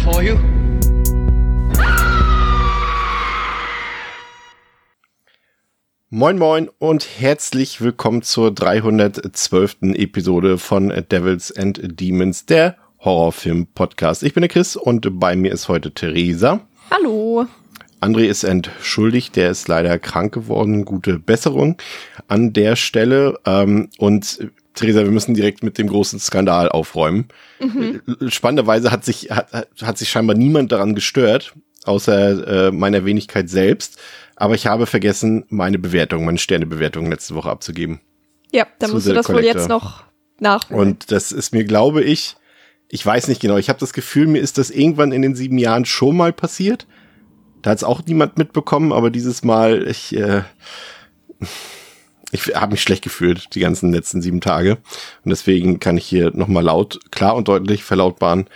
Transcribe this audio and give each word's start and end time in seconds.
For 0.00 0.22
you. 0.22 0.36
Moin 6.08 6.38
Moin 6.38 6.68
und 6.78 7.06
herzlich 7.18 7.80
willkommen 7.80 8.22
zur 8.22 8.52
312. 8.52 9.94
Episode 9.94 10.58
von 10.58 10.88
Devils 11.10 11.56
and 11.56 11.80
Demons, 12.00 12.46
der 12.46 12.76
Horrorfilm-Podcast. 13.00 14.22
Ich 14.24 14.34
bin 14.34 14.40
der 14.40 14.48
Chris 14.48 14.74
und 14.74 15.20
bei 15.20 15.36
mir 15.36 15.52
ist 15.52 15.68
heute 15.68 15.92
Theresa. 15.92 16.60
Hallo. 16.90 17.46
André 18.00 18.24
ist 18.24 18.44
entschuldigt, 18.44 19.36
der 19.36 19.50
ist 19.50 19.68
leider 19.68 19.98
krank 19.98 20.32
geworden. 20.32 20.84
Gute 20.84 21.18
Besserung 21.18 21.76
an 22.28 22.52
der 22.52 22.74
Stelle. 22.74 23.38
Ähm, 23.44 23.90
und 23.98 24.50
Theresa, 24.74 25.02
wir 25.02 25.10
müssen 25.10 25.34
direkt 25.34 25.62
mit 25.62 25.78
dem 25.78 25.88
großen 25.88 26.18
Skandal 26.20 26.68
aufräumen. 26.68 27.28
Mhm. 27.60 28.00
Spannenderweise 28.28 28.90
hat 28.90 29.04
sich, 29.04 29.30
hat, 29.30 29.66
hat 29.82 29.98
sich 29.98 30.08
scheinbar 30.08 30.36
niemand 30.36 30.72
daran 30.72 30.94
gestört, 30.94 31.54
außer 31.84 32.68
äh, 32.68 32.72
meiner 32.72 33.04
Wenigkeit 33.04 33.48
selbst. 33.50 33.98
Aber 34.36 34.54
ich 34.54 34.66
habe 34.66 34.86
vergessen, 34.86 35.44
meine 35.48 35.78
Bewertung, 35.78 36.24
meine 36.24 36.38
Sternebewertung 36.38 37.10
letzte 37.10 37.34
Woche 37.34 37.50
abzugeben. 37.50 38.00
Ja, 38.52 38.66
dann 38.78 38.92
musst 38.92 39.06
du 39.06 39.12
das 39.12 39.26
Collector. 39.26 39.54
wohl 39.54 39.60
jetzt 39.60 39.68
noch 39.68 40.04
nachholen. 40.38 40.80
Und 40.80 41.10
das 41.12 41.32
ist 41.32 41.52
mir, 41.52 41.64
glaube 41.64 42.02
ich, 42.02 42.36
ich 42.88 43.04
weiß 43.04 43.28
nicht 43.28 43.40
genau, 43.40 43.56
ich 43.56 43.68
habe 43.68 43.78
das 43.78 43.92
Gefühl, 43.92 44.26
mir 44.26 44.40
ist 44.40 44.58
das 44.58 44.70
irgendwann 44.70 45.12
in 45.12 45.22
den 45.22 45.36
sieben 45.36 45.58
Jahren 45.58 45.84
schon 45.84 46.16
mal 46.16 46.32
passiert. 46.32 46.86
Da 47.62 47.70
hat 47.70 47.78
es 47.78 47.84
auch 47.84 48.02
niemand 48.04 48.38
mitbekommen, 48.38 48.92
aber 48.92 49.10
dieses 49.10 49.44
Mal, 49.44 49.86
ich, 49.86 50.16
äh, 50.16 50.42
ich 52.32 52.54
habe 52.54 52.72
mich 52.72 52.82
schlecht 52.82 53.02
gefühlt 53.02 53.54
die 53.54 53.60
ganzen 53.60 53.92
letzten 53.92 54.22
sieben 54.22 54.40
Tage. 54.40 54.78
Und 55.24 55.30
deswegen 55.30 55.80
kann 55.80 55.96
ich 55.96 56.06
hier 56.06 56.30
nochmal 56.34 56.64
laut, 56.64 57.00
klar 57.10 57.34
und 57.34 57.48
deutlich 57.48 57.84
verlautbaren, 57.84 58.48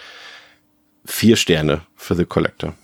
vier 1.04 1.36
Sterne 1.36 1.82
für 1.96 2.14
The 2.14 2.24
Collector. 2.24 2.74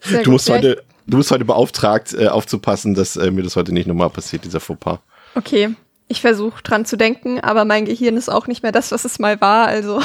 Sehr 0.00 0.22
du 0.22 0.32
musst 0.32 0.46
gut, 0.46 0.56
heute, 0.56 0.82
du 1.06 1.18
bist 1.18 1.30
heute 1.30 1.44
beauftragt, 1.44 2.14
äh, 2.14 2.28
aufzupassen, 2.28 2.94
dass 2.94 3.16
äh, 3.16 3.30
mir 3.30 3.42
das 3.42 3.56
heute 3.56 3.72
nicht 3.72 3.86
nochmal 3.86 4.10
passiert, 4.10 4.44
dieser 4.44 4.60
Fauxpas. 4.60 4.98
Okay, 5.34 5.74
ich 6.08 6.20
versuche 6.22 6.62
dran 6.62 6.84
zu 6.86 6.96
denken, 6.96 7.38
aber 7.40 7.64
mein 7.64 7.84
Gehirn 7.84 8.16
ist 8.16 8.28
auch 8.28 8.46
nicht 8.46 8.62
mehr 8.62 8.72
das, 8.72 8.90
was 8.90 9.04
es 9.04 9.18
mal 9.18 9.40
war. 9.40 9.66
Also 9.66 10.02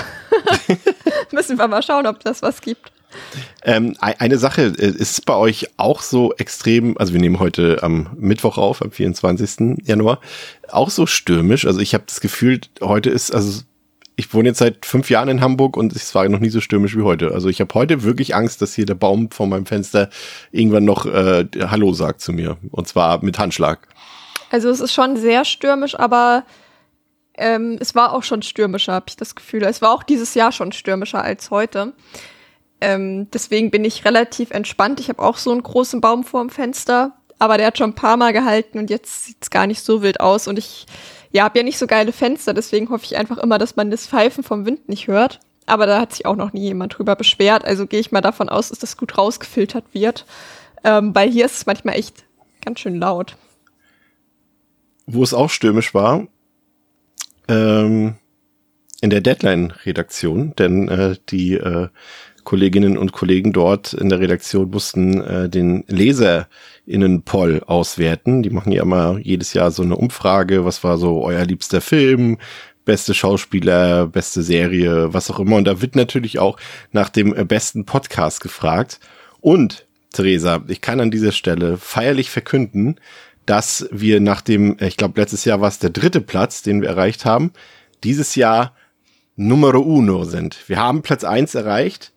müssen 1.32 1.58
wir 1.58 1.68
mal 1.68 1.82
schauen, 1.82 2.06
ob 2.06 2.20
das 2.20 2.42
was 2.42 2.62
gibt. 2.62 2.92
Ähm, 3.64 3.96
eine 4.00 4.38
Sache 4.38 4.74
äh, 4.78 4.88
ist 4.88 5.26
bei 5.26 5.36
euch 5.36 5.68
auch 5.78 6.02
so 6.02 6.34
extrem, 6.34 6.98
also 6.98 7.14
wir 7.14 7.20
nehmen 7.20 7.40
heute 7.40 7.82
am 7.84 8.10
Mittwoch 8.18 8.58
auf, 8.58 8.82
am 8.82 8.92
24. 8.92 9.78
Januar, 9.86 10.20
auch 10.70 10.90
so 10.90 11.06
stürmisch. 11.06 11.66
Also 11.66 11.80
ich 11.80 11.94
habe 11.94 12.04
das 12.08 12.22
Gefühl, 12.22 12.62
heute 12.82 13.10
ist, 13.10 13.34
also 13.34 13.62
ich 14.16 14.34
wohne 14.34 14.50
jetzt 14.50 14.60
seit 14.60 14.86
fünf 14.86 15.10
Jahren 15.10 15.30
in 15.30 15.42
Hamburg 15.42 15.78
und 15.78 15.94
es 15.94 16.16
war 16.16 16.28
noch 16.30 16.40
nie 16.40 16.50
so 16.50 16.62
stürmisch 16.62 16.96
wie 16.96 17.02
heute. 17.02 17.32
Also 17.32 17.50
ich 17.50 17.60
habe 17.60 17.74
heute 17.74 18.04
wirklich 18.04 18.36
Angst, 18.36 18.62
dass 18.62 18.74
hier 18.74 18.86
der 18.86 18.96
Baum 18.96 19.30
vor 19.32 19.48
meinem 19.48 19.66
Fenster 19.66 20.10
irgendwann 20.52 20.86
noch 20.86 21.06
äh, 21.06 21.46
Hallo 21.60 21.94
sagt 21.94 22.22
zu 22.22 22.32
mir. 22.32 22.58
Und 22.72 22.88
zwar 22.88 23.24
mit 23.24 23.38
Handschlag. 23.40 23.88
Also 24.50 24.70
es 24.70 24.80
ist 24.80 24.94
schon 24.94 25.18
sehr 25.18 25.44
stürmisch, 25.44 26.00
aber 26.00 26.46
ähm, 27.38 27.78
es 27.80 27.96
war 27.96 28.14
auch 28.14 28.24
schon 28.24 28.42
stürmischer, 28.42 28.94
habe 28.94 29.08
ich 29.10 29.18
das 29.18 29.36
Gefühl. 29.36 29.64
Es 29.64 29.82
war 29.82 29.92
auch 29.92 30.04
dieses 30.04 30.34
Jahr 30.34 30.52
schon 30.52 30.72
stürmischer 30.72 31.22
als 31.22 31.52
heute. 31.52 31.94
Ähm, 32.82 33.30
deswegen 33.32 33.72
bin 33.72 33.86
ich 33.86 34.06
relativ 34.06 34.52
entspannt. 34.52 35.00
Ich 35.00 35.10
habe 35.10 35.24
auch 35.24 35.38
so 35.38 35.52
einen 35.52 35.64
großen 35.64 36.02
Baum 36.02 36.24
vor 36.24 36.42
dem 36.42 36.50
Fenster, 36.50 37.14
aber 37.40 37.58
der 37.58 37.68
hat 37.68 37.78
schon 37.78 37.92
ein 37.92 37.96
paar 37.96 38.18
Mal 38.18 38.34
gehalten 38.34 38.80
und 38.80 38.90
jetzt 38.90 39.26
sieht 39.26 39.38
es 39.42 39.50
gar 39.50 39.68
nicht 39.68 39.82
so 39.82 40.02
wild 40.02 40.20
aus. 40.20 40.48
Und 40.48 40.60
ich 40.60 40.86
ja, 41.32 41.44
habe 41.44 41.60
ja 41.60 41.64
nicht 41.64 41.78
so 41.78 41.88
geile 41.88 42.12
Fenster, 42.12 42.54
deswegen 42.54 42.90
hoffe 42.90 43.06
ich 43.06 43.18
einfach 43.18 43.38
immer, 43.38 43.58
dass 43.58 43.76
man 43.76 43.92
das 43.92 44.08
Pfeifen 44.08 44.44
vom 44.44 44.66
Wind 44.66 44.88
nicht 44.90 45.08
hört. 45.08 45.40
Aber 45.66 45.86
da 45.86 46.00
hat 46.00 46.14
sich 46.14 46.26
auch 46.26 46.36
noch 46.36 46.54
nie 46.54 46.62
jemand 46.62 46.98
drüber 46.98 47.16
beschwert. 47.16 47.66
Also 47.66 47.88
gehe 47.88 48.00
ich 48.00 48.12
mal 48.12 48.22
davon 48.22 48.50
aus, 48.50 48.70
dass 48.70 48.80
das 48.80 48.98
gut 48.98 49.18
rausgefiltert 49.18 49.86
wird. 49.94 50.26
Ähm, 50.84 51.16
weil 51.16 51.32
hier 51.32 51.46
ist 51.46 51.56
es 51.56 51.66
manchmal 51.66 51.96
echt 51.96 52.24
ganz 52.64 52.80
schön 52.80 53.00
laut. 53.00 53.36
Wo 55.08 55.24
es 55.24 55.34
auch 55.34 55.50
stürmisch 55.50 55.94
war, 55.94 56.28
ähm, 57.48 58.16
in 59.02 59.10
der 59.10 59.22
Deadline-Redaktion, 59.22 60.56
denn 60.56 60.88
äh, 60.88 61.16
die 61.30 61.54
äh, 61.54 61.90
Kolleginnen 62.46 62.98
und 62.98 63.12
Kollegen 63.12 63.52
dort 63.52 63.94
in 63.94 64.08
der 64.08 64.22
Redaktion 64.22 64.70
mussten 64.70 65.20
äh, 65.22 65.50
den 65.50 65.84
LeserInnen-Poll 65.88 67.64
auswerten. 67.66 68.44
Die 68.44 68.50
machen 68.50 68.72
ja 68.72 68.84
immer 68.84 69.18
jedes 69.22 69.54
Jahr 69.54 69.72
so 69.72 69.84
eine 69.84 69.98
Umfrage, 69.98 70.64
was 70.64 70.84
war 70.84 70.98
so 70.98 71.22
euer 71.24 71.44
liebster 71.44 71.82
Film, 71.82 72.38
beste 72.86 73.14
Schauspieler, 73.14 74.08
beste 74.08 74.44
Serie, 74.44 75.14
was 75.14 75.30
auch 75.30 75.40
immer. 75.40 75.58
Und 75.58 75.66
da 75.66 75.82
wird 75.82 75.98
natürlich 75.98 76.40
auch 76.40 76.58
nach 76.94 77.10
dem 77.10 77.32
besten 77.48 77.86
Podcast 77.86 78.40
gefragt. 78.40 79.02
Und, 79.42 79.86
Theresa, 80.14 80.64
ich 80.68 80.80
kann 80.80 81.02
an 81.02 81.12
dieser 81.12 81.34
Stelle 81.34 81.78
feierlich 81.78 82.30
verkünden, 82.30 82.96
dass 83.46 83.88
wir 83.92 84.22
nach 84.22 84.42
dem, 84.42 84.78
ich 84.80 84.98
glaube, 84.98 85.20
letztes 85.20 85.46
Jahr 85.46 85.62
war 85.62 85.68
es 85.68 85.80
der 85.80 85.90
dritte 85.90 86.22
Platz, 86.22 86.62
den 86.62 86.82
wir 86.82 86.90
erreicht 86.90 87.26
haben, 87.26 87.52
dieses 88.04 88.36
Jahr 88.36 88.76
Numero 89.36 89.80
uno 89.80 90.24
sind. 90.24 90.58
Wir 90.68 90.78
haben 90.78 91.02
Platz 91.02 91.24
eins 91.24 91.56
erreicht 91.56 92.14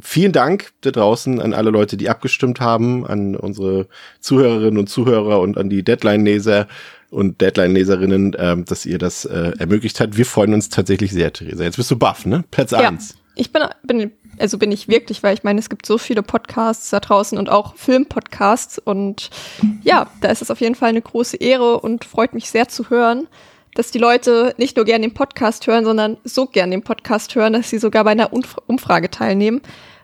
vielen 0.00 0.32
Dank 0.32 0.72
da 0.80 0.90
draußen 0.90 1.40
an 1.40 1.52
alle 1.52 1.70
Leute, 1.70 1.96
die 1.96 2.08
abgestimmt 2.08 2.60
haben, 2.60 3.06
an 3.06 3.36
unsere 3.36 3.88
Zuhörerinnen 4.20 4.78
und 4.78 4.88
Zuhörer 4.88 5.40
und 5.40 5.58
an 5.58 5.68
die 5.68 5.82
Deadline-Leser 5.82 6.66
und 7.10 7.40
Deadline-Leserinnen, 7.40 8.34
äh, 8.34 8.56
dass 8.62 8.86
ihr 8.86 8.98
das 8.98 9.24
äh, 9.24 9.52
ermöglicht 9.58 10.00
habt. 10.00 10.16
Wir 10.16 10.26
freuen 10.26 10.54
uns 10.54 10.68
tatsächlich 10.68 11.12
sehr, 11.12 11.32
Theresa. 11.32 11.64
Jetzt 11.64 11.76
bist 11.76 11.90
du 11.90 11.96
baff, 11.96 12.26
ne? 12.26 12.44
Platz 12.50 12.70
ja, 12.70 12.78
eins. 12.78 13.16
Ich 13.34 13.52
bin, 13.52 13.62
bin, 13.82 14.12
also 14.38 14.58
bin 14.58 14.72
ich 14.72 14.88
wirklich, 14.88 15.22
weil 15.22 15.34
ich 15.34 15.44
meine, 15.44 15.60
es 15.60 15.68
gibt 15.68 15.86
so 15.86 15.98
viele 15.98 16.22
Podcasts 16.22 16.90
da 16.90 17.00
draußen 17.00 17.36
und 17.36 17.50
auch 17.50 17.76
Filmpodcasts 17.76 18.78
und 18.78 19.30
ja, 19.82 20.10
da 20.22 20.28
ist 20.28 20.42
es 20.42 20.50
auf 20.50 20.60
jeden 20.60 20.74
Fall 20.74 20.88
eine 20.88 21.02
große 21.02 21.36
Ehre 21.36 21.80
und 21.80 22.04
freut 22.04 22.32
mich 22.32 22.50
sehr 22.50 22.68
zu 22.68 22.88
hören 22.88 23.28
dass 23.78 23.90
die 23.90 23.98
Leute 23.98 24.54
nicht 24.58 24.76
nur 24.76 24.84
gerne 24.84 25.06
den 25.06 25.14
Podcast 25.14 25.66
hören, 25.66 25.84
sondern 25.84 26.16
so 26.24 26.46
gerne 26.46 26.70
den 26.70 26.82
Podcast 26.82 27.34
hören, 27.34 27.52
dass 27.52 27.70
sie 27.70 27.78
sogar 27.78 28.04
bei 28.04 28.10
einer 28.10 28.32
Umf 28.32 28.56
Umfrage 28.66 29.10
teilnehmen. 29.10 29.60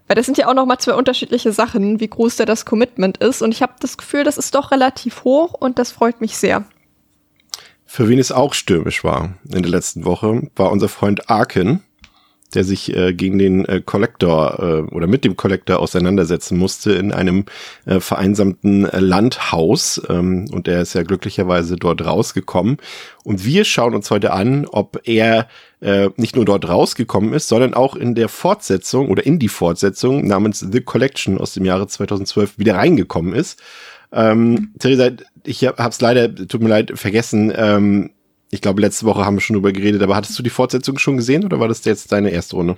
Weil 0.07 0.17
das 0.17 0.27
sind 0.27 0.39
ja 0.39 0.49
auch 0.49 0.55
noch 0.55 0.67
mal 0.67 0.79
zwei 0.79 0.95
unterschiedliche 0.95 1.53
Sachen, 1.53 2.01
wie 2.01 2.09
groß 2.09 2.37
da 2.37 2.45
das 2.45 2.65
Commitment 2.65 3.19
ist. 3.19 3.41
Und 3.41 3.53
ich 3.53 3.63
habe 3.63 3.75
das 3.81 3.97
Gefühl, 3.97 4.25
das 4.25 4.37
ist 4.37 4.55
doch 4.55 4.71
relativ 4.71 5.25
hoch 5.25 5.55
und 5.55 5.79
das 5.79 5.93
freut 5.93 6.21
mich 6.21 6.37
sehr. 6.37 6.65
Für 7.85 8.09
wen 8.09 8.19
es 8.19 8.33
auch 8.33 8.55
stürmisch 8.55 9.05
war 9.05 9.35
in 9.45 9.63
der 9.63 9.71
letzten 9.71 10.05
Woche, 10.05 10.51
war 10.57 10.71
unser 10.71 10.89
Freund 10.89 11.31
Arkin 11.31 11.81
der 12.55 12.65
sich 12.65 12.95
äh, 12.97 13.13
gegen 13.13 13.39
den 13.39 13.65
äh, 13.65 13.83
Collector 13.85 14.59
äh, 14.59 14.95
oder 14.95 15.07
mit 15.07 15.25
dem 15.25 15.37
Collector 15.37 15.81
auseinandersetzen 15.81 16.59
musste 16.59 16.93
in 16.93 17.13
einem 17.13 17.45
äh, 17.87 18.01
vereinsamten 18.01 18.83
Landhaus. 18.83 20.01
Ähm, 20.09 20.49
und 20.53 20.69
er 20.69 20.83
ist 20.83 20.95
ja 20.95 21.03
glücklicherweise 21.03 21.77
dort 21.77 22.05
rausgekommen. 22.05 22.79
Und 23.25 23.45
wir 23.45 23.65
schauen 23.65 23.95
uns 23.95 24.11
heute 24.11 24.33
an, 24.33 24.67
ob 24.67 25.01
er 25.05 25.49
äh, 25.81 26.11
nicht 26.17 26.37
nur 26.37 26.45
dort 26.45 26.69
rausgekommen 26.69 27.33
ist, 27.33 27.49
sondern 27.49 27.75
auch 27.75 27.97
in 27.97 28.15
der 28.15 28.29
Fortsetzung 28.29 29.09
oder 29.09 29.27
in 29.27 29.39
die 29.39 29.49
Fortsetzung 29.49 30.27
namens 30.27 30.61
The 30.61 30.81
Collection 30.81 31.39
aus 31.39 31.55
dem 31.55 31.65
Jahre 31.65 31.87
2012 31.87 32.59
wieder 32.59 32.77
reingekommen 32.77 33.35
ist. 33.35 33.61
Ähm, 34.13 34.73
Theresa, 34.79 35.11
ich 35.45 35.65
hab's 35.65 36.01
leider, 36.01 36.35
tut 36.35 36.63
mir 36.63 36.69
leid, 36.69 36.93
vergessen, 36.95 37.53
ähm, 37.57 38.11
ich 38.53 38.61
glaube, 38.61 38.83
letzte 38.83 39.07
Woche 39.07 39.25
haben 39.25 39.37
wir 39.37 39.41
schon 39.41 39.55
drüber 39.55 39.73
geredet, 39.73 40.03
aber 40.03 40.15
hattest 40.15 40.39
du 40.39 40.43
die 40.43 40.51
Fortsetzung 40.51 40.99
schon 40.99 41.17
gesehen 41.17 41.45
oder 41.45 41.59
war 41.59 41.69
das 41.69 41.85
jetzt 41.87 42.13
deine 42.13 42.31
erste 42.31 42.57
Runde? 42.57 42.77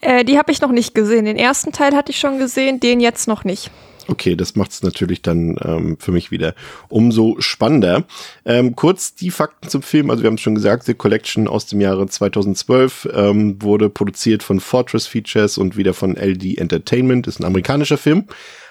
Äh, 0.00 0.24
die 0.24 0.38
habe 0.38 0.50
ich 0.50 0.62
noch 0.62 0.72
nicht 0.72 0.94
gesehen. 0.94 1.26
Den 1.26 1.36
ersten 1.36 1.72
Teil 1.72 1.94
hatte 1.94 2.10
ich 2.10 2.18
schon 2.18 2.38
gesehen, 2.38 2.80
den 2.80 3.00
jetzt 3.00 3.28
noch 3.28 3.44
nicht. 3.44 3.70
Okay, 4.08 4.34
das 4.34 4.56
macht 4.56 4.70
es 4.72 4.82
natürlich 4.82 5.20
dann 5.20 5.56
ähm, 5.62 5.98
für 6.00 6.10
mich 6.10 6.30
wieder 6.30 6.54
umso 6.88 7.36
spannender. 7.38 8.04
Ähm, 8.46 8.74
kurz 8.74 9.14
die 9.14 9.30
Fakten 9.30 9.68
zum 9.68 9.82
Film. 9.82 10.10
Also 10.10 10.22
wir 10.22 10.28
haben 10.28 10.36
es 10.36 10.40
schon 10.40 10.54
gesagt, 10.54 10.84
The 10.84 10.94
Collection 10.94 11.46
aus 11.46 11.66
dem 11.66 11.82
Jahre 11.82 12.06
2012 12.06 13.10
ähm, 13.14 13.62
wurde 13.62 13.90
produziert 13.90 14.42
von 14.42 14.58
Fortress 14.58 15.06
Features 15.06 15.58
und 15.58 15.76
wieder 15.76 15.92
von 15.92 16.16
LD 16.16 16.56
Entertainment. 16.56 17.26
Ist 17.26 17.40
ein 17.40 17.44
amerikanischer 17.44 17.98
Film. 17.98 18.24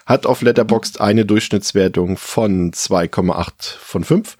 Hat 0.08 0.26
auf 0.26 0.42
Letterboxd 0.42 1.00
eine 1.00 1.26
Durchschnittswertung 1.26 2.18
von 2.18 2.72
2,8 2.72 3.78
von 3.80 4.04
5 4.04 4.36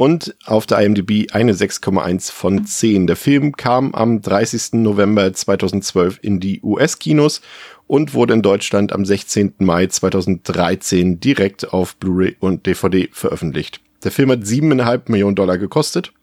und 0.00 0.34
auf 0.46 0.64
der 0.64 0.78
IMDb 0.78 1.30
eine 1.30 1.52
6,1 1.52 2.32
von 2.32 2.64
10. 2.64 3.06
Der 3.06 3.16
Film 3.16 3.54
kam 3.54 3.94
am 3.94 4.22
30. 4.22 4.80
November 4.80 5.30
2012 5.30 6.20
in 6.22 6.40
die 6.40 6.62
US-Kinos 6.62 7.42
und 7.86 8.14
wurde 8.14 8.32
in 8.32 8.40
Deutschland 8.40 8.94
am 8.94 9.04
16. 9.04 9.56
Mai 9.58 9.88
2013 9.88 11.20
direkt 11.20 11.74
auf 11.74 11.96
Blu-ray 11.96 12.34
und 12.40 12.64
DVD 12.64 13.10
veröffentlicht. 13.12 13.82
Der 14.02 14.10
Film 14.10 14.30
hat 14.30 14.46
siebeneinhalb 14.46 15.10
Millionen 15.10 15.36
Dollar 15.36 15.58
gekostet 15.58 16.14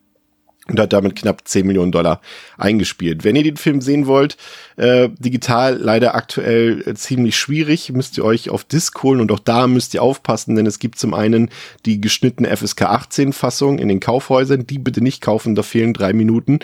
und 0.69 0.80
hat 0.80 0.94
damit 0.94 1.16
knapp 1.16 1.48
10 1.48 1.66
Millionen 1.66 1.92
Dollar 1.92 2.22
eingespielt. 2.58 3.24
Wenn 3.24 3.36
ihr 3.36 3.44
den 3.44 3.58
Film 3.58 3.81
sehen 3.81 4.08
wollt, 4.08 4.38
äh, 4.78 5.10
digital 5.18 5.78
leider 5.78 6.16
aktuell 6.16 6.84
äh, 6.86 6.94
ziemlich 6.96 7.38
schwierig, 7.38 7.92
müsst 7.94 8.18
ihr 8.18 8.25
euch 8.25 8.50
auf 8.50 8.64
Disc 8.64 9.02
holen 9.04 9.22
und 9.22 9.31
auch 9.31 9.40
da 9.40 9.68
müsst 9.68 9.94
ihr 9.94 10.04
aufpassen, 10.04 10.56
denn 10.56 10.66
es 10.66 10.80
gibt 10.80 11.00
zum 11.00 11.14
einen 11.14 11.50
die 11.86 12.02
geschnittene 12.02 12.56
FSK 12.56 12.84
18 12.84 13.34
Fassung 13.34 13.80
in 13.80 13.88
den 13.88 14.00
Kaufhäusern, 14.00 14.68
die 14.68 14.80
bitte 14.80 15.02
nicht 15.02 15.22
kaufen, 15.22 15.56
da 15.56 15.64
fehlen 15.64 15.94
drei 15.94 16.14
Minuten 16.14 16.60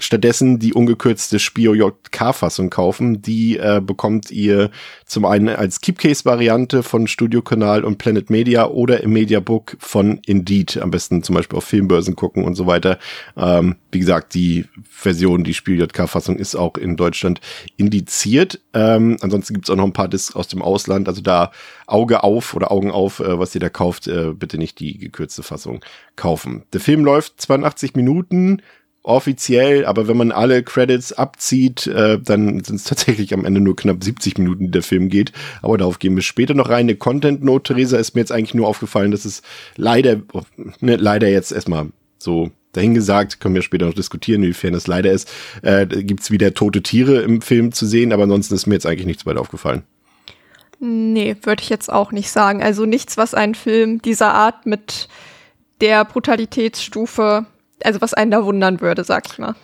stattdessen 0.00 0.58
die 0.58 0.74
ungekürzte 0.74 1.38
Spio 1.38 1.74
JK-Fassung 1.74 2.70
kaufen. 2.70 3.22
Die 3.22 3.56
äh, 3.58 3.80
bekommt 3.84 4.30
ihr 4.30 4.70
zum 5.06 5.24
einen 5.24 5.48
als 5.48 5.80
Keepcase-Variante 5.80 6.82
von 6.82 7.06
Studio 7.06 7.42
Kanal 7.42 7.84
und 7.84 7.98
Planet 7.98 8.30
Media 8.30 8.66
oder 8.66 9.02
im 9.02 9.12
Mediabook 9.12 9.76
von 9.78 10.20
Indeed. 10.26 10.78
Am 10.78 10.90
besten 10.90 11.22
zum 11.22 11.36
Beispiel 11.36 11.56
auf 11.56 11.64
Filmbörsen 11.64 12.16
gucken 12.16 12.44
und 12.44 12.54
so 12.54 12.66
weiter. 12.66 12.98
Ähm, 13.36 13.76
wie 13.92 14.00
gesagt, 14.00 14.34
die 14.34 14.66
Version, 14.88 15.44
die 15.44 15.54
Spio 15.54 15.76
JK-Fassung 15.76 16.36
ist 16.36 16.56
auch 16.56 16.76
in 16.76 16.96
Deutschland 16.96 17.40
indiziert. 17.76 18.60
Ähm, 18.74 19.16
ansonsten 19.20 19.54
gibt's 19.54 19.70
auch 19.70 19.76
noch 19.76 19.84
ein 19.84 19.92
paar 19.92 20.08
Discs 20.08 20.34
aus 20.34 20.48
dem 20.48 20.62
Ausland. 20.62 21.08
Also 21.08 21.20
da 21.20 21.52
Auge 21.86 22.22
auf 22.22 22.54
oder 22.54 22.70
Augen 22.70 22.90
auf, 22.90 23.20
äh, 23.20 23.38
was 23.38 23.54
ihr 23.54 23.60
da 23.60 23.68
kauft, 23.68 24.06
äh, 24.06 24.32
bitte 24.32 24.58
nicht 24.58 24.78
die 24.80 24.98
gekürzte 24.98 25.42
Fassung 25.42 25.84
kaufen. 26.16 26.64
Der 26.72 26.80
Film 26.80 27.04
läuft 27.04 27.40
82 27.40 27.94
Minuten 27.94 28.62
offiziell, 29.02 29.86
aber 29.86 30.08
wenn 30.08 30.16
man 30.16 30.30
alle 30.30 30.62
Credits 30.62 31.12
abzieht, 31.12 31.86
äh, 31.86 32.18
dann 32.20 32.62
sind 32.62 32.76
es 32.76 32.84
tatsächlich 32.84 33.32
am 33.32 33.44
Ende 33.44 33.60
nur 33.60 33.76
knapp 33.76 34.02
70 34.04 34.38
Minuten, 34.38 34.64
die 34.66 34.70
der 34.70 34.82
Film 34.82 35.08
geht. 35.08 35.32
Aber 35.62 35.78
darauf 35.78 35.98
gehen 35.98 36.14
wir 36.14 36.22
später 36.22 36.54
noch 36.54 36.68
rein. 36.68 36.80
Eine 36.80 36.96
Content 36.96 37.42
Note, 37.42 37.72
Theresa, 37.72 37.96
ist 37.96 38.14
mir 38.14 38.20
jetzt 38.20 38.32
eigentlich 38.32 38.54
nur 38.54 38.68
aufgefallen, 38.68 39.10
dass 39.10 39.24
es 39.24 39.42
leider, 39.76 40.20
ne, 40.80 40.96
leider 40.96 41.28
jetzt 41.28 41.52
erstmal 41.52 41.88
so 42.18 42.50
dahingesagt, 42.72 43.40
können 43.40 43.54
wir 43.54 43.62
später 43.62 43.86
noch 43.86 43.94
diskutieren, 43.94 44.42
inwiefern 44.42 44.74
es 44.74 44.86
leider 44.86 45.10
ist, 45.10 45.30
äh, 45.62 45.86
gibt's 45.86 46.30
wieder 46.30 46.54
tote 46.54 46.82
Tiere 46.82 47.22
im 47.22 47.40
Film 47.42 47.72
zu 47.72 47.86
sehen, 47.86 48.12
aber 48.12 48.24
ansonsten 48.24 48.54
ist 48.54 48.66
mir 48.66 48.74
jetzt 48.74 48.86
eigentlich 48.86 49.06
nichts 49.06 49.26
weiter 49.26 49.40
aufgefallen. 49.40 49.82
Nee, 50.78 51.36
würde 51.42 51.62
ich 51.62 51.68
jetzt 51.68 51.92
auch 51.92 52.12
nicht 52.12 52.30
sagen. 52.30 52.62
Also 52.62 52.86
nichts, 52.86 53.16
was 53.16 53.34
einen 53.34 53.54
Film 53.54 54.00
dieser 54.00 54.32
Art 54.32 54.66
mit 54.66 55.08
der 55.80 56.04
Brutalitätsstufe 56.04 57.46
also 57.84 58.00
was 58.00 58.14
einen 58.14 58.30
da 58.30 58.44
wundern 58.44 58.80
würde, 58.80 59.04
sag 59.04 59.26
ich 59.30 59.38
mal. 59.38 59.54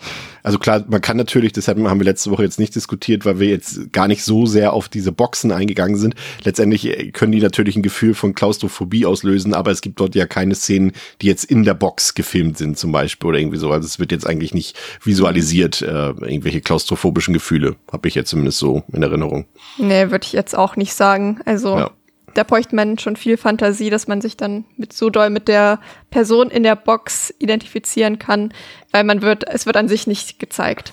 Also 0.43 0.59
klar, 0.59 0.85
man 0.89 1.01
kann 1.01 1.17
natürlich, 1.17 1.53
deshalb 1.53 1.79
haben 1.79 1.99
wir 1.99 2.05
letzte 2.05 2.31
Woche 2.31 2.45
jetzt 2.45 2.61
nicht 2.61 2.75
diskutiert, 2.75 3.25
weil 3.25 3.41
wir 3.41 3.49
jetzt 3.49 3.93
gar 3.93 4.07
nicht 4.07 4.23
so 4.23 4.47
sehr 4.47 4.73
auf 4.73 4.89
diese 4.89 5.11
Boxen 5.11 5.51
eingegangen 5.51 5.97
sind. 5.97 6.15
Letztendlich 6.45 6.87
äh, 6.87 7.11
können 7.11 7.33
die 7.33 7.41
natürlich 7.41 7.77
ein 7.77 7.83
Gefühl 7.83 8.15
von 8.15 8.35
Klaustrophobie 8.35 9.07
auslösen, 9.07 9.55
aber 9.55 9.73
es 9.73 9.81
gibt 9.81 9.99
dort 9.99 10.15
ja 10.15 10.27
keine 10.27 10.55
Szenen, 10.55 10.93
die 11.21 11.27
jetzt 11.27 11.45
in 11.45 11.65
der 11.65 11.75
Box 11.75 12.15
gefilmt 12.15 12.59
sind 12.59 12.79
zum 12.79 12.93
Beispiel 12.93 13.29
oder 13.29 13.39
irgendwie 13.39 13.59
so. 13.59 13.73
Also 13.73 13.87
es 13.87 13.99
wird 13.99 14.13
jetzt 14.13 14.27
eigentlich 14.27 14.55
nicht 14.55 14.79
visualisiert, 15.03 15.83
äh, 15.83 16.11
irgendwelche 16.11 16.61
klaustrophobischen 16.61 17.35
Gefühle, 17.35 17.75
habe 17.91 18.07
ich 18.07 18.15
jetzt 18.15 18.31
zumindest 18.31 18.59
so 18.59 18.85
in 18.93 19.03
Erinnerung. 19.03 19.47
Nee, 19.79 20.11
würde 20.11 20.25
ich 20.25 20.33
jetzt 20.33 20.57
auch 20.57 20.77
nicht 20.77 20.95
sagen. 20.95 21.41
Also 21.45 21.79
ja 21.79 21.91
da 22.37 22.43
bräuchte 22.43 22.77
man 22.77 22.99
schon 22.99 23.17
viel 23.17 23.37
Fantasie, 23.37 23.91
dass 23.91 24.09
man 24.09 24.21
sich 24.21 24.37
dann 24.37 24.65
mit 24.77 24.93
so 24.93 25.11
doll 25.11 25.31
mit 25.31 25.49
der 25.49 25.81
Person 26.11 26.51
in 26.51 26.63
der 26.63 26.77
Box 26.77 27.33
identifizieren 27.39 28.19
kann, 28.19 28.53
weil 28.93 29.05
man 29.05 29.23
wird, 29.23 29.49
es 29.49 29.67
wird 29.67 29.77
an 29.77 29.89
sich 29.89 30.07
nicht 30.07 30.39
gezeigt. 30.39 30.93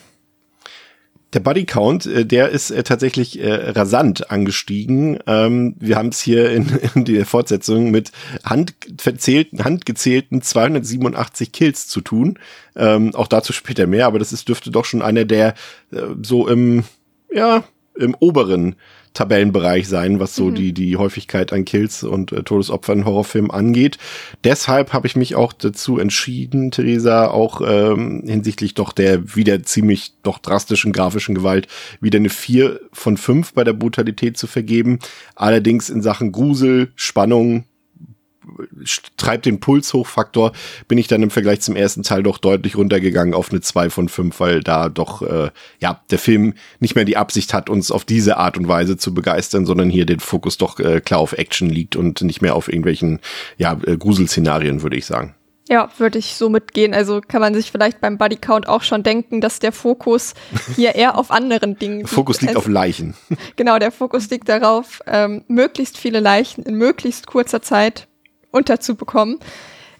Der 1.34 1.40
Body 1.40 1.66
Count, 1.66 2.06
äh, 2.06 2.25
der 2.25 2.50
ist 2.50 2.69
äh, 2.69 2.84
tatsächlich 2.84 3.40
äh, 3.40 3.51
rasant 3.72 4.30
angestiegen. 4.30 5.19
Ähm, 5.25 5.75
wir 5.80 5.95
haben 5.95 6.10
es 6.10 6.22
hier 6.22 6.51
in, 6.95 7.06
der 7.06 7.25
Fortsetzung 7.25 7.92
mit 7.92 8.12
handverzählten, 8.46 9.63
handgezählten 9.66 10.42
287 10.42 11.51
Kills 11.51 11.88
zu 11.88 12.01
tun. 12.01 12.39
Ähm, 12.75 13.13
auch 13.16 13.28
dazu 13.28 13.51
später 13.51 13.88
mehr, 13.88 14.06
aber 14.06 14.19
das 14.19 14.31
ist, 14.31 14.48
dürfte 14.48 14.72
doch 14.72 14.86
schon 14.86 15.01
einer 15.01 15.25
der 15.25 15.56
so 16.24 16.48
im, 16.48 16.84
ja, 17.31 17.63
im 17.96 18.16
oberen 18.19 18.75
Tabellenbereich 19.13 19.88
sein, 19.88 20.19
was 20.19 20.36
so 20.36 20.45
mhm. 20.45 20.56
die, 20.56 20.74
die 20.74 20.98
Häufigkeit 20.98 21.54
an 21.54 21.65
Kills 21.65 22.04
und 22.04 22.31
äh, 22.31 22.44
Todesopfern 22.44 23.00
in 23.00 23.06
Horrorfilmen 23.06 23.51
angeht. 23.51 23.98
Deshalb 24.44 24.94
habe 24.94 25.07
ich 25.07 25.15
mich 25.15 25.36
auch 25.36 25.54
dazu 25.54 26.00
entschieden, 26.00 26.71
Theresa, 26.71 27.27
auch 27.27 27.62
ähm, 27.65 28.24
hinsichtlich 28.25 28.74
doch 28.74 28.92
der 28.92 29.36
wieder 29.36 29.63
ziemlich 29.63 30.13
doch 30.24 30.39
drastischen 30.39 30.92
grafischen 30.92 31.36
Gewalt 31.36 31.68
wieder 32.01 32.18
eine 32.18 32.30
4 32.30 32.80
von 32.92 33.18
5 33.18 33.54
bei 33.54 33.63
der 33.63 33.74
Brutalität 33.74 34.38
zu 34.38 34.48
vergeben. 34.48 35.00
Allerdings 35.36 35.89
in 35.89 36.01
Sachen 36.01 36.31
Grusel, 36.31 36.92
Spannung, 36.95 37.65
treibt 39.18 39.45
den 39.45 39.60
Puls 39.60 39.94
hoch 39.94 40.07
Faktor, 40.07 40.51
bin 40.88 40.98
ich 40.98 41.07
dann 41.07 41.24
im 41.24 41.30
Vergleich 41.30 41.62
zum 41.62 41.75
ersten 41.75 42.04
Teil 42.04 42.24
doch 42.24 42.38
deutlich 42.38 42.75
runtergegangen 42.78 43.34
auf 43.34 43.51
eine 43.51 43.62
2 43.62 43.90
von 43.90 44.10
5, 44.10 44.40
weil 44.40 44.62
da 44.62 44.90
doch, 44.90 45.22
äh, 45.22 45.51
ja, 45.80 46.01
der 46.12 46.19
Film 46.19 46.54
nicht 46.80 46.95
mehr 46.95 47.06
die 47.06 47.18
Absicht 47.18 47.54
hat, 47.54 47.69
uns 47.69 47.92
auf 47.92 48.06
diese 48.06 48.38
Art 48.38 48.57
und 48.57 48.68
Weise 48.68 48.98
zu 48.98 49.13
begeistern, 49.13 49.66
sondern 49.66 49.90
hier 49.90 50.06
den 50.06 50.19
Fokus 50.19 50.57
doch 50.57 50.80
äh, 50.80 51.01
klar 51.01 51.19
auf 51.19 51.34
Action 51.34 51.69
liegt 51.69 51.95
und 51.95 52.22
nicht 52.22 52.42
mehr 52.42 52.56
auf 52.56 52.68
irgendwelchen, 52.68 53.19
ja, 53.57 53.78
äh, 53.86 53.98
Gruselszenarien, 53.98 54.81
würde 54.81 54.98
ich 54.98 55.06
sagen. 55.06 55.36
Ja, 55.69 55.89
würde 55.98 56.19
ich 56.19 56.36
so 56.36 56.50
mitgehen. 56.50 56.94
Also 56.94 57.22
kann 57.25 57.39
man 57.39 57.54
sich 57.54 57.72
vielleicht 57.72 58.01
beim 58.01 58.18
Body 58.18 58.36
Count 58.36 58.68
auch 58.68 58.84
schon 58.84 59.01
denken, 59.01 59.39
dass 59.39 59.60
der 59.60 59.72
Fokus 59.72 60.34
hier 60.75 60.96
eher 60.96 61.18
auf 61.18 61.31
anderen 61.31 61.80
Dingen 61.80 61.98
liegt. 62.00 62.10
Fokus 62.10 62.42
liegt 62.42 62.50
also, 62.50 62.60
auf 62.60 62.68
Leichen. 62.68 63.16
Genau, 63.56 63.80
der 63.80 63.92
Fokus 63.92 64.30
liegt 64.30 64.50
darauf, 64.50 65.01
ähm, 65.07 65.44
möglichst 65.48 65.98
viele 65.98 66.19
Leichen 66.19 66.63
in 66.63 66.75
möglichst 66.75 67.28
kurzer 67.28 67.62
Zeit 67.62 68.07
unterzubekommen. 68.54 69.40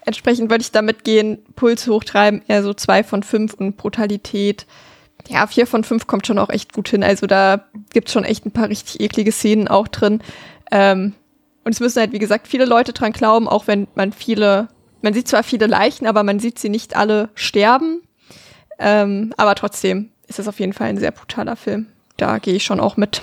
Entsprechend 0.06 0.50
würde 0.50 0.62
ich 0.62 0.72
damit 0.72 1.04
gehen, 1.04 1.40
Puls 1.56 1.88
hochtreiben, 1.88 2.42
eher 2.48 2.64
so 2.64 2.74
zwei 2.74 3.04
von 3.04 3.24
fünf 3.24 3.54
und 3.54 3.78
Brutalität. 3.78 4.66
Ja, 5.30 5.48
vier 5.48 5.66
von 5.66 5.84
fünf 5.84 6.08
kommt 6.08 6.28
schon 6.28 6.40
auch 6.40 6.50
echt 6.50 6.74
gut 6.74 6.90
hin. 6.90 7.04
Also 7.04 7.28
da 7.28 7.66
gibt's 7.94 8.12
schon 8.12 8.26
echt 8.26 8.46
ein 8.46 8.52
paar 8.52 8.70
richtig 8.70 9.00
eklige 9.00 9.32
Szenen 9.32 9.68
auch 9.68 9.88
drin. 9.88 10.22
Ähm, 10.72 11.14
und 11.64 11.72
es 11.72 11.80
müssen 11.80 12.00
halt, 12.00 12.12
wie 12.12 12.20
gesagt, 12.20 12.48
viele 12.48 12.66
Leute 12.66 12.92
dran 12.92 13.14
glauben, 13.14 13.48
auch 13.48 13.68
wenn 13.68 13.88
man 13.96 14.12
viele, 14.12 14.68
man 15.02 15.14
sieht 15.14 15.30
zwar 15.30 15.44
viele 15.44 15.68
Leichen, 15.68 16.08
aber 16.08 16.24
man 16.24 16.40
sieht 16.40 16.60
sie 16.60 16.70
nicht 16.70 16.98
alle 16.98 17.30
sterben. 17.36 18.02
Ähm, 18.80 19.34
aber 19.38 19.56
trotzdem 19.56 20.10
ist 20.28 20.40
es 20.40 20.48
auf 20.48 20.60
jeden 20.60 20.74
Fall 20.74 20.88
ein 20.88 20.98
sehr 20.98 21.12
brutaler 21.12 21.56
Film. 21.56 21.88
Da 22.18 22.40
gehe 22.40 22.56
ich 22.56 22.66
schon 22.66 22.82
auch 22.82 22.98
mit. 22.98 23.22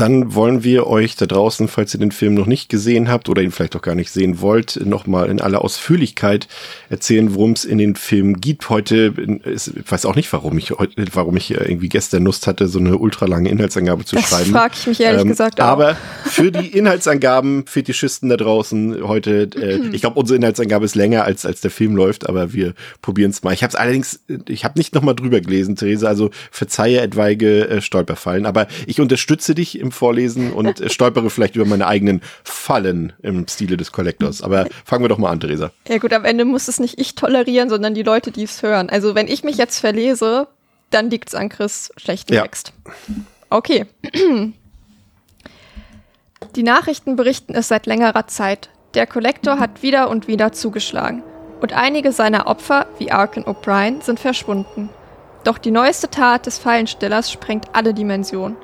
Dann 0.00 0.34
wollen 0.34 0.64
wir 0.64 0.86
euch 0.86 1.14
da 1.16 1.26
draußen, 1.26 1.68
falls 1.68 1.92
ihr 1.92 2.00
den 2.00 2.10
Film 2.10 2.32
noch 2.32 2.46
nicht 2.46 2.70
gesehen 2.70 3.10
habt 3.10 3.28
oder 3.28 3.42
ihn 3.42 3.50
vielleicht 3.50 3.76
auch 3.76 3.82
gar 3.82 3.94
nicht 3.94 4.10
sehen 4.10 4.40
wollt, 4.40 4.80
nochmal 4.82 5.28
in 5.28 5.42
aller 5.42 5.62
Ausführlichkeit 5.62 6.48
erzählen, 6.88 7.34
worum 7.34 7.52
es 7.52 7.66
in 7.66 7.76
den 7.76 7.96
Film 7.96 8.40
geht. 8.40 8.70
Heute, 8.70 9.12
ich 9.44 9.90
weiß 9.90 10.06
auch 10.06 10.16
nicht, 10.16 10.32
warum 10.32 10.56
ich 10.56 10.70
heute, 10.70 11.04
warum 11.12 11.36
ich 11.36 11.50
irgendwie 11.50 11.90
gestern 11.90 12.24
Lust 12.24 12.46
hatte, 12.46 12.66
so 12.66 12.78
eine 12.78 12.96
ultralange 12.96 13.50
Inhaltsangabe 13.50 14.06
zu 14.06 14.16
das 14.16 14.26
schreiben. 14.26 14.52
Das 14.52 14.60
frage 14.62 14.74
ich 14.78 14.86
mich 14.86 15.00
ehrlich 15.00 15.20
ähm, 15.20 15.28
gesagt 15.28 15.60
auch. 15.60 15.66
Aber 15.66 15.98
für 16.24 16.50
die 16.50 16.68
Inhaltsangaben, 16.68 17.66
Fetischisten 17.66 18.30
da 18.30 18.38
draußen 18.38 19.06
heute, 19.06 19.50
äh, 19.54 19.86
ich 19.92 20.00
glaube, 20.00 20.18
unsere 20.18 20.38
Inhaltsangabe 20.38 20.86
ist 20.86 20.94
länger 20.94 21.24
als 21.24 21.44
als 21.44 21.60
der 21.60 21.70
Film 21.70 21.94
läuft, 21.94 22.26
aber 22.26 22.54
wir 22.54 22.72
probieren 23.02 23.32
es 23.32 23.42
mal. 23.42 23.52
Ich 23.52 23.62
habe 23.62 23.72
es 23.72 23.74
allerdings, 23.74 24.20
ich 24.48 24.64
habe 24.64 24.78
nicht 24.78 24.94
nochmal 24.94 25.14
drüber 25.14 25.42
gelesen, 25.42 25.76
Theresa, 25.76 26.08
also 26.08 26.30
verzeihe 26.50 27.02
etwaige 27.02 27.68
äh, 27.68 27.80
Stolperfallen, 27.82 28.46
aber 28.46 28.66
ich 28.86 28.98
unterstütze 28.98 29.54
dich 29.54 29.78
im 29.78 29.89
Vorlesen 29.90 30.52
und 30.52 30.82
stolpere 30.92 31.30
vielleicht 31.30 31.56
über 31.56 31.64
meine 31.64 31.86
eigenen 31.86 32.20
Fallen 32.44 33.12
im 33.22 33.46
Stile 33.48 33.76
des 33.76 33.92
Collectors. 33.92 34.42
Aber 34.42 34.66
fangen 34.84 35.04
wir 35.04 35.08
doch 35.08 35.18
mal 35.18 35.30
an, 35.30 35.40
Theresa. 35.40 35.70
Ja 35.88 35.98
gut, 35.98 36.12
am 36.12 36.24
Ende 36.24 36.44
muss 36.44 36.68
es 36.68 36.78
nicht 36.78 37.00
ich 37.00 37.14
tolerieren, 37.14 37.68
sondern 37.68 37.94
die 37.94 38.02
Leute, 38.02 38.30
die 38.30 38.44
es 38.44 38.62
hören. 38.62 38.90
Also 38.90 39.14
wenn 39.14 39.28
ich 39.28 39.44
mich 39.44 39.56
jetzt 39.56 39.78
verlese, 39.78 40.48
dann 40.90 41.10
liegt 41.10 41.28
es 41.28 41.34
an 41.34 41.48
Chris 41.48 41.92
schlechten 41.96 42.34
ja. 42.34 42.42
Text. 42.42 42.72
Okay. 43.48 43.86
Die 46.56 46.62
Nachrichten 46.62 47.16
berichten 47.16 47.54
es 47.54 47.68
seit 47.68 47.86
längerer 47.86 48.26
Zeit. 48.26 48.70
Der 48.94 49.06
Kollektor 49.06 49.58
hat 49.58 49.82
wieder 49.82 50.08
und 50.08 50.26
wieder 50.26 50.52
zugeschlagen. 50.52 51.22
Und 51.60 51.74
einige 51.74 52.12
seiner 52.12 52.46
Opfer, 52.46 52.86
wie 52.98 53.12
Arkin 53.12 53.44
O'Brien, 53.44 54.02
sind 54.02 54.18
verschwunden. 54.18 54.88
Doch 55.44 55.58
die 55.58 55.70
neueste 55.70 56.10
Tat 56.10 56.46
des 56.46 56.58
Fallenstellers 56.58 57.30
sprengt 57.30 57.66
alle 57.74 57.94
Dimensionen. 57.94 58.56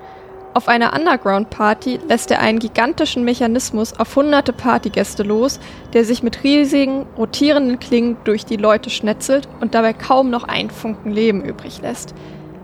Auf 0.57 0.69
einer 0.69 0.95
Underground-Party 0.95 2.01
lässt 2.09 2.31
er 2.31 2.41
einen 2.41 2.61
gigantischen 2.61 3.25
Mechanismus 3.25 3.93
auf 4.01 4.17
hunderte 4.17 4.55
Partygäste 4.55 5.23
los, 5.23 5.61
der 5.93 6.07
sich 6.07 6.23
mit 6.23 6.45
riesigen, 6.45 7.05
rotierenden 7.19 7.79
Klingen 7.79 8.17
durch 8.25 8.47
die 8.47 8.57
Leute 8.57 8.89
schnetzelt 8.89 9.51
und 9.61 9.75
dabei 9.75 9.93
kaum 9.93 10.31
noch 10.31 10.45
ein 10.45 10.71
Funken 10.71 11.13
Leben 11.13 11.45
übrig 11.45 11.83
lässt. 11.83 12.15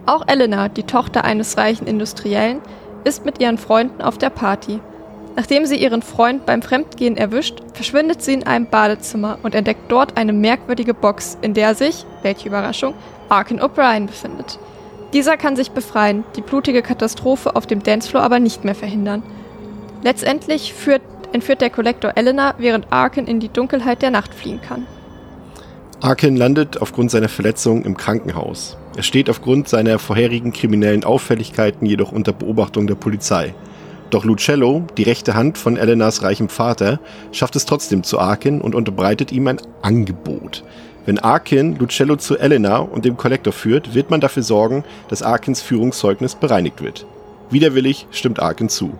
Auch 0.06 0.26
Elena, 0.26 0.70
die 0.70 0.84
Tochter 0.84 1.24
eines 1.24 1.58
reichen 1.58 1.86
Industriellen, 1.86 2.62
ist 3.04 3.26
mit 3.26 3.42
ihren 3.42 3.58
Freunden 3.58 4.00
auf 4.00 4.16
der 4.16 4.30
Party. 4.30 4.80
Nachdem 5.36 5.66
sie 5.66 5.76
ihren 5.76 6.00
Freund 6.00 6.46
beim 6.46 6.62
Fremdgehen 6.62 7.18
erwischt, 7.18 7.60
verschwindet 7.74 8.22
sie 8.22 8.32
in 8.32 8.46
einem 8.46 8.68
Badezimmer 8.68 9.36
und 9.42 9.54
entdeckt 9.54 9.92
dort 9.92 10.16
eine 10.16 10.32
merkwürdige 10.32 10.94
Box, 10.94 11.36
in 11.42 11.52
der 11.52 11.74
sich, 11.74 12.06
welche 12.22 12.48
Überraschung, 12.48 12.94
Arkin 13.28 13.60
O'Brien 13.60 14.06
befindet. 14.06 14.58
Dieser 15.12 15.36
kann 15.36 15.56
sich 15.56 15.72
befreien, 15.72 16.24
die 16.36 16.40
blutige 16.40 16.80
Katastrophe 16.80 17.54
auf 17.54 17.66
dem 17.66 17.82
Dancefloor 17.82 18.22
aber 18.22 18.40
nicht 18.40 18.64
mehr 18.64 18.74
verhindern. 18.74 19.22
Letztendlich 20.02 20.72
führt, 20.72 21.02
entführt 21.32 21.60
der 21.60 21.70
Kollektor 21.70 22.12
Elena, 22.16 22.54
während 22.58 22.90
Arkin 22.90 23.26
in 23.26 23.38
die 23.38 23.50
Dunkelheit 23.50 24.00
der 24.00 24.10
Nacht 24.10 24.34
fliehen 24.34 24.60
kann. 24.60 24.86
Arkin 26.00 26.36
landet 26.36 26.80
aufgrund 26.80 27.10
seiner 27.10 27.28
Verletzung 27.28 27.84
im 27.84 27.96
Krankenhaus. 27.96 28.76
Er 28.96 29.02
steht 29.02 29.30
aufgrund 29.30 29.68
seiner 29.68 29.98
vorherigen 29.98 30.52
kriminellen 30.52 31.04
Auffälligkeiten 31.04 31.86
jedoch 31.86 32.10
unter 32.10 32.32
Beobachtung 32.32 32.86
der 32.86 32.96
Polizei. 32.96 33.54
Doch 34.10 34.24
Lucello, 34.24 34.84
die 34.96 35.04
rechte 35.04 35.34
Hand 35.34 35.58
von 35.58 35.76
Elenas 35.76 36.22
reichem 36.22 36.48
Vater, 36.48 37.00
schafft 37.32 37.54
es 37.56 37.66
trotzdem 37.66 38.02
zu 38.02 38.18
Arkin 38.18 38.60
und 38.60 38.74
unterbreitet 38.74 39.30
ihm 39.30 39.46
ein 39.46 39.60
Angebot. 39.80 40.64
Wenn 41.04 41.18
Arkin 41.18 41.76
Lucello 41.76 42.14
zu 42.14 42.38
Elena 42.38 42.78
und 42.78 43.04
dem 43.04 43.16
Kollektor 43.16 43.52
führt, 43.52 43.94
wird 43.94 44.10
man 44.10 44.20
dafür 44.20 44.44
sorgen, 44.44 44.84
dass 45.08 45.22
Arkins 45.22 45.60
Führungszeugnis 45.60 46.36
bereinigt 46.36 46.80
wird. 46.80 47.06
Widerwillig 47.50 48.06
stimmt 48.12 48.40
Arkin 48.40 48.68
zu. 48.68 48.92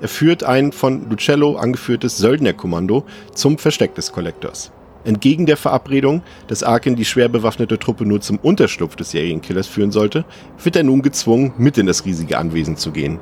Er 0.00 0.08
führt 0.08 0.44
ein 0.44 0.70
von 0.70 1.10
Lucello 1.10 1.56
angeführtes 1.56 2.16
Söldnerkommando 2.16 3.04
zum 3.34 3.58
Versteck 3.58 3.96
des 3.96 4.12
Kollektors. 4.12 4.70
Entgegen 5.04 5.46
der 5.46 5.56
Verabredung, 5.56 6.22
dass 6.46 6.62
Arkin 6.62 6.94
die 6.94 7.04
schwer 7.04 7.28
bewaffnete 7.28 7.78
Truppe 7.78 8.04
nur 8.04 8.20
zum 8.20 8.38
Unterschlupf 8.38 8.94
des 8.94 9.10
Serienkillers 9.10 9.66
führen 9.66 9.90
sollte, 9.90 10.24
wird 10.62 10.76
er 10.76 10.84
nun 10.84 11.02
gezwungen, 11.02 11.52
mit 11.58 11.76
in 11.76 11.86
das 11.86 12.04
riesige 12.04 12.38
Anwesen 12.38 12.76
zu 12.76 12.92
gehen. 12.92 13.18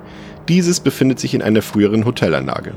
Dieses 0.48 0.80
befindet 0.80 1.20
sich 1.20 1.32
in 1.32 1.42
einer 1.42 1.62
früheren 1.62 2.04
Hotelanlage. 2.04 2.74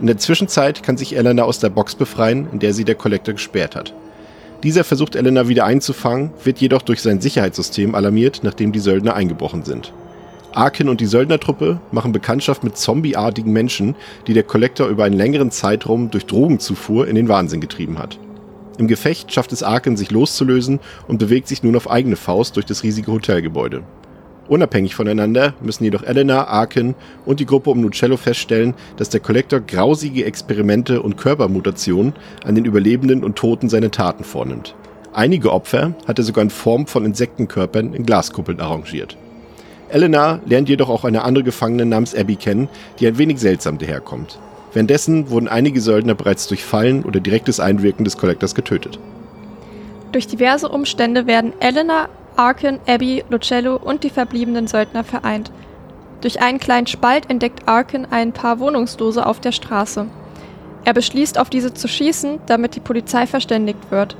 In 0.00 0.06
der 0.06 0.18
Zwischenzeit 0.18 0.84
kann 0.84 0.96
sich 0.96 1.16
Elena 1.16 1.42
aus 1.42 1.58
der 1.58 1.70
Box 1.70 1.96
befreien, 1.96 2.48
in 2.52 2.60
der 2.60 2.72
sie 2.74 2.84
der 2.84 2.94
Kollektor 2.94 3.34
gesperrt 3.34 3.74
hat. 3.74 3.92
Dieser 4.62 4.84
versucht 4.84 5.16
Elena 5.16 5.48
wieder 5.48 5.64
einzufangen, 5.64 6.32
wird 6.44 6.58
jedoch 6.58 6.82
durch 6.82 7.00
sein 7.00 7.20
Sicherheitssystem 7.20 7.94
alarmiert, 7.94 8.40
nachdem 8.42 8.72
die 8.72 8.78
Söldner 8.78 9.14
eingebrochen 9.14 9.64
sind. 9.64 9.92
Arkin 10.52 10.88
und 10.88 11.00
die 11.00 11.06
Söldnertruppe 11.06 11.80
machen 11.92 12.12
Bekanntschaft 12.12 12.62
mit 12.62 12.76
zombieartigen 12.76 13.52
Menschen, 13.52 13.94
die 14.26 14.34
der 14.34 14.42
Kollektor 14.42 14.88
über 14.88 15.04
einen 15.04 15.16
längeren 15.16 15.50
Zeitraum 15.50 16.10
durch 16.10 16.26
Drogenzufuhr 16.26 17.08
in 17.08 17.14
den 17.14 17.28
Wahnsinn 17.28 17.60
getrieben 17.60 17.98
hat. 17.98 18.18
Im 18.76 18.86
Gefecht 18.86 19.32
schafft 19.32 19.52
es 19.52 19.62
Arkin, 19.62 19.96
sich 19.96 20.10
loszulösen 20.10 20.80
und 21.06 21.18
bewegt 21.18 21.48
sich 21.48 21.62
nun 21.62 21.76
auf 21.76 21.90
eigene 21.90 22.16
Faust 22.16 22.56
durch 22.56 22.66
das 22.66 22.82
riesige 22.82 23.12
Hotelgebäude. 23.12 23.82
Unabhängig 24.50 24.96
voneinander 24.96 25.54
müssen 25.60 25.84
jedoch 25.84 26.02
Elena, 26.02 26.48
Arkin 26.48 26.96
und 27.24 27.38
die 27.38 27.46
Gruppe 27.46 27.70
um 27.70 27.80
Nucello 27.80 28.16
feststellen, 28.16 28.74
dass 28.96 29.08
der 29.08 29.20
Kollektor 29.20 29.60
grausige 29.60 30.24
Experimente 30.24 31.02
und 31.02 31.16
Körpermutationen 31.16 32.14
an 32.44 32.56
den 32.56 32.64
Überlebenden 32.64 33.22
und 33.22 33.36
Toten 33.36 33.68
seine 33.68 33.92
Taten 33.92 34.24
vornimmt. 34.24 34.74
Einige 35.12 35.52
Opfer 35.52 35.94
hat 36.04 36.18
er 36.18 36.24
sogar 36.24 36.42
in 36.42 36.50
Form 36.50 36.88
von 36.88 37.04
Insektenkörpern 37.04 37.94
in 37.94 38.04
Glaskuppeln 38.04 38.58
arrangiert. 38.58 39.16
Elena 39.88 40.40
lernt 40.44 40.68
jedoch 40.68 40.88
auch 40.88 41.04
eine 41.04 41.22
andere 41.22 41.44
Gefangene 41.44 41.86
namens 41.86 42.16
Abby 42.16 42.34
kennen, 42.34 42.68
die 42.98 43.06
ein 43.06 43.18
wenig 43.18 43.38
seltsam 43.38 43.78
daherkommt. 43.78 44.40
Währenddessen 44.72 45.30
wurden 45.30 45.46
einige 45.46 45.80
Söldner 45.80 46.16
bereits 46.16 46.48
durch 46.48 46.64
Fallen 46.64 47.04
oder 47.04 47.20
direktes 47.20 47.60
Einwirken 47.60 48.04
des 48.04 48.18
Kollektors 48.18 48.56
getötet. 48.56 48.98
Durch 50.10 50.26
diverse 50.26 50.68
Umstände 50.68 51.28
werden 51.28 51.52
Elena, 51.60 52.08
Arkin, 52.40 52.80
Abby, 52.86 53.22
Lucello 53.28 53.76
und 53.76 54.02
die 54.02 54.08
verbliebenen 54.08 54.66
Söldner 54.66 55.04
vereint. 55.04 55.52
Durch 56.22 56.40
einen 56.40 56.58
kleinen 56.58 56.86
Spalt 56.86 57.28
entdeckt 57.28 57.68
Arkin 57.68 58.06
ein 58.10 58.32
paar 58.32 58.60
Wohnungslose 58.60 59.26
auf 59.26 59.40
der 59.40 59.52
Straße. 59.52 60.06
Er 60.86 60.94
beschließt, 60.94 61.38
auf 61.38 61.50
diese 61.50 61.74
zu 61.74 61.86
schießen, 61.86 62.40
damit 62.46 62.76
die 62.76 62.80
Polizei 62.80 63.26
verständigt 63.26 63.90
wird. 63.90 64.16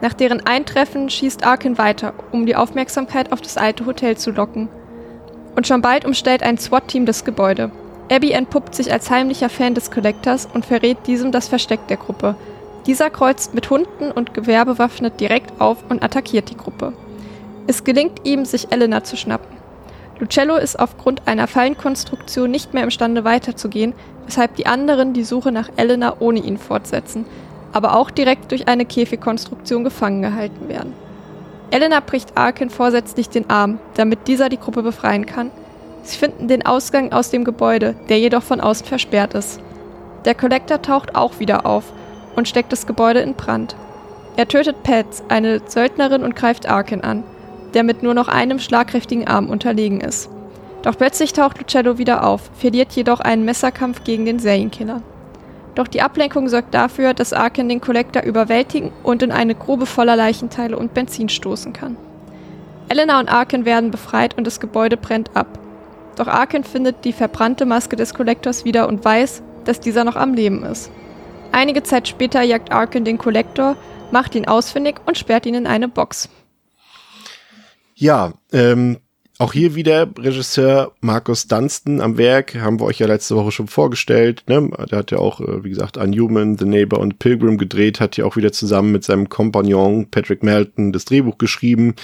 Nach 0.00 0.12
deren 0.12 0.46
Eintreffen 0.46 1.10
schießt 1.10 1.44
Arkin 1.44 1.76
weiter, 1.76 2.14
um 2.30 2.46
die 2.46 2.54
Aufmerksamkeit 2.54 3.32
auf 3.32 3.40
das 3.40 3.56
alte 3.56 3.86
Hotel 3.86 4.16
zu 4.16 4.30
locken. 4.30 4.68
Und 5.56 5.66
schon 5.66 5.82
bald 5.82 6.04
umstellt 6.04 6.44
ein 6.44 6.58
SWAT-Team 6.58 7.06
das 7.06 7.24
Gebäude. 7.24 7.72
Abby 8.08 8.30
entpuppt 8.30 8.76
sich 8.76 8.92
als 8.92 9.10
heimlicher 9.10 9.48
Fan 9.48 9.74
des 9.74 9.90
Collectors 9.90 10.46
und 10.54 10.64
verrät 10.64 11.08
diesem 11.08 11.32
das 11.32 11.48
Versteck 11.48 11.88
der 11.88 11.96
Gruppe. 11.96 12.36
Dieser 12.86 13.10
kreuzt 13.10 13.52
mit 13.52 13.68
Hunden 13.68 14.12
und 14.12 14.32
Gewehr 14.32 14.64
bewaffnet 14.64 15.18
direkt 15.18 15.60
auf 15.60 15.78
und 15.88 16.04
attackiert 16.04 16.50
die 16.50 16.56
Gruppe. 16.56 16.92
Es 17.66 17.82
gelingt 17.82 18.20
ihm, 18.24 18.44
sich 18.44 18.70
Elena 18.72 19.04
zu 19.04 19.16
schnappen. 19.16 19.56
Lucello 20.18 20.56
ist 20.56 20.78
aufgrund 20.78 21.26
einer 21.26 21.46
Fallenkonstruktion 21.46 22.50
nicht 22.50 22.74
mehr 22.74 22.84
imstande 22.84 23.24
weiterzugehen, 23.24 23.94
weshalb 24.26 24.54
die 24.56 24.66
anderen 24.66 25.12
die 25.12 25.24
Suche 25.24 25.50
nach 25.50 25.70
Elena 25.76 26.16
ohne 26.20 26.40
ihn 26.40 26.58
fortsetzen, 26.58 27.24
aber 27.72 27.96
auch 27.96 28.10
direkt 28.10 28.50
durch 28.50 28.68
eine 28.68 28.84
Käfigkonstruktion 28.84 29.82
gefangen 29.82 30.22
gehalten 30.22 30.68
werden. 30.68 30.92
Elena 31.70 32.00
bricht 32.00 32.36
Arkin 32.36 32.70
vorsätzlich 32.70 33.30
den 33.30 33.50
Arm, 33.50 33.80
damit 33.94 34.28
dieser 34.28 34.48
die 34.48 34.60
Gruppe 34.60 34.82
befreien 34.82 35.26
kann. 35.26 35.50
Sie 36.02 36.18
finden 36.18 36.46
den 36.48 36.64
Ausgang 36.66 37.12
aus 37.12 37.30
dem 37.30 37.44
Gebäude, 37.44 37.96
der 38.08 38.18
jedoch 38.18 38.42
von 38.42 38.60
außen 38.60 38.86
versperrt 38.86 39.34
ist. 39.34 39.58
Der 40.26 40.34
Kollektor 40.34 40.82
taucht 40.82 41.16
auch 41.16 41.40
wieder 41.40 41.66
auf 41.66 41.84
und 42.36 42.46
steckt 42.46 42.72
das 42.72 42.86
Gebäude 42.86 43.20
in 43.20 43.34
Brand. 43.34 43.74
Er 44.36 44.46
tötet 44.46 44.82
Pets, 44.82 45.22
eine 45.28 45.62
Söldnerin, 45.66 46.22
und 46.22 46.36
greift 46.36 46.68
Arkin 46.68 47.02
an 47.02 47.24
der 47.74 47.82
mit 47.82 48.02
nur 48.02 48.14
noch 48.14 48.28
einem 48.28 48.58
schlagkräftigen 48.58 49.26
Arm 49.26 49.50
unterlegen 49.50 50.00
ist. 50.00 50.30
Doch 50.82 50.96
plötzlich 50.96 51.32
taucht 51.32 51.58
Lucello 51.58 51.98
wieder 51.98 52.24
auf, 52.24 52.50
verliert 52.54 52.92
jedoch 52.92 53.20
einen 53.20 53.44
Messerkampf 53.44 54.04
gegen 54.04 54.24
den 54.24 54.38
Serienkiller. 54.38 55.02
Doch 55.74 55.88
die 55.88 56.02
Ablenkung 56.02 56.48
sorgt 56.48 56.74
dafür, 56.74 57.14
dass 57.14 57.32
Arkin 57.32 57.68
den 57.68 57.80
Kollektor 57.80 58.22
überwältigen 58.22 58.92
und 59.02 59.22
in 59.22 59.32
eine 59.32 59.54
Grube 59.54 59.86
voller 59.86 60.14
Leichenteile 60.14 60.76
und 60.76 60.94
Benzin 60.94 61.28
stoßen 61.28 61.72
kann. 61.72 61.96
Elena 62.88 63.18
und 63.18 63.32
Arkin 63.32 63.64
werden 63.64 63.90
befreit 63.90 64.36
und 64.36 64.46
das 64.46 64.60
Gebäude 64.60 64.96
brennt 64.96 65.34
ab. 65.34 65.58
Doch 66.16 66.28
Arkin 66.28 66.64
findet 66.64 67.04
die 67.04 67.12
verbrannte 67.12 67.66
Maske 67.66 67.96
des 67.96 68.14
Kollektors 68.14 68.64
wieder 68.64 68.86
und 68.88 69.04
weiß, 69.04 69.42
dass 69.64 69.80
dieser 69.80 70.04
noch 70.04 70.16
am 70.16 70.34
Leben 70.34 70.64
ist. 70.64 70.90
Einige 71.50 71.82
Zeit 71.82 72.08
später 72.08 72.42
jagt 72.42 72.72
Arkin 72.72 73.04
den 73.04 73.18
Kollektor, 73.18 73.76
macht 74.10 74.34
ihn 74.34 74.46
ausfindig 74.46 74.96
und 75.06 75.18
sperrt 75.18 75.46
ihn 75.46 75.54
in 75.54 75.66
eine 75.66 75.88
Box. 75.88 76.28
Ja, 77.94 78.34
ähm, 78.52 78.98
auch 79.38 79.52
hier 79.52 79.74
wieder 79.74 80.08
Regisseur 80.16 80.92
Markus 81.00 81.48
Dunstan 81.48 82.00
am 82.00 82.18
Werk, 82.18 82.54
haben 82.54 82.78
wir 82.78 82.84
euch 82.84 83.00
ja 83.00 83.08
letzte 83.08 83.34
Woche 83.34 83.50
schon 83.50 83.66
vorgestellt. 83.66 84.44
Ne? 84.46 84.70
Der 84.90 84.98
hat 84.98 85.10
ja 85.10 85.18
auch, 85.18 85.40
äh, 85.40 85.64
wie 85.64 85.70
gesagt, 85.70 85.96
Unhuman, 85.96 86.56
The 86.56 86.64
Neighbor 86.64 87.00
und 87.00 87.18
Pilgrim 87.18 87.58
gedreht, 87.58 87.98
hat 87.98 88.16
ja 88.16 88.26
auch 88.26 88.36
wieder 88.36 88.52
zusammen 88.52 88.92
mit 88.92 89.02
seinem 89.02 89.28
Kompagnon 89.28 90.08
Patrick 90.10 90.44
Melton 90.44 90.92
das 90.92 91.04
Drehbuch 91.04 91.36
geschrieben. 91.38 91.94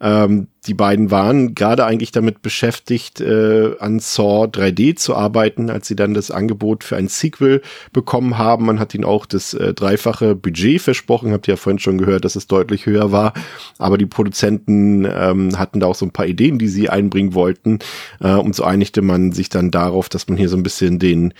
Ähm, 0.00 0.48
die 0.66 0.74
beiden 0.74 1.10
waren 1.10 1.54
gerade 1.54 1.84
eigentlich 1.84 2.12
damit 2.12 2.42
beschäftigt, 2.42 3.20
äh, 3.20 3.74
an 3.80 3.98
Saw 4.00 4.44
3D 4.44 4.96
zu 4.96 5.14
arbeiten, 5.14 5.70
als 5.70 5.88
sie 5.88 5.96
dann 5.96 6.14
das 6.14 6.30
Angebot 6.30 6.84
für 6.84 6.96
ein 6.96 7.08
Sequel 7.08 7.62
bekommen 7.92 8.38
haben. 8.38 8.66
Man 8.66 8.78
hat 8.78 8.94
ihnen 8.94 9.04
auch 9.04 9.26
das 9.26 9.54
äh, 9.54 9.74
dreifache 9.74 10.34
Budget 10.34 10.80
versprochen. 10.80 11.32
Habt 11.32 11.48
ihr 11.48 11.54
ja 11.54 11.56
vorhin 11.56 11.78
schon 11.78 11.98
gehört, 11.98 12.24
dass 12.24 12.36
es 12.36 12.46
deutlich 12.46 12.86
höher 12.86 13.12
war. 13.12 13.32
Aber 13.78 13.98
die 13.98 14.06
Produzenten 14.06 15.04
ähm, 15.04 15.58
hatten 15.58 15.80
da 15.80 15.86
auch 15.86 15.94
so 15.94 16.06
ein 16.06 16.12
paar 16.12 16.26
Ideen, 16.26 16.58
die 16.58 16.68
sie 16.68 16.88
einbringen 16.88 17.34
wollten. 17.34 17.78
Äh, 18.20 18.34
und 18.34 18.54
so 18.54 18.64
einigte 18.64 19.02
man 19.02 19.32
sich 19.32 19.48
dann 19.48 19.70
darauf, 19.70 20.08
dass 20.08 20.28
man 20.28 20.36
hier 20.36 20.48
so 20.48 20.56
ein 20.56 20.62
bisschen 20.62 20.98
den 20.98 21.34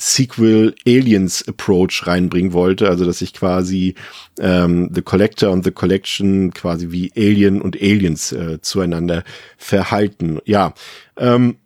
Sequel 0.00 0.74
Aliens 0.86 1.46
Approach 1.46 2.06
reinbringen 2.06 2.54
wollte, 2.54 2.88
also 2.88 3.04
dass 3.04 3.18
sich 3.18 3.34
quasi 3.34 3.94
ähm, 4.38 4.90
The 4.94 5.02
Collector 5.02 5.50
und 5.50 5.62
The 5.62 5.72
Collection 5.72 6.54
quasi 6.54 6.90
wie 6.90 7.12
Alien 7.14 7.60
und 7.60 7.76
Aliens 7.76 8.32
äh, 8.32 8.60
zueinander 8.62 9.24
verhalten. 9.58 10.38
Ja, 10.46 10.72
ähm, 11.18 11.56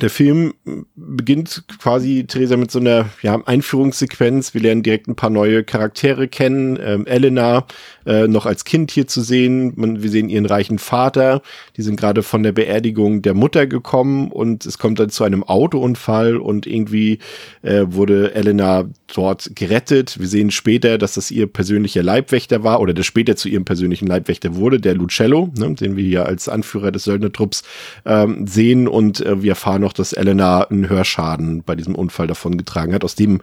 der 0.00 0.10
Film 0.10 0.54
beginnt 0.96 1.64
quasi, 1.78 2.24
Theresa, 2.26 2.56
mit 2.56 2.70
so 2.72 2.80
einer 2.80 3.10
ja, 3.22 3.40
Einführungssequenz. 3.46 4.52
Wir 4.52 4.60
lernen 4.60 4.82
direkt 4.82 5.06
ein 5.06 5.14
paar 5.14 5.30
neue 5.30 5.62
Charaktere 5.62 6.26
kennen. 6.26 6.78
Ähm, 6.82 7.06
Elena 7.06 7.64
äh, 8.04 8.26
noch 8.26 8.44
als 8.44 8.64
Kind 8.64 8.90
hier 8.90 9.06
zu 9.06 9.20
sehen. 9.20 9.72
Man, 9.76 10.02
wir 10.02 10.10
sehen 10.10 10.28
ihren 10.28 10.46
reichen 10.46 10.80
Vater. 10.80 11.42
Die 11.76 11.82
sind 11.82 11.98
gerade 11.98 12.24
von 12.24 12.42
der 12.42 12.50
Beerdigung 12.50 13.22
der 13.22 13.34
Mutter 13.34 13.68
gekommen 13.68 14.32
und 14.32 14.66
es 14.66 14.78
kommt 14.78 14.98
dann 14.98 15.10
zu 15.10 15.22
einem 15.22 15.44
Autounfall 15.44 16.38
und 16.38 16.66
irgendwie 16.66 17.20
äh, 17.62 17.84
wurde 17.86 18.34
Elena 18.34 18.86
dort 19.14 19.54
gerettet. 19.54 20.18
Wir 20.18 20.26
sehen 20.26 20.50
später, 20.50 20.98
dass 20.98 21.14
das 21.14 21.30
ihr 21.30 21.46
persönlicher 21.46 22.02
Leibwächter 22.02 22.64
war 22.64 22.80
oder 22.80 22.94
der 22.94 23.04
später 23.04 23.36
zu 23.36 23.48
ihrem 23.48 23.64
persönlichen 23.64 24.08
Leibwächter 24.08 24.56
wurde, 24.56 24.80
der 24.80 24.94
Lucello, 24.94 25.52
ne, 25.56 25.72
den 25.74 25.96
wir 25.96 26.04
hier 26.04 26.26
als 26.26 26.48
Anführer 26.48 26.90
des 26.90 27.04
Söldnertrupps 27.04 27.62
ähm, 28.04 28.46
sehen 28.48 28.88
und 28.88 29.20
äh, 29.20 29.40
wir 29.40 29.52
erfahren 29.52 29.83
noch, 29.84 29.92
dass 29.92 30.12
Elena 30.12 30.62
einen 30.62 30.88
Hörschaden 30.88 31.62
bei 31.62 31.76
diesem 31.76 31.94
Unfall 31.94 32.26
davon 32.26 32.58
getragen 32.58 32.92
hat, 32.92 33.04
aus 33.04 33.14
dem 33.14 33.40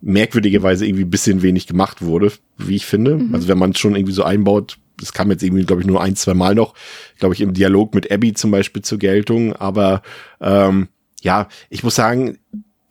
merkwürdigerweise 0.00 0.86
irgendwie 0.86 1.04
ein 1.04 1.10
bisschen 1.10 1.42
wenig 1.42 1.66
gemacht 1.66 2.02
wurde, 2.02 2.32
wie 2.56 2.76
ich 2.76 2.86
finde. 2.86 3.16
Mhm. 3.16 3.34
Also 3.34 3.48
wenn 3.48 3.58
man 3.58 3.72
es 3.72 3.78
schon 3.78 3.96
irgendwie 3.96 4.14
so 4.14 4.24
einbaut, 4.24 4.78
das 4.98 5.12
kam 5.12 5.30
jetzt 5.30 5.42
irgendwie, 5.42 5.64
glaube 5.64 5.82
ich, 5.82 5.88
nur 5.88 6.02
ein, 6.02 6.16
zwei 6.16 6.34
Mal 6.34 6.54
noch, 6.54 6.74
glaube 7.18 7.34
ich, 7.34 7.40
im 7.40 7.54
Dialog 7.54 7.94
mit 7.94 8.10
Abby 8.10 8.34
zum 8.34 8.50
Beispiel 8.50 8.82
zur 8.82 8.98
Geltung. 8.98 9.54
Aber 9.54 10.02
ähm, 10.40 10.88
ja, 11.22 11.48
ich 11.70 11.82
muss 11.82 11.94
sagen, 11.94 12.38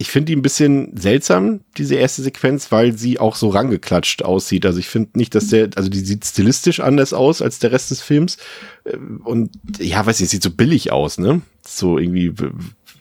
ich 0.02 0.10
finde 0.10 0.28
die 0.28 0.36
ein 0.38 0.42
bisschen 0.42 0.96
seltsam, 0.96 1.60
diese 1.78 1.96
erste 1.96 2.22
Sequenz, 2.22 2.72
weil 2.72 2.98
sie 2.98 3.20
auch 3.20 3.36
so 3.36 3.50
rangeklatscht 3.50 4.24
aussieht. 4.24 4.66
Also 4.66 4.80
ich 4.80 4.88
finde 4.88 5.10
nicht, 5.16 5.36
dass 5.36 5.50
der, 5.50 5.70
also 5.76 5.90
die 5.90 6.00
sieht 6.00 6.24
stilistisch 6.24 6.80
anders 6.80 7.12
aus 7.12 7.42
als 7.42 7.60
der 7.60 7.74
Rest 7.74 7.92
des 7.92 8.02
Films. 8.02 8.38
Äh, 8.86 8.96
und 8.96 9.52
ja, 9.78 10.06
weiß 10.06 10.20
nicht, 10.22 10.30
sieht 10.30 10.44
so 10.44 10.52
billig 10.52 10.92
aus, 10.92 11.18
ne? 11.18 11.42
So 11.68 12.00
irgendwie, 12.00 12.34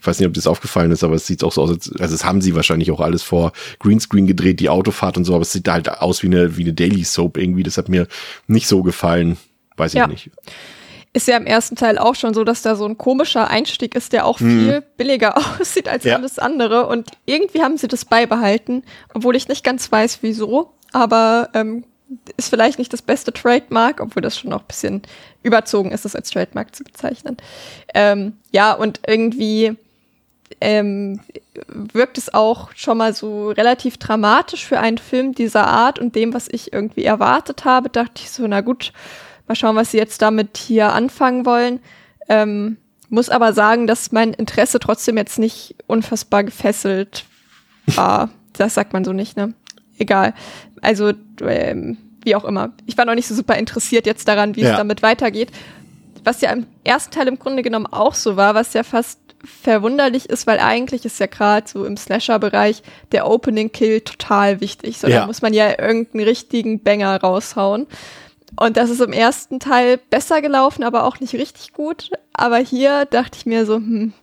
weiß 0.05 0.19
nicht, 0.19 0.27
ob 0.27 0.33
das 0.33 0.47
aufgefallen 0.47 0.91
ist, 0.91 1.03
aber 1.03 1.15
es 1.15 1.27
sieht 1.27 1.43
auch 1.43 1.51
so 1.51 1.61
aus, 1.61 1.69
als, 1.69 1.91
also 1.99 2.15
es 2.15 2.25
haben 2.25 2.41
sie 2.41 2.55
wahrscheinlich 2.55 2.91
auch 2.91 2.99
alles 2.99 3.23
vor 3.23 3.51
Greenscreen 3.79 4.27
gedreht, 4.27 4.59
die 4.59 4.69
Autofahrt 4.69 5.17
und 5.17 5.25
so, 5.25 5.33
aber 5.33 5.41
es 5.43 5.51
sieht 5.51 5.67
halt 5.67 5.89
aus 5.89 6.23
wie 6.23 6.27
eine, 6.27 6.57
wie 6.57 6.63
eine 6.63 6.73
Daily 6.73 7.03
Soap 7.03 7.37
irgendwie. 7.37 7.63
Das 7.63 7.77
hat 7.77 7.89
mir 7.89 8.07
nicht 8.47 8.67
so 8.67 8.83
gefallen. 8.83 9.37
Weiß 9.77 9.93
ich 9.93 9.99
ja. 9.99 10.07
nicht 10.07 10.29
ist 11.13 11.27
ja 11.27 11.37
im 11.37 11.47
ersten 11.47 11.75
Teil 11.75 11.97
auch 11.97 12.15
schon 12.15 12.33
so, 12.33 12.43
dass 12.43 12.61
da 12.61 12.75
so 12.75 12.85
ein 12.85 12.97
komischer 12.97 13.49
Einstieg 13.49 13.95
ist, 13.95 14.13
der 14.13 14.25
auch 14.25 14.39
mhm. 14.39 14.59
viel 14.59 14.83
billiger 14.97 15.37
aussieht 15.59 15.87
als 15.87 16.03
ja. 16.03 16.15
alles 16.15 16.37
andere. 16.39 16.85
Und 16.87 17.09
irgendwie 17.25 17.61
haben 17.61 17.77
sie 17.77 17.87
das 17.87 18.05
beibehalten, 18.05 18.83
obwohl 19.13 19.35
ich 19.35 19.47
nicht 19.47 19.63
ganz 19.63 19.91
weiß, 19.91 20.19
wieso. 20.21 20.73
Aber 20.91 21.49
ähm, 21.53 21.83
ist 22.37 22.49
vielleicht 22.49 22.79
nicht 22.79 22.93
das 22.93 23.01
beste 23.01 23.33
Trademark, 23.33 24.01
obwohl 24.01 24.21
das 24.21 24.37
schon 24.37 24.53
auch 24.53 24.61
ein 24.61 24.67
bisschen 24.67 25.01
überzogen 25.43 25.91
ist, 25.91 26.05
das 26.05 26.15
als 26.15 26.29
Trademark 26.29 26.75
zu 26.75 26.83
bezeichnen. 26.83 27.37
Ähm, 27.93 28.33
ja, 28.51 28.73
und 28.73 28.99
irgendwie 29.07 29.75
ähm, 30.61 31.19
wirkt 31.67 32.17
es 32.17 32.33
auch 32.33 32.71
schon 32.75 32.97
mal 32.97 33.13
so 33.13 33.49
relativ 33.49 33.97
dramatisch 33.97 34.65
für 34.65 34.79
einen 34.79 34.97
Film 34.97 35.33
dieser 35.33 35.67
Art 35.67 35.99
und 35.99 36.15
dem, 36.15 36.33
was 36.33 36.47
ich 36.49 36.73
irgendwie 36.73 37.03
erwartet 37.03 37.65
habe, 37.65 37.89
dachte 37.89 38.21
ich 38.23 38.31
so, 38.31 38.47
na 38.47 38.61
gut, 38.61 38.93
Mal 39.49 39.55
schauen, 39.55 39.75
was 39.75 39.89
sie 39.89 39.97
jetzt 39.97 40.21
damit 40.21 40.57
hier 40.57 40.93
anfangen 40.93 41.43
wollen. 41.43 41.79
Ähm, 42.29 42.77
muss 43.09 43.31
aber 43.31 43.51
sagen, 43.53 43.87
dass 43.87 44.11
mein 44.11 44.31
Interesse 44.33 44.79
trotzdem 44.79 45.17
jetzt 45.17 45.39
nicht 45.39 45.75
unfassbar 45.87 46.43
gefesselt 46.43 47.25
war. 47.87 48.29
das 48.53 48.75
sagt 48.75 48.93
man 48.93 49.03
so 49.03 49.11
nicht, 49.11 49.35
ne? 49.35 49.55
Egal. 49.97 50.35
Also, 50.81 51.13
ähm, 51.41 51.97
wie 52.21 52.35
auch 52.35 52.45
immer. 52.45 52.73
Ich 52.85 52.95
war 52.95 53.05
noch 53.05 53.15
nicht 53.15 53.27
so 53.27 53.33
super 53.33 53.55
interessiert 53.55 54.05
jetzt 54.05 54.27
daran, 54.27 54.55
wie 54.55 54.61
ja. 54.61 54.71
es 54.71 54.77
damit 54.77 55.01
weitergeht. 55.01 55.49
Was 56.23 56.41
ja 56.41 56.51
im 56.51 56.67
ersten 56.83 57.11
Teil 57.11 57.27
im 57.27 57.39
Grunde 57.39 57.63
genommen 57.63 57.87
auch 57.87 58.13
so 58.13 58.35
war, 58.35 58.53
was 58.53 58.73
ja 58.73 58.83
fast 58.83 59.19
verwunderlich 59.43 60.29
ist, 60.29 60.47
weil 60.47 60.59
eigentlich 60.59 61.05
ist 61.05 61.19
ja 61.19 61.25
gerade 61.27 61.67
so 61.67 61.85
im 61.85 61.97
Slasher-Bereich 61.97 62.83
der 63.11 63.27
Opening 63.27 63.71
Kill 63.71 64.01
total 64.01 64.61
wichtig. 64.61 64.97
So, 64.97 65.07
ja. 65.07 65.21
da 65.21 65.25
muss 65.27 65.41
man 65.41 65.53
ja 65.53 65.79
irgendeinen 65.79 66.25
richtigen 66.25 66.81
Banger 66.81 67.19
raushauen. 67.19 67.87
Und 68.55 68.77
das 68.77 68.89
ist 68.89 69.01
im 69.01 69.13
ersten 69.13 69.59
Teil 69.59 69.99
besser 70.09 70.41
gelaufen, 70.41 70.83
aber 70.83 71.03
auch 71.05 71.19
nicht 71.19 71.33
richtig 71.33 71.73
gut. 71.73 72.09
Aber 72.33 72.57
hier 72.57 73.05
dachte 73.05 73.37
ich 73.37 73.45
mir 73.45 73.65
so, 73.65 73.75
hm, 73.75 74.13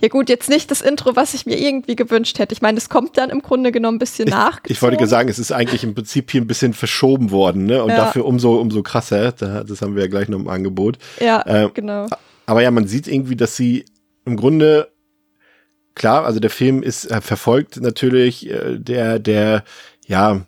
ja 0.00 0.08
gut, 0.08 0.28
jetzt 0.28 0.48
nicht 0.48 0.70
das 0.70 0.80
Intro, 0.80 1.14
was 1.14 1.34
ich 1.34 1.46
mir 1.46 1.58
irgendwie 1.58 1.94
gewünscht 1.94 2.38
hätte. 2.38 2.54
Ich 2.54 2.62
meine, 2.62 2.76
das 2.76 2.88
kommt 2.88 3.18
dann 3.18 3.28
im 3.30 3.42
Grunde 3.42 3.70
genommen 3.70 3.96
ein 3.96 3.98
bisschen 3.98 4.28
nach. 4.28 4.60
Ich 4.66 4.80
wollte 4.80 5.06
sagen, 5.06 5.28
es 5.28 5.38
ist 5.38 5.52
eigentlich 5.52 5.84
im 5.84 5.94
Prinzip 5.94 6.30
hier 6.30 6.40
ein 6.40 6.46
bisschen 6.46 6.72
verschoben 6.72 7.30
worden, 7.30 7.66
ne? 7.66 7.82
Und 7.82 7.90
ja. 7.90 7.96
dafür 7.96 8.24
umso, 8.24 8.58
umso 8.58 8.82
krasser. 8.82 9.32
Das 9.32 9.82
haben 9.82 9.94
wir 9.94 10.02
ja 10.02 10.08
gleich 10.08 10.28
noch 10.28 10.38
im 10.38 10.48
Angebot. 10.48 10.98
Ja, 11.20 11.42
äh, 11.46 11.68
genau. 11.72 12.06
Aber 12.46 12.62
ja, 12.62 12.70
man 12.70 12.86
sieht 12.86 13.08
irgendwie, 13.08 13.36
dass 13.36 13.56
sie 13.56 13.84
im 14.30 14.36
Grunde 14.36 14.88
klar, 15.94 16.24
also 16.24 16.40
der 16.40 16.50
Film 16.50 16.82
ist 16.82 17.10
äh, 17.10 17.20
verfolgt 17.20 17.80
natürlich 17.80 18.48
äh, 18.48 18.78
der, 18.78 19.18
der, 19.18 19.64
ja, 20.06 20.46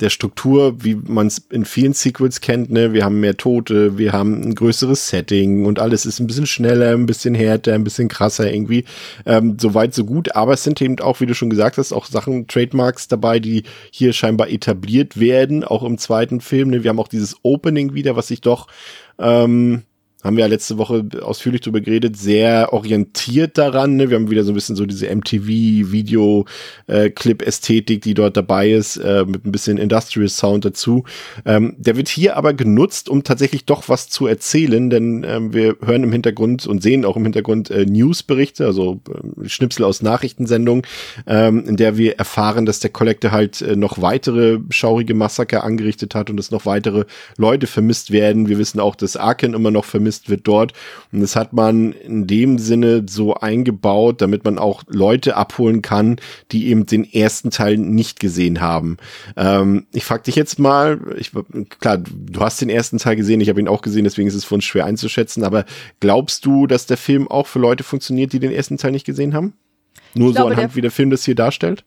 der 0.00 0.10
Struktur, 0.10 0.82
wie 0.82 0.96
man 0.96 1.28
es 1.28 1.38
in 1.50 1.64
vielen 1.64 1.92
Sequels 1.92 2.40
kennt. 2.40 2.70
Ne? 2.70 2.92
Wir 2.92 3.04
haben 3.04 3.20
mehr 3.20 3.36
Tote, 3.36 3.96
wir 3.96 4.12
haben 4.12 4.42
ein 4.42 4.54
größeres 4.54 5.08
Setting 5.08 5.66
und 5.66 5.78
alles 5.78 6.04
ist 6.04 6.18
ein 6.18 6.26
bisschen 6.26 6.46
schneller, 6.46 6.92
ein 6.92 7.06
bisschen 7.06 7.34
härter, 7.34 7.74
ein 7.74 7.84
bisschen 7.84 8.08
krasser 8.08 8.52
irgendwie. 8.52 8.84
Ähm, 9.24 9.56
so 9.60 9.74
weit, 9.74 9.94
so 9.94 10.04
gut. 10.04 10.34
Aber 10.34 10.54
es 10.54 10.64
sind 10.64 10.82
eben 10.82 10.98
auch, 10.98 11.20
wie 11.20 11.26
du 11.26 11.34
schon 11.34 11.50
gesagt 11.50 11.78
hast, 11.78 11.92
auch 11.92 12.06
Sachen, 12.06 12.48
Trademarks 12.48 13.06
dabei, 13.06 13.38
die 13.38 13.62
hier 13.92 14.12
scheinbar 14.12 14.48
etabliert 14.48 15.20
werden, 15.20 15.62
auch 15.62 15.84
im 15.84 15.98
zweiten 15.98 16.40
Film. 16.40 16.70
Ne? 16.70 16.82
Wir 16.82 16.88
haben 16.88 17.00
auch 17.00 17.08
dieses 17.08 17.36
Opening 17.42 17.94
wieder, 17.94 18.16
was 18.16 18.28
sich 18.28 18.40
doch 18.40 18.66
ähm, 19.18 19.82
haben 20.24 20.36
wir 20.36 20.44
ja 20.44 20.48
letzte 20.48 20.78
Woche 20.78 21.04
ausführlich 21.20 21.60
drüber 21.60 21.82
geredet, 21.82 22.16
sehr 22.16 22.72
orientiert 22.72 23.58
daran. 23.58 23.96
Ne? 23.96 24.08
Wir 24.08 24.16
haben 24.16 24.30
wieder 24.30 24.42
so 24.42 24.52
ein 24.52 24.54
bisschen 24.54 24.74
so 24.74 24.86
diese 24.86 25.14
MTV-Video-Clip-Ästhetik, 25.14 27.98
äh, 27.98 28.00
die 28.00 28.14
dort 28.14 28.38
dabei 28.38 28.70
ist, 28.70 28.96
äh, 28.96 29.26
mit 29.26 29.44
ein 29.44 29.52
bisschen 29.52 29.76
Industrial 29.76 30.28
Sound 30.28 30.64
dazu. 30.64 31.04
Ähm, 31.44 31.74
der 31.76 31.96
wird 31.96 32.08
hier 32.08 32.38
aber 32.38 32.54
genutzt, 32.54 33.10
um 33.10 33.22
tatsächlich 33.22 33.66
doch 33.66 33.90
was 33.90 34.08
zu 34.08 34.26
erzählen, 34.26 34.88
denn 34.88 35.26
ähm, 35.28 35.52
wir 35.52 35.76
hören 35.84 36.04
im 36.04 36.12
Hintergrund 36.12 36.66
und 36.66 36.82
sehen 36.82 37.04
auch 37.04 37.18
im 37.18 37.24
Hintergrund 37.24 37.70
äh, 37.70 37.84
Newsberichte, 37.84 38.64
also 38.64 39.02
äh, 39.08 39.48
Schnipsel 39.48 39.84
aus 39.84 40.00
Nachrichtensendungen, 40.00 40.86
ähm, 41.26 41.66
in 41.66 41.76
der 41.76 41.98
wir 41.98 42.18
erfahren, 42.18 42.64
dass 42.64 42.80
der 42.80 42.88
Collector 42.90 43.30
halt 43.30 43.60
äh, 43.60 43.76
noch 43.76 44.00
weitere 44.00 44.60
schaurige 44.70 45.12
Massaker 45.12 45.64
angerichtet 45.64 46.14
hat 46.14 46.30
und 46.30 46.38
dass 46.38 46.50
noch 46.50 46.64
weitere 46.64 47.04
Leute 47.36 47.66
vermisst 47.66 48.10
werden. 48.10 48.48
Wir 48.48 48.56
wissen 48.56 48.80
auch, 48.80 48.96
dass 48.96 49.18
Arken 49.18 49.52
immer 49.52 49.70
noch 49.70 49.84
vermisst 49.84 50.13
zumindest 50.14 50.30
wird 50.30 50.46
dort. 50.46 50.72
Und 51.12 51.20
das 51.20 51.36
hat 51.36 51.52
man 51.52 51.92
in 51.92 52.26
dem 52.26 52.58
Sinne 52.58 53.04
so 53.08 53.34
eingebaut, 53.34 54.20
damit 54.20 54.44
man 54.44 54.58
auch 54.58 54.82
Leute 54.88 55.36
abholen 55.36 55.82
kann, 55.82 56.16
die 56.52 56.68
eben 56.68 56.86
den 56.86 57.04
ersten 57.10 57.50
Teil 57.50 57.76
nicht 57.76 58.20
gesehen 58.20 58.60
haben. 58.60 58.96
Ähm, 59.36 59.86
ich 59.92 60.04
frage 60.04 60.24
dich 60.24 60.36
jetzt 60.36 60.58
mal, 60.58 61.00
ich, 61.16 61.32
klar, 61.80 61.98
du 61.98 62.40
hast 62.40 62.60
den 62.60 62.70
ersten 62.70 62.98
Teil 62.98 63.16
gesehen, 63.16 63.40
ich 63.40 63.48
habe 63.48 63.60
ihn 63.60 63.68
auch 63.68 63.82
gesehen, 63.82 64.04
deswegen 64.04 64.28
ist 64.28 64.34
es 64.34 64.44
für 64.44 64.54
uns 64.54 64.64
schwer 64.64 64.86
einzuschätzen, 64.86 65.44
aber 65.44 65.64
glaubst 66.00 66.44
du, 66.44 66.66
dass 66.66 66.86
der 66.86 66.96
Film 66.96 67.28
auch 67.28 67.46
für 67.46 67.58
Leute 67.58 67.84
funktioniert, 67.84 68.32
die 68.32 68.40
den 68.40 68.52
ersten 68.52 68.78
Teil 68.78 68.92
nicht 68.92 69.06
gesehen 69.06 69.34
haben? 69.34 69.54
Nur 70.14 70.30
ich 70.30 70.36
so 70.36 70.42
glaube, 70.42 70.54
anhand, 70.54 70.72
der 70.72 70.76
wie 70.76 70.80
der 70.80 70.90
Film 70.90 71.10
das 71.10 71.24
hier 71.24 71.34
darstellt? 71.34 71.84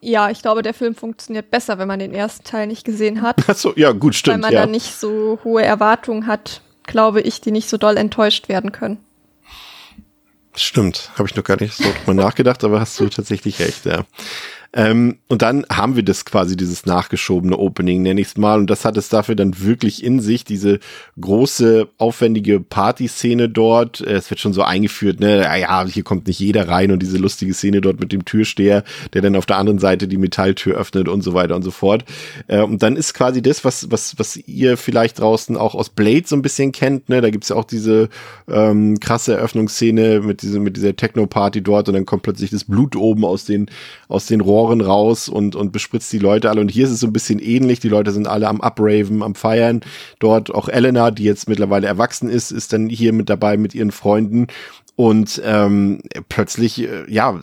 Ja, 0.00 0.30
ich 0.30 0.42
glaube, 0.42 0.62
der 0.62 0.74
Film 0.74 0.94
funktioniert 0.94 1.50
besser, 1.50 1.78
wenn 1.78 1.88
man 1.88 1.98
den 1.98 2.14
ersten 2.14 2.44
Teil 2.44 2.68
nicht 2.68 2.84
gesehen 2.84 3.20
hat. 3.20 3.36
Ach 3.48 3.56
so, 3.56 3.72
ja, 3.74 3.90
gut, 3.90 4.14
stimmt. 4.14 4.34
Weil 4.34 4.40
man 4.40 4.52
ja. 4.52 4.60
da 4.60 4.66
nicht 4.66 4.94
so 4.94 5.40
hohe 5.42 5.62
Erwartungen 5.62 6.28
hat 6.28 6.62
glaube 6.88 7.20
ich, 7.20 7.40
die 7.40 7.52
nicht 7.52 7.68
so 7.68 7.76
doll 7.76 7.96
enttäuscht 7.96 8.48
werden 8.48 8.72
können. 8.72 8.98
Stimmt, 10.56 11.12
habe 11.16 11.28
ich 11.28 11.36
noch 11.36 11.44
gar 11.44 11.60
nicht 11.60 11.74
so 11.74 11.84
drüber 11.84 12.14
nachgedacht, 12.14 12.64
aber 12.64 12.80
hast 12.80 12.98
du 12.98 13.08
tatsächlich 13.08 13.60
recht, 13.60 13.84
ja. 13.84 14.04
Ähm, 14.74 15.16
und 15.28 15.42
dann 15.42 15.64
haben 15.70 15.96
wir 15.96 16.02
das 16.02 16.24
quasi, 16.24 16.56
dieses 16.56 16.84
nachgeschobene 16.84 17.58
Opening, 17.58 18.02
nenne 18.02 18.20
ich 18.20 18.28
es 18.28 18.36
mal. 18.36 18.58
Und 18.58 18.68
das 18.68 18.84
hat 18.84 18.96
es 18.96 19.08
dafür 19.08 19.34
dann 19.34 19.60
wirklich 19.60 20.04
in 20.04 20.20
sich, 20.20 20.44
diese 20.44 20.78
große, 21.20 21.88
aufwendige 21.96 22.60
Partyszene 22.60 23.48
dort. 23.48 24.00
Es 24.02 24.28
wird 24.30 24.40
schon 24.40 24.52
so 24.52 24.62
eingeführt, 24.62 25.20
ne, 25.20 25.42
ja, 25.42 25.86
hier 25.86 26.02
kommt 26.02 26.26
nicht 26.26 26.38
jeder 26.38 26.68
rein 26.68 26.92
und 26.92 27.00
diese 27.00 27.16
lustige 27.16 27.54
Szene 27.54 27.80
dort 27.80 27.98
mit 27.98 28.12
dem 28.12 28.24
Türsteher, 28.24 28.84
der 29.14 29.22
dann 29.22 29.36
auf 29.36 29.46
der 29.46 29.56
anderen 29.56 29.78
Seite 29.78 30.06
die 30.06 30.18
Metalltür 30.18 30.76
öffnet 30.76 31.08
und 31.08 31.22
so 31.22 31.32
weiter 31.32 31.56
und 31.56 31.62
so 31.62 31.70
fort. 31.70 32.04
Äh, 32.46 32.60
und 32.60 32.82
dann 32.82 32.96
ist 32.96 33.14
quasi 33.14 33.40
das, 33.40 33.64
was, 33.64 33.90
was, 33.90 34.18
was 34.18 34.36
ihr 34.36 34.76
vielleicht 34.76 35.20
draußen 35.20 35.56
auch 35.56 35.74
aus 35.74 35.88
Blade 35.88 36.24
so 36.26 36.36
ein 36.36 36.42
bisschen 36.42 36.72
kennt, 36.72 37.08
ne, 37.08 37.22
da 37.22 37.30
gibt's 37.30 37.48
ja 37.48 37.56
auch 37.56 37.64
diese 37.64 38.10
ähm, 38.48 39.00
krasse 39.00 39.34
Eröffnungsszene 39.34 40.20
mit, 40.20 40.42
diese, 40.42 40.60
mit 40.60 40.76
dieser 40.76 40.94
Techno-Party 40.94 41.62
dort 41.62 41.88
und 41.88 41.94
dann 41.94 42.06
kommt 42.06 42.22
plötzlich 42.22 42.50
das 42.50 42.64
Blut 42.64 42.96
oben 42.96 43.24
aus 43.24 43.46
den, 43.46 43.70
aus 44.08 44.26
den 44.26 44.42
Rohren 44.42 44.57
Rohren 44.58 44.80
raus 44.80 45.28
und, 45.28 45.54
und 45.54 45.70
bespritzt 45.72 46.12
die 46.12 46.18
Leute 46.18 46.50
alle. 46.50 46.60
Und 46.60 46.70
hier 46.70 46.84
ist 46.84 46.90
es 46.90 47.00
so 47.00 47.06
ein 47.06 47.12
bisschen 47.12 47.38
ähnlich. 47.38 47.78
Die 47.78 47.88
Leute 47.88 48.10
sind 48.10 48.26
alle 48.26 48.48
am 48.48 48.60
Upraven, 48.60 49.22
am 49.22 49.34
Feiern. 49.34 49.82
Dort 50.18 50.52
auch 50.52 50.68
Elena, 50.68 51.12
die 51.12 51.24
jetzt 51.24 51.48
mittlerweile 51.48 51.86
erwachsen 51.86 52.28
ist, 52.28 52.50
ist 52.50 52.72
dann 52.72 52.88
hier 52.88 53.12
mit 53.12 53.30
dabei 53.30 53.56
mit 53.56 53.74
ihren 53.74 53.92
Freunden. 53.92 54.48
Und 54.96 55.40
ähm, 55.44 56.00
plötzlich, 56.28 56.82
äh, 56.82 57.04
ja, 57.08 57.40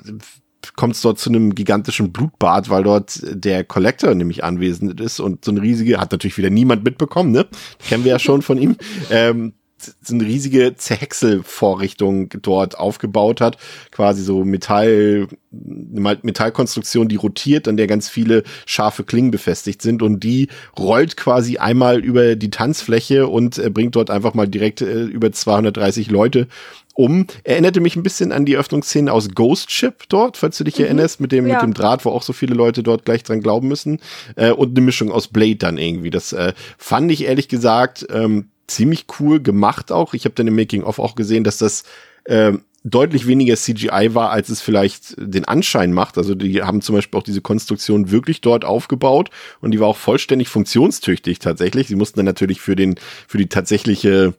kommt 0.76 0.96
es 0.96 1.02
dort 1.02 1.20
zu 1.20 1.30
einem 1.30 1.56
gigantischen 1.56 2.12
Blutbad, 2.12 2.70
weil 2.70 2.84
dort 2.84 3.22
der 3.24 3.64
Collector 3.64 4.14
nämlich 4.14 4.44
anwesend 4.44 5.00
ist 5.00 5.22
und 5.22 5.46
so 5.46 5.52
eine 5.52 5.62
riesige, 5.62 6.00
hat 6.00 6.12
natürlich 6.12 6.38
wieder 6.38 6.50
niemand 6.50 6.84
mitbekommen, 6.84 7.32
ne? 7.32 7.46
Kennen 7.88 8.04
wir 8.04 8.12
ja 8.12 8.20
schon 8.20 8.42
von 8.42 8.58
ihm. 8.58 8.76
Ähm, 9.12 9.54
so 10.02 10.14
eine 10.14 10.26
riesige 10.26 10.76
Zerhäckselvorrichtung 10.76 12.30
dort 12.42 12.78
aufgebaut 12.78 13.42
hat. 13.42 13.58
Quasi 13.92 14.24
so 14.24 14.44
Metall, 14.44 15.28
Metallkonstruktion, 15.52 17.08
die 17.08 17.16
rotiert, 17.16 17.68
an 17.68 17.78
der 17.78 17.88
ganz 17.88 18.10
viele 18.10 18.44
scharfe 18.66 19.04
Klingen 19.04 19.32
befestigt 19.32 19.82
sind 19.82 20.02
und 20.02 20.24
die 20.24 20.50
rollt 20.78 21.18
quasi 21.18 21.58
einmal 21.58 22.04
über 22.04 22.36
die 22.36 22.50
Tanzfläche 22.50 23.28
und 23.28 23.58
äh, 23.58 23.70
bringt 23.70 23.96
dort 23.96 24.10
einfach 24.10 24.34
mal 24.34 24.48
direkt 24.48 24.82
äh, 24.82 25.04
über 25.04 25.32
230 25.32 26.10
Leute 26.10 26.48
um. 26.96 27.28
Erinnerte 27.44 27.82
mich 27.82 27.96
ein 27.96 28.04
bisschen 28.04 28.32
an 28.32 28.46
die 28.46 28.58
Öffnungsszene 28.58 29.12
aus 29.12 29.30
Ghost 29.30 29.70
Ship 29.70 29.96
dort, 30.10 30.38
falls 30.38 30.58
du 30.58 30.64
dich 30.64 30.80
mhm. 30.80 30.86
erinnerst, 30.86 31.20
mit 31.22 31.32
dem, 31.32 31.46
ja. 31.46 31.56
mit 31.56 31.64
dem 31.64 31.74
Draht, 31.74 32.06
wo 32.06 32.10
auch 32.10 32.24
so 32.24 32.34
viele 32.34 32.56
Leute 32.56 32.82
dort 32.82 33.06
gleich 33.06 33.24
dran 33.24 33.42
glauben 33.42 33.68
müssen. 33.68 34.00
Äh, 34.36 34.52
und 34.52 34.72
eine 34.72 34.82
Mischung 34.82 35.12
aus 35.12 35.28
Blade 35.28 35.58
dann 35.58 35.78
irgendwie. 35.78 36.10
Das 36.10 36.34
äh, 36.34 36.54
fand 36.78 37.12
ich 37.12 37.26
ehrlich 37.26 37.48
gesagt 37.48 38.08
ähm, 38.10 38.50
ziemlich 38.68 39.06
cool 39.20 39.42
gemacht 39.42 39.92
auch. 39.92 40.14
Ich 40.14 40.26
habe 40.26 40.36
dann 40.36 40.48
im 40.48 40.56
Making-of 40.56 41.00
auch 41.00 41.16
gesehen, 41.16 41.44
dass 41.44 41.58
das 41.58 41.84
äh, 42.26 42.54
deutlich 42.86 43.26
weniger 43.26 43.56
CGI 43.56 44.14
war, 44.14 44.30
als 44.30 44.50
es 44.50 44.62
vielleicht 44.62 45.16
den 45.18 45.46
Anschein 45.46 45.92
macht. 45.92 46.18
Also 46.18 46.36
die 46.36 46.62
haben 46.62 46.82
zum 46.82 46.96
Beispiel 46.96 47.20
auch 47.20 47.24
diese 47.24 47.42
Konstruktion 47.42 48.12
wirklich 48.12 48.42
dort 48.42 48.64
aufgebaut 48.64 49.32
und 49.60 49.72
die 49.72 49.80
war 49.80 49.88
auch 49.88 49.98
vollständig 49.98 50.50
funktionstüchtig 50.50 51.40
tatsächlich. 51.40 51.88
Sie 51.88 51.96
mussten 51.96 52.20
dann 52.20 52.28
natürlich 52.28 52.62
für 52.62 52.76
den, 52.76 52.96
für 53.28 53.40
die 53.40 53.48
tatsächliche 53.48 54.36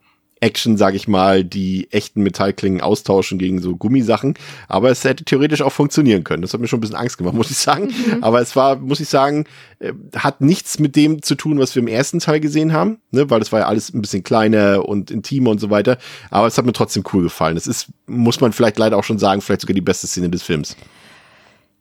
Action, 0.46 0.76
sage 0.76 0.96
ich 0.96 1.08
mal, 1.08 1.42
die 1.42 1.88
echten 1.90 2.22
Metallklingen 2.22 2.80
austauschen 2.80 3.36
gegen 3.36 3.60
so 3.60 3.74
Gummisachen. 3.74 4.34
Aber 4.68 4.90
es 4.90 5.02
hätte 5.02 5.24
theoretisch 5.24 5.60
auch 5.60 5.72
funktionieren 5.72 6.22
können. 6.22 6.42
Das 6.42 6.54
hat 6.54 6.60
mir 6.60 6.68
schon 6.68 6.78
ein 6.78 6.82
bisschen 6.82 6.96
Angst 6.96 7.18
gemacht, 7.18 7.34
muss 7.34 7.50
ich 7.50 7.58
sagen. 7.58 7.86
Mhm. 7.86 8.22
Aber 8.22 8.40
es 8.40 8.54
war, 8.54 8.76
muss 8.76 9.00
ich 9.00 9.08
sagen, 9.08 9.44
äh, 9.80 9.92
hat 10.14 10.40
nichts 10.40 10.78
mit 10.78 10.94
dem 10.94 11.20
zu 11.20 11.34
tun, 11.34 11.58
was 11.58 11.74
wir 11.74 11.82
im 11.82 11.88
ersten 11.88 12.20
Teil 12.20 12.38
gesehen 12.38 12.72
haben, 12.72 12.98
ne? 13.10 13.28
weil 13.28 13.40
das 13.40 13.50
war 13.50 13.60
ja 13.60 13.66
alles 13.66 13.92
ein 13.92 14.00
bisschen 14.00 14.22
kleiner 14.22 14.88
und 14.88 15.10
intimer 15.10 15.50
und 15.50 15.58
so 15.58 15.68
weiter. 15.68 15.98
Aber 16.30 16.46
es 16.46 16.56
hat 16.56 16.64
mir 16.64 16.72
trotzdem 16.72 17.02
cool 17.12 17.24
gefallen. 17.24 17.56
Es 17.56 17.66
ist, 17.66 17.88
muss 18.06 18.40
man 18.40 18.52
vielleicht 18.52 18.78
leider 18.78 18.96
auch 18.96 19.04
schon 19.04 19.18
sagen, 19.18 19.40
vielleicht 19.40 19.62
sogar 19.62 19.74
die 19.74 19.80
beste 19.80 20.06
Szene 20.06 20.30
des 20.30 20.44
Films. 20.44 20.76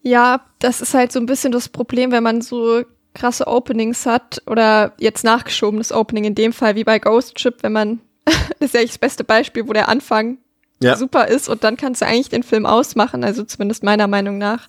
Ja, 0.02 0.42
das 0.58 0.82
ist 0.82 0.96
halt 0.96 1.12
so 1.12 1.20
ein 1.20 1.28
bisschen 1.28 1.52
das 1.52 1.70
Problem, 1.70 2.12
wenn 2.12 2.24
man 2.24 2.42
so 2.42 2.84
krasse 3.14 3.48
Openings 3.48 4.08
hat 4.08 4.42
oder 4.48 4.94
jetzt 5.00 5.24
nachgeschobenes 5.24 5.92
Opening 5.92 6.26
in 6.26 6.36
dem 6.36 6.52
Fall 6.52 6.76
wie 6.76 6.84
bei 6.84 6.98
Ghost 6.98 7.40
Ship, 7.40 7.56
wenn 7.62 7.72
man 7.72 8.00
das 8.60 8.70
ist 8.70 8.74
ja 8.74 8.82
das 8.82 8.98
beste 8.98 9.24
Beispiel, 9.24 9.68
wo 9.68 9.74
der 9.74 9.90
Anfang 9.90 10.38
ja. 10.82 10.96
super 10.96 11.28
ist 11.28 11.48
und 11.48 11.64
dann 11.64 11.78
kannst 11.78 12.02
du 12.02 12.06
eigentlich 12.06 12.30
den 12.30 12.44
Film 12.44 12.66
ausmachen, 12.66 13.24
also 13.24 13.44
zumindest 13.44 13.84
meiner 13.84 14.08
Meinung 14.08 14.38
nach. 14.38 14.68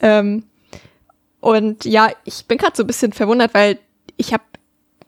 Ähm, 0.00 0.44
und 1.40 1.84
ja, 1.84 2.10
ich 2.24 2.46
bin 2.46 2.58
gerade 2.58 2.76
so 2.76 2.84
ein 2.84 2.86
bisschen 2.86 3.12
verwundert, 3.12 3.54
weil 3.54 3.78
ich 4.16 4.32
habe, 4.32 4.44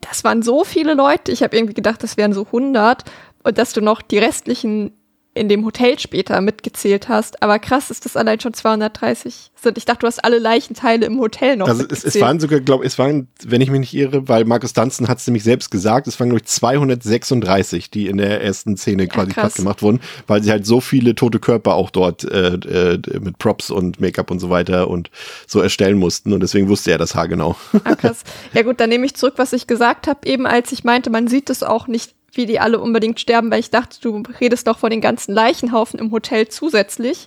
das 0.00 0.24
waren 0.24 0.42
so 0.42 0.64
viele 0.64 0.94
Leute, 0.94 1.32
ich 1.32 1.42
habe 1.42 1.56
irgendwie 1.56 1.74
gedacht, 1.74 2.02
das 2.02 2.16
wären 2.16 2.32
so 2.32 2.44
100 2.46 3.04
und 3.44 3.58
dass 3.58 3.72
du 3.72 3.80
noch 3.80 4.02
die 4.02 4.18
restlichen 4.18 4.92
in 5.34 5.48
dem 5.48 5.64
Hotel 5.64 5.98
später 5.98 6.40
mitgezählt 6.40 7.08
hast. 7.08 7.42
Aber 7.42 7.58
krass 7.58 7.90
ist 7.90 8.04
das 8.04 8.16
allein 8.16 8.40
schon 8.40 8.54
230 8.54 9.50
sind. 9.64 9.78
Ich 9.78 9.84
dachte, 9.84 10.00
du 10.00 10.06
hast 10.06 10.24
alle 10.24 10.38
Leichenteile 10.38 11.06
im 11.06 11.18
Hotel 11.18 11.56
noch. 11.56 11.66
Also 11.66 11.84
es, 11.88 12.04
es, 12.04 12.20
waren 12.20 12.38
sogar, 12.38 12.60
glaube 12.60 12.84
ich, 12.84 12.92
es 12.92 12.98
waren, 12.98 13.26
wenn 13.44 13.60
ich 13.60 13.70
mich 13.70 13.80
nicht 13.80 13.94
irre, 13.94 14.28
weil 14.28 14.44
Markus 14.44 14.72
Dunstan 14.72 15.08
hat 15.08 15.18
es 15.18 15.26
nämlich 15.26 15.42
selbst 15.42 15.70
gesagt, 15.70 16.06
es 16.06 16.20
waren, 16.20 16.28
glaube 16.28 16.42
ich, 16.44 16.48
236, 16.48 17.90
die 17.90 18.06
in 18.06 18.18
der 18.18 18.42
ersten 18.42 18.76
Szene 18.76 19.08
quasi 19.08 19.32
platt 19.32 19.54
gemacht 19.54 19.82
wurden, 19.82 20.00
weil 20.28 20.42
sie 20.42 20.50
halt 20.50 20.64
so 20.66 20.80
viele 20.80 21.16
tote 21.16 21.40
Körper 21.40 21.74
auch 21.74 21.90
dort 21.90 22.24
äh, 22.24 22.54
äh, 22.54 22.98
mit 23.18 23.38
Props 23.38 23.70
und 23.70 24.00
Make-up 24.00 24.30
und 24.30 24.38
so 24.38 24.50
weiter 24.50 24.88
und 24.88 25.10
so 25.46 25.60
erstellen 25.60 25.98
mussten. 25.98 26.32
Und 26.32 26.40
deswegen 26.40 26.68
wusste 26.68 26.92
er 26.92 26.98
das 26.98 27.14
haargenau. 27.14 27.56
Ah, 27.84 27.96
krass. 27.96 28.22
Ja 28.52 28.62
gut, 28.62 28.78
dann 28.78 28.88
nehme 28.88 29.04
ich 29.04 29.14
zurück, 29.14 29.34
was 29.36 29.52
ich 29.52 29.66
gesagt 29.66 30.06
habe, 30.06 30.20
eben 30.26 30.46
als 30.46 30.70
ich 30.70 30.84
meinte, 30.84 31.10
man 31.10 31.26
sieht 31.26 31.50
es 31.50 31.62
auch 31.62 31.86
nicht 31.86 32.14
wie 32.36 32.46
die 32.46 32.60
alle 32.60 32.80
unbedingt 32.80 33.20
sterben, 33.20 33.50
weil 33.50 33.60
ich 33.60 33.70
dachte, 33.70 33.98
du 34.00 34.22
redest 34.40 34.66
doch 34.66 34.78
von 34.78 34.90
den 34.90 35.00
ganzen 35.00 35.32
Leichenhaufen 35.32 35.98
im 35.98 36.10
Hotel 36.10 36.48
zusätzlich. 36.48 37.26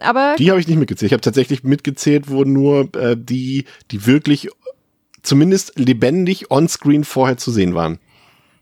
Aber 0.00 0.36
die 0.38 0.50
habe 0.50 0.60
ich 0.60 0.68
nicht 0.68 0.78
mitgezählt. 0.78 1.08
Ich 1.08 1.12
habe 1.12 1.20
tatsächlich 1.20 1.64
mitgezählt, 1.64 2.30
wo 2.30 2.44
nur 2.44 2.94
äh, 2.94 3.16
die, 3.18 3.64
die 3.90 4.06
wirklich 4.06 4.48
zumindest 5.22 5.78
lebendig 5.78 6.50
on-screen 6.50 7.04
vorher 7.04 7.36
zu 7.36 7.50
sehen 7.50 7.74
waren. 7.74 7.98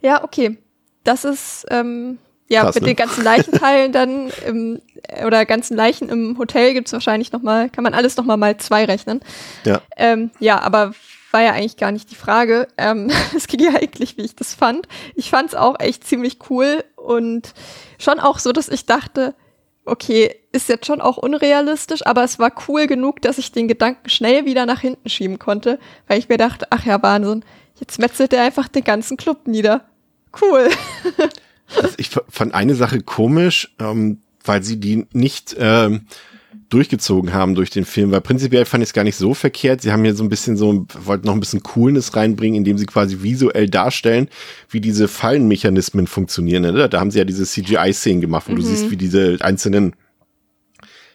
Ja, 0.00 0.24
okay. 0.24 0.58
Das 1.04 1.24
ist 1.24 1.66
ähm, 1.70 2.18
ja 2.48 2.62
Krass, 2.62 2.74
mit 2.74 2.82
ne? 2.82 2.88
den 2.88 2.96
ganzen 2.96 3.22
Leichenteilen 3.22 3.92
dann 3.92 4.30
im, 4.46 4.80
oder 5.24 5.44
ganzen 5.46 5.76
Leichen 5.76 6.08
im 6.08 6.38
Hotel 6.38 6.72
gibt's 6.74 6.92
wahrscheinlich 6.92 7.32
noch 7.32 7.42
mal, 7.42 7.70
kann 7.70 7.84
man 7.84 7.94
alles 7.94 8.16
noch 8.16 8.24
mal 8.24 8.36
mal 8.36 8.56
zwei 8.56 8.84
rechnen. 8.84 9.20
Ja. 9.64 9.82
Ähm, 9.96 10.30
ja, 10.40 10.60
aber 10.60 10.92
war 11.32 11.42
ja 11.42 11.52
eigentlich 11.52 11.76
gar 11.76 11.92
nicht 11.92 12.10
die 12.10 12.16
Frage. 12.16 12.68
Ähm, 12.76 13.10
es 13.36 13.46
ging 13.46 13.60
ja 13.60 13.74
eigentlich, 13.74 14.16
wie 14.16 14.22
ich 14.22 14.36
das 14.36 14.54
fand. 14.54 14.88
Ich 15.14 15.30
fand 15.30 15.50
es 15.50 15.54
auch 15.54 15.78
echt 15.80 16.06
ziemlich 16.06 16.38
cool 16.50 16.84
und 16.96 17.54
schon 17.98 18.20
auch 18.20 18.38
so, 18.38 18.52
dass 18.52 18.68
ich 18.68 18.86
dachte, 18.86 19.34
okay, 19.84 20.34
ist 20.52 20.68
jetzt 20.68 20.86
schon 20.86 21.00
auch 21.00 21.16
unrealistisch, 21.16 22.04
aber 22.04 22.24
es 22.24 22.38
war 22.38 22.52
cool 22.68 22.86
genug, 22.86 23.22
dass 23.22 23.38
ich 23.38 23.52
den 23.52 23.68
Gedanken 23.68 24.08
schnell 24.10 24.44
wieder 24.44 24.66
nach 24.66 24.80
hinten 24.80 25.08
schieben 25.08 25.38
konnte, 25.38 25.78
weil 26.08 26.18
ich 26.18 26.28
mir 26.28 26.38
dachte, 26.38 26.66
ach 26.70 26.84
ja, 26.84 27.02
Wahnsinn, 27.02 27.44
jetzt 27.76 27.98
metzelt 27.98 28.32
er 28.32 28.42
einfach 28.42 28.68
den 28.68 28.84
ganzen 28.84 29.16
Club 29.16 29.46
nieder. 29.46 29.88
Cool. 30.40 30.68
also 31.76 31.94
ich 31.98 32.10
fand 32.28 32.52
eine 32.54 32.74
Sache 32.74 33.00
komisch, 33.00 33.74
ähm, 33.78 34.20
weil 34.44 34.62
sie 34.62 34.78
die 34.78 35.06
nicht 35.12 35.56
ähm, 35.58 36.06
durchgezogen 36.68 37.32
haben 37.32 37.54
durch 37.54 37.70
den 37.70 37.84
Film, 37.84 38.10
weil 38.10 38.20
prinzipiell 38.20 38.64
fand 38.64 38.82
ich 38.82 38.90
es 38.90 38.92
gar 38.92 39.04
nicht 39.04 39.16
so 39.16 39.34
verkehrt. 39.34 39.82
Sie 39.82 39.92
haben 39.92 40.02
hier 40.02 40.14
so 40.14 40.24
ein 40.24 40.28
bisschen 40.28 40.56
so, 40.56 40.86
wollten 41.04 41.26
noch 41.26 41.34
ein 41.34 41.40
bisschen 41.40 41.62
Coolness 41.62 42.16
reinbringen, 42.16 42.56
indem 42.56 42.78
sie 42.78 42.86
quasi 42.86 43.22
visuell 43.22 43.68
darstellen, 43.68 44.28
wie 44.68 44.80
diese 44.80 45.08
Fallenmechanismen 45.08 46.06
funktionieren. 46.06 46.62
Ne? 46.62 46.88
Da 46.88 47.00
haben 47.00 47.10
sie 47.10 47.18
ja 47.18 47.24
diese 47.24 47.44
CGI-Szenen 47.44 48.20
gemacht, 48.20 48.48
wo 48.48 48.52
mhm. 48.52 48.56
du 48.56 48.62
siehst, 48.62 48.90
wie 48.90 48.96
diese 48.96 49.38
einzelnen 49.40 49.94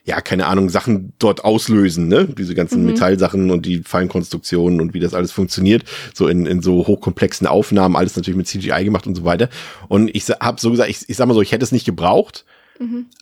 ja, 0.04 0.19
keine 0.19 0.47
Ahnung, 0.47 0.69
Sachen 0.69 1.13
dort 1.19 1.45
auslösen, 1.45 2.08
ne? 2.08 2.25
Diese 2.25 2.56
ganzen 2.56 2.82
mhm. 2.82 2.88
Metallsachen 2.88 3.51
und 3.51 3.67
die 3.67 3.84
Fallenkonstruktionen 3.84 4.82
und 4.82 4.95
wie 4.95 4.99
das 4.99 5.13
alles 5.13 5.32
funktioniert. 5.32 5.84
So 6.13 6.27
in, 6.27 6.47
in 6.47 6.63
so 6.63 6.88
hochkomplexen 6.88 7.45
Aufnahmen, 7.45 7.95
alles 7.95 8.15
natürlich 8.15 8.38
mit 8.38 8.47
CGI 8.47 8.84
gemacht 8.84 9.06
und 9.06 9.13
so 9.13 9.25
weiter. 9.25 9.49
Und 9.89 10.10
ich 10.15 10.27
habe 10.30 10.60
so 10.60 10.71
gesagt, 10.71 10.89
ich, 10.89 11.08
ich 11.08 11.17
sag 11.17 11.27
mal 11.27 11.36
so, 11.36 11.41
ich 11.41 11.51
hätte 11.51 11.63
es 11.63 11.71
nicht 11.71 11.86
gebraucht, 11.86 12.45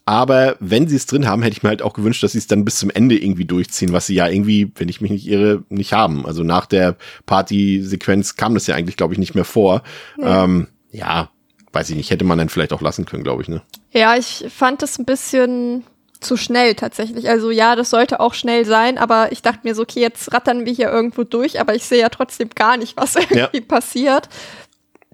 aber 0.05 0.55
wenn 0.59 0.87
sie 0.87 0.95
es 0.95 1.05
drin 1.05 1.27
haben, 1.27 1.41
hätte 1.41 1.57
ich 1.57 1.63
mir 1.63 1.69
halt 1.69 1.81
auch 1.81 1.93
gewünscht, 1.93 2.23
dass 2.23 2.31
sie 2.31 2.37
es 2.37 2.47
dann 2.47 2.65
bis 2.65 2.77
zum 2.77 2.89
Ende 2.89 3.17
irgendwie 3.17 3.45
durchziehen, 3.45 3.91
was 3.91 4.07
sie 4.07 4.15
ja 4.15 4.27
irgendwie, 4.27 4.71
wenn 4.75 4.89
ich 4.89 5.01
mich 5.01 5.11
nicht 5.11 5.27
irre, 5.27 5.63
nicht 5.69 5.93
haben. 5.93 6.25
Also 6.25 6.43
nach 6.43 6.65
der 6.65 6.95
Party-Sequenz 7.25 8.35
kam 8.35 8.53
das 8.53 8.67
ja 8.67 8.75
eigentlich, 8.75 8.95
glaube 8.95 9.13
ich, 9.13 9.19
nicht 9.19 9.35
mehr 9.35 9.45
vor. 9.45 9.83
Ja. 10.17 10.45
Ähm, 10.45 10.67
ja, 10.91 11.29
weiß 11.73 11.89
ich 11.89 11.95
nicht, 11.95 12.09
hätte 12.09 12.25
man 12.25 12.37
dann 12.37 12.49
vielleicht 12.49 12.73
auch 12.73 12.81
lassen 12.81 13.05
können, 13.05 13.23
glaube 13.23 13.41
ich, 13.41 13.49
ne? 13.49 13.61
Ja, 13.91 14.15
ich 14.15 14.45
fand 14.49 14.81
das 14.81 14.97
ein 14.97 15.05
bisschen 15.05 15.83
zu 16.19 16.37
schnell 16.37 16.75
tatsächlich. 16.75 17.29
Also 17.29 17.51
ja, 17.51 17.75
das 17.75 17.89
sollte 17.89 18.19
auch 18.19 18.33
schnell 18.33 18.65
sein, 18.65 18.97
aber 18.97 19.31
ich 19.31 19.41
dachte 19.41 19.61
mir 19.63 19.75
so, 19.75 19.83
okay, 19.83 20.01
jetzt 20.01 20.33
rattern 20.33 20.65
wir 20.65 20.73
hier 20.73 20.89
irgendwo 20.89 21.23
durch, 21.23 21.59
aber 21.59 21.75
ich 21.75 21.85
sehe 21.85 22.01
ja 22.01 22.09
trotzdem 22.09 22.49
gar 22.55 22.77
nicht, 22.77 22.97
was 22.97 23.15
irgendwie 23.29 23.57
ja. 23.57 23.65
passiert. 23.67 24.29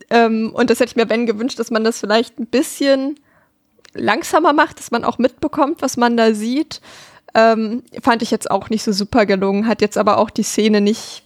Ähm, 0.10 0.52
und 0.54 0.69
das 0.69 0.80
hätte 0.80 0.91
ich 0.91 0.95
mir, 0.95 1.10
wenn 1.10 1.26
gewünscht, 1.26 1.60
dass 1.60 1.71
man 1.71 1.84
das 1.84 2.00
vielleicht 2.00 2.39
ein 2.39 2.48
bisschen 2.48 3.19
langsamer 3.95 4.53
macht, 4.53 4.79
dass 4.79 4.91
man 4.91 5.03
auch 5.03 5.17
mitbekommt, 5.17 5.81
was 5.81 5.97
man 5.97 6.17
da 6.17 6.34
sieht. 6.34 6.81
Ähm, 7.34 7.84
fand 8.01 8.21
ich 8.21 8.31
jetzt 8.31 8.49
auch 8.49 8.69
nicht 8.69 8.84
so 8.84 8.91
super 8.91 9.25
gelungen, 9.25 9.67
hat 9.67 9.81
jetzt 9.81 9.97
aber 9.97 10.17
auch 10.17 10.29
die 10.29 10.43
Szene 10.43 10.79
nicht 10.79 11.23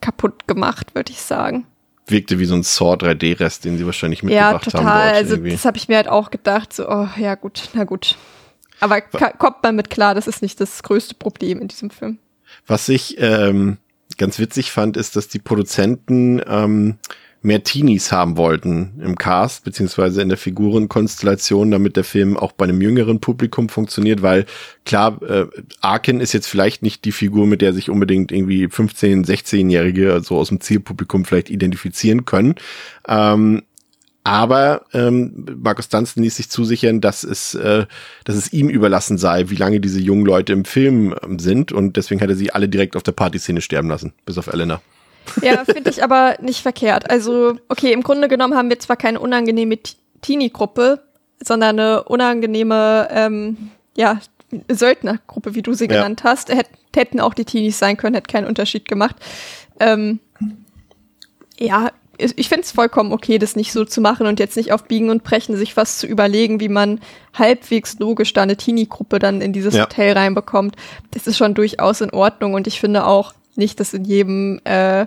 kaputt 0.00 0.46
gemacht, 0.46 0.94
würde 0.94 1.10
ich 1.10 1.20
sagen. 1.20 1.66
Wirkte 2.06 2.38
wie 2.38 2.44
so 2.44 2.54
ein 2.54 2.62
Saw 2.62 2.94
3D-Rest, 2.94 3.64
den 3.64 3.76
sie 3.76 3.84
wahrscheinlich 3.84 4.22
mitgebracht 4.22 4.66
ja, 4.66 4.70
total. 4.70 4.84
haben. 4.84 5.08
Ja, 5.08 5.14
also 5.14 5.36
das 5.36 5.64
habe 5.64 5.76
ich 5.76 5.88
mir 5.88 5.96
halt 5.96 6.08
auch 6.08 6.30
gedacht, 6.30 6.72
so, 6.72 6.88
oh 6.88 7.08
ja 7.16 7.34
gut, 7.34 7.70
na 7.74 7.84
gut. 7.84 8.16
Aber 8.80 9.00
kommt 9.00 9.62
man 9.62 9.76
mit 9.76 9.90
klar, 9.90 10.14
das 10.14 10.26
ist 10.26 10.40
nicht 10.40 10.60
das 10.60 10.82
größte 10.82 11.14
Problem 11.16 11.60
in 11.60 11.68
diesem 11.68 11.90
Film. 11.90 12.18
Was 12.66 12.88
ich 12.88 13.16
ähm, 13.18 13.78
ganz 14.16 14.38
witzig 14.38 14.70
fand, 14.70 14.96
ist, 14.96 15.16
dass 15.16 15.28
die 15.28 15.38
Produzenten 15.38 16.40
ähm, 16.46 16.98
mehr 17.42 17.62
Teenies 17.62 18.10
haben 18.10 18.36
wollten 18.36 19.00
im 19.02 19.16
Cast, 19.16 19.64
beziehungsweise 19.64 20.22
in 20.22 20.28
der 20.28 20.38
Figurenkonstellation, 20.38 21.70
damit 21.70 21.96
der 21.96 22.04
Film 22.04 22.36
auch 22.36 22.52
bei 22.52 22.64
einem 22.64 22.80
jüngeren 22.80 23.20
Publikum 23.20 23.68
funktioniert, 23.68 24.22
weil 24.22 24.46
klar, 24.84 25.22
äh, 25.22 25.46
Arkin 25.80 26.20
ist 26.20 26.32
jetzt 26.32 26.48
vielleicht 26.48 26.82
nicht 26.82 27.04
die 27.04 27.12
Figur, 27.12 27.46
mit 27.46 27.62
der 27.62 27.72
sich 27.72 27.90
unbedingt 27.90 28.32
irgendwie 28.32 28.66
15-, 28.66 29.24
16-Jährige, 29.24 30.12
also 30.12 30.36
aus 30.36 30.48
dem 30.48 30.60
Zielpublikum 30.60 31.24
vielleicht 31.24 31.50
identifizieren 31.50 32.24
können. 32.24 32.56
Ähm, 33.06 33.62
aber 34.24 34.82
ähm, 34.92 35.46
Markus 35.56 35.88
Dunstan 35.88 36.22
ließ 36.22 36.36
sich 36.36 36.50
zusichern, 36.50 37.00
dass 37.00 37.24
es, 37.24 37.54
äh, 37.54 37.86
dass 38.24 38.36
es 38.36 38.52
ihm 38.52 38.68
überlassen 38.68 39.16
sei, 39.16 39.48
wie 39.48 39.56
lange 39.56 39.80
diese 39.80 40.00
jungen 40.00 40.26
Leute 40.26 40.52
im 40.52 40.66
Film 40.66 41.14
ähm, 41.22 41.38
sind. 41.38 41.72
Und 41.72 41.96
deswegen 41.96 42.20
hat 42.20 42.28
er 42.28 42.36
sie 42.36 42.52
alle 42.52 42.68
direkt 42.68 42.94
auf 42.94 43.02
der 43.02 43.12
Partyszene 43.12 43.62
sterben 43.62 43.88
lassen, 43.88 44.12
bis 44.26 44.36
auf 44.36 44.48
Elena. 44.48 44.82
Ja, 45.42 45.64
finde 45.64 45.90
ich 45.90 46.02
aber 46.02 46.36
nicht 46.40 46.62
verkehrt. 46.62 47.10
Also, 47.10 47.56
okay, 47.68 47.92
im 47.92 48.02
Grunde 48.02 48.28
genommen 48.28 48.54
haben 48.54 48.70
wir 48.70 48.78
zwar 48.78 48.96
keine 48.96 49.20
unangenehme 49.20 49.78
Teenie-Gruppe, 50.22 51.02
sondern 51.42 51.78
eine 51.78 52.04
unangenehme, 52.04 53.08
ähm, 53.10 53.70
ja, 53.96 54.20
Söldnergruppe, 54.68 55.54
wie 55.54 55.62
du 55.62 55.74
sie 55.74 55.84
ja. 55.84 55.96
genannt 55.96 56.24
hast. 56.24 56.48
Hät, 56.50 56.66
hätten 56.96 57.20
auch 57.20 57.34
die 57.34 57.44
Teenies 57.44 57.78
sein 57.78 57.96
können, 57.96 58.14
hätte 58.14 58.32
keinen 58.32 58.46
Unterschied 58.46 58.88
gemacht. 58.88 59.16
Ähm, 59.78 60.20
ja, 61.58 61.90
ich 62.18 62.48
finde 62.48 62.62
es 62.62 62.72
vollkommen 62.72 63.12
okay, 63.12 63.38
das 63.38 63.54
nicht 63.54 63.72
so 63.72 63.84
zu 63.84 64.00
machen 64.00 64.26
und 64.26 64.40
jetzt 64.40 64.56
nicht 64.56 64.72
auf 64.72 64.84
Biegen 64.84 65.10
und 65.10 65.22
Brechen 65.22 65.56
sich 65.56 65.76
was 65.76 65.98
zu 65.98 66.06
überlegen, 66.06 66.58
wie 66.60 66.68
man 66.68 67.00
halbwegs 67.32 67.98
logisch 68.00 68.32
da 68.32 68.42
eine 68.42 68.56
Teenie-Gruppe 68.56 69.20
dann 69.20 69.40
in 69.40 69.52
dieses 69.52 69.74
ja. 69.74 69.84
Hotel 69.84 70.14
reinbekommt. 70.14 70.74
Das 71.12 71.26
ist 71.26 71.36
schon 71.36 71.54
durchaus 71.54 72.00
in 72.00 72.10
Ordnung 72.10 72.54
und 72.54 72.66
ich 72.66 72.80
finde 72.80 73.06
auch 73.06 73.34
nicht, 73.54 73.78
dass 73.78 73.94
in 73.94 74.04
jedem 74.04 74.60
äh, 74.64 75.06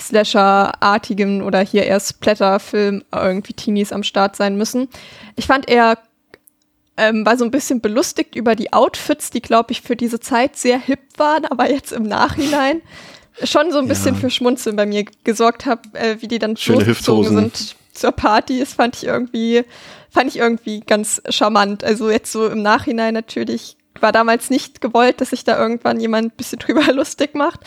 Slasher-artigen 0.00 1.42
oder 1.42 1.60
hier 1.60 1.84
eher 1.84 2.00
Splatter-Film 2.00 3.04
irgendwie 3.14 3.52
Teenies 3.52 3.92
am 3.92 4.02
Start 4.02 4.36
sein 4.36 4.56
müssen. 4.56 4.88
Ich 5.36 5.46
fand 5.46 5.68
er 5.68 5.98
ähm, 6.96 7.24
war 7.24 7.38
so 7.38 7.44
ein 7.44 7.50
bisschen 7.50 7.80
belustigt 7.80 8.34
über 8.34 8.54
die 8.54 8.72
Outfits, 8.72 9.30
die, 9.30 9.40
glaube 9.40 9.72
ich, 9.72 9.80
für 9.80 9.96
diese 9.96 10.20
Zeit 10.20 10.56
sehr 10.56 10.78
hip 10.78 11.00
waren, 11.16 11.46
aber 11.46 11.70
jetzt 11.70 11.92
im 11.92 12.02
Nachhinein 12.02 12.82
schon 13.42 13.72
so 13.72 13.78
ein 13.78 13.88
bisschen 13.88 14.14
ja. 14.14 14.20
für 14.20 14.30
Schmunzeln 14.30 14.76
bei 14.76 14.84
mir 14.84 15.04
gesorgt 15.24 15.64
habe, 15.64 15.82
äh, 15.94 16.16
wie 16.20 16.28
die 16.28 16.38
dann 16.38 16.56
losgezogen 16.62 17.34
sind 17.34 17.76
zur 17.92 18.12
Party. 18.12 18.60
Das 18.60 18.74
fand 18.74 18.96
ich 18.96 19.04
irgendwie, 19.04 19.64
fand 20.10 20.28
ich 20.28 20.36
irgendwie 20.36 20.80
ganz 20.80 21.22
charmant. 21.28 21.84
Also 21.84 22.10
jetzt 22.10 22.32
so 22.32 22.48
im 22.48 22.62
Nachhinein 22.62 23.14
natürlich 23.14 23.76
war 24.00 24.12
damals 24.12 24.50
nicht 24.50 24.80
gewollt, 24.80 25.20
dass 25.20 25.30
sich 25.30 25.44
da 25.44 25.58
irgendwann 25.58 26.00
jemand 26.00 26.26
ein 26.26 26.36
bisschen 26.36 26.58
drüber 26.60 26.92
lustig 26.92 27.34
macht. 27.34 27.60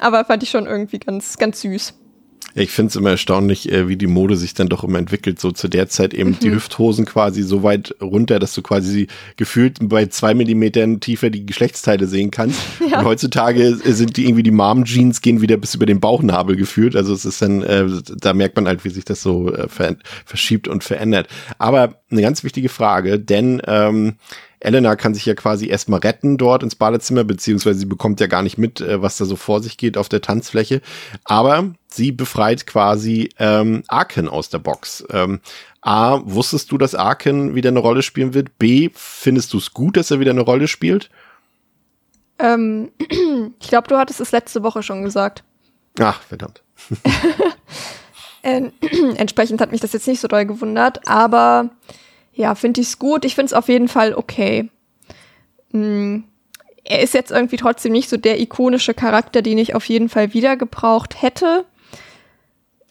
Aber 0.00 0.24
fand 0.24 0.42
ich 0.42 0.50
schon 0.50 0.66
irgendwie 0.66 0.98
ganz, 0.98 1.38
ganz 1.38 1.62
süß. 1.62 1.94
ich 2.54 2.70
finde 2.70 2.88
es 2.90 2.96
immer 2.96 3.10
erstaunlich, 3.10 3.70
äh, 3.70 3.88
wie 3.88 3.96
die 3.96 4.06
Mode 4.06 4.36
sich 4.36 4.54
dann 4.54 4.68
doch 4.68 4.84
immer 4.84 4.98
entwickelt. 4.98 5.40
So 5.40 5.52
zu 5.52 5.68
der 5.68 5.88
Zeit 5.88 6.14
eben 6.14 6.30
mhm. 6.30 6.38
die 6.38 6.50
Hüfthosen 6.50 7.04
quasi 7.04 7.42
so 7.42 7.62
weit 7.62 7.94
runter, 8.00 8.38
dass 8.38 8.54
du 8.54 8.62
quasi 8.62 9.08
gefühlt 9.36 9.78
bei 9.82 10.06
zwei 10.06 10.34
Millimetern 10.34 11.00
tiefer 11.00 11.30
die 11.30 11.46
Geschlechtsteile 11.46 12.06
sehen 12.06 12.30
kannst. 12.30 12.60
Ja. 12.86 13.00
Und 13.00 13.06
heutzutage 13.06 13.74
sind 13.74 14.16
die 14.16 14.26
irgendwie 14.26 14.44
die 14.44 14.52
Mom-Jeans 14.52 15.20
gehen 15.20 15.40
wieder 15.40 15.56
bis 15.56 15.74
über 15.74 15.86
den 15.86 15.98
Bauchnabel 15.98 16.54
geführt. 16.54 16.94
Also 16.94 17.14
es 17.14 17.24
ist 17.24 17.42
dann, 17.42 17.62
äh, 17.64 17.84
da 18.16 18.32
merkt 18.32 18.54
man 18.54 18.68
halt, 18.68 18.84
wie 18.84 18.90
sich 18.90 19.04
das 19.04 19.22
so 19.22 19.52
äh, 19.52 19.66
verschiebt 20.24 20.68
und 20.68 20.84
verändert. 20.84 21.26
Aber 21.58 22.00
eine 22.12 22.22
ganz 22.22 22.44
wichtige 22.44 22.68
Frage, 22.68 23.18
denn 23.18 23.60
ähm, 23.66 24.14
Elena 24.66 24.96
kann 24.96 25.14
sich 25.14 25.24
ja 25.24 25.34
quasi 25.34 25.68
erstmal 25.68 26.00
retten 26.00 26.38
dort 26.38 26.64
ins 26.64 26.74
Badezimmer, 26.74 27.22
beziehungsweise 27.22 27.78
sie 27.78 27.86
bekommt 27.86 28.18
ja 28.18 28.26
gar 28.26 28.42
nicht 28.42 28.58
mit, 28.58 28.80
äh, 28.80 29.00
was 29.00 29.16
da 29.16 29.24
so 29.24 29.36
vor 29.36 29.62
sich 29.62 29.76
geht 29.76 29.96
auf 29.96 30.08
der 30.08 30.20
Tanzfläche. 30.20 30.82
Aber 31.24 31.72
sie 31.86 32.10
befreit 32.10 32.66
quasi 32.66 33.28
ähm, 33.38 33.84
Arken 33.86 34.28
aus 34.28 34.50
der 34.50 34.58
Box. 34.58 35.04
Ähm, 35.10 35.40
A, 35.82 36.20
wusstest 36.24 36.72
du, 36.72 36.78
dass 36.78 36.96
Arken 36.96 37.54
wieder 37.54 37.68
eine 37.68 37.78
Rolle 37.78 38.02
spielen 38.02 38.34
wird? 38.34 38.58
B, 38.58 38.90
findest 38.92 39.52
du 39.52 39.58
es 39.58 39.72
gut, 39.72 39.96
dass 39.96 40.10
er 40.10 40.18
wieder 40.18 40.32
eine 40.32 40.40
Rolle 40.40 40.66
spielt? 40.66 41.10
Ähm, 42.40 42.90
ich 43.60 43.68
glaube, 43.68 43.86
du 43.86 43.96
hattest 43.96 44.20
es 44.20 44.32
letzte 44.32 44.64
Woche 44.64 44.82
schon 44.82 45.04
gesagt. 45.04 45.44
Ach, 46.00 46.20
verdammt. 46.22 46.64
äh, 48.42 48.62
entsprechend 49.16 49.60
hat 49.60 49.70
mich 49.70 49.80
das 49.80 49.92
jetzt 49.92 50.08
nicht 50.08 50.20
so 50.20 50.26
doll 50.26 50.44
gewundert, 50.44 51.08
aber 51.08 51.70
ja, 52.36 52.54
finde 52.54 52.82
ich 52.82 52.88
es 52.88 52.98
gut. 52.98 53.24
Ich 53.24 53.34
finde 53.34 53.46
es 53.46 53.52
auf 53.54 53.68
jeden 53.68 53.88
Fall 53.88 54.14
okay. 54.14 54.68
Hm. 55.72 56.24
Er 56.84 57.00
ist 57.00 57.14
jetzt 57.14 57.32
irgendwie 57.32 57.56
trotzdem 57.56 57.92
nicht 57.92 58.08
so 58.08 58.16
der 58.16 58.40
ikonische 58.40 58.94
Charakter, 58.94 59.42
den 59.42 59.58
ich 59.58 59.74
auf 59.74 59.86
jeden 59.86 60.08
Fall 60.08 60.34
wieder 60.34 60.56
gebraucht 60.56 61.20
hätte. 61.20 61.64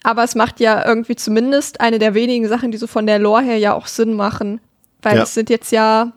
Aber 0.04 0.24
es 0.24 0.36
macht 0.36 0.60
ja 0.60 0.86
irgendwie 0.86 1.16
zumindest 1.16 1.80
eine 1.80 2.00
der 2.00 2.14
wenigen 2.14 2.48
Sachen, 2.48 2.72
die 2.72 2.78
so 2.78 2.88
von 2.88 3.08
der 3.08 3.20
Lore 3.20 3.44
her 3.44 3.58
ja 3.58 3.74
auch 3.74 3.88
Sinn 3.88 4.14
machen. 4.14 4.60
Weil 5.02 5.18
ja. 5.18 5.24
es 5.24 5.34
sind 5.34 5.50
jetzt 5.50 5.72
ja 5.72 6.12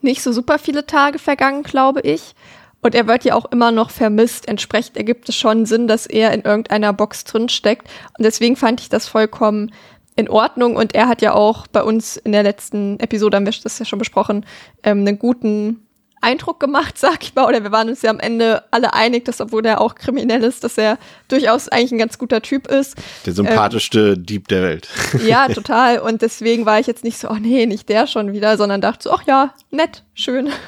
nicht 0.00 0.22
so 0.22 0.32
super 0.32 0.58
viele 0.58 0.86
Tage 0.86 1.18
vergangen, 1.18 1.62
glaube 1.62 2.00
ich. 2.00 2.34
Und 2.80 2.96
er 2.96 3.06
wird 3.06 3.24
ja 3.24 3.34
auch 3.34 3.44
immer 3.52 3.70
noch 3.70 3.90
vermisst. 3.90 4.48
Entsprechend 4.48 4.96
ergibt 4.96 5.28
es 5.28 5.36
schon 5.36 5.66
Sinn, 5.66 5.86
dass 5.86 6.06
er 6.06 6.32
in 6.32 6.42
irgendeiner 6.42 6.92
Box 6.92 7.24
drinsteckt. 7.24 7.88
Und 8.18 8.24
deswegen 8.24 8.56
fand 8.56 8.80
ich 8.80 8.88
das 8.88 9.06
vollkommen 9.06 9.72
in 10.16 10.28
Ordnung 10.28 10.76
und 10.76 10.94
er 10.94 11.08
hat 11.08 11.22
ja 11.22 11.34
auch 11.34 11.66
bei 11.66 11.82
uns 11.82 12.16
in 12.16 12.32
der 12.32 12.42
letzten 12.42 13.00
Episode, 13.00 13.36
haben 13.36 13.46
wir 13.46 13.54
das 13.62 13.78
ja 13.78 13.84
schon 13.84 13.98
besprochen, 13.98 14.44
ähm, 14.82 15.00
einen 15.00 15.18
guten 15.18 15.86
Eindruck 16.22 16.60
gemacht, 16.60 16.96
sag 16.98 17.22
ich 17.22 17.34
mal, 17.34 17.46
oder 17.46 17.62
wir 17.62 17.72
waren 17.72 17.88
uns 17.88 18.02
ja 18.02 18.10
am 18.10 18.20
Ende 18.20 18.62
alle 18.70 18.94
einig, 18.94 19.24
dass 19.24 19.40
obwohl 19.40 19.64
er 19.66 19.80
auch 19.80 19.94
kriminell 19.94 20.42
ist, 20.44 20.64
dass 20.64 20.78
er 20.78 20.98
durchaus 21.28 21.68
eigentlich 21.68 21.92
ein 21.92 21.98
ganz 21.98 22.18
guter 22.18 22.40
Typ 22.40 22.68
ist. 22.68 22.96
Der 23.26 23.32
sympathischste 23.34 24.14
ähm, 24.16 24.26
Dieb 24.26 24.48
der 24.48 24.62
Welt. 24.62 24.88
Ja, 25.26 25.48
total. 25.48 25.98
Und 25.98 26.22
deswegen 26.22 26.66
war 26.66 26.80
ich 26.80 26.86
jetzt 26.86 27.04
nicht 27.04 27.18
so, 27.18 27.28
oh 27.28 27.36
nee, 27.38 27.66
nicht 27.66 27.88
der 27.88 28.06
schon 28.06 28.32
wieder, 28.32 28.56
sondern 28.56 28.80
dachte 28.80 29.04
so, 29.04 29.12
ach 29.12 29.24
ja, 29.26 29.54
nett, 29.70 30.04
schön. 30.14 30.50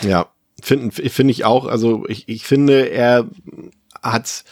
Ja, 0.00 0.28
finde 0.62 0.92
find 1.10 1.30
ich 1.30 1.44
auch. 1.44 1.66
Also 1.66 2.04
ich, 2.08 2.26
ich 2.26 2.46
finde, 2.46 2.88
er 2.88 3.28
hat 4.02 4.44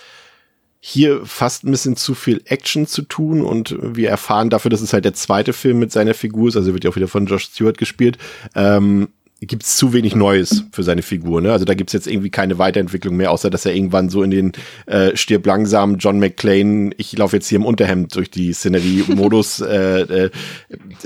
hier 0.85 1.25
fast 1.25 1.63
ein 1.63 1.71
bisschen 1.71 1.95
zu 1.95 2.13
viel 2.13 2.43
Action 2.45 2.89
zu 2.89 3.03
tun 3.03 3.43
und 3.43 3.77
wir 3.81 4.11
erfahren 4.11 4.51
dafür, 4.51 4.69
dass 4.69 4.81
es 4.81 4.93
halt 4.93 5.05
der 5.05 5.15
zweite 5.15 5.53
Film 5.53 5.79
mit 5.79 5.93
seiner 5.93 6.13
Figur 6.13 6.49
ist, 6.49 6.57
also 6.57 6.73
wird 6.75 6.83
ja 6.83 6.91
auch 6.91 6.97
wieder 6.97 7.07
von 7.07 7.27
Josh 7.27 7.45
Stewart 7.45 7.79
gespielt, 7.79 8.19
ähm, 8.57 9.09
gibt 9.47 9.65
es 9.65 9.77
zu 9.77 9.93
wenig 9.93 10.15
Neues 10.15 10.65
für 10.73 10.83
seine 10.83 11.03
Figur. 11.03 11.41
Ne? 11.41 11.53
Also 11.53 11.65
da 11.65 11.75
gibt 11.75 11.91
es 11.91 11.95
jetzt 11.95 12.07
irgendwie 12.07 12.31
keine 12.31 12.59
Weiterentwicklung 12.59 13.17
mehr, 13.17 13.33
außer 13.33 13.51
dass 13.51 13.67
er 13.67 13.75
irgendwann 13.75 14.09
so 14.09 14.23
in 14.23 14.31
den 14.31 14.53
äh, 14.87 15.17
stirb 15.17 15.47
langsam 15.47 15.97
John 15.97 16.21
McClane, 16.21 16.93
ich 16.97 17.17
laufe 17.19 17.37
jetzt 17.37 17.49
hier 17.49 17.57
im 17.57 17.65
Unterhemd 17.65 18.15
durch 18.15 18.31
die 18.31 18.53
Szenerie-Modus, 18.53 19.61
äh, 19.61 20.01
äh, 20.03 20.31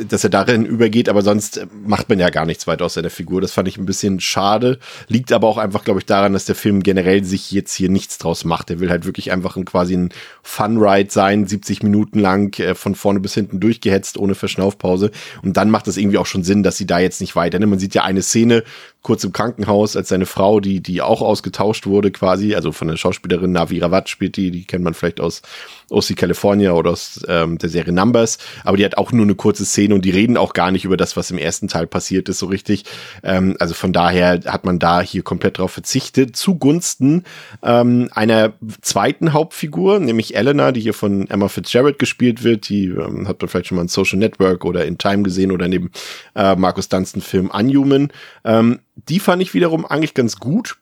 dass 0.09 0.23
er 0.23 0.31
darin 0.31 0.67
übergeht, 0.67 1.09
aber 1.09 1.23
sonst 1.23 1.67
macht 1.87 2.09
man 2.11 2.19
ja 2.19 2.29
gar 2.29 2.45
nichts 2.45 2.67
weiter 2.67 2.85
aus 2.85 2.95
seiner 2.95 3.11
Figur. 3.11 3.41
Das 3.41 3.53
fand 3.53 3.69
ich 3.69 3.79
ein 3.79 3.87
bisschen 3.87 4.21
schade. 4.21 4.79
Liegt 5.09 5.33
aber 5.33 5.47
auch 5.47 5.59
einfach, 5.59 5.85
glaube 5.85 6.01
ich, 6.01 6.07
daran, 6.07 6.35
dass 6.35 6.45
der 6.45 6.55
Film 6.55 6.83
generell 6.83 7.25
sich 7.25 7.51
jetzt 7.53 7.75
hier 7.75 7.89
nichts 7.89 8.19
draus 8.19 8.45
macht. 8.45 8.71
Er 8.71 8.81
will 8.81 8.91
halt 8.91 9.07
wirklich 9.07 9.33
einfach 9.33 9.57
ein, 9.57 9.65
quasi 9.65 9.97
ein 9.97 10.11
Fun-Ride 10.43 11.11
sein, 11.11 11.47
70 11.47 11.83
Minuten 11.83 12.19
lang 12.19 12.59
äh, 12.61 12.75
von 12.75 12.95
vorne 12.95 13.21
bis 13.21 13.33
hinten 13.33 13.61
durchgehetzt, 13.61 14.19
ohne 14.19 14.35
Verschnaufpause. 14.35 15.11
Und 15.43 15.57
dann 15.57 15.71
macht 15.71 15.87
das 15.87 15.97
irgendwie 15.97 16.19
auch 16.19 16.27
schon 16.27 16.45
Sinn, 16.45 16.63
dass 16.63 16.77
sie 16.77 16.87
da 16.87 16.99
jetzt 16.99 17.23
nicht 17.23 17.35
weiter. 17.35 17.59
Ne? 17.59 17.67
Man 17.67 17.79
sieht 17.79 17.95
ja 17.95 18.05
eine 18.05 18.26
Szene 18.27 18.63
kurz 19.07 19.23
im 19.23 19.31
Krankenhaus, 19.31 19.97
als 19.97 20.09
seine 20.09 20.27
Frau, 20.27 20.59
die, 20.59 20.81
die 20.81 21.01
auch 21.01 21.23
ausgetauscht 21.23 21.87
wurde 21.87 22.11
quasi, 22.11 22.57
also 22.57 22.73
von 22.73 22.89
der 22.89 22.97
Schauspielerin 22.97 23.53
Navi 23.53 23.79
Ravat 23.79 24.09
spielt 24.09 24.37
die, 24.37 24.51
die 24.51 24.65
kennt 24.65 24.83
man 24.83 24.95
vielleicht 24.95 25.21
aus 25.21 25.43
OC 25.91 26.17
California 26.17 26.73
oder 26.73 26.91
aus 26.91 27.25
ähm, 27.29 27.57
der 27.57 27.69
Serie 27.69 27.93
Numbers, 27.93 28.39
aber 28.65 28.77
die 28.77 28.85
hat 28.85 28.99
auch 28.99 29.13
nur 29.13 29.23
eine 29.23 29.37
kurze 29.37 29.65
Szene 29.65 29.95
und 29.95 30.05
die 30.05 30.11
reden 30.11 30.37
auch 30.37 30.55
gar 30.55 30.73
nicht 30.73 30.85
über 30.85 30.97
das, 30.97 31.17
was 31.17 31.31
im 31.31 31.39
ersten 31.39 31.69
Teil 31.69 31.87
passiert 31.87 32.29
ist, 32.29 32.41
so 32.41 32.47
richtig. 32.47 32.83
Ähm, 33.23 33.57
also 33.61 33.75
von 33.75 33.93
daher 33.93 34.41
hat 34.45 34.65
man 34.65 34.81
da 34.81 35.01
hier 35.03 35.23
komplett 35.23 35.59
drauf 35.59 35.71
verzichtet, 35.71 36.35
zugunsten 36.35 37.23
ähm, 37.63 38.09
einer 38.11 38.55
zweiten 38.81 39.33
Hauptfigur, 39.33 40.01
nämlich 40.01 40.35
Elena, 40.35 40.73
die 40.73 40.81
hier 40.81 40.95
von 40.95 41.31
Emma 41.31 41.47
Fitzgerald 41.47 42.01
gespielt 42.01 42.43
wird, 42.43 42.69
die 42.69 42.87
ähm, 42.87 43.29
hat 43.29 43.41
man 43.41 43.49
vielleicht 43.49 43.69
schon 43.69 43.77
mal 43.77 43.83
in 43.83 43.89
Social 43.89 44.19
Network 44.19 44.65
oder 44.65 44.85
in 44.85 44.99
Time 44.99 45.23
gesehen 45.23 45.53
oder 45.53 45.69
dem 45.69 45.91
äh, 46.35 46.57
Markus 46.57 46.89
Dunstan 46.89 47.23
Film 47.23 47.51
Unhuman. 47.51 48.09
Ähm, 48.45 48.81
die 48.97 49.21
fand 49.21 49.43
ich 49.43 49.55
wiederum 49.55 49.87
eigentlich 49.87 50.15
ganz 50.15 50.37
gut, 50.37 50.79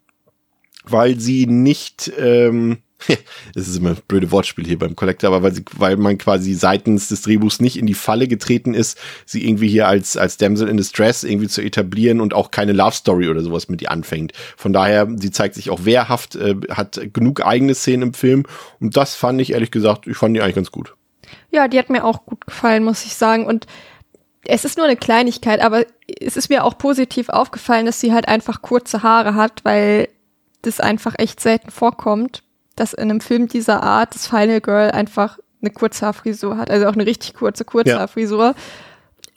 weil 0.84 1.18
sie 1.18 1.46
nicht, 1.46 2.12
ähm, 2.18 2.78
das 3.54 3.68
ist 3.68 3.76
immer 3.76 3.90
ein 3.90 3.98
blöde 4.08 4.30
Wortspiel 4.30 4.66
hier 4.66 4.78
beim 4.78 4.96
Collector, 4.96 5.28
aber 5.28 5.42
weil, 5.42 5.54
sie, 5.54 5.64
weil 5.76 5.96
man 5.96 6.16
quasi 6.16 6.54
seitens 6.54 7.08
des 7.08 7.22
Drehbuchs 7.22 7.60
nicht 7.60 7.76
in 7.76 7.86
die 7.86 7.94
Falle 7.94 8.28
getreten 8.28 8.72
ist, 8.72 8.98
sie 9.26 9.46
irgendwie 9.46 9.68
hier 9.68 9.88
als, 9.88 10.16
als 10.16 10.36
Damsel 10.36 10.68
in 10.68 10.76
Distress 10.76 11.24
irgendwie 11.24 11.48
zu 11.48 11.60
etablieren 11.60 12.20
und 12.20 12.34
auch 12.34 12.50
keine 12.50 12.72
Love 12.72 12.94
Story 12.94 13.28
oder 13.28 13.42
sowas 13.42 13.68
mit 13.68 13.82
ihr 13.82 13.90
anfängt. 13.90 14.32
Von 14.56 14.72
daher, 14.72 15.08
sie 15.16 15.30
zeigt 15.30 15.54
sich 15.54 15.70
auch 15.70 15.84
wehrhaft, 15.84 16.36
äh, 16.36 16.56
hat 16.70 17.00
genug 17.12 17.44
eigene 17.44 17.74
Szenen 17.74 18.02
im 18.02 18.14
Film 18.14 18.44
und 18.80 18.96
das 18.96 19.14
fand 19.14 19.40
ich 19.40 19.52
ehrlich 19.52 19.70
gesagt, 19.70 20.06
ich 20.06 20.16
fand 20.16 20.36
die 20.36 20.40
eigentlich 20.40 20.56
ganz 20.56 20.70
gut. 20.70 20.94
Ja, 21.50 21.68
die 21.68 21.78
hat 21.78 21.90
mir 21.90 22.04
auch 22.04 22.26
gut 22.26 22.46
gefallen, 22.46 22.84
muss 22.84 23.04
ich 23.04 23.14
sagen 23.14 23.46
und 23.46 23.66
es 24.46 24.64
ist 24.64 24.76
nur 24.76 24.86
eine 24.86 24.96
Kleinigkeit, 24.96 25.60
aber 25.60 25.84
es 26.20 26.36
ist 26.36 26.48
mir 26.48 26.64
auch 26.64 26.78
positiv 26.78 27.28
aufgefallen, 27.28 27.86
dass 27.86 28.00
sie 28.00 28.12
halt 28.12 28.28
einfach 28.28 28.62
kurze 28.62 29.02
Haare 29.02 29.34
hat, 29.34 29.64
weil 29.64 30.08
das 30.62 30.80
einfach 30.80 31.14
echt 31.18 31.40
selten 31.40 31.70
vorkommt, 31.70 32.42
dass 32.76 32.92
in 32.92 33.10
einem 33.10 33.20
Film 33.20 33.48
dieser 33.48 33.82
Art 33.82 34.14
das 34.14 34.26
Final 34.26 34.60
Girl 34.60 34.90
einfach 34.90 35.38
eine 35.60 35.70
Kurzhaarfrisur 35.70 36.56
hat, 36.56 36.70
also 36.70 36.86
auch 36.86 36.94
eine 36.94 37.06
richtig 37.06 37.34
kurze 37.34 37.64
Kurzhaarfrisur 37.64 38.44
ja. 38.44 38.54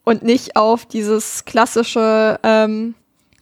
und 0.04 0.24
nicht 0.24 0.56
auf 0.56 0.86
dieses 0.86 1.46
klassische 1.46 2.40
ähm, 2.44 2.96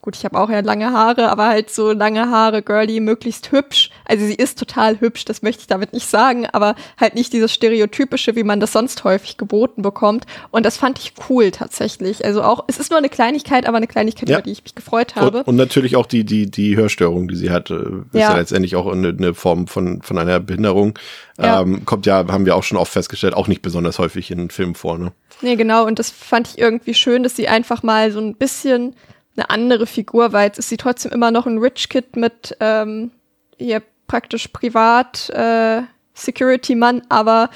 gut, 0.05 0.15
ich 0.15 0.23
habe 0.23 0.39
auch 0.39 0.49
ja 0.49 0.59
lange 0.59 0.91
Haare, 0.91 1.29
aber 1.29 1.47
halt 1.47 1.71
so 1.71 1.91
lange 1.91 2.29
Haare, 2.29 2.61
girly, 2.61 2.99
möglichst 2.99 3.51
hübsch. 3.51 3.89
Also 4.05 4.25
sie 4.25 4.35
ist 4.35 4.59
total 4.59 5.01
hübsch, 5.01 5.25
das 5.25 5.41
möchte 5.41 5.61
ich 5.61 5.67
damit 5.67 5.93
nicht 5.93 6.07
sagen, 6.07 6.45
aber 6.45 6.75
halt 6.99 7.15
nicht 7.15 7.33
dieses 7.33 7.51
stereotypische, 7.51 8.35
wie 8.35 8.43
man 8.43 8.59
das 8.59 8.71
sonst 8.71 9.03
häufig 9.03 9.37
geboten 9.37 9.81
bekommt. 9.81 10.25
Und 10.51 10.63
das 10.63 10.77
fand 10.77 10.99
ich 10.99 11.13
cool 11.27 11.49
tatsächlich. 11.49 12.23
Also 12.23 12.43
auch, 12.43 12.65
es 12.67 12.77
ist 12.77 12.91
nur 12.91 12.99
eine 12.99 13.09
Kleinigkeit, 13.09 13.67
aber 13.67 13.77
eine 13.77 13.87
Kleinigkeit, 13.87 14.29
ja. 14.29 14.37
über 14.37 14.43
die 14.43 14.51
ich 14.51 14.63
mich 14.63 14.75
gefreut 14.75 15.15
habe. 15.15 15.39
Und, 15.39 15.47
und, 15.47 15.55
natürlich 15.55 15.95
auch 15.95 16.05
die, 16.05 16.23
die, 16.23 16.49
die 16.49 16.77
Hörstörung, 16.77 17.27
die 17.27 17.35
sie 17.35 17.49
hat, 17.49 17.71
äh, 17.71 17.75
ist 17.75 18.13
ja, 18.13 18.19
ja 18.19 18.35
letztendlich 18.37 18.75
auch 18.75 18.85
eine, 18.85 19.09
eine, 19.09 19.33
Form 19.33 19.65
von, 19.65 20.03
von 20.03 20.19
einer 20.19 20.39
Behinderung. 20.39 20.97
Ja. 21.39 21.61
Ähm, 21.61 21.83
kommt 21.83 22.05
ja, 22.05 22.27
haben 22.27 22.45
wir 22.45 22.55
auch 22.55 22.63
schon 22.63 22.77
oft 22.77 22.93
festgestellt, 22.93 23.33
auch 23.33 23.47
nicht 23.47 23.63
besonders 23.63 23.97
häufig 23.97 24.29
in 24.29 24.51
Filmen 24.51 24.75
vor, 24.75 24.99
ne? 24.99 25.11
Nee, 25.41 25.55
genau. 25.55 25.85
Und 25.85 25.97
das 25.97 26.11
fand 26.11 26.47
ich 26.47 26.59
irgendwie 26.59 26.93
schön, 26.93 27.23
dass 27.23 27.35
sie 27.35 27.47
einfach 27.47 27.81
mal 27.81 28.11
so 28.11 28.19
ein 28.19 28.35
bisschen 28.35 28.95
eine 29.35 29.49
andere 29.49 29.85
Figur, 29.85 30.33
weil 30.33 30.47
jetzt 30.47 30.59
ist 30.59 30.69
sie 30.69 30.77
trotzdem 30.77 31.11
immer 31.11 31.31
noch 31.31 31.45
ein 31.45 31.57
Rich 31.57 31.89
Kid 31.89 32.15
mit 32.15 32.55
ähm, 32.59 33.11
ihr 33.57 33.81
praktisch 34.07 34.47
privat 34.49 35.29
äh, 35.31 35.81
Security-Mann, 36.13 37.03
aber 37.09 37.49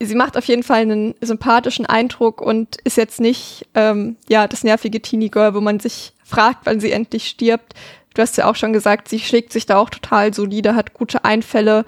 sie 0.00 0.14
macht 0.14 0.36
auf 0.36 0.44
jeden 0.44 0.62
Fall 0.62 0.80
einen 0.80 1.14
sympathischen 1.20 1.86
Eindruck 1.86 2.40
und 2.40 2.76
ist 2.84 2.96
jetzt 2.96 3.20
nicht 3.20 3.66
ähm, 3.74 4.16
ja 4.28 4.46
das 4.46 4.64
nervige 4.64 5.02
Teenie 5.02 5.30
Girl, 5.30 5.54
wo 5.54 5.60
man 5.60 5.80
sich 5.80 6.12
fragt, 6.24 6.60
wann 6.64 6.80
sie 6.80 6.92
endlich 6.92 7.28
stirbt. 7.28 7.74
Du 8.14 8.22
hast 8.22 8.36
ja 8.36 8.48
auch 8.48 8.56
schon 8.56 8.72
gesagt, 8.72 9.08
sie 9.08 9.18
schlägt 9.18 9.52
sich 9.52 9.66
da 9.66 9.78
auch 9.78 9.90
total 9.90 10.32
solide, 10.34 10.74
hat 10.74 10.94
gute 10.94 11.24
Einfälle 11.24 11.84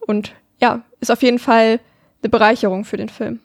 und 0.00 0.32
ja, 0.60 0.82
ist 1.00 1.10
auf 1.10 1.22
jeden 1.22 1.38
Fall 1.38 1.80
eine 2.22 2.30
Bereicherung 2.30 2.84
für 2.84 2.96
den 2.96 3.08
Film. 3.08 3.40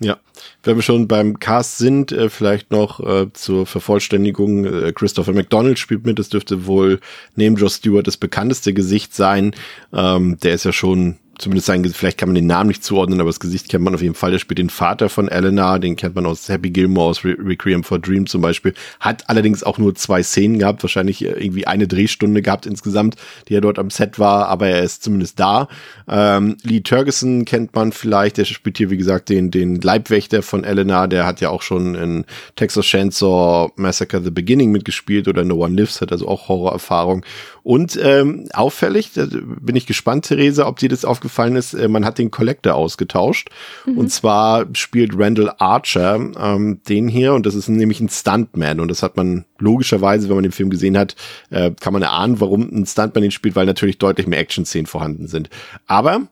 Ja, 0.00 0.18
wenn 0.62 0.76
wir 0.76 0.82
schon 0.82 1.08
beim 1.08 1.40
Cast 1.40 1.78
sind, 1.78 2.12
äh, 2.12 2.28
vielleicht 2.28 2.70
noch 2.70 3.00
äh, 3.00 3.32
zur 3.32 3.66
Vervollständigung, 3.66 4.64
äh, 4.64 4.92
Christopher 4.92 5.32
McDonald 5.32 5.78
spielt 5.78 6.06
mit, 6.06 6.20
das 6.20 6.28
dürfte 6.28 6.66
wohl 6.66 7.00
neben 7.34 7.56
Joe 7.56 7.68
Stewart 7.68 8.06
das 8.06 8.16
bekannteste 8.16 8.72
Gesicht 8.72 9.12
sein. 9.12 9.54
Ähm, 9.92 10.38
der 10.40 10.54
ist 10.54 10.64
ja 10.64 10.72
schon 10.72 11.16
zumindest 11.38 11.66
sein, 11.66 11.84
vielleicht 11.84 12.18
kann 12.18 12.28
man 12.28 12.34
den 12.34 12.46
Namen 12.46 12.68
nicht 12.68 12.82
zuordnen, 12.82 13.20
aber 13.20 13.28
das 13.28 13.40
Gesicht 13.40 13.68
kennt 13.68 13.84
man 13.84 13.94
auf 13.94 14.02
jeden 14.02 14.14
Fall. 14.14 14.32
Der 14.32 14.40
spielt 14.40 14.58
den 14.58 14.70
Vater 14.70 15.08
von 15.08 15.28
Elena, 15.28 15.78
den 15.78 15.94
kennt 15.94 16.16
man 16.16 16.26
aus 16.26 16.48
Happy 16.48 16.70
Gilmore, 16.70 17.10
aus 17.10 17.24
Re 17.24 17.36
Requiem 17.38 17.84
for 17.84 18.00
Dream 18.00 18.26
zum 18.26 18.40
Beispiel. 18.40 18.74
Hat 18.98 19.28
allerdings 19.30 19.62
auch 19.62 19.78
nur 19.78 19.94
zwei 19.94 20.22
Szenen 20.22 20.58
gehabt, 20.58 20.82
wahrscheinlich 20.82 21.24
irgendwie 21.24 21.66
eine 21.66 21.86
Drehstunde 21.86 22.42
gehabt 22.42 22.66
insgesamt, 22.66 23.14
die 23.48 23.54
er 23.54 23.60
dort 23.60 23.78
am 23.78 23.90
Set 23.90 24.18
war, 24.18 24.48
aber 24.48 24.68
er 24.68 24.82
ist 24.82 25.04
zumindest 25.04 25.38
da. 25.38 25.68
Ähm, 26.08 26.56
Lee 26.62 26.80
Turgeson 26.80 27.44
kennt 27.44 27.74
man 27.74 27.92
vielleicht, 27.92 28.36
der 28.38 28.44
spielt 28.44 28.78
hier, 28.78 28.90
wie 28.90 28.96
gesagt, 28.96 29.28
den, 29.28 29.52
den 29.52 29.80
Leibwächter 29.80 30.42
von 30.42 30.64
Elena, 30.64 31.06
der 31.06 31.24
hat 31.24 31.40
ja 31.40 31.50
auch 31.50 31.62
schon 31.62 31.94
in 31.94 32.24
Texas 32.56 32.84
Chainsaw 32.84 33.70
Massacre 33.76 34.22
The 34.22 34.30
Beginning 34.30 34.72
mitgespielt 34.72 35.28
oder 35.28 35.44
No 35.44 35.64
One 35.64 35.76
Lives, 35.76 36.00
hat 36.00 36.10
also 36.10 36.26
auch 36.26 36.48
Horrorerfahrung. 36.48 37.24
Und 37.62 37.98
ähm, 38.02 38.48
auffällig, 38.54 39.12
da 39.14 39.26
bin 39.30 39.76
ich 39.76 39.86
gespannt, 39.86 40.24
Theresa, 40.24 40.66
ob 40.66 40.78
dir 40.78 40.88
das 40.88 41.04
aufgefallen 41.04 41.27
ist, 41.56 41.74
äh, 41.74 41.88
man 41.88 42.04
hat 42.04 42.18
den 42.18 42.30
Collector 42.30 42.74
ausgetauscht. 42.74 43.50
Mhm. 43.86 43.98
Und 43.98 44.08
zwar 44.10 44.66
spielt 44.72 45.12
Randall 45.16 45.52
Archer 45.58 46.16
ähm, 46.16 46.80
den 46.88 47.08
hier 47.08 47.34
und 47.34 47.46
das 47.46 47.54
ist 47.54 47.68
nämlich 47.68 48.00
ein 48.00 48.08
Stuntman. 48.08 48.80
Und 48.80 48.88
das 48.88 49.02
hat 49.02 49.16
man 49.16 49.44
logischerweise, 49.58 50.28
wenn 50.28 50.36
man 50.36 50.42
den 50.42 50.52
Film 50.52 50.70
gesehen 50.70 50.98
hat, 50.98 51.16
äh, 51.50 51.70
kann 51.80 51.92
man 51.92 52.02
erahnen, 52.02 52.40
warum 52.40 52.62
ein 52.62 52.86
Stuntman 52.86 53.24
ihn 53.24 53.30
spielt, 53.30 53.56
weil 53.56 53.66
natürlich 53.66 53.98
deutlich 53.98 54.26
mehr 54.26 54.40
Action-Szenen 54.40 54.86
vorhanden 54.86 55.28
sind. 55.28 55.50
Aber 55.86 56.28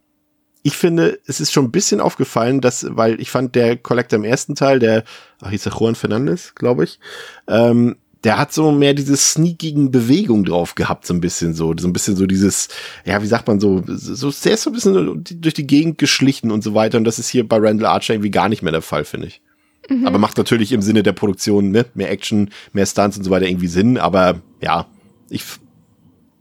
ich 0.66 0.76
finde, 0.76 1.20
es 1.26 1.38
ist 1.38 1.52
schon 1.52 1.66
ein 1.66 1.70
bisschen 1.70 2.00
aufgefallen, 2.00 2.60
dass, 2.60 2.84
weil 2.90 3.20
ich 3.20 3.30
fand, 3.30 3.54
der 3.54 3.76
Collector 3.76 4.18
im 4.18 4.24
ersten 4.24 4.56
Teil, 4.56 4.80
der, 4.80 5.04
ach, 5.40 5.50
hieß 5.50 5.62
der 5.62 5.72
Juan 5.72 5.94
Fernandez, 5.94 6.56
glaube 6.56 6.82
ich, 6.82 6.98
ähm, 7.46 7.94
der 8.26 8.38
hat 8.38 8.52
so 8.52 8.72
mehr 8.72 8.92
diese 8.92 9.16
sneakigen 9.16 9.92
Bewegungen 9.92 10.44
drauf 10.44 10.74
gehabt, 10.74 11.06
so 11.06 11.14
ein 11.14 11.20
bisschen 11.20 11.54
so, 11.54 11.72
so 11.78 11.86
ein 11.86 11.92
bisschen 11.92 12.16
so 12.16 12.26
dieses, 12.26 12.66
ja, 13.04 13.22
wie 13.22 13.26
sagt 13.28 13.46
man 13.46 13.60
so, 13.60 13.84
so, 13.86 14.30
ist 14.30 14.42
so 14.42 14.70
ein 14.70 14.72
bisschen 14.72 15.22
durch 15.40 15.54
die 15.54 15.66
Gegend 15.66 15.98
geschlichen 15.98 16.50
und 16.50 16.64
so 16.64 16.74
weiter 16.74 16.98
und 16.98 17.04
das 17.04 17.20
ist 17.20 17.28
hier 17.28 17.48
bei 17.48 17.56
Randall 17.56 17.86
Archer 17.86 18.14
irgendwie 18.14 18.32
gar 18.32 18.48
nicht 18.48 18.62
mehr 18.62 18.72
der 18.72 18.82
Fall, 18.82 19.04
finde 19.04 19.28
ich. 19.28 19.42
Mhm. 19.88 20.08
Aber 20.08 20.18
macht 20.18 20.38
natürlich 20.38 20.72
im 20.72 20.82
Sinne 20.82 21.04
der 21.04 21.12
Produktion, 21.12 21.70
ne, 21.70 21.86
mehr 21.94 22.10
Action, 22.10 22.50
mehr 22.72 22.84
Stunts 22.84 23.16
und 23.16 23.22
so 23.22 23.30
weiter 23.30 23.46
irgendwie 23.46 23.68
Sinn, 23.68 23.96
aber 23.96 24.40
ja, 24.60 24.88
ich, 25.30 25.44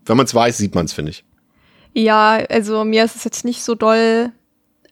wenn 0.07 0.17
man 0.17 0.25
es 0.25 0.33
weiß, 0.33 0.57
sieht 0.57 0.73
man 0.73 0.85
es, 0.85 0.93
finde 0.93 1.11
ich. 1.11 1.23
Ja, 1.93 2.39
also 2.49 2.83
mir 2.83 3.05
ist 3.05 3.15
es 3.15 3.25
jetzt 3.25 3.45
nicht 3.45 3.63
so 3.63 3.75
doll 3.75 4.31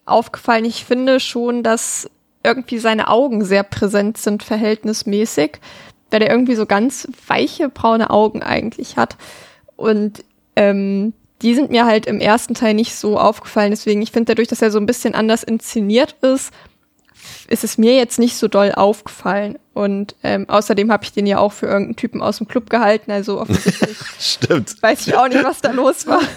aufgefallen. 0.05 0.65
Ich 0.65 0.85
finde 0.85 1.19
schon, 1.19 1.63
dass 1.63 2.07
irgendwie 2.43 2.77
seine 2.77 3.07
Augen 3.07 3.43
sehr 3.43 3.63
präsent 3.63 4.19
sind, 4.19 4.43
verhältnismäßig 4.43 5.59
weil 6.13 6.19
der 6.19 6.29
irgendwie 6.29 6.55
so 6.55 6.65
ganz 6.65 7.07
weiche 7.27 7.69
braune 7.69 8.11
Augen 8.11 8.43
eigentlich 8.43 8.97
hat. 8.97 9.17
Und 9.75 10.23
ähm, 10.55 11.13
die 11.41 11.55
sind 11.55 11.71
mir 11.71 11.85
halt 11.85 12.05
im 12.05 12.19
ersten 12.19 12.53
Teil 12.53 12.75
nicht 12.75 12.95
so 12.95 13.19
aufgefallen. 13.19 13.71
Deswegen, 13.71 14.01
ich 14.01 14.11
finde 14.11 14.31
dadurch, 14.33 14.47
dass 14.47 14.61
er 14.61 14.71
so 14.71 14.79
ein 14.79 14.85
bisschen 14.85 15.15
anders 15.15 15.43
inszeniert 15.43 16.15
ist, 16.21 16.53
ist 17.47 17.63
es 17.63 17.77
mir 17.77 17.95
jetzt 17.95 18.19
nicht 18.19 18.37
so 18.37 18.47
doll 18.47 18.71
aufgefallen. 18.71 19.57
Und 19.73 20.15
ähm, 20.23 20.47
außerdem 20.47 20.91
habe 20.91 21.03
ich 21.03 21.13
den 21.13 21.25
ja 21.25 21.39
auch 21.39 21.51
für 21.51 21.65
irgendeinen 21.65 21.95
Typen 21.95 22.21
aus 22.21 22.37
dem 22.37 22.47
Club 22.47 22.69
gehalten. 22.69 23.11
Also 23.11 23.41
offensichtlich 23.41 23.97
Stimmt. 24.19 24.81
weiß 24.81 25.07
ich 25.07 25.15
auch 25.15 25.27
nicht, 25.27 25.43
was 25.43 25.61
da 25.61 25.71
los 25.71 26.05
war. 26.05 26.21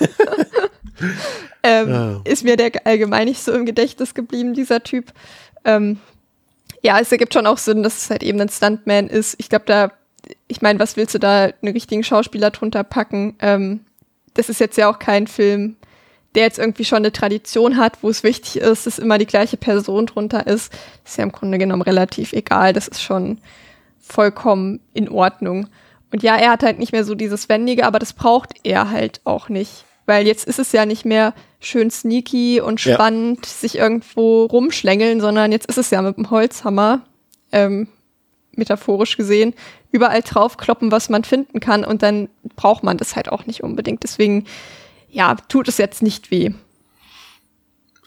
ähm, 1.63 1.91
ja. 1.91 2.21
Ist 2.25 2.45
mir 2.45 2.57
der 2.57 2.73
allgemein 2.85 3.29
nicht 3.29 3.43
so 3.43 3.53
im 3.53 3.67
Gedächtnis 3.67 4.15
geblieben, 4.15 4.55
dieser 4.55 4.83
Typ. 4.83 5.13
Ähm, 5.65 5.99
ja, 6.87 7.01
es 7.01 7.11
ergibt 7.11 7.35
schon 7.35 7.49
auch 7.49 7.59
Sinn, 7.59 7.83
dass 7.83 7.97
es 7.97 8.11
halt 8.11 8.23
eben 8.23 8.41
ein 8.41 8.49
Stuntman 8.49 9.09
ist. 9.09 9.35
Ich 9.39 9.49
glaube, 9.49 9.65
da, 9.67 9.91
ich 10.47 10.63
meine, 10.63 10.79
was 10.79 10.97
willst 10.97 11.17
du 11.17 11.19
da 11.19 11.47
einen 11.61 11.73
richtigen 11.73 12.05
Schauspieler 12.05 12.51
drunter 12.51 12.85
packen? 12.85 13.35
Ähm, 13.41 13.81
das 14.35 14.49
ist 14.49 14.61
jetzt 14.61 14.79
ja 14.79 14.89
auch 14.89 15.01
kein 15.01 15.27
Film, 15.27 15.77
der 16.37 16.45
jetzt 16.45 16.61
irgendwie 16.61 16.85
schon 16.85 16.99
eine 16.99 17.11
Tradition 17.11 17.77
hat, 17.77 18.03
wo 18.03 18.09
es 18.09 18.23
wichtig 18.23 18.59
ist, 18.63 18.87
dass 18.87 19.01
immer 19.01 19.19
die 19.19 19.27
gleiche 19.27 19.57
Person 19.57 20.07
drunter 20.07 20.47
ist. 20.47 20.73
Das 21.03 21.13
ist 21.13 21.17
ja 21.19 21.25
im 21.25 21.33
Grunde 21.33 21.59
genommen 21.59 21.83
relativ 21.83 22.33
egal. 22.33 22.73
Das 22.73 22.87
ist 22.87 23.03
schon 23.03 23.39
vollkommen 23.99 24.79
in 24.95 25.09
Ordnung. 25.09 25.67
Und 26.13 26.23
ja, 26.23 26.37
er 26.37 26.53
hat 26.53 26.63
halt 26.63 26.79
nicht 26.79 26.93
mehr 26.93 27.05
so 27.05 27.17
dieses 27.17 27.49
Wendige, 27.49 27.85
aber 27.85 27.99
das 27.99 28.13
braucht 28.13 28.51
er 28.63 28.93
halt 28.93 29.21
auch 29.25 29.49
nicht. 29.49 29.85
Weil 30.05 30.25
jetzt 30.25 30.47
ist 30.47 30.61
es 30.61 30.71
ja 30.71 30.87
nicht 30.87 31.05
mehr 31.05 31.35
schön 31.67 31.91
sneaky 31.91 32.61
und 32.61 32.81
spannend 32.81 33.41
ja. 33.45 33.53
sich 33.53 33.77
irgendwo 33.77 34.45
rumschlängeln, 34.45 35.21
sondern 35.21 35.53
jetzt 35.53 35.67
ist 35.67 35.79
es 35.79 35.91
ja 35.91 36.01
mit 36.03 36.17
dem 36.17 36.31
Holzhammer, 36.31 37.03
ähm, 37.53 37.89
metaphorisch 38.53 39.17
gesehen, 39.17 39.55
überall 39.91 40.23
draufkloppen, 40.23 40.91
was 40.91 41.09
man 41.09 41.25
finden 41.25 41.61
kann 41.61 41.85
und 41.85 42.03
dann 42.03 42.29
braucht 42.55 42.83
man 42.83 42.97
das 42.97 43.17
halt 43.17 43.31
auch 43.31 43.47
nicht 43.47 43.63
unbedingt. 43.63 44.03
Deswegen, 44.03 44.45
ja, 45.11 45.35
tut 45.49 45.69
es 45.69 45.79
jetzt 45.79 46.03
nicht 46.03 46.31
weh. 46.31 46.51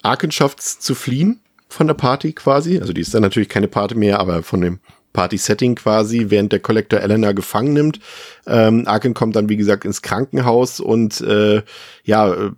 Arken 0.02 0.32
schafft's 0.32 0.80
zu 0.80 0.96
fliehen 0.96 1.42
von 1.68 1.88
der 1.88 1.94
Party 1.94 2.34
quasi. 2.34 2.80
Also 2.80 2.94
die 2.94 3.02
ist 3.02 3.14
dann 3.14 3.22
natürlich 3.22 3.50
keine 3.50 3.68
Party 3.68 3.96
mehr, 3.96 4.20
aber 4.20 4.44
von 4.44 4.62
dem 4.62 4.80
Party-Setting 5.14 5.76
quasi, 5.76 6.28
während 6.30 6.52
der 6.52 6.60
Collector 6.60 7.00
Elena 7.00 7.32
gefangen 7.32 7.74
nimmt. 7.74 8.00
Ähm, 8.46 8.84
Arken 8.88 9.14
kommt 9.14 9.36
dann, 9.36 9.50
wie 9.50 9.58
gesagt, 9.58 9.86
ins 9.86 10.02
Krankenhaus 10.02 10.80
und 10.80 11.22
äh, 11.22 11.64
ja, 12.04 12.32
äh, 12.34 12.52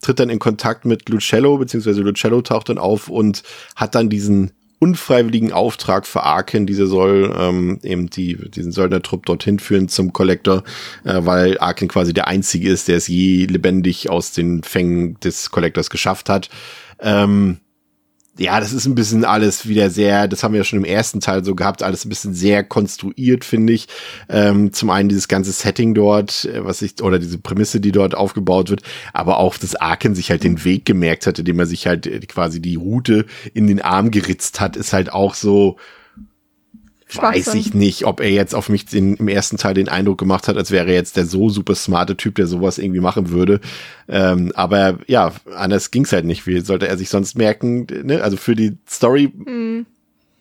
tritt 0.00 0.20
dann 0.20 0.30
in 0.30 0.38
Kontakt 0.38 0.84
mit 0.84 1.08
Lucello, 1.08 1.58
beziehungsweise 1.58 2.02
Lucello 2.02 2.42
taucht 2.42 2.68
dann 2.68 2.78
auf 2.78 3.08
und 3.08 3.42
hat 3.76 3.94
dann 3.94 4.08
diesen 4.08 4.52
unfreiwilligen 4.78 5.52
Auftrag 5.52 6.06
für 6.06 6.22
Arken, 6.22 6.66
dieser 6.66 6.86
soll 6.86 7.34
ähm, 7.36 7.80
eben 7.82 8.10
die, 8.10 8.36
diesen 8.50 8.70
Söldnertrupp 8.70 9.26
dorthin 9.26 9.58
führen 9.58 9.88
zum 9.88 10.12
Kollektor, 10.12 10.62
äh, 11.04 11.20
weil 11.22 11.58
Arken 11.58 11.88
quasi 11.88 12.14
der 12.14 12.28
Einzige 12.28 12.70
ist, 12.70 12.86
der 12.86 12.96
es 12.96 13.08
je 13.08 13.46
lebendig 13.46 14.08
aus 14.08 14.32
den 14.32 14.62
Fängen 14.62 15.18
des 15.20 15.50
Kollektors 15.50 15.90
geschafft 15.90 16.28
hat. 16.28 16.48
Ähm, 17.00 17.58
ja, 18.38 18.60
das 18.60 18.72
ist 18.72 18.86
ein 18.86 18.94
bisschen 18.94 19.24
alles 19.24 19.66
wieder 19.66 19.90
sehr, 19.90 20.28
das 20.28 20.42
haben 20.42 20.52
wir 20.52 20.58
ja 20.58 20.64
schon 20.64 20.78
im 20.78 20.84
ersten 20.84 21.20
Teil 21.20 21.44
so 21.44 21.54
gehabt, 21.54 21.82
alles 21.82 22.04
ein 22.04 22.08
bisschen 22.08 22.34
sehr 22.34 22.64
konstruiert, 22.64 23.44
finde 23.44 23.72
ich. 23.72 23.88
Ähm, 24.28 24.72
zum 24.72 24.90
einen 24.90 25.08
dieses 25.08 25.28
ganze 25.28 25.52
Setting 25.52 25.94
dort, 25.94 26.44
äh, 26.44 26.64
was 26.64 26.82
ich, 26.82 27.02
oder 27.02 27.18
diese 27.18 27.38
Prämisse, 27.38 27.80
die 27.80 27.92
dort 27.92 28.14
aufgebaut 28.14 28.70
wird, 28.70 28.82
aber 29.12 29.38
auch, 29.38 29.56
dass 29.56 29.74
Arken 29.74 30.14
sich 30.14 30.30
halt 30.30 30.44
den 30.44 30.64
Weg 30.64 30.84
gemerkt 30.84 31.26
hat, 31.26 31.38
indem 31.38 31.58
er 31.58 31.66
sich 31.66 31.86
halt 31.86 32.06
äh, 32.06 32.20
quasi 32.20 32.60
die 32.60 32.76
Route 32.76 33.26
in 33.54 33.66
den 33.66 33.82
Arm 33.82 34.10
geritzt 34.10 34.60
hat, 34.60 34.76
ist 34.76 34.92
halt 34.92 35.12
auch 35.12 35.34
so, 35.34 35.76
weiß 37.16 37.54
ich 37.54 37.74
nicht, 37.74 38.04
ob 38.04 38.20
er 38.20 38.30
jetzt 38.30 38.54
auf 38.54 38.68
mich 38.68 38.84
den, 38.84 39.16
im 39.16 39.28
ersten 39.28 39.56
Teil 39.56 39.74
den 39.74 39.88
Eindruck 39.88 40.18
gemacht 40.18 40.48
hat, 40.48 40.56
als 40.56 40.70
wäre 40.70 40.88
er 40.88 40.94
jetzt 40.94 41.16
der 41.16 41.26
so 41.26 41.48
super 41.48 41.74
smarte 41.74 42.16
Typ, 42.16 42.34
der 42.34 42.46
sowas 42.46 42.78
irgendwie 42.78 43.00
machen 43.00 43.30
würde. 43.30 43.60
Ähm, 44.08 44.52
aber 44.54 44.98
ja, 45.06 45.32
anders 45.54 45.90
ging's 45.90 46.12
halt 46.12 46.24
nicht. 46.24 46.46
Wie 46.46 46.60
sollte 46.60 46.88
er 46.88 46.98
sich 46.98 47.08
sonst 47.08 47.36
merken? 47.36 47.86
Ne? 48.04 48.22
Also 48.22 48.36
für 48.36 48.54
die 48.54 48.76
Story 48.88 49.32
mhm. 49.34 49.86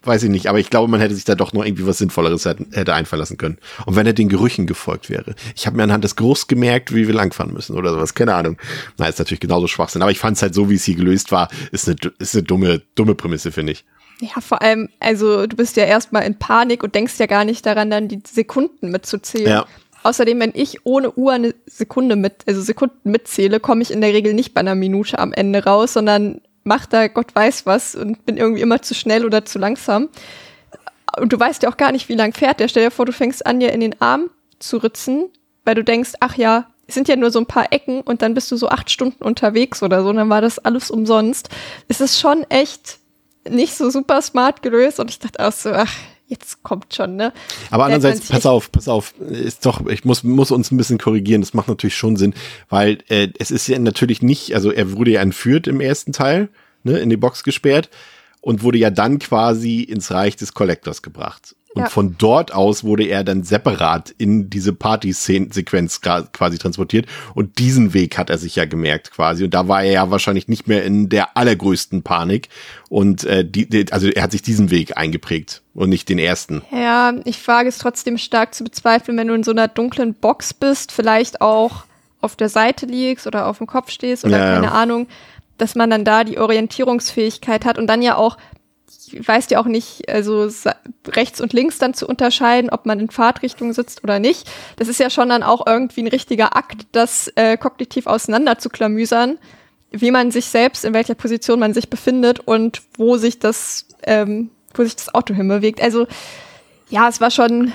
weiß 0.03 0.23
ich 0.23 0.29
nicht, 0.29 0.47
aber 0.47 0.59
ich 0.59 0.69
glaube, 0.69 0.89
man 0.91 0.99
hätte 0.99 1.15
sich 1.15 1.25
da 1.25 1.35
doch 1.35 1.53
noch 1.53 1.65
irgendwie 1.65 1.87
was 1.87 1.99
Sinnvolleres 1.99 2.45
hätte, 2.45 2.93
einfallen 2.93 3.19
lassen 3.19 3.37
können. 3.37 3.57
Und 3.85 3.95
wenn 3.95 4.05
er 4.05 4.13
den 4.13 4.29
Gerüchen 4.29 4.67
gefolgt 4.67 5.09
wäre. 5.09 5.35
Ich 5.55 5.67
habe 5.67 5.77
mir 5.77 5.83
anhand 5.83 6.03
des 6.03 6.15
Geruchs 6.15 6.47
gemerkt, 6.47 6.93
wie 6.93 7.07
wir 7.07 7.15
langfahren 7.15 7.53
müssen 7.53 7.75
oder 7.77 7.91
sowas. 7.91 8.13
Keine 8.13 8.35
Ahnung. 8.35 8.57
Na, 8.97 9.07
ist 9.07 9.19
natürlich 9.19 9.39
genauso 9.39 9.67
Schwachsinn. 9.67 10.01
Aber 10.01 10.11
ich 10.11 10.19
fand 10.19 10.37
es 10.37 10.41
halt 10.41 10.53
so, 10.53 10.69
wie 10.69 10.75
es 10.75 10.83
hier 10.83 10.95
gelöst 10.95 11.31
war, 11.31 11.49
ist 11.71 11.87
eine, 11.87 11.97
ist 12.19 12.35
eine 12.35 12.43
dumme, 12.43 12.81
dumme 12.95 13.15
Prämisse, 13.15 13.51
finde 13.51 13.71
ich. 13.71 13.85
Ja, 14.19 14.41
vor 14.41 14.61
allem, 14.61 14.89
also 14.99 15.45
du 15.45 15.55
bist 15.55 15.77
ja 15.77 15.85
erstmal 15.85 16.23
in 16.23 16.39
Panik 16.39 16.83
und 16.83 16.95
denkst 16.95 17.19
ja 17.19 17.27
gar 17.27 17.45
nicht 17.45 17.65
daran, 17.65 17.89
dann 17.89 18.07
die 18.07 18.21
Sekunden 18.27 18.89
mitzuzählen. 18.89 19.47
Ja. 19.47 19.67
Außerdem, 20.03 20.39
wenn 20.39 20.51
ich 20.55 20.85
ohne 20.85 21.11
Uhr 21.11 21.33
eine 21.33 21.53
Sekunde 21.65 22.15
mit, 22.15 22.43
also 22.47 22.61
Sekunden 22.61 23.11
mitzähle, 23.11 23.59
komme 23.59 23.81
ich 23.81 23.91
in 23.91 24.01
der 24.01 24.13
Regel 24.13 24.33
nicht 24.33 24.53
bei 24.53 24.61
einer 24.61 24.75
Minute 24.75 25.19
am 25.19 25.33
Ende 25.33 25.63
raus, 25.63 25.93
sondern 25.93 26.41
mach 26.63 26.85
da 26.85 27.07
Gott 27.07 27.35
weiß 27.35 27.65
was 27.65 27.95
und 27.95 28.25
bin 28.25 28.37
irgendwie 28.37 28.61
immer 28.61 28.81
zu 28.81 28.93
schnell 28.93 29.25
oder 29.25 29.45
zu 29.45 29.59
langsam. 29.59 30.09
Und 31.19 31.33
du 31.33 31.39
weißt 31.39 31.63
ja 31.63 31.69
auch 31.69 31.77
gar 31.77 31.91
nicht, 31.91 32.09
wie 32.09 32.15
lang 32.15 32.33
fährt 32.33 32.59
der. 32.59 32.67
Stell 32.67 32.85
dir 32.85 32.91
vor, 32.91 33.05
du 33.05 33.11
fängst 33.13 33.45
an, 33.45 33.59
dir 33.59 33.71
in 33.71 33.79
den 33.79 34.01
Arm 34.01 34.29
zu 34.59 34.77
ritzen, 34.77 35.29
weil 35.65 35.75
du 35.75 35.83
denkst, 35.83 36.13
ach 36.19 36.35
ja, 36.35 36.67
es 36.87 36.95
sind 36.95 37.07
ja 37.07 37.15
nur 37.15 37.31
so 37.31 37.39
ein 37.39 37.45
paar 37.45 37.71
Ecken 37.73 38.01
und 38.01 38.21
dann 38.21 38.33
bist 38.33 38.51
du 38.51 38.55
so 38.55 38.69
acht 38.69 38.89
Stunden 38.89 39.23
unterwegs 39.23 39.83
oder 39.83 40.03
so, 40.03 40.09
und 40.09 40.15
dann 40.15 40.29
war 40.29 40.41
das 40.41 40.57
alles 40.59 40.89
umsonst. 40.89 41.49
Es 41.87 42.01
ist 42.01 42.19
schon 42.19 42.43
echt 42.49 42.99
nicht 43.49 43.75
so 43.75 43.89
super 43.89 44.21
smart 44.21 44.61
gelöst 44.61 44.99
und 44.99 45.09
ich 45.09 45.19
dachte 45.19 45.45
auch 45.45 45.51
so, 45.51 45.71
ach, 45.71 45.93
jetzt 46.27 46.63
kommt 46.63 46.93
schon, 46.93 47.15
ne? 47.15 47.33
Aber 47.71 47.85
andererseits, 47.85 48.27
pass 48.27 48.45
auf, 48.45 48.71
pass 48.71 48.87
auf, 48.87 49.13
ist 49.19 49.65
doch, 49.65 49.85
ich 49.87 50.05
muss, 50.05 50.23
muss 50.23 50.51
uns 50.51 50.71
ein 50.71 50.77
bisschen 50.77 50.97
korrigieren, 50.97 51.41
das 51.41 51.53
macht 51.53 51.67
natürlich 51.67 51.95
schon 51.95 52.17
Sinn, 52.17 52.33
weil 52.69 52.99
äh, 53.07 53.29
es 53.39 53.51
ist 53.51 53.67
ja 53.67 53.79
natürlich 53.79 54.21
nicht, 54.21 54.53
also 54.53 54.71
er 54.71 54.91
wurde 54.93 55.11
ja 55.11 55.21
entführt 55.21 55.67
im 55.67 55.81
ersten 55.81 56.13
Teil, 56.13 56.49
ne, 56.83 56.99
in 56.99 57.09
die 57.09 57.17
Box 57.17 57.43
gesperrt 57.43 57.89
und 58.41 58.63
wurde 58.63 58.77
ja 58.77 58.89
dann 58.89 59.19
quasi 59.19 59.81
ins 59.81 60.11
Reich 60.11 60.35
des 60.35 60.53
Collectors 60.53 61.01
gebracht. 61.01 61.55
Und 61.77 61.83
ja. 61.83 61.89
von 61.89 62.15
dort 62.17 62.53
aus 62.53 62.83
wurde 62.83 63.03
er 63.03 63.23
dann 63.23 63.43
separat 63.43 64.09
in 64.17 64.49
diese 64.49 64.73
Party-Sequenz 64.73 66.01
quasi 66.01 66.57
transportiert. 66.57 67.05
Und 67.35 67.59
diesen 67.59 67.93
Weg 67.93 68.17
hat 68.17 68.31
er 68.31 68.39
sich 68.39 68.55
ja 68.55 68.65
gemerkt 68.65 69.11
quasi. 69.11 69.43
Und 69.43 69.53
da 69.53 69.67
war 69.67 69.83
er 69.83 69.91
ja 69.91 70.09
wahrscheinlich 70.09 70.47
nicht 70.47 70.67
mehr 70.67 70.83
in 70.83 71.09
der 71.09 71.37
allergrößten 71.37 72.01
Panik. 72.01 72.49
Und 72.89 73.23
äh, 73.25 73.45
die, 73.45 73.85
also 73.91 74.07
er 74.07 74.23
hat 74.23 74.31
sich 74.31 74.41
diesen 74.41 74.71
Weg 74.71 74.97
eingeprägt 74.97 75.61
und 75.75 75.89
nicht 75.89 76.09
den 76.09 76.17
ersten. 76.17 76.63
Ja, 76.71 77.13
ich 77.25 77.47
wage 77.47 77.69
es 77.69 77.77
trotzdem 77.77 78.17
stark 78.17 78.55
zu 78.55 78.63
bezweifeln, 78.63 79.17
wenn 79.17 79.27
du 79.27 79.35
in 79.35 79.43
so 79.43 79.51
einer 79.51 79.67
dunklen 79.67 80.15
Box 80.15 80.53
bist, 80.53 80.91
vielleicht 80.91 81.41
auch 81.41 81.83
auf 82.21 82.35
der 82.35 82.49
Seite 82.49 82.87
liegst 82.87 83.27
oder 83.27 83.45
auf 83.45 83.59
dem 83.59 83.67
Kopf 83.67 83.91
stehst 83.91 84.25
oder 84.25 84.39
ja. 84.39 84.53
keine 84.55 84.71
Ahnung, 84.71 85.07
dass 85.57 85.75
man 85.75 85.89
dann 85.89 86.03
da 86.03 86.23
die 86.23 86.37
Orientierungsfähigkeit 86.37 87.65
hat 87.65 87.77
und 87.77 87.87
dann 87.87 88.01
ja 88.01 88.15
auch, 88.15 88.37
weißt 89.11 89.51
ja 89.51 89.59
auch 89.59 89.65
nicht, 89.65 90.09
also 90.09 90.49
rechts 91.07 91.41
und 91.41 91.53
links 91.53 91.77
dann 91.77 91.93
zu 91.93 92.07
unterscheiden, 92.07 92.69
ob 92.69 92.85
man 92.85 92.99
in 92.99 93.09
Fahrtrichtung 93.09 93.73
sitzt 93.73 94.03
oder 94.03 94.19
nicht. 94.19 94.49
Das 94.77 94.87
ist 94.87 94.99
ja 94.99 95.09
schon 95.09 95.29
dann 95.29 95.43
auch 95.43 95.65
irgendwie 95.65 96.01
ein 96.01 96.07
richtiger 96.07 96.55
Akt, 96.55 96.87
das 96.91 97.31
äh, 97.35 97.57
kognitiv 97.57 98.07
auseinander 98.07 98.59
zu 98.59 98.69
klamüsern, 98.69 99.37
wie 99.91 100.11
man 100.11 100.31
sich 100.31 100.45
selbst, 100.45 100.85
in 100.85 100.93
welcher 100.93 101.15
Position 101.15 101.59
man 101.59 101.73
sich 101.73 101.89
befindet 101.89 102.39
und 102.41 102.81
wo 102.97 103.17
sich 103.17 103.39
das, 103.39 103.85
ähm, 104.03 104.49
wo 104.73 104.83
sich 104.83 104.95
das 104.95 105.13
Auto 105.13 105.33
hinbewegt. 105.33 105.81
Also 105.81 106.07
ja, 106.89 107.07
es 107.07 107.21
war 107.21 107.31
schon, 107.31 107.71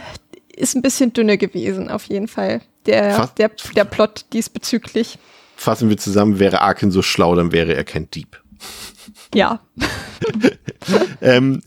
ist 0.54 0.74
ein 0.74 0.82
bisschen 0.82 1.12
dünne 1.12 1.38
gewesen, 1.38 1.90
auf 1.90 2.04
jeden 2.04 2.28
Fall. 2.28 2.60
Der, 2.86 3.28
der, 3.38 3.50
der 3.76 3.84
Plot 3.84 4.26
diesbezüglich. 4.32 5.18
Fassen 5.56 5.88
wir 5.88 5.96
zusammen, 5.98 6.40
wäre 6.40 6.62
Arkin 6.62 6.90
so 6.90 7.00
schlau, 7.00 7.36
dann 7.36 7.52
wäre 7.52 7.74
er 7.74 7.84
kein 7.84 8.10
Dieb. 8.10 8.41
Ja. 9.34 9.60
Ähm, 11.20 11.62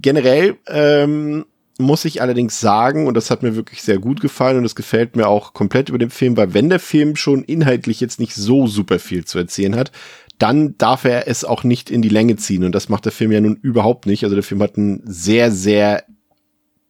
generell 0.00 0.56
ähm, 0.66 1.44
muss 1.78 2.04
ich 2.04 2.20
allerdings 2.20 2.58
sagen, 2.58 3.06
und 3.06 3.14
das 3.14 3.30
hat 3.30 3.44
mir 3.44 3.54
wirklich 3.54 3.82
sehr 3.82 3.98
gut 3.98 4.20
gefallen 4.20 4.56
und 4.56 4.64
das 4.64 4.74
gefällt 4.74 5.14
mir 5.14 5.28
auch 5.28 5.54
komplett 5.54 5.88
über 5.88 5.98
den 5.98 6.10
Film, 6.10 6.36
weil 6.36 6.54
wenn 6.54 6.68
der 6.68 6.80
Film 6.80 7.14
schon 7.14 7.44
inhaltlich 7.44 8.00
jetzt 8.00 8.18
nicht 8.18 8.34
so 8.34 8.66
super 8.66 8.98
viel 8.98 9.24
zu 9.24 9.38
erzählen 9.38 9.76
hat, 9.76 9.92
dann 10.38 10.76
darf 10.78 11.04
er 11.04 11.28
es 11.28 11.44
auch 11.44 11.64
nicht 11.64 11.90
in 11.90 12.02
die 12.02 12.08
Länge 12.08 12.36
ziehen. 12.36 12.64
Und 12.64 12.72
das 12.72 12.88
macht 12.88 13.04
der 13.04 13.12
Film 13.12 13.32
ja 13.32 13.40
nun 13.40 13.56
überhaupt 13.62 14.06
nicht. 14.06 14.24
Also 14.24 14.34
der 14.34 14.44
Film 14.44 14.62
hat 14.62 14.76
ein 14.76 15.02
sehr, 15.04 15.50
sehr 15.50 16.04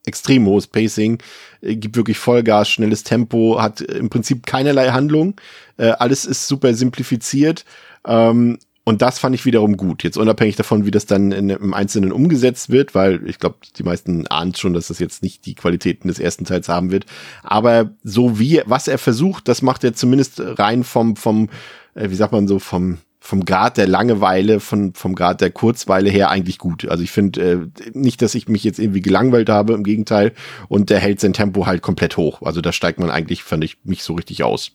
extrem 0.06 0.46
hohes 0.46 0.66
Pacing, 0.66 1.18
äh, 1.60 1.76
gibt 1.76 1.96
wirklich 1.96 2.18
Vollgas, 2.18 2.68
schnelles 2.68 3.04
Tempo, 3.04 3.60
hat 3.60 3.80
im 3.80 4.10
Prinzip 4.10 4.46
keinerlei 4.46 4.88
Handlung. 4.90 5.38
Äh, 5.76 5.88
alles 5.90 6.24
ist 6.24 6.48
super 6.48 6.74
simplifiziert. 6.74 7.64
Ähm, 8.06 8.58
und 8.88 9.02
das 9.02 9.18
fand 9.18 9.34
ich 9.34 9.44
wiederum 9.44 9.76
gut. 9.76 10.02
Jetzt 10.02 10.16
unabhängig 10.16 10.56
davon, 10.56 10.86
wie 10.86 10.90
das 10.90 11.04
dann 11.04 11.30
in, 11.30 11.50
im 11.50 11.74
Einzelnen 11.74 12.10
umgesetzt 12.10 12.70
wird, 12.70 12.94
weil 12.94 13.20
ich 13.28 13.38
glaube, 13.38 13.56
die 13.76 13.82
meisten 13.82 14.26
ahnen 14.28 14.54
schon, 14.54 14.72
dass 14.72 14.88
das 14.88 14.98
jetzt 14.98 15.22
nicht 15.22 15.44
die 15.44 15.54
Qualitäten 15.54 16.08
des 16.08 16.18
ersten 16.18 16.46
Teils 16.46 16.70
haben 16.70 16.90
wird. 16.90 17.04
Aber 17.42 17.90
so 18.02 18.38
wie, 18.38 18.62
was 18.64 18.88
er 18.88 18.96
versucht, 18.96 19.46
das 19.46 19.60
macht 19.60 19.84
er 19.84 19.92
zumindest 19.92 20.40
rein 20.40 20.84
vom, 20.84 21.16
vom, 21.16 21.50
äh, 21.96 22.08
wie 22.08 22.14
sagt 22.14 22.32
man 22.32 22.48
so, 22.48 22.58
vom, 22.58 22.96
vom 23.20 23.44
Grad 23.44 23.76
der 23.76 23.88
Langeweile, 23.88 24.58
von, 24.58 24.94
vom 24.94 25.14
Grad 25.14 25.42
der 25.42 25.50
Kurzweile 25.50 26.08
her 26.08 26.30
eigentlich 26.30 26.56
gut. 26.56 26.88
Also 26.88 27.04
ich 27.04 27.10
finde 27.10 27.42
äh, 27.42 27.88
nicht, 27.92 28.22
dass 28.22 28.34
ich 28.34 28.48
mich 28.48 28.64
jetzt 28.64 28.78
irgendwie 28.78 29.02
gelangweilt 29.02 29.50
habe, 29.50 29.74
im 29.74 29.84
Gegenteil. 29.84 30.32
Und 30.68 30.88
der 30.88 30.98
hält 30.98 31.20
sein 31.20 31.34
Tempo 31.34 31.66
halt 31.66 31.82
komplett 31.82 32.16
hoch. 32.16 32.40
Also 32.40 32.62
da 32.62 32.72
steigt 32.72 33.00
man 33.00 33.10
eigentlich, 33.10 33.42
fand 33.42 33.64
ich, 33.64 33.76
nicht 33.84 34.02
so 34.02 34.14
richtig 34.14 34.44
aus. 34.44 34.72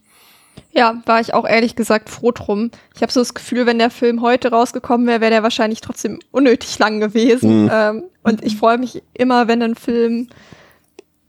Ja, 0.72 1.02
war 1.06 1.20
ich 1.22 1.34
auch 1.34 1.48
ehrlich 1.48 1.76
gesagt 1.76 2.10
froh 2.10 2.32
drum. 2.32 2.72
Ich 2.96 3.02
habe 3.04 3.12
so 3.12 3.20
das 3.22 3.34
Gefühl, 3.36 3.66
wenn 3.68 3.78
der 3.78 3.92
Film 3.92 4.22
heute 4.22 4.50
rausgekommen 4.50 5.06
wäre, 5.06 5.22
wäre 5.22 5.32
der 5.32 5.44
wahrscheinlich 5.44 5.82
trotzdem 5.82 6.20
unnötig 6.32 6.80
lang 6.80 7.00
gewesen. 7.00 7.64
Mhm. 7.66 7.70
Ähm, 7.72 8.04
und 8.24 8.44
ich 8.44 8.58
freue 8.58 8.78
mich 8.80 9.04
immer, 9.14 9.48
wenn 9.48 9.62
ein 9.62 9.76
Film 9.76 10.30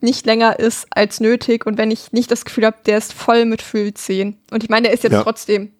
nicht 0.00 0.26
länger 0.26 0.58
ist 0.58 0.86
als 0.90 1.20
nötig 1.20 1.66
und 1.66 1.78
wenn 1.78 1.90
ich 1.90 2.12
nicht 2.12 2.30
das 2.30 2.44
Gefühl 2.44 2.66
habe, 2.66 2.76
der 2.86 2.98
ist 2.98 3.12
voll 3.12 3.44
mit 3.46 3.62
Füllszenen. 3.62 4.38
Und 4.50 4.62
ich 4.62 4.70
meine, 4.70 4.84
der 4.84 4.92
ist 4.94 5.02
jetzt 5.02 5.12
Ja. 5.12 5.22
trotzdem, 5.22 5.72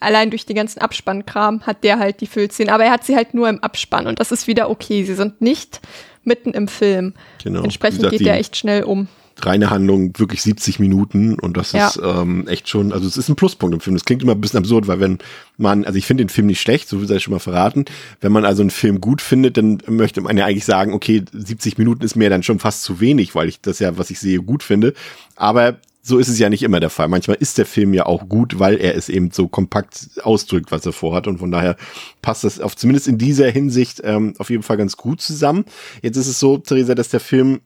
allein 0.00 0.30
durch 0.30 0.46
die 0.46 0.54
ganzen 0.54 0.80
Abspannkram 0.80 1.62
hat 1.66 1.82
der 1.84 1.98
halt 1.98 2.20
die 2.20 2.26
Füllszenen, 2.26 2.72
aber 2.72 2.84
er 2.84 2.92
hat 2.92 3.04
sie 3.04 3.16
halt 3.16 3.34
nur 3.34 3.48
im 3.48 3.62
Abspann 3.62 4.06
und 4.06 4.20
das 4.20 4.32
ist 4.32 4.46
wieder 4.46 4.70
okay. 4.70 5.04
Sie 5.04 5.14
sind 5.14 5.40
nicht 5.40 5.80
mitten 6.22 6.52
im 6.52 6.68
Film. 6.68 7.14
Genau. 7.42 7.62
Entsprechend 7.62 7.98
gesagt, 8.00 8.16
geht 8.16 8.26
der 8.26 8.38
echt 8.38 8.56
schnell 8.56 8.84
um. 8.84 9.08
Reine 9.46 9.70
Handlung 9.70 10.12
wirklich 10.18 10.42
70 10.42 10.78
Minuten 10.78 11.38
und 11.38 11.56
das 11.56 11.72
Ja. 11.72 11.88
ist 11.88 12.00
ähm, 12.02 12.46
echt 12.48 12.68
schon, 12.68 12.92
also 12.92 13.06
es 13.06 13.16
ist 13.16 13.28
ein 13.28 13.36
Pluspunkt 13.36 13.74
im 13.74 13.80
Film. 13.80 13.94
Das 13.96 14.04
klingt 14.04 14.22
immer 14.22 14.32
ein 14.32 14.40
bisschen 14.40 14.58
absurd, 14.58 14.86
weil 14.88 15.00
wenn 15.00 15.18
man, 15.56 15.84
also 15.84 15.98
ich 15.98 16.06
finde 16.06 16.24
den 16.24 16.28
Film 16.30 16.46
nicht 16.46 16.60
schlecht, 16.60 16.88
so 16.88 17.04
sei 17.04 17.18
schon 17.18 17.32
mal 17.32 17.38
verraten. 17.40 17.84
Wenn 18.20 18.32
man 18.32 18.44
also 18.44 18.62
einen 18.62 18.70
Film 18.70 19.00
gut 19.00 19.20
findet, 19.22 19.56
dann 19.56 19.78
möchte 19.88 20.20
man 20.20 20.36
ja 20.36 20.46
eigentlich 20.46 20.64
sagen, 20.64 20.92
okay, 20.92 21.22
70 21.32 21.78
Minuten 21.78 22.04
ist 22.04 22.16
mir 22.16 22.30
dann 22.30 22.42
schon 22.42 22.58
fast 22.58 22.82
zu 22.82 23.00
wenig, 23.00 23.34
weil 23.34 23.48
ich 23.48 23.60
das 23.60 23.78
ja, 23.78 23.96
was 23.98 24.10
ich 24.10 24.18
sehe, 24.18 24.38
gut 24.40 24.62
finde. 24.62 24.94
Aber 25.36 25.78
so 26.06 26.18
ist 26.18 26.28
es 26.28 26.38
ja 26.38 26.50
nicht 26.50 26.62
immer 26.62 26.80
der 26.80 26.90
Fall. 26.90 27.08
Manchmal 27.08 27.38
ist 27.40 27.56
der 27.56 27.64
Film 27.64 27.94
ja 27.94 28.04
auch 28.04 28.28
gut, 28.28 28.58
weil 28.58 28.76
er 28.76 28.94
es 28.94 29.08
eben 29.08 29.30
so 29.30 29.48
kompakt 29.48 30.10
ausdrückt, 30.22 30.70
was 30.70 30.84
er 30.84 30.92
vorhat. 30.92 31.26
Und 31.26 31.38
von 31.38 31.50
daher 31.50 31.76
passt 32.20 32.44
das 32.44 32.60
auf 32.60 32.76
zumindest 32.76 33.08
in 33.08 33.16
dieser 33.16 33.48
Hinsicht 33.50 34.02
ähm, 34.04 34.34
auf 34.38 34.50
jeden 34.50 34.62
Fall 34.62 34.76
ganz 34.76 34.98
gut 34.98 35.22
zusammen. 35.22 35.64
Jetzt 36.02 36.18
ist 36.18 36.26
es 36.26 36.38
so, 36.38 36.58
Theresa, 36.58 36.94
dass 36.94 37.08
der 37.08 37.20
Film 37.20 37.60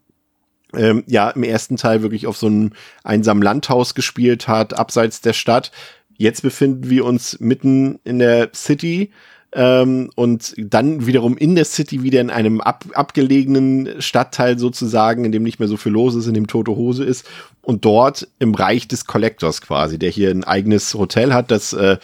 ähm, 0.76 1.04
ja 1.06 1.30
im 1.30 1.42
ersten 1.42 1.76
Teil 1.76 2.02
wirklich 2.02 2.26
auf 2.26 2.36
so 2.36 2.46
einem 2.46 2.72
einsamen 3.04 3.42
Landhaus 3.42 3.94
gespielt 3.94 4.48
hat, 4.48 4.74
abseits 4.74 5.20
der 5.20 5.32
Stadt. 5.32 5.70
Jetzt 6.16 6.42
befinden 6.42 6.90
wir 6.90 7.04
uns 7.04 7.38
mitten 7.40 8.00
in 8.04 8.18
der 8.18 8.50
City 8.54 9.10
ähm, 9.52 10.10
und 10.14 10.54
dann 10.58 11.06
wiederum 11.06 11.36
in 11.38 11.54
der 11.54 11.64
City 11.64 12.02
wieder 12.02 12.20
in 12.20 12.30
einem 12.30 12.60
ab, 12.60 12.84
abgelegenen 12.92 14.02
Stadtteil 14.02 14.58
sozusagen, 14.58 15.24
in 15.24 15.32
dem 15.32 15.42
nicht 15.42 15.58
mehr 15.58 15.68
so 15.68 15.76
viel 15.76 15.92
los 15.92 16.14
ist, 16.14 16.26
in 16.26 16.34
dem 16.34 16.48
tote 16.48 16.72
Hose 16.72 17.04
ist 17.04 17.26
und 17.62 17.84
dort 17.84 18.28
im 18.38 18.54
Reich 18.54 18.88
des 18.88 19.06
Collectors 19.06 19.62
quasi, 19.62 19.98
der 19.98 20.10
hier 20.10 20.30
ein 20.30 20.44
eigenes 20.44 20.94
Hotel 20.94 21.32
hat, 21.32 21.50
das 21.50 21.72
äh, 21.72 21.98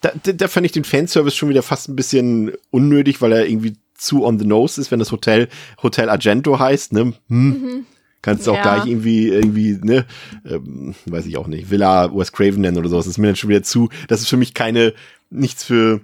da, 0.00 0.12
da, 0.22 0.48
fand 0.48 0.64
ich 0.64 0.72
den 0.72 0.84
Fanservice 0.84 1.36
schon 1.36 1.50
wieder 1.50 1.62
fast 1.62 1.88
ein 1.88 1.96
bisschen 1.96 2.52
unnötig, 2.70 3.20
weil 3.20 3.32
er 3.32 3.46
irgendwie 3.46 3.74
zu 4.00 4.24
on 4.24 4.38
the 4.38 4.46
nose 4.46 4.80
ist, 4.80 4.90
wenn 4.90 4.98
das 4.98 5.12
Hotel 5.12 5.48
Hotel 5.82 6.08
Argento 6.08 6.58
heißt, 6.58 6.92
ne? 6.92 7.12
Hm. 7.28 7.86
Kannst 8.22 8.46
du 8.46 8.50
auch 8.52 8.56
Ja. 8.56 8.62
gleich 8.62 8.86
irgendwie, 8.86 9.28
irgendwie, 9.28 9.78
ne, 9.82 10.04
ähm, 10.44 10.94
weiß 11.06 11.24
ich 11.26 11.38
auch 11.38 11.46
nicht, 11.46 11.70
Villa 11.70 12.14
Wes 12.14 12.32
Craven 12.32 12.60
nennen 12.60 12.76
oder 12.76 12.88
sowas. 12.90 13.06
Das 13.06 13.12
ist 13.12 13.18
mir 13.18 13.28
dann 13.28 13.36
schon 13.36 13.48
wieder 13.48 13.62
zu, 13.62 13.88
das 14.08 14.20
ist 14.20 14.28
für 14.28 14.36
mich 14.36 14.52
keine, 14.52 14.92
nichts 15.30 15.64
für, 15.64 16.02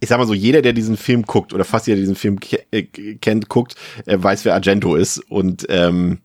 ich 0.00 0.08
sag 0.08 0.18
mal 0.18 0.26
so, 0.26 0.34
jeder, 0.34 0.60
der 0.60 0.72
diesen 0.72 0.96
Film 0.96 1.22
guckt, 1.22 1.52
oder 1.52 1.64
fast 1.64 1.86
jeder, 1.86 1.96
der 1.96 2.02
diesen 2.02 2.16
Film 2.16 2.40
ke 2.40 2.64
äh, 2.72 2.82
kennt, 2.82 3.48
guckt, 3.48 3.76
äh, 4.06 4.16
weiß, 4.20 4.44
wer 4.44 4.54
Argento 4.54 4.96
ist. 4.96 5.18
Und 5.18 5.66
ähm, 5.68 6.18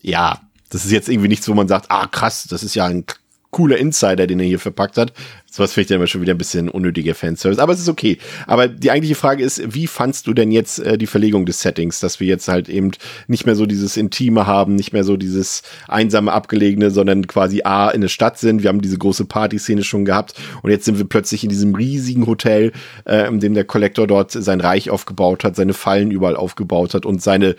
ja, 0.00 0.40
das 0.70 0.84
ist 0.84 0.90
jetzt 0.90 1.08
irgendwie 1.08 1.28
nichts, 1.28 1.48
wo 1.48 1.54
man 1.54 1.68
sagt, 1.68 1.86
ah 1.90 2.06
krass, 2.08 2.46
das 2.50 2.62
ist 2.64 2.74
ja 2.74 2.84
ein 2.86 3.04
cooler 3.50 3.78
Insider, 3.78 4.26
den 4.26 4.40
er 4.40 4.46
hier 4.46 4.58
verpackt 4.58 4.98
hat. 4.98 5.12
Sowas 5.50 5.72
finde 5.72 5.82
ich 5.82 5.88
dann 5.88 5.96
immer 5.96 6.06
schon 6.06 6.20
wieder 6.20 6.34
ein 6.34 6.38
bisschen 6.38 6.68
unnötiger 6.68 7.14
Fanservice, 7.14 7.58
aber 7.58 7.72
es 7.72 7.80
ist 7.80 7.88
okay. 7.88 8.18
Aber 8.46 8.68
die 8.68 8.90
eigentliche 8.90 9.14
Frage 9.14 9.42
ist, 9.42 9.74
wie 9.74 9.86
fandst 9.86 10.26
du 10.26 10.34
denn 10.34 10.52
jetzt 10.52 10.78
äh, 10.80 10.98
die 10.98 11.06
Verlegung 11.06 11.46
des 11.46 11.62
Settings, 11.62 12.00
dass 12.00 12.20
wir 12.20 12.26
jetzt 12.26 12.48
halt 12.48 12.68
eben 12.68 12.90
nicht 13.26 13.46
mehr 13.46 13.54
so 13.54 13.64
dieses 13.64 13.96
Intime 13.96 14.46
haben, 14.46 14.74
nicht 14.74 14.92
mehr 14.92 15.04
so 15.04 15.16
dieses 15.16 15.62
einsame, 15.88 16.32
abgelegene, 16.32 16.90
sondern 16.90 17.26
quasi 17.26 17.62
A, 17.62 17.88
in 17.88 18.02
der 18.02 18.08
Stadt 18.08 18.38
sind. 18.38 18.62
Wir 18.62 18.68
haben 18.68 18.82
diese 18.82 18.98
große 18.98 19.24
Partyszene 19.24 19.82
schon 19.82 20.04
gehabt 20.04 20.34
und 20.62 20.70
jetzt 20.70 20.84
sind 20.84 20.98
wir 20.98 21.06
plötzlich 21.06 21.42
in 21.42 21.50
diesem 21.50 21.74
riesigen 21.74 22.26
Hotel, 22.26 22.72
äh, 23.06 23.26
in 23.28 23.40
dem 23.40 23.54
der 23.54 23.64
Kollektor 23.64 24.06
dort 24.06 24.32
sein 24.32 24.60
Reich 24.60 24.90
aufgebaut 24.90 25.44
hat, 25.44 25.56
seine 25.56 25.72
Fallen 25.72 26.10
überall 26.10 26.36
aufgebaut 26.36 26.92
hat 26.92 27.06
und 27.06 27.22
seine 27.22 27.56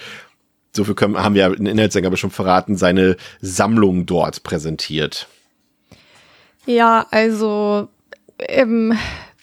so 0.75 0.83
viel 0.83 0.93
können, 0.93 1.17
haben 1.17 1.33
wir 1.33 1.57
in 1.57 1.65
Inhaltsangabe 1.65 2.17
schon 2.17 2.29
verraten, 2.29 2.77
seine 2.77 3.17
Sammlung 3.41 4.05
dort 4.05 4.43
präsentiert. 4.43 5.27
Ja, 6.69 7.07
also, 7.09 7.87
ähm, 8.37 8.95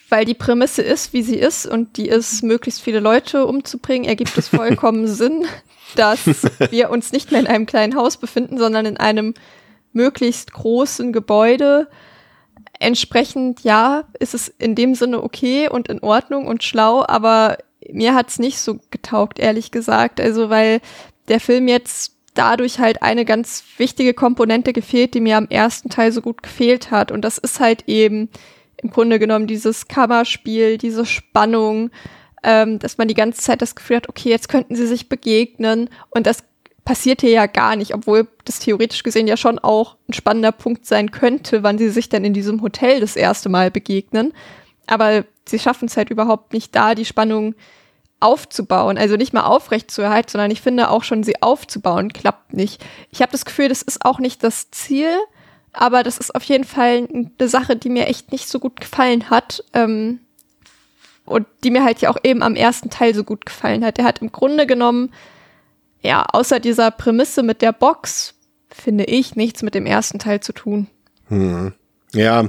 weil 0.09 0.25
die 0.25 0.35
Prämisse 0.35 0.83
ist, 0.83 1.13
wie 1.13 1.23
sie 1.23 1.35
ist 1.35 1.67
und 1.67 1.97
die 1.97 2.07
ist, 2.07 2.45
möglichst 2.45 2.81
viele 2.81 3.01
Leute 3.01 3.47
umzubringen, 3.47 4.09
ergibt 4.09 4.39
es 4.39 4.47
vollkommen 4.47 5.09
Sinn, 5.09 5.45
dass 5.97 6.25
wir 6.71 6.89
uns 6.89 7.11
nicht 7.11 7.33
mehr 7.33 7.41
in 7.41 7.49
einem 7.49 7.67
kleinen 7.67 7.97
Haus 7.97 8.17
befinden, 8.17 8.59
sondern 8.59 8.87
in 8.87 8.97
einem 8.97 9.35
möglichst 9.93 10.53
großen 10.53 11.13
Gebäude. 11.13 11.89
Entsprechend, 12.79 13.65
ja, 13.65 14.05
ist 14.21 14.35
es 14.35 14.47
in 14.47 14.77
dem 14.77 14.95
Sinne 14.95 15.21
okay 15.21 15.69
und 15.69 15.89
in 15.89 16.05
Ordnung 16.05 16.47
und 16.47 16.63
schlau, 16.63 17.05
aber 17.09 17.59
mir 17.91 18.15
hat's 18.15 18.39
nicht 18.39 18.61
so 18.61 18.79
getaugt, 18.93 19.41
ehrlich 19.41 19.73
gesagt. 19.73 20.21
Also, 20.21 20.49
weil 20.49 20.81
der 21.27 21.41
Film 21.41 21.67
jetzt 21.67 22.16
dadurch 22.37 22.79
halt 22.79 23.03
eine 23.03 23.25
ganz 23.25 23.65
wichtige 23.79 24.15
Komponente 24.15 24.73
gefehlt, 24.73 25.15
die 25.15 25.21
mir 25.21 25.37
am 25.37 25.49
ersten 25.49 25.89
Teil 25.89 26.13
so 26.13 26.23
gut 26.23 26.43
gefehlt 26.43 26.91
hat. 26.91 27.11
Und 27.11 27.23
das 27.23 27.39
ist 27.39 27.61
halt 27.61 27.85
eben 27.89 28.29
im 28.77 28.91
Grunde 28.91 29.19
genommen 29.19 29.47
dieses 29.47 29.89
Kammerspiel, 29.89 30.79
diese 30.79 31.07
Spannung, 31.07 31.91
ähm, 32.43 32.79
dass 32.79 32.99
man 32.99 33.09
die 33.09 33.15
ganze 33.15 33.41
Zeit 33.41 33.63
das 33.63 33.75
Gefühl 33.75 33.97
hat, 33.97 34.09
okay, 34.09 34.29
jetzt 34.29 34.49
könnten 34.49 34.77
sie 34.77 34.87
sich 34.87 35.09
begegnen. 35.09 35.91
Und 36.11 36.27
das 36.27 36.45
passiert 36.85 37.21
hier 37.21 37.31
ja 37.31 37.47
gar 37.47 37.75
nicht, 37.75 37.95
obwohl 37.95 38.29
das 38.45 38.61
theoretisch 38.61 39.03
gesehen 39.03 39.27
ja 39.27 39.37
schon 39.37 39.59
auch 39.59 39.97
ein 40.09 40.13
spannender 40.13 40.53
Punkt 40.53 40.87
sein 40.87 41.11
könnte, 41.11 41.63
wann 41.63 41.79
sie 41.79 41.89
sich 41.89 42.09
dann 42.09 42.25
in 42.25 42.33
diesem 42.35 42.63
Hotel 42.63 43.01
das 43.01 43.17
erste 43.17 43.49
Mal 43.49 43.71
begegnen. 43.71 44.33
Aber 44.87 45.25
sie 45.49 45.59
schaffen 45.59 45.87
es 45.87 45.97
halt 45.97 46.11
überhaupt 46.11 46.53
nicht 46.53 46.75
da, 46.77 46.95
die 46.95 47.05
Spannung 47.05 47.55
aufzubauen, 48.21 48.99
also 48.99 49.17
nicht 49.17 49.33
mal 49.33 49.45
aufrecht 49.45 49.91
zu 49.91 50.03
erhalten, 50.03 50.31
sondern 50.31 50.51
ich 50.51 50.63
finde 50.63 50.91
auch 50.91 51.05
schon 51.05 51.23
sie 51.23 51.43
aufzubauen, 51.43 52.13
klappt 52.13 52.55
nicht. 52.55 52.85
Ich 53.11 53.21
habe 53.21 53.33
das 53.33 53.45
Gefühl, 53.45 53.69
das 53.69 53.83
ist 53.83 54.05
auch 54.05 54.19
nicht 54.19 54.43
das 54.43 54.71
Ziel, 54.71 55.11
aber 55.73 56.03
das 56.03 56.17
ist 56.17 56.35
auf 56.35 56.43
jeden 56.45 56.65
Fall 56.65 57.07
eine 57.13 57.49
Sache, 57.49 57.77
die 57.77 57.91
mir 57.91 58.07
echt 58.07 58.33
nicht 58.33 58.49
so 58.49 58.59
gut 58.59 58.81
gefallen 58.81 59.29
hat 59.29 59.63
ähm, 59.75 60.21
und 61.27 61.47
die 61.63 61.71
mir 61.71 61.85
halt 61.85 62.01
ja 62.01 62.09
auch 62.09 62.17
eben 62.23 62.43
am 62.43 62.57
ersten 62.57 62.89
Teil 62.89 63.15
so 63.15 63.25
gut 63.25 63.45
gefallen 63.45 63.85
hat. 63.85 63.99
Der 63.99 64.07
hat 64.07 64.23
im 64.23 64.33
Grunde 64.33 64.67
genommen, 64.67 65.13
ja, 66.01 66.25
außer 66.25 66.61
dieser 66.61 66.91
Prämisse 66.91 67.43
mit 67.43 67.61
der 67.61 67.73
Box, 67.73 68.35
finde 68.71 69.05
ich, 69.05 69.37
nichts 69.37 69.63
mit 69.63 69.75
dem 69.75 69.85
ersten 69.85 70.19
Teil 70.19 70.41
zu 70.41 70.53
tun. 70.53 70.87
Hm. 71.29 71.75
Ja. 72.13 72.49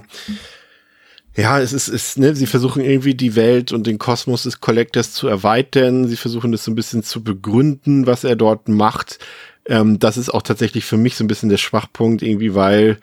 Ja, 1.37 1.59
es 1.59 1.71
ist, 1.71 1.87
ist, 1.87 2.17
ne, 2.17 2.35
sie 2.35 2.47
versuchen 2.47 2.83
irgendwie 2.83 3.13
die 3.13 3.35
Welt 3.35 3.71
und 3.71 3.85
den 3.85 3.99
Kosmos 3.99 4.43
des 4.43 4.59
Collectors 4.59 5.13
zu 5.13 5.27
erweitern. 5.27 6.07
Sie 6.07 6.17
versuchen 6.17 6.51
das 6.51 6.63
so 6.63 6.71
ein 6.71 6.75
bisschen 6.75 7.03
zu 7.03 7.23
begründen, 7.23 8.07
was 8.07 8.23
er 8.23 8.35
dort 8.35 8.67
macht. 8.69 9.19
Ähm, 9.67 9.99
das 9.99 10.17
ist 10.17 10.33
auch 10.33 10.41
tatsächlich 10.41 10.83
für 10.83 10.97
mich 10.97 11.15
so 11.15 11.23
ein 11.23 11.27
bisschen 11.27 11.49
der 11.49 11.57
Schwachpunkt 11.57 12.23
irgendwie, 12.23 12.55
weil 12.55 12.97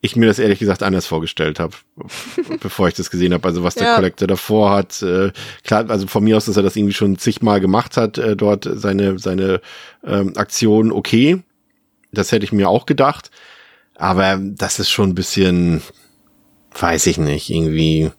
ich 0.00 0.16
mir 0.16 0.24
das 0.24 0.38
ehrlich 0.38 0.58
gesagt 0.58 0.82
anders 0.82 1.04
vorgestellt 1.04 1.60
habe, 1.60 1.74
bevor 2.60 2.88
ich 2.88 2.94
das 2.94 3.10
gesehen 3.10 3.34
habe. 3.34 3.46
Also 3.46 3.62
was 3.62 3.74
der 3.74 3.88
ja. 3.88 3.94
Collector 3.96 4.26
davor 4.26 4.70
hat, 4.70 5.02
äh, 5.02 5.30
klar, 5.62 5.90
also 5.90 6.06
von 6.06 6.24
mir 6.24 6.38
aus, 6.38 6.46
dass 6.46 6.56
er 6.56 6.62
das 6.62 6.76
irgendwie 6.76 6.94
schon 6.94 7.18
zigmal 7.18 7.60
gemacht 7.60 7.98
hat, 7.98 8.16
äh, 8.16 8.36
dort 8.36 8.66
seine 8.72 9.18
seine 9.18 9.60
ähm, 10.02 10.32
Aktion, 10.36 10.92
okay, 10.92 11.42
das 12.10 12.32
hätte 12.32 12.44
ich 12.44 12.52
mir 12.52 12.70
auch 12.70 12.86
gedacht, 12.86 13.30
aber 13.96 14.38
das 14.40 14.78
ist 14.78 14.88
schon 14.88 15.10
ein 15.10 15.14
bisschen, 15.14 15.82
weiß 16.78 17.06
ich 17.06 17.18
nicht, 17.18 17.50
irgendwie. 17.50 18.10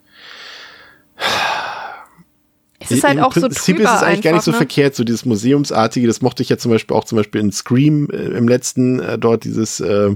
Es 2.80 2.92
ist 2.92 3.04
halt 3.04 3.20
auch 3.20 3.32
Prinzip 3.32 3.42
so 3.42 3.48
Prinzip 3.48 3.80
ist 3.80 3.94
es 3.94 4.04
eigentlich 4.04 4.22
gar 4.22 4.34
nicht 4.34 4.44
so 4.44 4.52
ne? 4.52 4.58
verkehrt, 4.58 4.96
so 4.96 5.04
dieses 5.04 5.26
Museumsartige, 5.26 6.08
das 6.08 6.22
mochte 6.22 6.42
ich 6.42 6.50
ja 6.50 6.58
zum 6.58 6.72
Beispiel 6.72 6.98
auch 6.98 7.04
zum 7.04 7.18
Beispiel 7.18 7.40
in 7.40 7.52
Scream 7.52 8.10
äh, 8.12 8.16
im 8.16 8.48
letzten, 8.48 9.00
äh, 9.00 9.20
dort 9.20 9.44
dieses 9.44 9.80
äh, 9.80 10.16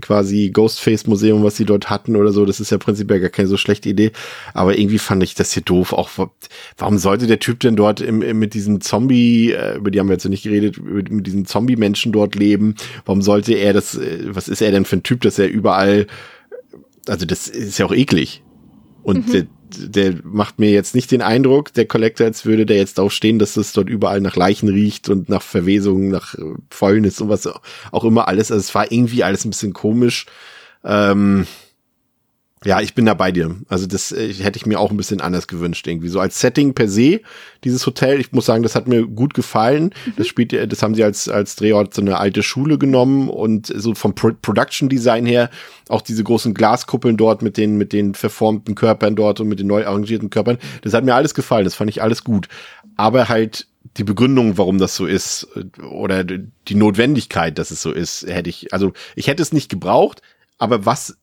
quasi 0.00 0.50
Ghostface-Museum, 0.50 1.42
was 1.42 1.56
sie 1.56 1.66
dort 1.66 1.90
hatten 1.90 2.16
oder 2.16 2.32
so. 2.32 2.44
Das 2.46 2.60
ist 2.60 2.70
ja 2.70 2.78
prinzipiell 2.78 3.20
gar 3.20 3.28
keine 3.28 3.48
so 3.48 3.56
schlechte 3.56 3.88
Idee. 3.88 4.12
Aber 4.54 4.78
irgendwie 4.78 4.98
fand 4.98 5.22
ich 5.22 5.34
das 5.34 5.52
hier 5.52 5.62
doof. 5.62 5.92
Auch 5.92 6.10
warum 6.78 6.98
sollte 6.98 7.26
der 7.26 7.38
Typ 7.38 7.60
denn 7.60 7.76
dort 7.76 8.00
im, 8.00 8.22
im, 8.22 8.38
mit 8.38 8.54
diesen 8.54 8.80
Zombie, 8.80 9.52
äh, 9.52 9.76
über 9.76 9.90
die 9.90 10.00
haben 10.00 10.08
wir 10.08 10.14
jetzt 10.14 10.28
nicht 10.28 10.44
geredet, 10.44 10.82
mit, 10.82 11.10
mit 11.10 11.26
diesen 11.26 11.44
Zombie-Menschen 11.44 12.12
dort 12.12 12.34
leben? 12.34 12.76
Warum 13.04 13.20
sollte 13.20 13.54
er 13.54 13.72
das, 13.72 13.96
äh, 13.96 14.24
was 14.28 14.48
ist 14.48 14.62
er 14.62 14.70
denn 14.70 14.84
für 14.84 14.96
ein 14.96 15.02
Typ, 15.02 15.20
dass 15.20 15.38
er 15.38 15.48
überall, 15.48 16.06
also 17.08 17.26
das 17.26 17.48
ist 17.48 17.78
ja 17.78 17.86
auch 17.86 17.94
eklig. 17.94 18.42
Und 19.02 19.28
mhm. 19.28 19.32
der, 19.32 19.46
der 19.88 20.20
macht 20.24 20.58
mir 20.58 20.70
jetzt 20.70 20.94
nicht 20.94 21.10
den 21.10 21.22
Eindruck, 21.22 21.72
der 21.72 21.86
Collector, 21.86 22.26
als 22.26 22.44
würde 22.44 22.66
der 22.66 22.76
jetzt 22.76 22.98
darauf 22.98 23.12
stehen, 23.12 23.38
dass 23.38 23.56
es 23.56 23.72
dort 23.72 23.88
überall 23.88 24.20
nach 24.20 24.36
Leichen 24.36 24.68
riecht 24.68 25.08
und 25.08 25.28
nach 25.28 25.42
Verwesung, 25.42 26.08
nach 26.08 26.34
äh, 26.34 26.42
Fäulnis 26.70 27.20
und 27.20 27.28
was 27.28 27.48
auch 27.92 28.04
immer 28.04 28.28
alles. 28.28 28.50
Also 28.50 28.60
es 28.60 28.74
war 28.74 28.90
irgendwie 28.90 29.24
alles 29.24 29.44
ein 29.44 29.50
bisschen 29.50 29.72
komisch. 29.72 30.26
Ähm, 30.84 31.46
ja, 32.64 32.80
ich 32.80 32.94
bin 32.94 33.06
da 33.06 33.14
bei 33.14 33.30
dir. 33.30 33.54
Also 33.68 33.86
das 33.86 34.10
äh, 34.10 34.32
hätte 34.32 34.56
ich 34.56 34.66
mir 34.66 34.80
auch 34.80 34.90
ein 34.90 34.96
bisschen 34.96 35.20
anders 35.20 35.46
gewünscht 35.46 35.86
irgendwie. 35.86 36.08
So 36.08 36.20
als 36.20 36.40
Setting 36.40 36.74
per 36.74 36.88
se, 36.88 37.20
dieses 37.64 37.86
Hotel, 37.86 38.20
ich 38.20 38.32
muss 38.32 38.46
sagen, 38.46 38.62
das 38.62 38.74
hat 38.74 38.88
mir 38.88 39.06
gut 39.06 39.34
gefallen. 39.34 39.92
Mhm. 40.06 40.12
Das 40.16 40.26
spielt, 40.26 40.72
das 40.72 40.82
haben 40.82 40.94
sie 40.94 41.04
als, 41.04 41.28
als 41.28 41.56
Drehort 41.56 41.94
so 41.94 42.02
eine 42.02 42.18
alte 42.18 42.42
Schule 42.42 42.78
genommen 42.78 43.28
und 43.28 43.66
so 43.66 43.94
vom 43.94 44.14
Pro 44.14 44.32
Production 44.42 44.88
Design 44.88 45.24
her 45.24 45.50
auch 45.88 46.02
diese 46.02 46.24
großen 46.24 46.54
Glaskuppeln 46.54 47.16
dort 47.16 47.42
mit 47.42 47.56
den, 47.56 47.76
mit 47.76 47.92
den 47.92 48.14
verformten 48.14 48.74
Körpern 48.74 49.16
dort 49.16 49.40
und 49.40 49.48
mit 49.48 49.60
den 49.60 49.66
neu 49.66 49.86
arrangierten 49.86 50.30
Körpern. 50.30 50.58
Das 50.82 50.94
hat 50.94 51.04
mir 51.04 51.14
alles 51.14 51.34
gefallen. 51.34 51.64
Das 51.64 51.74
fand 51.74 51.90
ich 51.90 52.02
alles 52.02 52.24
gut. 52.24 52.48
Aber 52.96 53.28
halt 53.28 53.68
die 53.96 54.04
Begründung, 54.04 54.58
warum 54.58 54.78
das 54.78 54.96
so 54.96 55.06
ist 55.06 55.48
oder 55.90 56.24
die 56.24 56.74
Notwendigkeit, 56.74 57.58
dass 57.58 57.70
es 57.70 57.80
so 57.80 57.92
ist, 57.92 58.26
hätte 58.26 58.50
ich, 58.50 58.72
also 58.72 58.92
ich 59.14 59.28
hätte 59.28 59.42
es 59.42 59.52
nicht 59.52 59.68
gebraucht, 59.68 60.22
aber 60.58 60.84
was 60.84 61.16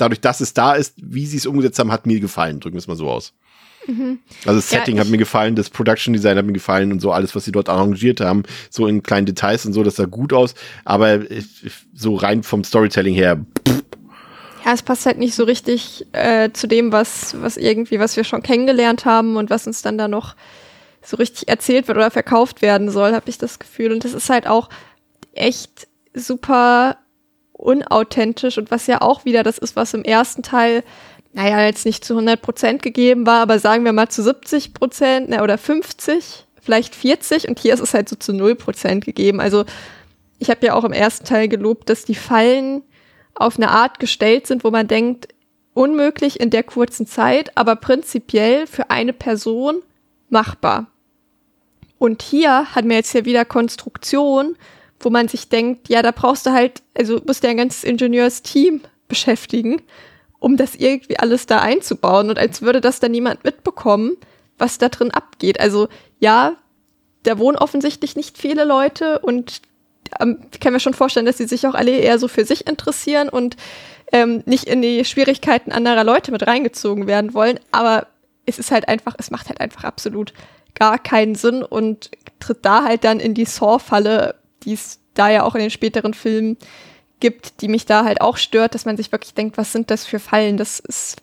dadurch, 0.00 0.20
dass 0.20 0.40
es 0.40 0.54
da 0.54 0.74
ist, 0.74 0.94
wie 0.96 1.26
sie 1.26 1.36
es 1.36 1.46
umgesetzt 1.46 1.78
haben, 1.78 1.92
hat 1.92 2.06
mir 2.06 2.20
gefallen. 2.20 2.60
Drücken 2.60 2.74
wir 2.74 2.80
es 2.80 2.86
mal 2.86 2.96
so 2.96 3.10
aus. 3.10 3.32
Mhm. 3.86 4.18
Also 4.44 4.58
das 4.58 4.68
Setting 4.70 4.96
ja, 4.96 5.02
hat 5.02 5.08
mir 5.08 5.18
gefallen, 5.18 5.56
das 5.56 5.70
Production 5.70 6.12
Design 6.12 6.36
hat 6.36 6.44
mir 6.44 6.52
gefallen 6.52 6.92
und 6.92 7.00
so 7.00 7.12
alles, 7.12 7.34
was 7.34 7.44
sie 7.44 7.52
dort 7.52 7.68
arrangiert 7.68 8.20
haben, 8.20 8.42
so 8.68 8.86
in 8.86 9.02
kleinen 9.02 9.26
Details 9.26 9.64
und 9.64 9.72
so, 9.72 9.82
das 9.82 9.96
sah 9.96 10.04
gut 10.04 10.32
aus. 10.32 10.54
Aber 10.84 11.20
so 11.94 12.16
rein 12.16 12.42
vom 12.42 12.64
Storytelling 12.64 13.14
her. 13.14 13.44
Pff. 13.66 13.82
Ja, 14.64 14.74
es 14.74 14.82
passt 14.82 15.06
halt 15.06 15.18
nicht 15.18 15.34
so 15.34 15.44
richtig 15.44 16.06
äh, 16.12 16.50
zu 16.52 16.68
dem, 16.68 16.92
was, 16.92 17.40
was 17.40 17.56
irgendwie, 17.56 17.98
was 17.98 18.16
wir 18.16 18.24
schon 18.24 18.42
kennengelernt 18.42 19.06
haben 19.06 19.36
und 19.36 19.48
was 19.48 19.66
uns 19.66 19.80
dann 19.80 19.96
da 19.96 20.06
noch 20.06 20.36
so 21.02 21.16
richtig 21.16 21.48
erzählt 21.48 21.88
wird 21.88 21.96
oder 21.96 22.10
verkauft 22.10 22.60
werden 22.60 22.90
soll, 22.90 23.14
habe 23.14 23.30
ich 23.30 23.38
das 23.38 23.58
Gefühl. 23.58 23.90
Und 23.90 24.04
das 24.04 24.12
ist 24.12 24.28
halt 24.28 24.46
auch 24.46 24.68
echt 25.32 25.88
super 26.12 26.98
unauthentisch 27.60 28.58
und 28.58 28.70
was 28.70 28.86
ja 28.86 29.00
auch 29.00 29.24
wieder 29.24 29.42
das 29.42 29.58
ist, 29.58 29.76
was 29.76 29.94
im 29.94 30.04
ersten 30.04 30.42
Teil, 30.42 30.82
naja, 31.32 31.64
jetzt 31.64 31.86
nicht 31.86 32.04
zu 32.04 32.14
100 32.14 32.40
Prozent 32.40 32.82
gegeben 32.82 33.26
war, 33.26 33.40
aber 33.40 33.58
sagen 33.58 33.84
wir 33.84 33.92
mal 33.92 34.08
zu 34.08 34.22
70 34.22 34.74
Prozent 34.74 35.40
oder 35.40 35.58
50, 35.58 36.46
vielleicht 36.60 36.94
40 36.94 37.48
und 37.48 37.58
hier 37.58 37.74
ist 37.74 37.80
es 37.80 37.94
halt 37.94 38.08
so 38.08 38.16
zu 38.16 38.32
0 38.32 38.54
Prozent 38.56 39.04
gegeben. 39.04 39.40
Also 39.40 39.64
ich 40.38 40.50
habe 40.50 40.66
ja 40.66 40.74
auch 40.74 40.84
im 40.84 40.92
ersten 40.92 41.26
Teil 41.26 41.48
gelobt, 41.48 41.88
dass 41.90 42.04
die 42.04 42.14
Fallen 42.14 42.82
auf 43.34 43.56
eine 43.56 43.70
Art 43.70 44.00
gestellt 44.00 44.46
sind, 44.46 44.64
wo 44.64 44.70
man 44.70 44.88
denkt, 44.88 45.28
unmöglich 45.74 46.40
in 46.40 46.50
der 46.50 46.62
kurzen 46.62 47.06
Zeit, 47.06 47.56
aber 47.56 47.76
prinzipiell 47.76 48.66
für 48.66 48.90
eine 48.90 49.12
Person 49.12 49.82
machbar. 50.28 50.86
Und 51.98 52.22
hier 52.22 52.74
hat 52.74 52.84
man 52.84 52.96
jetzt 52.96 53.12
ja 53.12 53.24
wieder 53.24 53.44
Konstruktion, 53.44 54.56
wo 55.00 55.10
man 55.10 55.28
sich 55.28 55.48
denkt, 55.48 55.88
ja, 55.88 56.02
da 56.02 56.10
brauchst 56.12 56.46
du 56.46 56.52
halt, 56.52 56.82
also 56.96 57.20
musst 57.26 57.42
du 57.42 57.46
ja 57.46 57.52
ein 57.52 57.56
ganzes 57.56 57.84
Ingenieursteam 57.84 58.82
beschäftigen, 59.08 59.82
um 60.38 60.56
das 60.56 60.74
irgendwie 60.74 61.18
alles 61.18 61.46
da 61.46 61.60
einzubauen 61.60 62.30
und 62.30 62.38
als 62.38 62.62
würde 62.62 62.80
das 62.80 63.00
dann 63.00 63.10
niemand 63.10 63.44
mitbekommen, 63.44 64.16
was 64.58 64.78
da 64.78 64.88
drin 64.88 65.10
abgeht. 65.10 65.58
Also 65.58 65.88
ja, 66.18 66.56
da 67.22 67.38
wohnen 67.38 67.58
offensichtlich 67.58 68.16
nicht 68.16 68.38
viele 68.38 68.64
Leute 68.64 69.18
und 69.20 69.62
ähm, 70.20 70.38
ich 70.52 70.60
kann 70.60 70.72
mir 70.72 70.80
schon 70.80 70.94
vorstellen, 70.94 71.26
dass 71.26 71.38
sie 71.38 71.46
sich 71.46 71.66
auch 71.66 71.74
alle 71.74 71.92
eher 71.92 72.18
so 72.18 72.28
für 72.28 72.44
sich 72.44 72.66
interessieren 72.66 73.28
und 73.28 73.56
ähm, 74.12 74.42
nicht 74.46 74.64
in 74.64 74.82
die 74.82 75.04
Schwierigkeiten 75.04 75.72
anderer 75.72 76.04
Leute 76.04 76.32
mit 76.32 76.46
reingezogen 76.46 77.06
werden 77.06 77.34
wollen. 77.34 77.60
Aber 77.70 78.06
es 78.46 78.58
ist 78.58 78.70
halt 78.70 78.88
einfach, 78.88 79.14
es 79.18 79.30
macht 79.30 79.48
halt 79.48 79.60
einfach 79.60 79.84
absolut 79.84 80.32
gar 80.74 80.98
keinen 80.98 81.34
Sinn 81.34 81.62
und 81.62 82.10
tritt 82.38 82.64
da 82.64 82.84
halt 82.84 83.04
dann 83.04 83.20
in 83.20 83.34
die 83.34 83.44
Saw-Falle, 83.44 84.34
die 84.64 84.74
es 84.74 85.00
da 85.14 85.30
ja 85.30 85.44
auch 85.44 85.54
in 85.54 85.60
den 85.60 85.70
späteren 85.70 86.14
Filmen 86.14 86.56
gibt, 87.20 87.60
die 87.60 87.68
mich 87.68 87.86
da 87.86 88.04
halt 88.04 88.20
auch 88.20 88.36
stört, 88.36 88.74
dass 88.74 88.86
man 88.86 88.96
sich 88.96 89.12
wirklich 89.12 89.34
denkt, 89.34 89.58
was 89.58 89.72
sind 89.72 89.90
das 89.90 90.06
für 90.06 90.18
Fallen? 90.18 90.56
Das 90.56 90.80
ist 90.80 91.16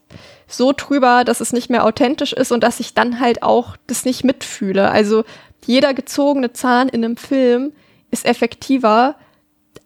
so 0.48 0.72
drüber, 0.76 1.24
dass 1.24 1.42
es 1.42 1.54
nicht 1.54 1.70
mehr 1.70 1.86
authentisch 1.86 2.34
ist 2.34 2.52
und 2.52 2.64
dass 2.64 2.80
ich 2.80 2.94
dann 2.94 3.20
halt 3.20 3.44
auch 3.44 3.76
das 3.88 4.06
nicht 4.06 4.24
mitfühle. 4.24 4.90
Also 4.90 5.24
jeder 5.66 5.94
gezogene 5.94 6.54
Zahn 6.54 6.88
in 6.88 7.04
einem 7.04 7.18
Film 7.18 7.74
ist 8.12 8.26
effektiver 8.26 9.16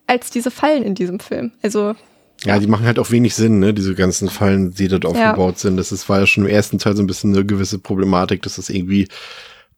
als 0.05 0.29
diese 0.29 0.51
Fallen 0.51 0.83
in 0.83 0.93
diesem 0.93 1.19
Film. 1.19 1.51
Also 1.63 1.95
ja, 2.43 2.57
die 2.57 2.67
machen 2.67 2.85
halt 2.85 2.97
auch 2.97 3.11
wenig 3.11 3.35
Sinn, 3.35 3.59
ne? 3.59 3.73
Diese 3.73 3.93
ganzen 3.93 4.27
Fallen, 4.27 4.71
die 4.71 4.87
dort 4.87 5.05
aufgebaut 5.05 5.55
ja. 5.55 5.59
sind. 5.59 5.77
Das 5.77 5.91
ist, 5.91 6.09
war 6.09 6.19
ja 6.19 6.25
schon 6.25 6.45
im 6.45 6.49
ersten 6.49 6.79
Teil 6.79 6.95
so 6.95 7.03
ein 7.03 7.07
bisschen 7.07 7.35
eine 7.35 7.45
gewisse 7.45 7.77
Problematik, 7.77 8.41
dass 8.41 8.55
das 8.55 8.69
irgendwie 8.69 9.07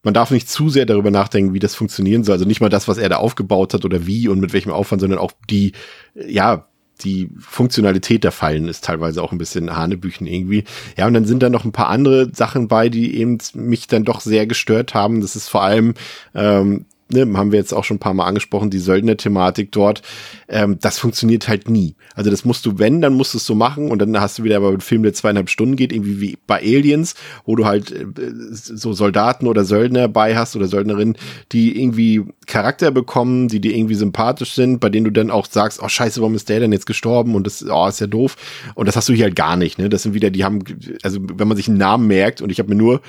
man 0.04 0.14
darf 0.14 0.32
nicht 0.32 0.50
zu 0.50 0.70
sehr 0.70 0.86
darüber 0.86 1.12
nachdenken, 1.12 1.54
wie 1.54 1.60
das 1.60 1.76
funktionieren 1.76 2.24
soll. 2.24 2.34
Also 2.34 2.46
nicht 2.46 2.62
mal 2.62 2.70
das, 2.70 2.88
was 2.88 2.98
er 2.98 3.10
da 3.10 3.18
aufgebaut 3.18 3.74
hat 3.74 3.86
oder 3.86 4.06
wie 4.06 4.28
und 4.28 4.40
mit 4.40 4.54
welchem 4.54 4.72
Aufwand, 4.72 5.02
sondern 5.02 5.20
auch 5.20 5.32
die, 5.50 5.72
ja, 6.14 6.68
die 7.02 7.30
Funktionalität 7.40 8.24
der 8.24 8.32
Fallen 8.32 8.68
ist 8.68 8.84
teilweise 8.84 9.24
auch 9.24 9.32
ein 9.32 9.38
bisschen 9.38 9.76
Hanebüchen 9.76 10.28
irgendwie. 10.28 10.64
Ja, 10.98 11.08
und 11.08 11.14
dann 11.14 11.26
sind 11.26 11.42
da 11.42 11.50
noch 11.50 11.66
ein 11.66 11.72
paar 11.72 11.88
andere 11.88 12.34
Sachen 12.34 12.68
bei, 12.68 12.90
die 12.90 13.18
eben 13.18 13.40
mich 13.56 13.88
dann 13.88 14.04
doch 14.04 14.22
sehr 14.22 14.46
gestört 14.46 14.94
haben. 14.94 15.22
Das 15.22 15.36
ist 15.36 15.50
vor 15.50 15.64
allem 15.64 15.96
ähm, 16.36 16.86
ne, 17.14 17.38
haben 17.38 17.52
wir 17.52 17.60
jetzt 17.60 17.74
auch 17.74 17.84
schon 17.84 17.98
ein 17.98 18.00
paar 18.00 18.14
Mal 18.14 18.26
angesprochen, 18.26 18.70
die 18.70 18.80
Söldner-Thematik 18.80 19.72
dort, 19.72 20.02
ähm, 20.48 20.78
das 20.82 21.00
funktioniert 21.00 21.48
halt 21.48 21.70
nie. 21.70 21.96
Also 22.16 22.30
das 22.30 22.46
musst 22.46 22.66
du, 22.66 22.80
wenn, 22.80 23.02
dann 23.02 23.14
musst 23.14 23.34
du 23.34 23.38
es 23.38 23.46
so 23.46 23.56
machen 23.56 23.92
und 23.92 24.00
dann 24.00 24.20
hast 24.20 24.40
du 24.40 24.44
wieder 24.44 24.58
aber 24.58 24.70
einen 24.70 24.82
Film, 24.82 25.04
der 25.04 25.14
zweieinhalb 25.14 25.50
Stunden 25.50 25.76
geht, 25.76 25.94
irgendwie 25.94 26.20
wie 26.20 26.38
bei 26.48 26.60
Aliens, 26.60 27.16
wo 27.46 27.56
du 27.56 27.66
halt 27.66 27.92
äh, 27.92 28.06
so 28.52 28.94
Soldaten 28.94 29.48
oder 29.48 29.64
Söldner 29.64 30.08
bei 30.08 30.36
hast 30.36 30.56
oder 30.56 30.68
Söldnerinnen, 30.68 31.18
die 31.52 31.80
irgendwie 31.80 32.24
Charakter 32.46 32.92
bekommen, 32.92 33.48
die 33.48 33.62
dir 33.62 33.76
irgendwie 33.76 33.96
sympathisch 33.96 34.54
sind, 34.54 34.80
bei 34.80 34.90
denen 34.90 35.06
du 35.06 35.12
dann 35.12 35.32
auch 35.32 35.46
sagst, 35.46 35.82
oh 35.82 35.88
scheiße, 35.88 36.20
warum 36.22 36.36
ist 36.36 36.50
der 36.50 36.60
denn 36.60 36.72
jetzt 36.72 36.86
gestorben 36.86 37.36
und 37.36 37.48
das, 37.48 37.66
oh, 37.68 37.88
ist 37.88 38.02
ja 38.02 38.08
doof. 38.08 38.36
Und 38.76 38.88
das 38.88 38.96
hast 38.96 39.10
du 39.10 39.14
hier 39.14 39.26
halt 39.26 39.36
gar 39.36 39.56
nicht, 39.56 39.78
ne? 39.78 39.90
Das 39.90 40.04
sind 40.04 40.14
wieder, 40.14 40.30
die 40.30 40.44
haben, 40.44 40.64
also 41.04 41.20
wenn 41.22 41.48
man 41.48 41.58
sich 41.58 41.68
einen 41.68 41.78
Namen 41.78 42.08
merkt 42.08 42.42
und 42.42 42.52
ich 42.52 42.60
habe 42.60 42.70
mir 42.70 42.76
nur 42.76 43.02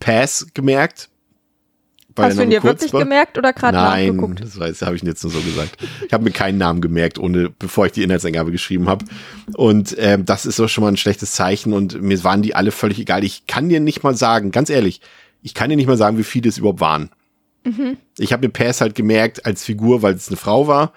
Pass 0.00 0.46
gemerkt, 0.54 1.10
Hast 2.16 2.38
du 2.38 2.42
ihn 2.42 2.50
dir 2.50 2.62
wirklich 2.62 2.92
war? 2.92 3.02
gemerkt 3.02 3.38
oder 3.38 3.52
gerade 3.52 3.76
nachgeguckt? 3.76 4.40
Nein, 4.40 4.48
das 4.48 4.58
weiß, 4.58 4.82
habe 4.82 4.96
ich 4.96 5.02
jetzt 5.02 5.22
nur 5.24 5.32
so 5.32 5.40
gesagt. 5.40 5.76
Ich 6.06 6.12
habe 6.12 6.24
mir 6.24 6.30
keinen 6.30 6.58
Namen 6.58 6.80
gemerkt, 6.80 7.18
ohne 7.18 7.50
bevor 7.50 7.86
ich 7.86 7.92
die 7.92 8.02
Inhaltsangabe 8.02 8.52
geschrieben 8.52 8.88
habe. 8.88 9.04
Und 9.54 9.96
ähm, 9.98 10.24
das 10.24 10.46
ist 10.46 10.58
doch 10.58 10.68
schon 10.68 10.82
mal 10.82 10.88
ein 10.88 10.96
schlechtes 10.96 11.32
Zeichen. 11.32 11.72
Und 11.72 12.00
mir 12.00 12.22
waren 12.22 12.42
die 12.42 12.54
alle 12.54 12.70
völlig 12.70 12.98
egal. 12.98 13.24
Ich 13.24 13.46
kann 13.46 13.68
dir 13.68 13.80
nicht 13.80 14.02
mal 14.02 14.14
sagen, 14.14 14.50
ganz 14.50 14.70
ehrlich, 14.70 15.00
ich 15.42 15.54
kann 15.54 15.70
dir 15.70 15.76
nicht 15.76 15.86
mal 15.86 15.96
sagen, 15.96 16.18
wie 16.18 16.24
viele 16.24 16.48
es 16.48 16.58
überhaupt 16.58 16.80
waren. 16.80 17.10
Mhm. 17.64 17.96
Ich 18.18 18.32
habe 18.32 18.46
mir 18.46 18.52
Pass 18.52 18.80
halt 18.80 18.94
gemerkt 18.94 19.46
als 19.46 19.64
Figur, 19.64 20.02
weil 20.02 20.14
es 20.14 20.28
eine 20.28 20.36
Frau 20.36 20.66
war 20.66 20.92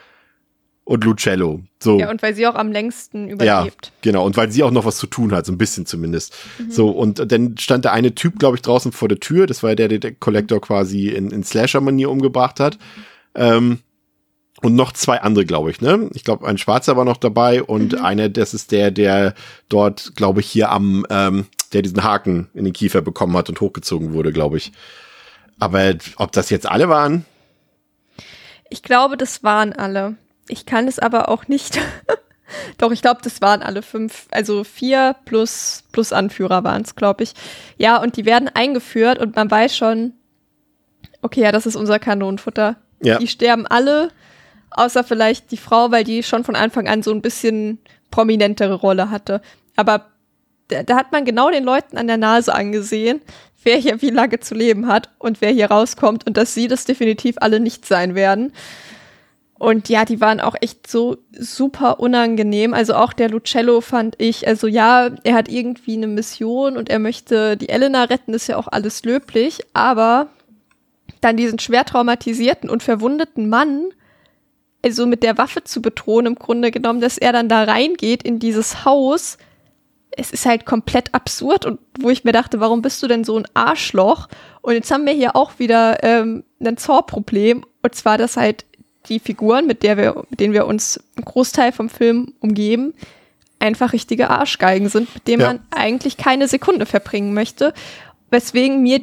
und 0.87 1.03
Lucello. 1.03 1.59
So. 1.79 1.99
Ja, 1.99 2.09
und 2.09 2.21
weil 2.21 2.33
sie 2.33 2.47
auch 2.47 2.55
am 2.55 2.71
längsten 2.71 3.27
überlebt. 3.27 3.87
Ja, 3.87 3.91
genau. 4.01 4.25
Und 4.25 4.37
weil 4.37 4.49
sie 4.49 4.63
auch 4.63 4.71
noch 4.71 4.85
was 4.85 4.97
zu 4.97 5.05
tun 5.05 5.33
hat, 5.33 5.45
so 5.45 5.51
ein 5.51 5.57
bisschen 5.57 5.85
zumindest. 5.85 6.33
Mhm. 6.59 6.71
So, 6.71 6.89
und 6.89 7.29
dann 7.29 7.57
stand 7.57 7.83
der 7.83 7.91
eine 7.91 8.15
Typ, 8.15 8.39
glaube 8.39 8.55
ich, 8.55 8.61
draußen 8.61 8.93
vor 8.93 9.09
der 9.09 9.19
Tür. 9.19 9.47
Das 9.47 9.63
war 9.63 9.75
der, 9.75 9.89
der 9.89 9.99
der 9.99 10.13
Collector 10.13 10.61
quasi 10.61 11.09
in, 11.09 11.29
in 11.31 11.43
Slasher-Manier 11.43 12.09
umgebracht 12.09 12.61
hat. 12.61 12.79
Ähm, 13.35 13.79
und 14.61 14.75
noch 14.75 14.93
zwei 14.93 15.21
andere, 15.21 15.45
glaube 15.45 15.71
ich, 15.71 15.81
ne? 15.81 16.09
Ich 16.13 16.23
glaube, 16.23 16.47
ein 16.47 16.57
Schwarzer 16.57 16.95
war 16.95 17.03
noch 17.03 17.17
dabei 17.17 17.61
und 17.61 17.91
mhm. 17.91 18.05
einer, 18.05 18.29
das 18.29 18.53
ist 18.53 18.71
der, 18.71 18.89
der 18.89 19.33
dort, 19.67 20.13
glaube 20.15 20.39
ich, 20.39 20.47
hier 20.49 20.71
am, 20.71 21.05
ähm, 21.09 21.47
der 21.73 21.81
diesen 21.81 22.01
Haken 22.01 22.47
in 22.53 22.63
den 22.63 22.73
Kiefer 22.73 23.01
bekommen 23.01 23.35
hat 23.35 23.49
und 23.49 23.59
hochgezogen 23.59 24.13
wurde, 24.13 24.31
glaube 24.31 24.55
ich. 24.55 24.71
Aber 25.59 25.95
ob 26.15 26.31
das 26.31 26.49
jetzt 26.49 26.65
alle 26.65 26.87
waren? 26.87 27.25
Ich 28.69 28.83
glaube, 28.83 29.17
das 29.17 29.43
waren 29.43 29.73
alle. 29.73 30.15
Ich 30.49 30.65
kann 30.65 30.87
es 30.87 30.99
aber 30.99 31.29
auch 31.29 31.47
nicht. 31.47 31.79
Doch, 32.77 32.91
ich 32.91 33.01
glaube, 33.01 33.19
das 33.23 33.41
waren 33.41 33.61
alle 33.61 33.81
fünf, 33.81 34.27
also 34.31 34.63
vier 34.63 35.15
plus, 35.25 35.83
plus 35.91 36.13
Anführer 36.13 36.63
waren 36.63 36.81
es, 36.83 36.95
glaube 36.95 37.23
ich. 37.23 37.33
Ja, 37.77 38.01
und 38.01 38.15
die 38.15 38.25
werden 38.25 38.49
eingeführt 38.53 39.19
und 39.19 39.35
man 39.35 39.51
weiß 39.51 39.75
schon, 39.75 40.13
okay, 41.21 41.41
ja, 41.41 41.51
das 41.51 41.65
ist 41.65 41.75
unser 41.75 41.99
Kanonenfutter. 41.99 42.77
Ja. 43.01 43.17
Die 43.17 43.27
sterben 43.27 43.67
alle 43.67 44.11
außer 44.71 45.03
vielleicht 45.03 45.51
die 45.51 45.57
Frau, 45.57 45.91
weil 45.91 46.03
die 46.03 46.23
schon 46.23 46.43
von 46.43 46.55
Anfang 46.55 46.87
an 46.87 47.03
so 47.03 47.11
ein 47.11 47.21
bisschen 47.21 47.79
prominentere 48.11 48.75
Rolle 48.75 49.09
hatte. 49.09 49.41
Aber 49.75 50.07
da, 50.67 50.83
da 50.83 50.95
hat 50.95 51.11
man 51.11 51.25
genau 51.25 51.49
den 51.49 51.63
Leuten 51.63 51.97
an 51.97 52.07
der 52.07 52.17
Nase 52.17 52.53
angesehen, 52.53 53.21
wer 53.63 53.77
hier 53.77 54.01
wie 54.01 54.09
lange 54.09 54.39
zu 54.39 54.55
leben 54.55 54.87
hat 54.87 55.09
und 55.19 55.41
wer 55.41 55.51
hier 55.51 55.71
rauskommt 55.71 56.25
und 56.27 56.37
dass 56.37 56.53
sie 56.53 56.67
das 56.67 56.85
definitiv 56.85 57.35
alle 57.39 57.59
nicht 57.59 57.85
sein 57.85 58.15
werden. 58.15 58.53
Und 59.59 59.89
ja, 59.89 60.05
die 60.05 60.21
waren 60.21 60.39
auch 60.39 60.55
echt 60.61 60.87
so 60.87 61.17
super 61.31 61.99
unangenehm. 61.99 62.73
Also 62.73 62.93
auch 62.93 63.13
der 63.13 63.29
Lucello 63.29 63.81
fand 63.81 64.15
ich, 64.19 64.47
also 64.47 64.67
ja, 64.67 65.09
er 65.23 65.33
hat 65.33 65.49
irgendwie 65.49 65.95
eine 65.95 66.07
Mission 66.07 66.77
und 66.77 66.89
er 66.89 66.99
möchte 66.99 67.57
die 67.57 67.69
Elena 67.69 68.03
retten, 68.03 68.33
ist 68.33 68.47
ja 68.47 68.57
auch 68.57 68.67
alles 68.67 69.03
löblich, 69.03 69.61
aber 69.73 70.27
dann 71.21 71.37
diesen 71.37 71.57
schwer 71.57 71.85
traumatisierten 71.85 72.69
und 72.69 72.83
verwundeten 72.83 73.49
Mann 73.49 73.89
also 74.83 75.05
mit 75.05 75.23
der 75.23 75.37
Waffe 75.37 75.63
zu 75.63 75.81
bedrohen, 75.81 76.25
im 76.25 76.35
Grunde 76.35 76.71
genommen, 76.71 77.01
dass 77.01 77.17
er 77.17 77.33
dann 77.33 77.49
da 77.49 77.63
reingeht 77.63 78.23
in 78.23 78.39
dieses 78.39 78.85
Haus. 78.85 79.37
Es 80.11 80.31
ist 80.31 80.45
halt 80.45 80.65
komplett 80.65 81.13
absurd 81.13 81.65
und 81.65 81.79
wo 81.99 82.09
ich 82.09 82.23
mir 82.23 82.31
dachte, 82.31 82.59
warum 82.59 82.81
bist 82.81 83.01
du 83.03 83.07
denn 83.07 83.23
so 83.23 83.37
ein 83.37 83.47
Arschloch? 83.53 84.27
Und 84.61 84.73
jetzt 84.73 84.89
haben 84.91 85.05
wir 85.05 85.13
hier 85.13 85.35
auch 85.35 85.59
wieder 85.59 86.03
ähm, 86.03 86.43
ein 86.59 86.77
Zor-Problem 86.77 87.65
und 87.83 87.95
zwar, 87.95 88.17
dass 88.17 88.37
halt 88.37 88.65
die 89.09 89.19
Figuren, 89.19 89.67
mit, 89.67 89.83
der 89.83 89.97
wir, 89.97 90.23
mit 90.29 90.39
denen 90.39 90.53
wir 90.53 90.65
uns 90.65 90.99
einen 91.15 91.25
Großteil 91.25 91.71
vom 91.71 91.89
Film 91.89 92.33
umgeben, 92.39 92.93
einfach 93.59 93.93
richtige 93.93 94.29
Arschgeigen 94.29 94.89
sind, 94.89 95.13
mit 95.13 95.27
denen 95.27 95.41
ja. 95.41 95.47
man 95.47 95.59
eigentlich 95.71 96.17
keine 96.17 96.47
Sekunde 96.47 96.85
verbringen 96.85 97.33
möchte. 97.33 97.73
Weswegen 98.29 98.83
mir 98.83 98.99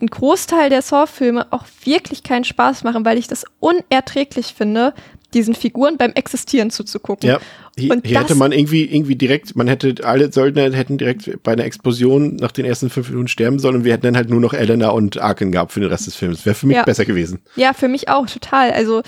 ein 0.00 0.08
Großteil 0.08 0.70
der 0.70 0.82
Saw-Filme 0.82 1.46
auch 1.52 1.64
wirklich 1.84 2.22
keinen 2.22 2.44
Spaß 2.44 2.84
machen, 2.84 3.04
weil 3.04 3.18
ich 3.18 3.28
das 3.28 3.44
unerträglich 3.60 4.54
finde, 4.56 4.92
diesen 5.34 5.54
Figuren 5.54 5.96
beim 5.96 6.12
Existieren 6.12 6.70
zuzugucken. 6.70 7.28
Ja, 7.28 7.40
hier, 7.76 7.90
und 7.90 8.06
hier 8.06 8.20
hätte 8.20 8.34
man 8.36 8.52
irgendwie, 8.52 8.84
irgendwie 8.84 9.16
direkt, 9.16 9.56
man 9.56 9.66
hätte, 9.66 9.96
alle 10.04 10.32
Söldner 10.32 10.72
hätten 10.72 10.96
direkt 10.96 11.42
bei 11.42 11.52
einer 11.52 11.64
Explosion 11.64 12.36
nach 12.36 12.52
den 12.52 12.64
ersten 12.64 12.88
fünf 12.88 13.10
Minuten 13.10 13.28
sterben 13.28 13.58
sollen 13.58 13.76
und 13.76 13.84
wir 13.84 13.92
hätten 13.92 14.06
dann 14.06 14.16
halt 14.16 14.30
nur 14.30 14.40
noch 14.40 14.54
Elena 14.54 14.90
und 14.90 15.18
Arken 15.18 15.50
gehabt 15.50 15.72
für 15.72 15.80
den 15.80 15.88
Rest 15.88 16.06
des 16.06 16.14
Films. 16.14 16.46
Wäre 16.46 16.54
für 16.54 16.66
mich 16.66 16.76
ja. 16.76 16.84
besser 16.84 17.04
gewesen. 17.04 17.40
Ja, 17.56 17.72
für 17.72 17.88
mich 17.88 18.08
auch, 18.08 18.26
total. 18.26 18.70
Also, 18.70 19.02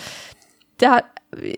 da, 0.79 1.03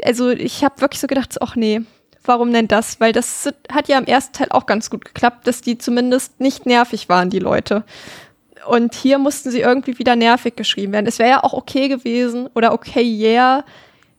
also 0.02 0.30
ich 0.30 0.64
habe 0.64 0.80
wirklich 0.80 1.00
so 1.00 1.06
gedacht, 1.06 1.36
ach 1.40 1.56
nee, 1.56 1.82
warum 2.24 2.52
denn 2.52 2.68
das? 2.68 3.00
Weil 3.00 3.12
das 3.12 3.48
hat 3.72 3.88
ja 3.88 3.98
im 3.98 4.04
ersten 4.04 4.34
Teil 4.34 4.48
auch 4.50 4.66
ganz 4.66 4.90
gut 4.90 5.04
geklappt, 5.04 5.46
dass 5.46 5.60
die 5.60 5.78
zumindest 5.78 6.40
nicht 6.40 6.66
nervig 6.66 7.08
waren, 7.08 7.30
die 7.30 7.38
Leute. 7.38 7.84
Und 8.68 8.94
hier 8.94 9.18
mussten 9.18 9.50
sie 9.50 9.60
irgendwie 9.60 9.98
wieder 9.98 10.16
nervig 10.16 10.56
geschrieben 10.56 10.92
werden. 10.92 11.06
Es 11.06 11.18
wäre 11.18 11.30
ja 11.30 11.44
auch 11.44 11.54
okay 11.54 11.88
gewesen 11.88 12.48
oder 12.54 12.72
okay, 12.72 13.02
yeah, 13.02 13.64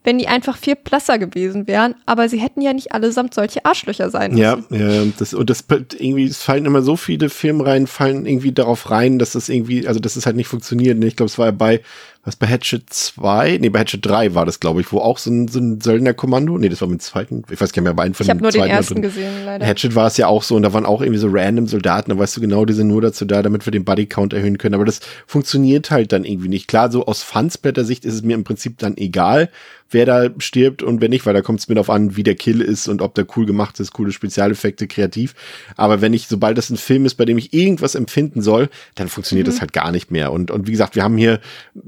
wenn 0.04 0.18
die 0.18 0.28
einfach 0.28 0.58
viel 0.58 0.76
blasser 0.76 1.20
gewesen 1.20 1.68
wären, 1.68 1.94
aber 2.06 2.30
sie 2.30 2.40
hätten 2.40 2.62
ja 2.62 2.74
nicht 2.74 2.94
allesamt 2.94 3.34
solche 3.34 3.66
Arschlöcher 3.66 4.10
sein 4.10 4.32
müssen. 4.32 4.42
Ja, 4.42 4.58
ja 4.70 5.04
das, 5.18 5.34
und 5.34 5.50
das 5.50 5.66
irgendwie, 6.00 6.24
es 6.24 6.42
fallen 6.42 6.66
immer 6.66 6.82
so 6.82 6.96
viele 6.96 7.30
Filmreihen, 7.30 7.86
fallen 7.86 8.26
irgendwie 8.26 8.54
darauf 8.54 8.90
rein, 8.90 9.20
dass 9.20 9.34
das 9.34 9.50
irgendwie, 9.50 9.88
also 9.88 10.00
dass 10.00 10.14
es 10.14 10.24
das 10.24 10.26
halt 10.26 10.38
nicht 10.38 10.48
funktioniert. 10.48 11.04
Ich 11.04 11.18
glaube, 11.18 11.30
es 11.30 11.38
war 11.38 11.48
ja 11.48 11.52
bei 11.52 11.82
was 12.30 12.36
bei 12.36 12.46
Hatchet 12.46 12.84
2, 12.94 13.58
nee, 13.60 13.70
bei 13.70 13.80
Hatchet 13.80 14.06
3 14.06 14.36
war 14.36 14.46
das, 14.46 14.60
glaube 14.60 14.82
ich, 14.82 14.92
wo 14.92 15.00
auch 15.00 15.18
so 15.18 15.32
ein, 15.32 15.48
so 15.48 15.58
ein 15.58 15.82
Söldnerkommando, 15.82 16.60
nee, 16.60 16.70
das 16.70 16.80
war 16.80 16.88
mit 16.88 17.00
dem 17.00 17.02
zweiten, 17.02 17.44
ich 17.50 17.60
weiß 17.60 17.74
gar 17.74 17.82
nicht 17.82 17.86
mehr, 17.86 17.96
bei 17.96 18.04
einem 18.04 18.14
von 18.14 18.24
Ich 18.24 18.30
habe 18.30 18.40
nur 18.40 18.52
den 18.52 18.66
ersten 18.66 19.02
gesehen, 19.02 19.46
leider. 19.46 19.66
Hatchet 19.66 19.96
war 19.96 20.06
es 20.06 20.18
ja 20.18 20.28
auch 20.28 20.44
so 20.44 20.56
und 20.56 20.62
da 20.62 20.72
waren 20.72 20.86
auch 20.86 21.02
irgendwie 21.02 21.20
so 21.20 21.28
random 21.32 21.66
Soldaten, 21.66 22.12
da 22.12 22.20
weißt 22.20 22.38
du 22.38 22.42
genau, 22.42 22.66
die 22.66 22.74
sind 22.74 22.88
nur 22.88 23.02
dazu 23.02 23.26
da, 23.26 23.42
damit 23.42 23.66
wir 23.66 23.72
den 23.72 23.84
Bodycount 23.84 24.34
erhöhen 24.34 24.60
können, 24.60 24.76
aber 24.76 24.86
das 24.86 25.00
funktioniert 25.26 25.90
halt 25.90 26.12
dann 26.12 26.24
irgendwie 26.24 26.50
nicht. 26.50 26.68
Klar, 26.68 26.92
so 26.92 27.08
aus 27.08 27.24
Fansblätter-Sicht 27.24 28.06
ist 28.06 28.14
es 28.14 28.22
mir 28.22 28.36
im 28.36 28.44
Prinzip 28.44 28.78
dann 28.78 28.96
egal, 28.96 29.50
wer 29.92 30.06
da 30.06 30.30
stirbt 30.38 30.84
und 30.84 31.02
wer 31.02 31.10
nicht, 31.10 31.26
weil 31.26 31.34
da 31.34 31.42
kommt 31.42 31.60
es 31.60 31.68
mir 31.68 31.76
darauf 31.76 31.90
an, 31.90 32.16
wie 32.16 32.24
der 32.24 32.36
Kill 32.36 32.62
ist 32.62 32.88
und 32.88 33.02
ob 33.02 33.16
der 33.16 33.26
cool 33.36 33.46
gemacht 33.46 33.80
ist, 33.80 33.94
coole 33.94 34.12
Spezialeffekte, 34.12 34.88
kreativ. 34.88 35.36
Aber 35.76 36.02
wenn 36.02 36.14
ich, 36.14 36.28
sobald 36.28 36.58
das 36.58 36.70
ein 36.70 36.78
Film 36.78 37.06
ist, 37.06 37.16
bei 37.16 37.26
dem 37.26 37.38
ich 37.38 37.54
irgendwas 37.54 37.96
empfinden 37.96 38.42
soll, 38.42 38.70
dann 38.96 39.08
funktioniert 39.08 39.48
mhm. 39.48 39.52
das 39.52 39.62
halt 39.62 39.74
gar 39.74 39.92
nicht 39.92 40.12
mehr. 40.12 40.32
Und, 40.32 40.52
und 40.52 40.68
wie 40.68 40.72
gesagt, 40.72 40.96
wir 40.96 41.04
haben 41.04 41.18
hier 41.18 41.40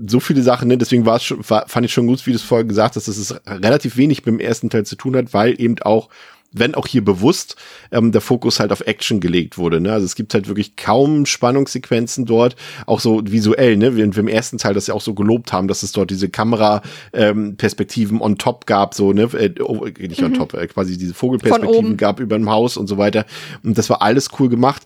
so 0.07 0.19
viele 0.19 0.41
Sachen, 0.41 0.67
ne? 0.67 0.77
deswegen 0.77 1.05
war 1.05 1.17
es 1.17 1.23
schon, 1.23 1.47
war, 1.49 1.67
fand 1.67 1.85
ich 1.85 1.93
schon 1.93 2.07
gut, 2.07 2.25
wie 2.25 2.31
du 2.31 2.37
es 2.37 2.43
vorher 2.43 2.65
gesagt 2.65 2.95
hast, 2.95 3.07
dass 3.07 3.17
es 3.17 3.35
relativ 3.47 3.97
wenig 3.97 4.25
mit 4.25 4.27
dem 4.27 4.39
ersten 4.39 4.69
Teil 4.69 4.85
zu 4.85 4.95
tun 4.95 5.15
hat, 5.15 5.33
weil 5.33 5.59
eben 5.59 5.75
auch 5.81 6.09
wenn 6.53 6.75
auch 6.75 6.87
hier 6.87 7.03
bewusst 7.03 7.55
ähm, 7.91 8.11
der 8.11 8.21
Fokus 8.21 8.59
halt 8.59 8.71
auf 8.71 8.81
Action 8.81 9.19
gelegt 9.19 9.57
wurde. 9.57 9.79
Ne? 9.79 9.91
Also 9.91 10.05
es 10.05 10.15
gibt 10.15 10.33
halt 10.33 10.47
wirklich 10.47 10.75
kaum 10.75 11.25
Spannungssequenzen 11.25 12.25
dort, 12.25 12.55
auch 12.85 12.99
so 12.99 13.21
visuell, 13.23 13.77
ne? 13.77 13.95
Wie 13.95 14.01
wir 14.01 14.17
im 14.17 14.27
ersten 14.27 14.57
Teil 14.57 14.73
das 14.73 14.87
ja 14.87 14.93
auch 14.93 15.01
so 15.01 15.13
gelobt 15.13 15.53
haben, 15.53 15.67
dass 15.67 15.83
es 15.83 15.91
dort 15.91 16.09
diese 16.09 16.29
Kamera-Perspektiven 16.29 18.17
ähm, 18.17 18.21
on 18.21 18.37
top 18.37 18.65
gab, 18.65 18.93
so, 18.93 19.13
ne? 19.13 19.23
Äh, 19.33 19.53
oh, 19.61 19.85
nicht 19.85 20.21
mhm. 20.21 20.27
on 20.27 20.33
top, 20.33 20.53
äh, 20.53 20.67
quasi 20.67 20.97
diese 20.97 21.13
Vogelperspektiven 21.13 21.97
gab 21.97 22.19
über 22.19 22.37
dem 22.37 22.49
Haus 22.49 22.77
und 22.77 22.87
so 22.87 22.97
weiter. 22.97 23.25
Und 23.63 23.77
das 23.77 23.89
war 23.89 24.01
alles 24.01 24.29
cool 24.39 24.49
gemacht 24.49 24.83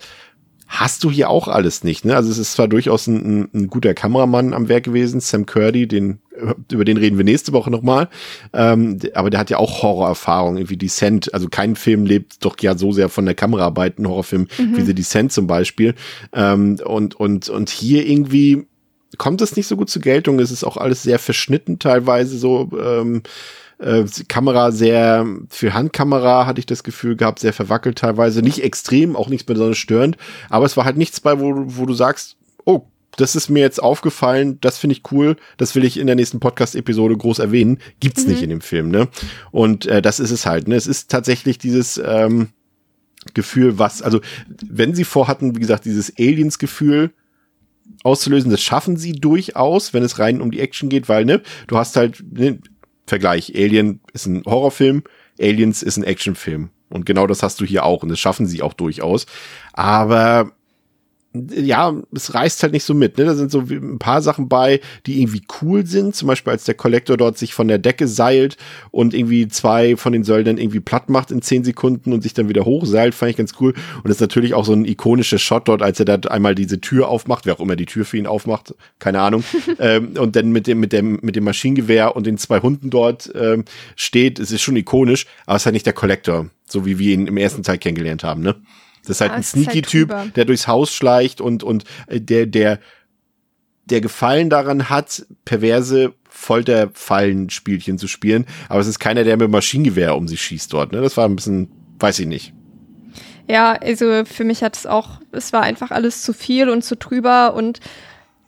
hast 0.66 1.04
du 1.04 1.10
hier 1.10 1.30
auch 1.30 1.48
alles 1.48 1.84
nicht. 1.84 2.04
Ne? 2.04 2.16
Also 2.16 2.30
es 2.30 2.38
ist 2.38 2.52
zwar 2.52 2.68
durchaus 2.68 3.06
ein, 3.06 3.48
ein 3.54 3.68
guter 3.68 3.94
Kameramann 3.94 4.52
am 4.52 4.68
Werk 4.68 4.84
gewesen, 4.84 5.20
Sam 5.20 5.46
Curdy, 5.46 5.86
den 5.86 6.18
über 6.70 6.84
den 6.84 6.96
reden 6.96 7.16
wir 7.16 7.24
nächste 7.24 7.52
Woche 7.52 7.70
nochmal. 7.70 8.08
Ähm, 8.52 8.98
aber 9.14 9.30
der 9.30 9.40
hat 9.40 9.50
ja 9.50 9.58
auch 9.58 9.82
Horrorerfahrung, 9.82 10.56
irgendwie 10.56 10.76
Descent. 10.76 11.32
Also 11.32 11.48
kein 11.48 11.76
Film 11.76 12.04
lebt 12.04 12.44
doch 12.44 12.56
ja 12.60 12.76
so 12.76 12.92
sehr 12.92 13.08
von 13.08 13.24
der 13.24 13.34
Kameraarbeit, 13.34 13.98
ein 13.98 14.08
Horrorfilm 14.08 14.48
mhm. 14.58 14.76
wie 14.76 14.82
The 14.82 14.94
Descent 14.94 15.32
zum 15.32 15.46
Beispiel. 15.46 15.94
Ähm, 16.32 16.78
und, 16.84 17.14
und, 17.14 17.48
und 17.48 17.70
hier 17.70 18.06
irgendwie 18.06 18.66
kommt 19.18 19.40
das 19.40 19.56
nicht 19.56 19.66
so 19.66 19.76
gut 19.76 19.88
zur 19.88 20.02
Geltung. 20.02 20.38
Es 20.38 20.50
ist 20.50 20.64
auch 20.64 20.76
alles 20.76 21.02
sehr 21.02 21.18
verschnitten 21.18 21.78
teilweise 21.78 22.36
so. 22.38 22.70
Ähm, 22.78 23.22
äh, 23.78 24.04
Kamera 24.28 24.72
sehr, 24.72 25.26
für 25.48 25.74
Handkamera 25.74 26.46
hatte 26.46 26.60
ich 26.60 26.66
das 26.66 26.84
Gefühl 26.84 27.16
gehabt, 27.16 27.40
sehr 27.40 27.52
verwackelt 27.52 27.98
teilweise. 27.98 28.42
Nicht 28.42 28.62
extrem, 28.62 29.16
auch 29.16 29.28
nichts 29.28 29.44
besonders 29.44 29.78
störend, 29.78 30.16
aber 30.48 30.66
es 30.66 30.76
war 30.76 30.84
halt 30.84 30.96
nichts 30.96 31.20
bei, 31.20 31.38
wo, 31.40 31.52
wo 31.54 31.86
du 31.86 31.94
sagst, 31.94 32.36
oh, 32.64 32.86
das 33.16 33.34
ist 33.34 33.48
mir 33.48 33.60
jetzt 33.60 33.82
aufgefallen, 33.82 34.58
das 34.60 34.78
finde 34.78 34.94
ich 34.94 35.02
cool, 35.10 35.36
das 35.56 35.74
will 35.74 35.84
ich 35.84 35.98
in 35.98 36.06
der 36.06 36.16
nächsten 36.16 36.38
Podcast-Episode 36.38 37.16
groß 37.16 37.38
erwähnen. 37.38 37.78
Gibt's 37.98 38.24
mhm. 38.24 38.30
nicht 38.32 38.42
in 38.42 38.50
dem 38.50 38.60
Film, 38.60 38.90
ne? 38.90 39.08
Und 39.50 39.86
äh, 39.86 40.02
das 40.02 40.20
ist 40.20 40.30
es 40.30 40.44
halt, 40.46 40.68
ne? 40.68 40.76
Es 40.76 40.86
ist 40.86 41.10
tatsächlich 41.10 41.56
dieses 41.58 42.00
ähm, 42.04 42.48
Gefühl, 43.34 43.78
was, 43.78 44.02
also 44.02 44.20
wenn 44.68 44.94
sie 44.94 45.04
vorhatten, 45.04 45.56
wie 45.56 45.60
gesagt, 45.60 45.86
dieses 45.86 46.12
Aliens-Gefühl 46.18 47.12
auszulösen, 48.02 48.50
das 48.50 48.62
schaffen 48.62 48.96
sie 48.96 49.12
durchaus, 49.12 49.94
wenn 49.94 50.02
es 50.02 50.18
rein 50.18 50.40
um 50.40 50.50
die 50.50 50.60
Action 50.60 50.88
geht, 50.88 51.08
weil, 51.08 51.24
ne, 51.24 51.40
du 51.68 51.78
hast 51.78 51.96
halt, 51.96 52.22
ne, 52.30 52.58
Vergleich. 53.06 53.52
Alien 53.54 54.00
ist 54.12 54.26
ein 54.26 54.42
Horrorfilm, 54.44 55.02
Aliens 55.40 55.82
ist 55.82 55.96
ein 55.96 56.04
Actionfilm. 56.04 56.70
Und 56.88 57.04
genau 57.04 57.26
das 57.26 57.42
hast 57.42 57.60
du 57.60 57.64
hier 57.64 57.84
auch 57.84 58.02
und 58.02 58.08
das 58.08 58.20
schaffen 58.20 58.46
sie 58.46 58.62
auch 58.62 58.72
durchaus. 58.72 59.26
Aber 59.72 60.52
ja, 61.54 61.94
es 62.14 62.34
reißt 62.34 62.62
halt 62.62 62.72
nicht 62.72 62.84
so 62.84 62.94
mit. 62.94 63.18
Ne? 63.18 63.24
Da 63.24 63.34
sind 63.34 63.50
so 63.50 63.60
ein 63.60 63.98
paar 63.98 64.22
Sachen 64.22 64.48
bei, 64.48 64.80
die 65.06 65.20
irgendwie 65.20 65.42
cool 65.60 65.86
sind. 65.86 66.14
Zum 66.14 66.28
Beispiel, 66.28 66.52
als 66.52 66.64
der 66.64 66.74
Kollektor 66.74 67.16
dort 67.16 67.38
sich 67.38 67.54
von 67.54 67.68
der 67.68 67.78
Decke 67.78 68.08
seilt 68.08 68.56
und 68.90 69.14
irgendwie 69.14 69.48
zwei 69.48 69.96
von 69.96 70.12
den 70.12 70.24
Söldnern 70.24 70.58
irgendwie 70.58 70.80
platt 70.80 71.08
macht 71.08 71.30
in 71.30 71.42
zehn 71.42 71.64
Sekunden 71.64 72.12
und 72.12 72.22
sich 72.22 72.34
dann 72.34 72.48
wieder 72.48 72.64
hochseilt, 72.64 73.14
fand 73.14 73.30
ich 73.30 73.36
ganz 73.36 73.54
cool. 73.60 73.72
Und 73.96 74.04
das 74.04 74.16
ist 74.16 74.20
natürlich 74.20 74.54
auch 74.54 74.64
so 74.64 74.72
ein 74.72 74.84
ikonischer 74.84 75.38
Shot 75.38 75.68
dort, 75.68 75.82
als 75.82 75.98
er 75.98 76.04
da 76.04 76.16
einmal 76.28 76.54
diese 76.54 76.80
Tür 76.80 77.08
aufmacht, 77.08 77.46
wer 77.46 77.54
auch 77.54 77.60
immer 77.60 77.76
die 77.76 77.86
Tür 77.86 78.04
für 78.04 78.16
ihn 78.16 78.26
aufmacht, 78.26 78.74
keine 78.98 79.20
Ahnung. 79.20 79.44
ähm, 79.78 80.14
und 80.18 80.36
dann 80.36 80.50
mit 80.50 80.66
dem, 80.66 80.80
mit 80.80 80.92
dem, 80.92 81.18
mit 81.22 81.36
dem 81.36 81.44
Maschinengewehr 81.44 82.16
und 82.16 82.26
den 82.26 82.38
zwei 82.38 82.60
Hunden 82.60 82.90
dort 82.90 83.30
ähm, 83.34 83.64
steht. 83.94 84.38
Es 84.38 84.50
ist 84.50 84.62
schon 84.62 84.76
ikonisch, 84.76 85.26
aber 85.46 85.56
es 85.56 85.62
ist 85.62 85.66
halt 85.66 85.74
nicht 85.74 85.86
der 85.86 85.92
Kollektor, 85.92 86.48
so 86.66 86.86
wie 86.86 86.98
wir 86.98 87.14
ihn 87.14 87.26
im 87.26 87.36
ersten 87.36 87.62
Teil 87.62 87.78
kennengelernt 87.78 88.24
haben, 88.24 88.42
ne? 88.42 88.56
Das 89.06 89.16
ist 89.16 89.20
halt 89.20 89.32
ja, 89.32 89.36
ein 89.36 89.42
Sneaky-Typ, 89.42 90.12
halt 90.12 90.36
der 90.36 90.44
durchs 90.44 90.66
Haus 90.66 90.92
schleicht 90.92 91.40
und, 91.40 91.62
und 91.62 91.84
äh, 92.06 92.20
der, 92.20 92.46
der, 92.46 92.80
der 93.86 94.00
Gefallen 94.00 94.50
daran 94.50 94.90
hat, 94.90 95.26
perverse 95.44 96.12
Folterfallenspielchen 96.28 97.98
zu 97.98 98.08
spielen. 98.08 98.46
Aber 98.68 98.80
es 98.80 98.86
ist 98.86 98.98
keiner, 98.98 99.24
der 99.24 99.36
mit 99.36 99.50
Maschinengewehr 99.50 100.16
um 100.16 100.28
sich 100.28 100.42
schießt 100.42 100.72
dort. 100.72 100.92
Ne? 100.92 101.00
Das 101.00 101.16
war 101.16 101.26
ein 101.26 101.36
bisschen, 101.36 101.68
weiß 101.98 102.18
ich 102.18 102.26
nicht. 102.26 102.52
Ja, 103.48 103.74
also 103.74 104.24
für 104.24 104.44
mich 104.44 104.62
hat 104.62 104.76
es 104.76 104.86
auch, 104.86 105.20
es 105.30 105.52
war 105.52 105.62
einfach 105.62 105.92
alles 105.92 106.22
zu 106.22 106.32
viel 106.32 106.68
und 106.68 106.82
zu 106.82 106.98
trüber 106.98 107.54
und 107.54 107.80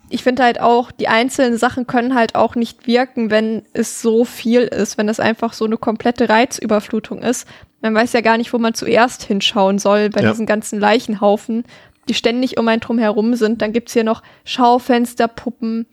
ich 0.09 0.23
finde 0.23 0.43
halt 0.43 0.59
auch, 0.59 0.91
die 0.91 1.07
einzelnen 1.07 1.57
Sachen 1.57 1.87
können 1.87 2.15
halt 2.15 2.35
auch 2.35 2.55
nicht 2.55 2.87
wirken, 2.87 3.29
wenn 3.31 3.63
es 3.73 4.01
so 4.01 4.25
viel 4.25 4.61
ist, 4.61 4.97
wenn 4.97 5.09
es 5.09 5.19
einfach 5.19 5.53
so 5.53 5.65
eine 5.65 5.77
komplette 5.77 6.29
Reizüberflutung 6.29 7.21
ist. 7.21 7.47
Man 7.81 7.95
weiß 7.95 8.13
ja 8.13 8.21
gar 8.21 8.37
nicht, 8.37 8.51
wo 8.53 8.57
man 8.57 8.73
zuerst 8.73 9.23
hinschauen 9.23 9.79
soll 9.79 10.09
bei 10.09 10.21
Ja. 10.21 10.31
diesen 10.31 10.45
ganzen 10.45 10.79
Leichenhaufen, 10.79 11.63
die 12.07 12.13
ständig 12.13 12.57
um 12.57 12.67
einen 12.67 12.81
drum 12.81 12.97
herum 12.97 13.35
sind. 13.35 13.61
Dann 13.61 13.71
gibt's 13.71 13.93
hier 13.93 14.03
noch 14.03 14.21
Schaufensterpuppen, 14.45 15.85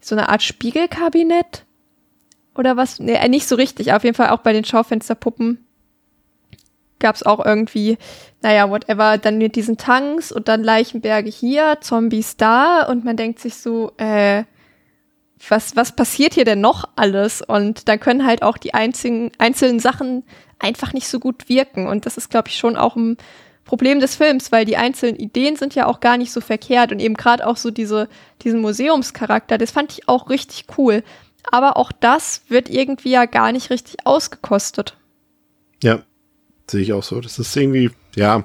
so 0.00 0.14
eine 0.14 0.28
Art 0.28 0.42
Spiegelkabinett 0.42 1.64
oder 2.56 2.76
was? 2.76 2.98
Nee, 2.98 3.14
äh, 3.14 3.28
nicht 3.28 3.46
so 3.46 3.54
richtig. 3.56 3.92
Auf 3.92 4.04
jeden 4.04 4.16
Fall 4.16 4.30
auch 4.30 4.40
bei 4.40 4.52
den 4.52 4.64
Schaufensterpuppen 4.64 5.64
gab's 6.98 7.22
auch 7.22 7.44
irgendwie, 7.44 7.98
naja, 8.42 8.70
whatever, 8.70 9.18
dann 9.18 9.38
mit 9.38 9.56
diesen 9.56 9.76
Tanks 9.76 10.32
und 10.32 10.48
dann 10.48 10.62
Leichenberge 10.62 11.30
hier, 11.30 11.78
Zombies 11.80 12.36
da 12.36 12.82
und 12.84 13.04
man 13.04 13.16
denkt 13.16 13.40
sich 13.40 13.56
so, 13.56 13.92
äh, 13.96 14.44
was, 15.48 15.76
was 15.76 15.94
passiert 15.94 16.34
hier 16.34 16.44
denn 16.44 16.60
noch 16.60 16.88
alles? 16.96 17.42
Und 17.42 17.88
dann 17.88 18.00
können 18.00 18.26
halt 18.26 18.42
auch 18.42 18.58
die 18.58 18.74
einzigen, 18.74 19.30
einzelnen 19.38 19.78
Sachen 19.78 20.24
einfach 20.58 20.92
nicht 20.92 21.08
so 21.08 21.20
gut 21.20 21.48
wirken. 21.48 21.86
Und 21.86 22.06
das 22.06 22.16
ist, 22.16 22.30
glaube 22.30 22.48
ich, 22.48 22.56
schon 22.56 22.76
auch 22.76 22.96
ein 22.96 23.16
Problem 23.64 24.00
des 24.00 24.16
Films, 24.16 24.50
weil 24.50 24.64
die 24.64 24.76
einzelnen 24.76 25.16
Ideen 25.16 25.56
sind 25.56 25.74
ja 25.74 25.86
auch 25.86 26.00
gar 26.00 26.16
nicht 26.16 26.32
so 26.32 26.40
verkehrt 26.40 26.90
und 26.90 27.00
eben 27.00 27.14
gerade 27.14 27.46
auch 27.46 27.56
so 27.56 27.70
diese, 27.70 28.08
diesen 28.42 28.60
Museumscharakter, 28.60 29.58
das 29.58 29.70
fand 29.70 29.92
ich 29.92 30.08
auch 30.08 30.30
richtig 30.30 30.64
cool. 30.78 31.04
Aber 31.50 31.76
auch 31.76 31.92
das 31.92 32.42
wird 32.48 32.68
irgendwie 32.68 33.10
ja 33.10 33.26
gar 33.26 33.52
nicht 33.52 33.70
richtig 33.70 34.06
ausgekostet. 34.06 34.96
Ja, 35.82 36.02
sehe 36.70 36.82
ich 36.82 36.92
auch 36.92 37.02
so. 37.02 37.20
Das 37.20 37.38
ist 37.38 37.56
irgendwie, 37.56 37.90
ja, 38.16 38.44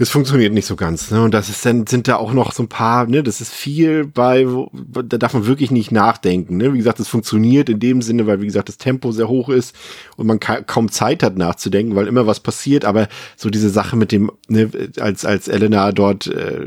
es 0.00 0.10
funktioniert 0.10 0.52
nicht 0.52 0.66
so 0.66 0.76
ganz, 0.76 1.10
ne? 1.10 1.22
Und 1.22 1.34
das 1.34 1.48
ist 1.48 1.66
dann, 1.66 1.86
sind 1.86 2.06
da 2.06 2.16
auch 2.16 2.32
noch 2.32 2.52
so 2.52 2.62
ein 2.62 2.68
paar, 2.68 3.06
ne, 3.06 3.24
das 3.24 3.40
ist 3.40 3.52
viel 3.52 4.06
bei, 4.06 4.48
wo, 4.48 4.70
da 4.72 5.18
darf 5.18 5.34
man 5.34 5.46
wirklich 5.46 5.72
nicht 5.72 5.90
nachdenken, 5.90 6.56
ne? 6.56 6.72
Wie 6.72 6.78
gesagt, 6.78 7.00
es 7.00 7.08
funktioniert 7.08 7.68
in 7.68 7.80
dem 7.80 8.00
Sinne, 8.00 8.28
weil, 8.28 8.40
wie 8.40 8.46
gesagt, 8.46 8.68
das 8.68 8.78
Tempo 8.78 9.10
sehr 9.10 9.28
hoch 9.28 9.48
ist 9.48 9.74
und 10.16 10.28
man 10.28 10.38
ka 10.38 10.62
kaum 10.62 10.88
Zeit 10.92 11.24
hat 11.24 11.36
nachzudenken, 11.36 11.96
weil 11.96 12.06
immer 12.06 12.28
was 12.28 12.38
passiert, 12.38 12.84
aber 12.84 13.08
so 13.36 13.50
diese 13.50 13.70
Sache 13.70 13.96
mit 13.96 14.12
dem, 14.12 14.30
ne, 14.46 14.70
als, 15.00 15.24
als 15.24 15.48
Elena 15.48 15.90
dort, 15.90 16.28
äh, 16.28 16.66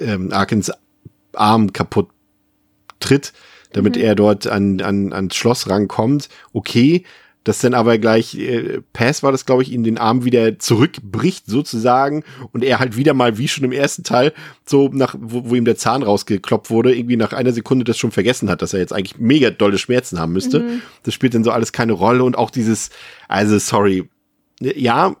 ähm, 0.00 0.32
Arkens 0.32 0.72
Arm 1.34 1.74
kaputt 1.74 2.08
tritt, 3.00 3.34
damit 3.72 3.96
er 3.96 4.14
dort 4.14 4.46
an, 4.46 4.80
an, 4.80 5.12
ans 5.12 5.34
Schloss 5.34 5.68
rankommt, 5.68 6.28
okay, 6.52 7.04
dass 7.44 7.58
dann 7.58 7.74
aber 7.74 7.98
gleich 7.98 8.34
äh, 8.34 8.80
Pass 8.92 9.22
war 9.22 9.30
das, 9.30 9.44
glaube 9.44 9.62
ich, 9.62 9.70
ihm 9.70 9.84
den 9.84 9.98
Arm 9.98 10.24
wieder 10.24 10.58
zurückbricht 10.58 11.44
sozusagen 11.46 12.24
und 12.52 12.64
er 12.64 12.80
halt 12.80 12.96
wieder 12.96 13.14
mal 13.14 13.38
wie 13.38 13.48
schon 13.48 13.64
im 13.64 13.72
ersten 13.72 14.02
Teil 14.02 14.32
so 14.64 14.88
nach 14.92 15.14
wo, 15.20 15.50
wo 15.50 15.54
ihm 15.54 15.66
der 15.66 15.76
Zahn 15.76 16.02
rausgekloppt 16.02 16.70
wurde, 16.70 16.94
irgendwie 16.94 17.16
nach 17.16 17.34
einer 17.34 17.52
Sekunde 17.52 17.84
das 17.84 17.98
schon 17.98 18.10
vergessen 18.10 18.48
hat, 18.48 18.62
dass 18.62 18.72
er 18.72 18.80
jetzt 18.80 18.94
eigentlich 18.94 19.18
mega 19.18 19.50
dolle 19.50 19.78
Schmerzen 19.78 20.18
haben 20.18 20.32
müsste. 20.32 20.80
Das 21.02 21.14
spielt 21.14 21.34
dann 21.34 21.44
so 21.44 21.50
alles 21.50 21.72
keine 21.72 21.92
Rolle 21.92 22.24
und 22.24 22.36
auch 22.36 22.50
dieses 22.50 22.90
also 23.28 23.58
sorry, 23.58 24.08
ja, 24.60 25.14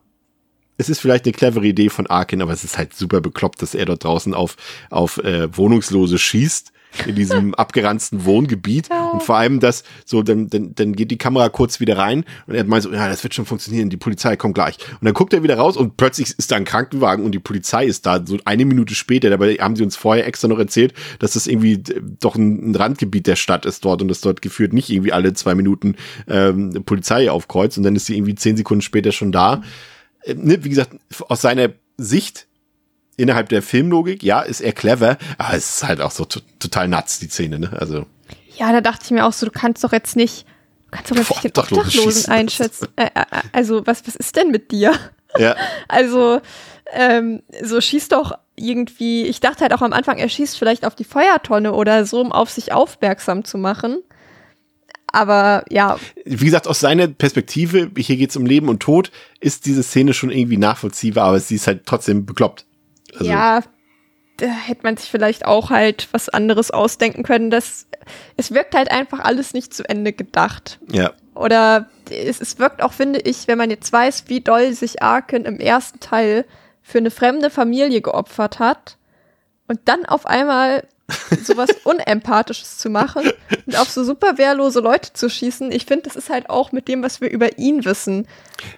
es 0.76 0.88
ist 0.88 1.00
vielleicht 1.00 1.26
eine 1.26 1.32
clevere 1.32 1.66
Idee 1.66 1.88
von 1.88 2.06
Arkin, 2.06 2.42
aber 2.42 2.52
es 2.52 2.64
ist 2.64 2.78
halt 2.78 2.94
super 2.94 3.20
bekloppt, 3.20 3.62
dass 3.62 3.74
er 3.74 3.84
dort 3.84 4.02
draußen 4.02 4.34
auf 4.34 4.56
auf 4.90 5.18
äh, 5.18 5.54
Wohnungslose 5.56 6.18
schießt 6.18 6.73
in 7.06 7.14
diesem 7.14 7.54
abgeranzten 7.54 8.24
Wohngebiet. 8.24 8.88
Und 9.12 9.22
vor 9.22 9.36
allem 9.36 9.60
das 9.60 9.84
so 10.04 10.22
dann, 10.22 10.48
dann 10.48 10.74
dann 10.74 10.94
geht 10.94 11.10
die 11.10 11.18
Kamera 11.18 11.48
kurz 11.48 11.80
wieder 11.80 11.98
rein 11.98 12.24
und 12.46 12.54
er 12.54 12.64
meint 12.64 12.82
so 12.82 12.92
ja 12.92 13.08
das 13.08 13.22
wird 13.22 13.34
schon 13.34 13.46
funktionieren 13.46 13.90
die 13.90 13.96
Polizei 13.96 14.36
kommt 14.36 14.54
gleich. 14.54 14.78
Und 14.92 15.04
dann 15.04 15.14
guckt 15.14 15.32
er 15.32 15.42
wieder 15.42 15.56
raus 15.56 15.76
und 15.76 15.96
plötzlich 15.96 16.34
ist 16.38 16.50
da 16.50 16.56
ein 16.56 16.64
Krankenwagen 16.64 17.24
und 17.24 17.32
die 17.32 17.38
Polizei 17.38 17.84
ist 17.86 18.06
da. 18.06 18.24
So 18.24 18.38
eine 18.44 18.64
Minute 18.64 18.94
später 18.94 19.30
dabei 19.30 19.54
haben 19.54 19.76
sie 19.76 19.82
uns 19.82 19.96
vorher 19.96 20.26
extra 20.26 20.48
noch 20.48 20.58
erzählt 20.58 20.94
dass 21.18 21.34
das 21.34 21.46
irgendwie 21.46 21.82
doch 22.20 22.36
ein, 22.36 22.74
Randgebiet 22.74 23.26
der 23.26 23.36
Stadt 23.36 23.66
ist 23.66 23.84
dort 23.84 24.02
und 24.02 24.08
dass 24.08 24.20
dort 24.20 24.42
geführt 24.42 24.72
nicht 24.72 24.90
irgendwie 24.90 25.12
alle 25.12 25.32
zwei 25.32 25.54
Minuten 25.54 25.96
ähm, 26.28 26.82
Polizei 26.84 27.30
aufkreuzt. 27.30 27.78
Und 27.78 27.84
dann 27.84 27.96
ist 27.96 28.06
sie 28.06 28.16
irgendwie 28.16 28.34
zehn 28.34 28.56
Sekunden 28.56 28.82
später 28.82 29.12
schon 29.12 29.32
da. 29.32 29.62
Äh, 30.22 30.34
ne, 30.34 30.64
wie 30.64 30.68
gesagt 30.68 30.90
aus 31.28 31.40
seiner 31.40 31.70
Sicht 31.96 32.46
innerhalb 33.16 33.48
der 33.48 33.62
Filmlogik, 33.62 34.22
ja, 34.22 34.40
ist 34.40 34.60
er 34.60 34.72
clever, 34.72 35.18
aber 35.38 35.54
es 35.54 35.76
ist 35.76 35.84
halt 35.84 36.00
auch 36.00 36.10
so 36.10 36.24
to 36.24 36.40
total 36.58 36.88
nuts, 36.88 37.18
die 37.18 37.28
Szene, 37.28 37.58
ne? 37.58 37.70
Also, 37.78 38.06
Ja, 38.56 38.72
da 38.72 38.80
dachte 38.80 39.04
ich 39.04 39.10
mir 39.10 39.24
auch 39.24 39.32
so, 39.32 39.46
du 39.46 39.52
kannst 39.52 39.82
doch 39.84 39.92
jetzt 39.92 40.16
nicht, 40.16 40.46
du 40.86 40.90
kannst 40.90 41.10
doch 41.10 41.16
jetzt 41.16 41.30
nicht 41.30 41.44
den 41.44 41.50
Obdachlosen 41.50 41.86
Obdachlosen 41.86 42.32
einschätzen. 42.32 42.88
Äh, 42.96 43.10
äh, 43.14 43.24
also, 43.52 43.86
was, 43.86 44.06
was 44.06 44.16
ist 44.16 44.36
denn 44.36 44.50
mit 44.50 44.70
dir? 44.70 44.94
ja, 45.38 45.56
Also, 45.88 46.40
ähm, 46.92 47.42
so 47.62 47.80
schießt 47.80 48.12
doch 48.12 48.32
irgendwie, 48.56 49.26
ich 49.26 49.40
dachte 49.40 49.62
halt 49.62 49.72
auch 49.72 49.82
am 49.82 49.92
Anfang, 49.92 50.18
er 50.18 50.28
schießt 50.28 50.56
vielleicht 50.56 50.84
auf 50.84 50.94
die 50.94 51.04
Feuertonne 51.04 51.72
oder 51.72 52.06
so, 52.06 52.20
um 52.20 52.32
auf 52.32 52.50
sich 52.50 52.72
aufmerksam 52.72 53.44
zu 53.44 53.58
machen. 53.58 54.02
Aber 55.14 55.64
ja, 55.70 55.96
wie 56.24 56.44
gesagt, 56.44 56.66
aus 56.66 56.80
seiner 56.80 57.06
Perspektive, 57.06 57.88
hier 57.96 58.16
geht's 58.16 58.36
um 58.36 58.46
Leben 58.46 58.68
und 58.68 58.80
Tod, 58.80 59.12
ist 59.38 59.64
diese 59.64 59.84
Szene 59.84 60.12
schon 60.12 60.30
irgendwie 60.30 60.56
nachvollziehbar, 60.56 61.28
aber 61.28 61.38
sie 61.38 61.54
ist 61.54 61.68
halt 61.68 61.86
trotzdem 61.86 62.26
bekloppt. 62.26 62.66
Also, 63.14 63.24
ja, 63.24 63.60
da 64.36 64.46
hätte 64.46 64.82
man 64.82 64.96
sich 64.96 65.10
vielleicht 65.10 65.44
auch 65.44 65.70
halt 65.70 66.08
was 66.12 66.28
anderes 66.28 66.70
ausdenken 66.70 67.22
können. 67.22 67.50
Das, 67.50 67.86
es 68.36 68.52
wirkt 68.52 68.74
halt 68.74 68.90
einfach 68.90 69.20
alles 69.20 69.52
nicht 69.54 69.72
zu 69.72 69.88
Ende 69.88 70.12
gedacht. 70.12 70.78
ja. 70.90 71.12
Oder 71.34 71.88
es, 72.10 72.40
es 72.40 72.60
wirkt 72.60 72.80
auch, 72.80 72.92
finde 72.92 73.18
ich, 73.18 73.48
wenn 73.48 73.58
man 73.58 73.68
jetzt 73.68 73.92
weiß, 73.92 74.24
wie 74.28 74.40
doll 74.40 74.72
sich 74.72 75.02
Arkin 75.02 75.44
im 75.44 75.58
ersten 75.58 75.98
Teil 75.98 76.44
für 76.80 76.98
eine 76.98 77.10
fremde 77.10 77.50
Familie 77.50 78.00
geopfert 78.02 78.60
hat 78.60 78.98
und 79.66 79.80
dann 79.86 80.04
auf 80.06 80.26
einmal 80.26 80.86
sowas 81.42 81.70
Unempathisches 81.84 82.78
zu 82.78 82.88
machen 82.88 83.30
und 83.66 83.76
auf 83.76 83.90
so 83.90 84.04
super 84.04 84.38
wehrlose 84.38 84.80
Leute 84.80 85.12
zu 85.12 85.28
schießen. 85.28 85.72
Ich 85.72 85.86
finde, 85.86 86.04
das 86.04 86.16
ist 86.16 86.30
halt 86.30 86.48
auch 86.48 86.72
mit 86.72 86.88
dem, 86.88 87.02
was 87.02 87.20
wir 87.20 87.30
über 87.30 87.58
ihn 87.58 87.84
wissen, 87.84 88.26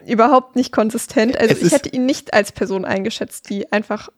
überhaupt 0.07 0.57
nicht 0.57 0.72
konsistent. 0.72 1.37
Also 1.37 1.55
Es 1.55 1.62
ich 1.62 1.72
hätte 1.72 1.91
ihn 1.91 2.07
nicht 2.07 2.34
als 2.34 2.53
Person 2.53 2.84
eingeschätzt, 2.84 3.51
die 3.51 3.70
einfach, 3.70 4.09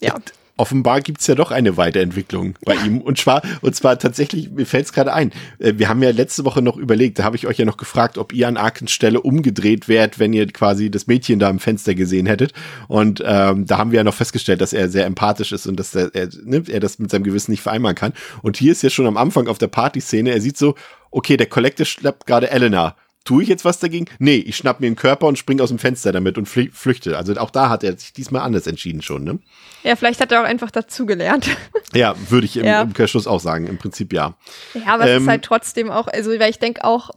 ja. 0.00 0.14
offenbar 0.56 1.00
gibt's 1.00 1.26
ja 1.26 1.34
doch 1.34 1.50
eine 1.50 1.76
Weiterentwicklung 1.76 2.54
bei 2.64 2.74
ihm. 2.74 3.00
Und 3.00 3.18
zwar, 3.18 3.42
und 3.62 3.74
zwar 3.74 3.98
tatsächlich, 3.98 4.50
mir 4.50 4.66
fällt's 4.66 4.92
gerade 4.92 5.12
ein. 5.12 5.32
äh, 5.58 5.74
Wir 5.76 5.88
haben 5.88 6.02
ja 6.02 6.10
letzte 6.10 6.44
Woche 6.44 6.60
noch 6.60 6.76
überlegt, 6.76 7.18
da 7.18 7.24
habe 7.24 7.36
ich 7.36 7.46
euch 7.46 7.58
ja 7.58 7.64
noch 7.64 7.78
gefragt, 7.78 8.18
ob 8.18 8.32
ihr 8.32 8.46
an 8.46 8.58
Arkens 8.58 8.92
Stelle 8.92 9.22
umgedreht 9.22 9.88
wärt, 9.88 10.18
wenn 10.18 10.32
ihr 10.32 10.46
quasi 10.48 10.90
das 10.90 11.06
Mädchen 11.06 11.38
da 11.38 11.48
im 11.48 11.60
Fenster 11.60 11.94
gesehen 11.94 12.26
hättet. 12.26 12.52
Und 12.88 13.22
ähm, 13.24 13.66
da 13.66 13.78
haben 13.78 13.90
wir 13.90 13.98
ja 13.98 14.04
noch 14.04 14.14
festgestellt, 14.14 14.60
dass 14.60 14.72
er 14.72 14.88
sehr 14.90 15.06
empathisch 15.06 15.52
ist 15.52 15.66
und 15.66 15.76
dass 15.76 15.94
er, 15.94 16.14
er, 16.14 16.28
ne, 16.44 16.62
er 16.68 16.80
das 16.80 16.98
mit 16.98 17.10
seinem 17.10 17.24
Gewissen 17.24 17.52
nicht 17.52 17.62
vereinbaren 17.62 17.96
kann. 17.96 18.12
Und 18.42 18.58
hier 18.58 18.72
ist 18.72 18.82
ja 18.82 18.90
schon 18.90 19.06
am 19.06 19.16
Anfang 19.16 19.48
auf 19.48 19.58
der 19.58 19.68
Partyszene, 19.68 20.30
er 20.30 20.40
sieht 20.40 20.58
so, 20.58 20.74
okay, 21.10 21.36
der 21.36 21.46
Collector 21.46 21.86
schleppt 21.86 22.26
gerade 22.26 22.50
Elena. 22.50 22.96
Tue 23.24 23.42
ich 23.42 23.48
jetzt 23.50 23.64
was 23.66 23.78
dagegen? 23.78 24.06
Nee, 24.18 24.36
ich 24.36 24.56
schnapp 24.56 24.80
mir 24.80 24.86
einen 24.86 24.96
Körper 24.96 25.26
und 25.26 25.38
spring 25.38 25.60
aus 25.60 25.68
dem 25.68 25.78
Fenster 25.78 26.10
damit 26.10 26.38
und 26.38 26.46
flü 26.46 26.70
flüchte. 26.72 27.16
Also 27.18 27.34
auch 27.36 27.50
da 27.50 27.68
hat 27.68 27.84
er 27.84 27.96
sich 27.96 28.12
diesmal 28.14 28.40
anders 28.42 28.66
entschieden 28.66 29.02
schon, 29.02 29.24
ne? 29.24 29.38
Ja, 29.82 29.94
vielleicht 29.94 30.20
hat 30.20 30.32
er 30.32 30.40
auch 30.40 30.46
einfach 30.46 30.70
dazugelernt. 30.70 31.48
Ja, 31.92 32.14
würde 32.28 32.44
ich 32.46 32.56
im, 32.56 32.64
Ja. 32.64 32.82
im 32.82 32.88
Umkehrschluss 32.88 33.26
auch 33.26 33.40
sagen. 33.40 33.66
Im 33.66 33.76
Prinzip 33.76 34.12
ja. 34.12 34.34
Ja, 34.74 34.94
aber 34.94 35.04
es 35.04 35.10
Ähm, 35.16 35.22
ist 35.22 35.28
halt 35.28 35.42
trotzdem 35.42 35.90
auch, 35.90 36.06
also 36.06 36.30
weil 36.38 36.48
ich 36.50 36.60
denke 36.60 36.84
auch, 36.84 37.10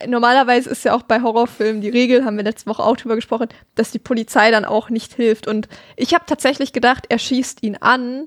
äh, 0.00 0.08
normalerweise 0.08 0.68
ist 0.68 0.84
ja 0.84 0.94
auch 0.94 1.02
bei 1.04 1.22
Horrorfilmen 1.22 1.80
die 1.80 1.90
Regel, 1.90 2.24
haben 2.24 2.36
wir 2.36 2.42
letzte 2.42 2.68
Woche 2.68 2.82
auch 2.82 2.96
drüber 2.96 3.14
gesprochen, 3.14 3.46
dass 3.76 3.92
die 3.92 4.00
Polizei 4.00 4.50
dann 4.50 4.64
auch 4.64 4.90
nicht 4.90 5.14
hilft. 5.14 5.46
Und 5.46 5.68
ich 5.96 6.12
habe 6.12 6.24
tatsächlich 6.26 6.72
gedacht, 6.72 7.04
er 7.08 7.20
schießt 7.20 7.62
ihn 7.62 7.76
an 7.80 8.26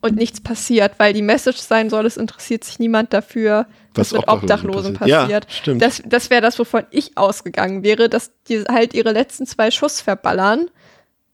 und 0.00 0.16
nichts 0.16 0.40
passiert, 0.40 0.94
weil 0.98 1.12
die 1.12 1.22
Message 1.22 1.58
sein 1.58 1.90
soll, 1.90 2.06
es 2.06 2.16
interessiert 2.16 2.64
sich 2.64 2.78
niemand 2.78 3.12
dafür, 3.12 3.66
was, 3.94 4.12
Was 4.12 4.20
mit 4.20 4.28
Obdachlosen 4.28 4.94
Obdachlosen 4.94 4.94
passiert. 4.94 5.44
Ja, 5.44 5.50
stimmt. 5.50 5.82
Das, 5.82 6.02
das 6.04 6.30
wäre 6.30 6.42
das, 6.42 6.58
wovon 6.58 6.84
ich 6.90 7.16
ausgegangen 7.16 7.82
wäre, 7.82 8.08
dass 8.08 8.32
die 8.48 8.62
halt 8.62 8.94
ihre 8.94 9.12
letzten 9.12 9.46
zwei 9.46 9.70
Schuss 9.70 10.00
verballern 10.00 10.70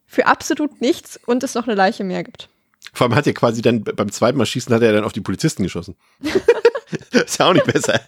für 0.06 0.26
absolut 0.26 0.80
nichts 0.80 1.18
und 1.26 1.42
es 1.42 1.54
noch 1.54 1.66
eine 1.66 1.74
Leiche 1.74 2.04
mehr 2.04 2.22
gibt. 2.22 2.48
Vor 2.92 3.06
allem 3.06 3.16
hat 3.16 3.26
er 3.26 3.34
quasi 3.34 3.60
dann 3.60 3.82
beim 3.82 4.10
zweiten 4.12 4.38
Mal 4.38 4.46
schießen, 4.46 4.72
hat 4.74 4.82
er 4.82 4.92
dann 4.92 5.04
auf 5.04 5.12
die 5.12 5.20
Polizisten 5.20 5.62
geschossen. 5.64 5.96
ist 7.12 7.38
ja 7.38 7.46
auch 7.46 7.52
nicht 7.52 7.66
besser. 7.66 8.00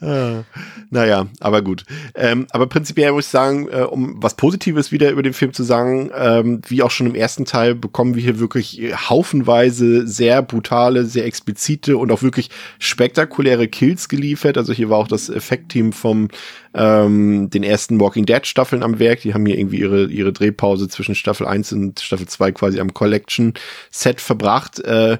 ah, 0.00 0.42
naja, 0.90 1.26
aber 1.40 1.62
gut. 1.62 1.84
Ähm, 2.14 2.46
aber 2.50 2.66
prinzipiell 2.66 3.12
muss 3.12 3.26
ich 3.26 3.30
sagen, 3.30 3.68
äh, 3.70 3.82
um 3.82 4.22
was 4.22 4.34
Positives 4.34 4.92
wieder 4.92 5.10
über 5.10 5.22
den 5.22 5.32
Film 5.32 5.52
zu 5.52 5.62
sagen, 5.62 6.10
ähm, 6.14 6.62
wie 6.66 6.82
auch 6.82 6.90
schon 6.90 7.06
im 7.06 7.14
ersten 7.14 7.44
Teil 7.44 7.74
bekommen 7.74 8.14
wir 8.14 8.22
hier 8.22 8.40
wirklich 8.40 8.80
haufenweise 9.08 10.06
sehr 10.06 10.42
brutale, 10.42 11.04
sehr 11.04 11.26
explizite 11.26 11.96
und 11.96 12.10
auch 12.12 12.22
wirklich 12.22 12.50
spektakuläre 12.78 13.68
Kills 13.68 14.08
geliefert. 14.08 14.58
Also 14.58 14.72
hier 14.72 14.90
war 14.90 14.98
auch 14.98 15.08
das 15.08 15.28
Effektteam 15.28 15.92
vom 15.92 16.28
ähm, 16.74 17.50
den 17.50 17.62
ersten 17.62 18.00
Walking 18.00 18.26
Dead 18.26 18.46
Staffeln 18.46 18.82
am 18.82 18.98
Werk. 18.98 19.20
Die 19.22 19.34
haben 19.34 19.46
hier 19.46 19.58
irgendwie 19.58 19.80
ihre, 19.80 20.06
ihre 20.06 20.32
Drehpause 20.32 20.88
zwischen 20.88 21.14
Staffel 21.14 21.46
1 21.46 21.72
und 21.72 22.00
Staffel 22.00 22.26
2 22.26 22.52
quasi 22.52 22.80
am 22.80 22.94
Collection 22.94 23.54
Set 23.90 24.20
verbracht. 24.20 24.80
Äh, 24.80 25.18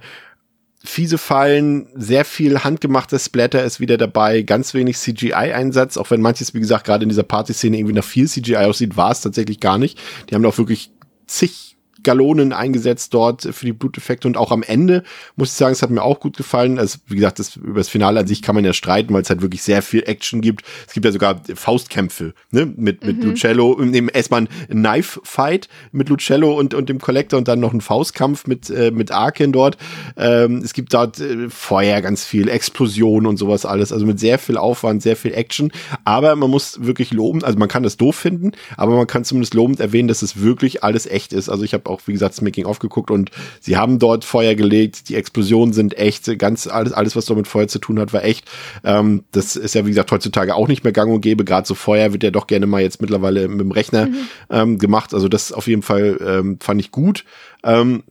fiese 0.82 1.18
Fallen, 1.18 1.88
sehr 1.94 2.24
viel 2.24 2.60
handgemachtes 2.64 3.26
Splatter 3.26 3.62
ist 3.64 3.80
wieder 3.80 3.98
dabei, 3.98 4.42
ganz 4.42 4.72
wenig 4.72 4.96
CGI-Einsatz, 4.96 5.96
auch 5.96 6.10
wenn 6.10 6.22
manches, 6.22 6.54
wie 6.54 6.60
gesagt, 6.60 6.86
gerade 6.86 7.02
in 7.02 7.10
dieser 7.10 7.22
Partyszene 7.22 7.76
irgendwie 7.76 7.94
nach 7.94 8.04
viel 8.04 8.28
CGI 8.28 8.56
aussieht, 8.56 8.96
war 8.96 9.10
es 9.10 9.20
tatsächlich 9.20 9.60
gar 9.60 9.76
nicht. 9.76 9.98
Die 10.28 10.34
haben 10.34 10.44
auch 10.46 10.56
wirklich 10.56 10.90
zig 11.26 11.76
Blutgallonen 12.00 12.52
eingesetzt 12.52 13.14
dort 13.14 13.42
für 13.42 13.66
die 13.66 13.72
Bluteffekte 13.72 14.26
und 14.26 14.36
auch 14.36 14.50
am 14.50 14.62
Ende 14.62 15.02
muss 15.36 15.50
ich 15.50 15.54
sagen, 15.54 15.72
es 15.72 15.82
hat 15.82 15.90
mir 15.90 16.02
auch 16.02 16.20
gut 16.20 16.36
gefallen. 16.36 16.78
Also 16.78 16.98
wie 17.06 17.16
gesagt, 17.16 17.38
das, 17.38 17.56
über 17.56 17.78
das 17.78 17.88
Finale 17.88 18.20
an 18.20 18.26
sich 18.26 18.42
kann 18.42 18.54
man 18.54 18.64
ja 18.64 18.72
streiten, 18.72 19.12
weil 19.12 19.22
es 19.22 19.30
halt 19.30 19.42
wirklich 19.42 19.62
sehr 19.62 19.82
viel 19.82 20.02
Action 20.06 20.40
gibt. 20.40 20.64
Es 20.86 20.94
gibt 20.94 21.04
ja 21.04 21.12
sogar 21.12 21.40
Faustkämpfe 21.54 22.34
ne? 22.50 22.66
mit, 22.76 23.04
mit 23.04 23.18
mhm. 23.18 23.30
Lucello, 23.30 23.80
erstmal 24.12 24.42
ein 24.42 24.48
Knife-Fight 24.68 25.68
mit 25.92 26.08
Lucello 26.08 26.58
und, 26.58 26.74
und 26.74 26.88
dem 26.88 27.00
Collector 27.00 27.38
und 27.38 27.48
dann 27.48 27.60
noch 27.60 27.72
ein 27.72 27.80
Faustkampf 27.80 28.46
mit, 28.46 28.70
äh, 28.70 28.90
mit 28.90 29.12
Arkin 29.12 29.52
dort. 29.52 29.76
Ähm, 30.16 30.58
es 30.64 30.72
gibt 30.72 30.94
dort 30.94 31.20
äh, 31.20 31.48
Feuer, 31.48 32.00
ganz 32.00 32.24
viel 32.24 32.48
Explosion 32.48 33.26
und 33.26 33.36
sowas 33.36 33.66
alles. 33.66 33.92
Also 33.92 34.06
mit 34.06 34.20
sehr 34.20 34.38
viel 34.38 34.56
Aufwand, 34.56 35.02
sehr 35.02 35.16
viel 35.16 35.34
Action. 35.34 35.72
Aber 36.04 36.36
man 36.36 36.50
muss 36.50 36.84
wirklich 36.84 37.12
loben, 37.12 37.44
also 37.44 37.58
man 37.58 37.68
kann 37.68 37.82
das 37.82 37.96
doof 37.96 38.16
finden, 38.16 38.52
aber 38.76 38.96
man 38.96 39.06
kann 39.06 39.24
zumindest 39.24 39.54
lobend 39.54 39.80
erwähnen, 39.80 40.08
dass 40.08 40.22
es 40.22 40.40
wirklich 40.40 40.82
alles 40.82 41.06
echt 41.06 41.32
ist. 41.32 41.48
Also 41.48 41.64
ich 41.64 41.74
habe 41.74 41.89
auch, 41.90 42.00
wie 42.06 42.12
gesagt, 42.12 42.34
das 42.34 42.42
Making 42.42 42.66
aufgeguckt 42.66 43.10
und 43.10 43.30
sie 43.60 43.76
haben 43.76 43.98
dort 43.98 44.24
Feuer 44.24 44.54
gelegt, 44.54 45.08
die 45.08 45.16
Explosionen 45.16 45.72
sind 45.72 45.98
echt, 45.98 46.38
ganz 46.38 46.66
alles, 46.66 46.92
alles, 46.92 47.16
was 47.16 47.26
dort 47.26 47.38
mit 47.38 47.48
Feuer 47.48 47.68
zu 47.68 47.78
tun 47.78 47.98
hat, 47.98 48.12
war 48.12 48.24
echt. 48.24 48.50
Ähm, 48.84 49.24
das 49.32 49.56
ist 49.56 49.74
ja, 49.74 49.84
wie 49.84 49.90
gesagt, 49.90 50.10
heutzutage 50.12 50.54
auch 50.54 50.68
nicht 50.68 50.84
mehr 50.84 50.92
gang 50.92 51.12
und 51.12 51.20
gäbe. 51.20 51.44
Gerade 51.44 51.66
so 51.66 51.74
Feuer 51.74 52.12
wird 52.12 52.22
ja 52.22 52.30
doch 52.30 52.46
gerne 52.46 52.66
mal 52.66 52.80
jetzt 52.82 53.00
mittlerweile 53.00 53.48
mit 53.48 53.60
dem 53.60 53.72
Rechner 53.72 54.06
mhm. 54.06 54.16
ähm, 54.50 54.78
gemacht. 54.78 55.12
Also 55.14 55.28
das 55.28 55.52
auf 55.52 55.66
jeden 55.66 55.82
Fall 55.82 56.18
ähm, 56.24 56.58
fand 56.60 56.80
ich 56.80 56.90
gut. 56.90 57.24
Ähm, 57.64 58.02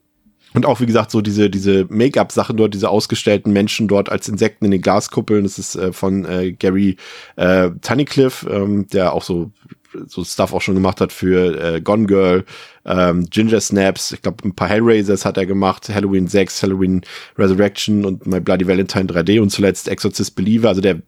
und 0.53 0.65
auch, 0.65 0.79
wie 0.79 0.85
gesagt, 0.85 1.11
so 1.11 1.21
diese, 1.21 1.49
diese 1.49 1.85
Make-up-Sachen 1.89 2.57
dort, 2.57 2.73
diese 2.73 2.89
ausgestellten 2.89 3.53
Menschen 3.53 3.87
dort 3.87 4.09
als 4.09 4.27
Insekten 4.27 4.65
in 4.65 4.71
den 4.71 4.81
Glaskuppeln, 4.81 5.43
das 5.43 5.59
ist 5.59 5.75
äh, 5.75 5.93
von 5.93 6.25
äh, 6.25 6.53
Gary 6.53 6.97
äh, 7.35 7.69
Tunnicliffe, 7.81 8.49
ähm, 8.49 8.87
der 8.87 9.13
auch 9.13 9.23
so 9.23 9.51
so 10.07 10.23
Stuff 10.23 10.53
auch 10.53 10.61
schon 10.61 10.75
gemacht 10.75 11.01
hat 11.01 11.11
für 11.11 11.75
äh, 11.75 11.81
Gone 11.81 12.05
Girl, 12.05 12.45
ähm, 12.85 13.25
Ginger 13.29 13.61
Snaps, 13.61 14.11
ich 14.11 14.21
glaube 14.21 14.47
ein 14.47 14.55
paar 14.55 14.69
Hellraisers 14.69 15.25
hat 15.25 15.37
er 15.37 15.45
gemacht, 15.45 15.89
Halloween 15.89 16.27
6, 16.27 16.63
Halloween 16.63 17.01
Resurrection 17.37 18.05
und 18.05 18.27
My 18.27 18.39
Bloody 18.39 18.67
Valentine 18.67 19.05
3D 19.05 19.41
und 19.41 19.49
zuletzt 19.49 19.87
Exorcist 19.87 20.35
Believer, 20.35 20.69
also 20.69 20.81
der 20.81 21.01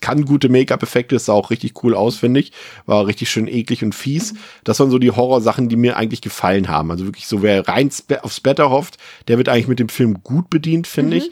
kann 0.00 0.24
gute 0.24 0.48
Make-up-Effekte, 0.48 1.18
sah 1.18 1.34
auch 1.34 1.50
richtig 1.50 1.84
cool 1.84 1.94
aus, 1.94 2.16
finde 2.16 2.40
ich. 2.40 2.52
War 2.86 3.06
richtig 3.06 3.30
schön 3.30 3.46
eklig 3.46 3.84
und 3.84 3.94
fies. 3.94 4.34
Das 4.64 4.80
waren 4.80 4.90
so 4.90 4.98
die 4.98 5.10
Horrorsachen, 5.10 5.68
die 5.68 5.76
mir 5.76 5.96
eigentlich 5.96 6.22
gefallen 6.22 6.68
haben. 6.68 6.90
Also 6.90 7.04
wirklich 7.04 7.26
so, 7.26 7.42
wer 7.42 7.68
rein 7.68 7.90
aufs 8.22 8.40
Better 8.40 8.70
hofft, 8.70 8.96
der 9.28 9.36
wird 9.36 9.50
eigentlich 9.50 9.68
mit 9.68 9.78
dem 9.78 9.90
Film 9.90 10.22
gut 10.22 10.48
bedient, 10.48 10.86
finde 10.86 11.16
mhm. 11.16 11.22
ich 11.22 11.30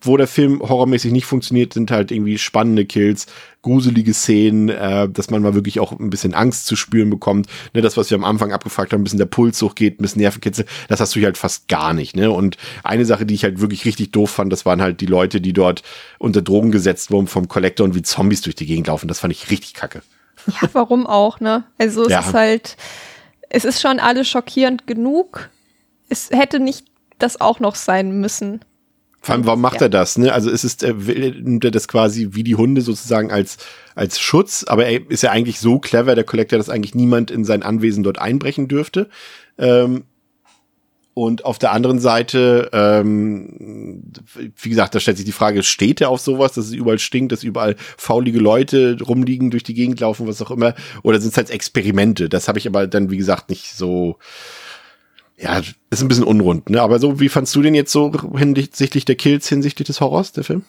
wo 0.00 0.16
der 0.16 0.26
Film 0.26 0.60
horrormäßig 0.60 1.12
nicht 1.12 1.26
funktioniert, 1.26 1.72
sind 1.72 1.90
halt 1.90 2.10
irgendwie 2.10 2.38
spannende 2.38 2.84
Kills, 2.84 3.26
gruselige 3.62 4.14
Szenen, 4.14 4.68
äh, 4.68 5.08
dass 5.08 5.30
man 5.30 5.42
mal 5.42 5.54
wirklich 5.54 5.80
auch 5.80 5.92
ein 5.98 6.10
bisschen 6.10 6.34
Angst 6.34 6.66
zu 6.66 6.76
spüren 6.76 7.10
bekommt. 7.10 7.48
Ne, 7.74 7.80
das, 7.80 7.96
was 7.96 8.10
wir 8.10 8.16
am 8.16 8.24
Anfang 8.24 8.52
abgefragt 8.52 8.92
haben, 8.92 9.00
ein 9.00 9.04
bisschen 9.04 9.18
der 9.18 9.26
Puls 9.26 9.60
hochgeht, 9.62 9.98
ein 9.98 10.02
bisschen 10.02 10.20
Nervenkitzel, 10.20 10.66
das 10.88 11.00
hast 11.00 11.14
du 11.14 11.18
hier 11.18 11.26
halt 11.26 11.38
fast 11.38 11.68
gar 11.68 11.92
nicht. 11.92 12.14
Ne? 12.14 12.30
Und 12.30 12.56
eine 12.84 13.04
Sache, 13.04 13.26
die 13.26 13.34
ich 13.34 13.44
halt 13.44 13.60
wirklich 13.60 13.84
richtig 13.84 14.12
doof 14.12 14.30
fand, 14.30 14.52
das 14.52 14.66
waren 14.66 14.80
halt 14.80 15.00
die 15.00 15.06
Leute, 15.06 15.40
die 15.40 15.52
dort 15.52 15.82
unter 16.18 16.42
Drogen 16.42 16.70
gesetzt 16.70 17.10
wurden 17.10 17.26
vom 17.26 17.48
Collector 17.48 17.84
und 17.84 17.94
wie 17.94 18.02
Zombies 18.02 18.42
durch 18.42 18.54
die 18.54 18.66
Gegend 18.66 18.86
laufen. 18.86 19.08
Das 19.08 19.20
fand 19.20 19.32
ich 19.32 19.50
richtig 19.50 19.74
kacke. 19.74 20.02
Ja, 20.62 20.68
warum 20.74 21.06
auch, 21.06 21.40
ne? 21.40 21.64
Also 21.78 22.04
es 22.04 22.10
ja. 22.10 22.20
ist 22.20 22.34
halt, 22.34 22.76
es 23.48 23.64
ist 23.64 23.80
schon 23.80 23.98
alles 23.98 24.28
schockierend 24.28 24.86
genug. 24.86 25.50
Es 26.08 26.30
hätte 26.30 26.60
nicht 26.60 26.86
das 27.18 27.40
auch 27.40 27.58
noch 27.58 27.74
sein 27.74 28.20
müssen. 28.20 28.60
Vor 29.26 29.34
allem, 29.34 29.44
warum 29.44 29.60
macht 29.60 29.80
ja. 29.80 29.86
er 29.86 29.88
das? 29.88 30.18
Ne? 30.18 30.32
Also 30.32 30.52
es 30.52 30.62
ist, 30.62 30.84
er 30.84 30.94
nimmt 30.94 31.64
er 31.64 31.72
das 31.72 31.88
quasi 31.88 32.28
wie 32.30 32.44
die 32.44 32.54
Hunde 32.54 32.80
sozusagen 32.80 33.32
als, 33.32 33.56
als 33.96 34.20
Schutz, 34.20 34.62
aber 34.62 34.86
er 34.86 35.10
ist 35.10 35.24
ja 35.24 35.32
eigentlich 35.32 35.58
so 35.58 35.80
clever, 35.80 36.14
der 36.14 36.22
Collector, 36.22 36.58
dass 36.58 36.68
eigentlich 36.68 36.94
niemand 36.94 37.32
in 37.32 37.44
sein 37.44 37.64
Anwesen 37.64 38.04
dort 38.04 38.20
einbrechen 38.20 38.68
dürfte. 38.68 39.08
Ähm, 39.58 40.04
und 41.12 41.44
auf 41.44 41.58
der 41.58 41.72
anderen 41.72 41.98
Seite, 41.98 42.70
ähm, 42.72 44.12
wie 44.60 44.68
gesagt, 44.68 44.94
da 44.94 45.00
stellt 45.00 45.16
sich 45.16 45.26
die 45.26 45.32
Frage, 45.32 45.64
steht 45.64 46.00
er 46.00 46.10
auf 46.10 46.20
sowas, 46.20 46.52
dass 46.52 46.66
es 46.66 46.72
überall 46.72 47.00
stinkt, 47.00 47.32
dass 47.32 47.42
überall 47.42 47.74
faulige 47.96 48.38
Leute 48.38 48.96
rumliegen, 49.02 49.50
durch 49.50 49.64
die 49.64 49.74
Gegend 49.74 49.98
laufen, 49.98 50.28
was 50.28 50.40
auch 50.40 50.52
immer, 50.52 50.76
oder 51.02 51.20
sind 51.20 51.32
es 51.32 51.36
halt 51.36 51.50
Experimente? 51.50 52.28
Das 52.28 52.46
habe 52.46 52.60
ich 52.60 52.68
aber 52.68 52.86
dann, 52.86 53.10
wie 53.10 53.16
gesagt, 53.16 53.50
nicht 53.50 53.74
so 53.74 54.18
ja, 55.38 55.60
ist 55.90 56.02
ein 56.02 56.08
bisschen 56.08 56.24
unrund, 56.24 56.70
ne? 56.70 56.80
Aber 56.80 56.98
so, 56.98 57.20
wie 57.20 57.28
fandst 57.28 57.54
du 57.54 57.62
den 57.62 57.74
jetzt 57.74 57.92
so 57.92 58.12
hinsichtlich 58.36 59.04
der 59.04 59.16
Kills, 59.16 59.48
hinsichtlich 59.48 59.86
des 59.86 60.00
Horrors, 60.00 60.32
der 60.32 60.44
Film? 60.44 60.64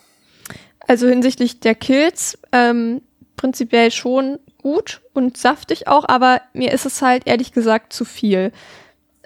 Also 0.88 1.07
hinsichtlich 1.07 1.59
der 1.59 1.76
Kills, 1.76 2.38
ähm, 2.51 3.01
prinzipiell 3.36 3.91
schon 3.91 4.39
gut 4.61 5.01
und 5.13 5.38
saftig 5.38 5.88
auch, 5.88 6.05
aber 6.07 6.41
mir 6.53 6.72
ist 6.72 6.86
es 6.86 7.01
halt 7.01 7.24
ehrlich 7.26 7.53
gesagt 7.53 7.93
zu 7.93 8.03
viel. 8.03 8.51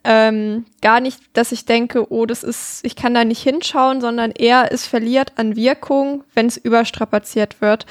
Ähm, 0.03 0.65
gar 0.81 0.99
nicht, 0.99 1.19
dass 1.33 1.51
ich 1.51 1.65
denke, 1.65 2.11
oh, 2.11 2.25
das 2.25 2.43
ist, 2.43 2.83
ich 2.83 2.95
kann 2.95 3.13
da 3.13 3.23
nicht 3.23 3.41
hinschauen, 3.41 4.01
sondern 4.01 4.31
eher, 4.31 4.71
es 4.71 4.87
verliert 4.87 5.33
an 5.37 5.55
Wirkung, 5.55 6.23
wenn 6.33 6.47
es 6.47 6.57
überstrapaziert 6.57 7.61
wird. 7.61 7.85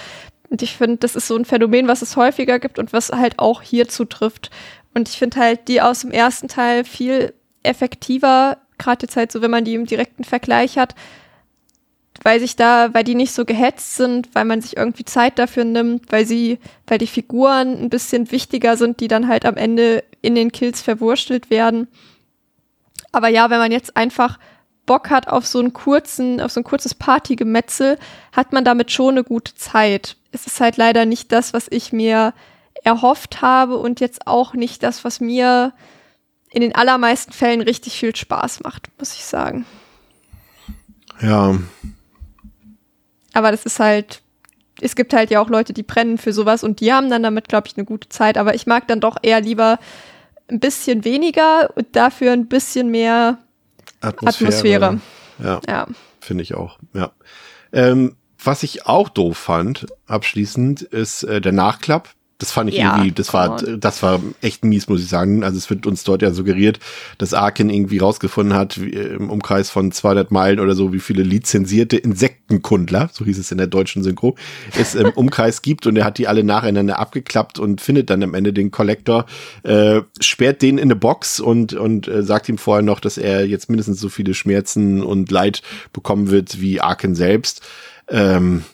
Und 0.49 0.63
ich 0.63 0.77
finde, 0.77 0.97
das 0.97 1.15
ist 1.15 1.29
so 1.29 1.37
ein 1.37 1.45
Phänomen, 1.45 1.87
was 1.87 2.03
es 2.03 2.17
häufiger 2.17 2.59
gibt 2.59 2.81
und 2.81 2.93
was 2.93 3.11
halt 3.11 3.39
auch 3.39 3.63
hier 3.63 3.89
zutrifft. 3.89 4.51
Und 4.95 5.09
ich 5.09 5.19
finde 5.19 5.39
halt 5.39 5.69
die 5.69 5.81
aus 5.81 6.01
dem 6.01 6.11
ersten 6.11 6.49
Teil 6.49 6.85
viel 6.85 7.33
effektiver, 7.63 8.59
gerade 8.79 9.03
jetzt 9.03 9.17
halt 9.17 9.33
so, 9.33 9.43
wenn 9.43 9.51
man 9.51 9.65
die 9.65 9.75
im 9.75 9.87
direkten 9.87 10.25
Vergleich 10.25 10.79
hat, 10.79 10.95
weil 12.23 12.41
sich 12.41 12.57
da, 12.57 12.93
weil 12.93 13.05
die 13.05 13.15
nicht 13.15 13.33
so 13.33 13.45
gehetzt 13.45 13.97
sind, 13.97 14.35
weil 14.35 14.45
man 14.45 14.61
sich 14.61 14.77
irgendwie 14.77 15.05
Zeit 15.05 15.39
dafür 15.39 15.65
nimmt, 15.65 16.13
weil 16.13 16.27
sie, 16.27 16.59
weil 16.87 16.99
die 16.99 17.07
Figuren 17.07 17.81
ein 17.81 17.91
bisschen 17.91 18.31
wichtiger 18.31 18.77
sind, 18.77 19.01
die 19.01 19.09
dann 19.09 19.29
halt 19.29 19.47
am 19.47 19.57
Ende 19.57 20.05
in 20.21 20.35
den 20.35 20.53
Kills 20.53 20.83
verwurstelt 20.83 21.51
werden. 21.51 21.89
Aber 23.13 23.29
ja, 23.29 23.51
wenn 23.51 23.59
man 23.59 23.73
jetzt 23.73 23.97
einfach 23.97 24.39
Bock 24.87 25.09
hat 25.09 25.29
auf 25.29 25.47
so 25.47 25.61
einen 25.61 25.73
kurzen, 25.73 26.41
auf 26.41 26.53
so 26.53 26.61
ein 26.61 26.65
kurzes 26.65 26.95
Partygemetzel, 26.95 27.99
hat 28.33 28.53
man 28.53 28.65
damit 28.65 28.91
schon 28.91 29.15
eine 29.15 29.25
gute 29.25 29.55
Zeit. 29.55 30.17
Es 30.33 30.47
ist 30.47 30.61
halt 30.61 30.77
leider 30.77 31.07
nicht 31.07 31.33
das, 31.33 31.53
was 31.53 31.69
ich 31.71 31.93
mir 31.93 32.35
erhofft 32.83 33.41
habe 33.41 33.77
und 33.77 34.01
jetzt 34.01 34.27
auch 34.27 34.55
nicht 34.55 34.83
das, 34.83 35.05
was 35.05 35.21
mir 35.21 35.73
in 36.53 36.63
den 36.63 36.75
allermeisten 36.75 37.33
Fällen 37.33 37.61
richtig 37.61 37.99
viel 37.99 38.15
Spaß 38.15 38.61
macht, 38.63 38.89
muss 38.99 39.15
ich 39.15 39.25
sagen. 39.25 39.65
Ja. 41.21 41.57
Aber 43.33 43.51
das 43.51 43.65
ist 43.65 43.79
halt, 43.79 44.23
es 44.81 44.97
gibt 44.97 45.13
halt 45.13 45.31
ja 45.31 45.41
auch 45.41 45.49
Leute, 45.49 45.73
die 45.73 45.83
brennen 45.83 46.19
für 46.19 46.33
sowas 46.33 46.65
und 46.65 46.81
die 46.81 46.93
haben 46.93 47.11
dann 47.11 47.23
damit, 47.23 47.49
glaube 47.49 47.69
ich, 47.69 47.77
eine 47.77 47.85
gute 47.85 48.09
Zeit. 48.09 48.37
Aber 48.37 48.55
ich 48.55 48.67
mag 48.67 48.89
dann 48.89 49.01
doch 49.01 49.17
eher 49.23 49.41
lieber 49.41 49.79
ein 50.49 50.59
bisschen 50.59 51.05
weniger 51.05 51.71
und 51.77 51.95
dafür 51.95 52.33
ein 52.33 52.49
bisschen 52.49 52.91
mehr 52.91 53.39
Atmosphäre. 54.01 54.49
Atmosphäre. 54.49 55.01
Ja, 55.43 55.61
ja. 55.69 55.87
finde 56.21 56.43
ich 56.43 56.55
auch. 56.55 56.79
Ja. 56.93 57.13
Ähm, 57.73 58.17
was 58.43 58.63
ich 58.63 58.87
auch 58.87 59.09
doof 59.09 59.37
fand, 59.37 59.87
abschließend, 60.07 60.83
ist 60.83 61.23
äh, 61.25 61.41
der 61.41 61.53
Nachklapp 61.53 62.09
das 62.41 62.53
fand 62.53 62.71
ich 62.71 62.77
ja, 62.77 62.97
irgendwie, 62.97 63.13
das 63.13 63.35
war, 63.35 63.63
das 63.63 64.03
war 64.03 64.21
echt 64.41 64.65
mies, 64.65 64.89
muss 64.89 65.03
ich 65.03 65.09
sagen. 65.09 65.45
Also 65.45 65.59
es 65.59 65.69
wird 65.69 65.87
uns 65.87 66.05
dort 66.05 66.23
ja 66.23 66.33
suggeriert, 66.33 66.81
dass 67.19 67.35
Arkin 67.35 67.69
irgendwie 67.69 67.99
rausgefunden 67.99 68.57
hat, 68.57 68.81
wie, 68.81 68.91
im 68.91 69.29
Umkreis 69.29 69.69
von 69.69 69.93
200 69.93 70.31
Meilen 70.31 70.59
oder 70.59 70.75
so, 70.75 70.93
wie 70.95 71.01
viele 71.01 71.23
lizenzierte 71.23 71.99
Insektenkundler, 71.99 73.11
so 73.13 73.27
hieß 73.27 73.39
es 73.39 73.53
in 73.53 73.59
der 73.59 73.67
deutschen 73.67 74.03
Synchro, 74.03 74.37
es 74.79 74.95
im 74.95 75.11
Umkreis 75.15 75.61
gibt 75.61 75.87
und 75.87 75.97
er 75.97 76.07
hat 76.07 76.17
die 76.17 76.29
alle 76.29 76.43
nacheinander 76.43 76.99
abgeklappt 76.99 77.59
und 77.59 77.83
findet 77.83 78.09
dann 78.09 78.23
am 78.23 78.33
Ende 78.33 78.55
den 78.55 78.71
Collector, 78.71 79.27
äh, 79.63 80.01
sperrt 80.19 80.63
den 80.63 80.79
in 80.79 80.85
eine 80.85 80.97
Box 80.97 81.41
und, 81.41 81.75
und 81.75 82.09
äh, 82.09 82.23
sagt 82.23 82.49
ihm 82.49 82.57
vorher 82.57 82.83
noch, 82.83 83.01
dass 83.01 83.19
er 83.19 83.47
jetzt 83.47 83.69
mindestens 83.69 84.01
so 84.01 84.09
viele 84.09 84.33
Schmerzen 84.33 85.03
und 85.03 85.31
Leid 85.31 85.63
bekommen 85.93 86.31
wird 86.31 86.59
wie 86.61 86.81
Arkin 86.81 87.15
selbst. 87.15 87.61
Ähm, 88.09 88.65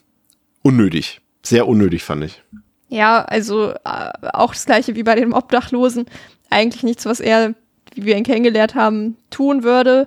unnötig. 0.63 1.21
Sehr 1.43 1.67
unnötig, 1.67 2.05
fand 2.05 2.25
ich. 2.25 2.43
Ja, 2.89 3.25
also 3.25 3.71
äh, 3.71 4.13
auch 4.33 4.53
das 4.53 4.67
gleiche 4.67 4.95
wie 4.95 5.03
bei 5.03 5.15
dem 5.15 5.33
Obdachlosen. 5.33 6.07
Eigentlich 6.51 6.83
nichts, 6.83 7.05
was 7.07 7.21
er, 7.21 7.55
wie 7.95 8.05
wir 8.05 8.17
ihn 8.17 8.25
kennengelernt 8.25 8.75
haben, 8.75 9.17
tun 9.31 9.63
würde. 9.63 10.07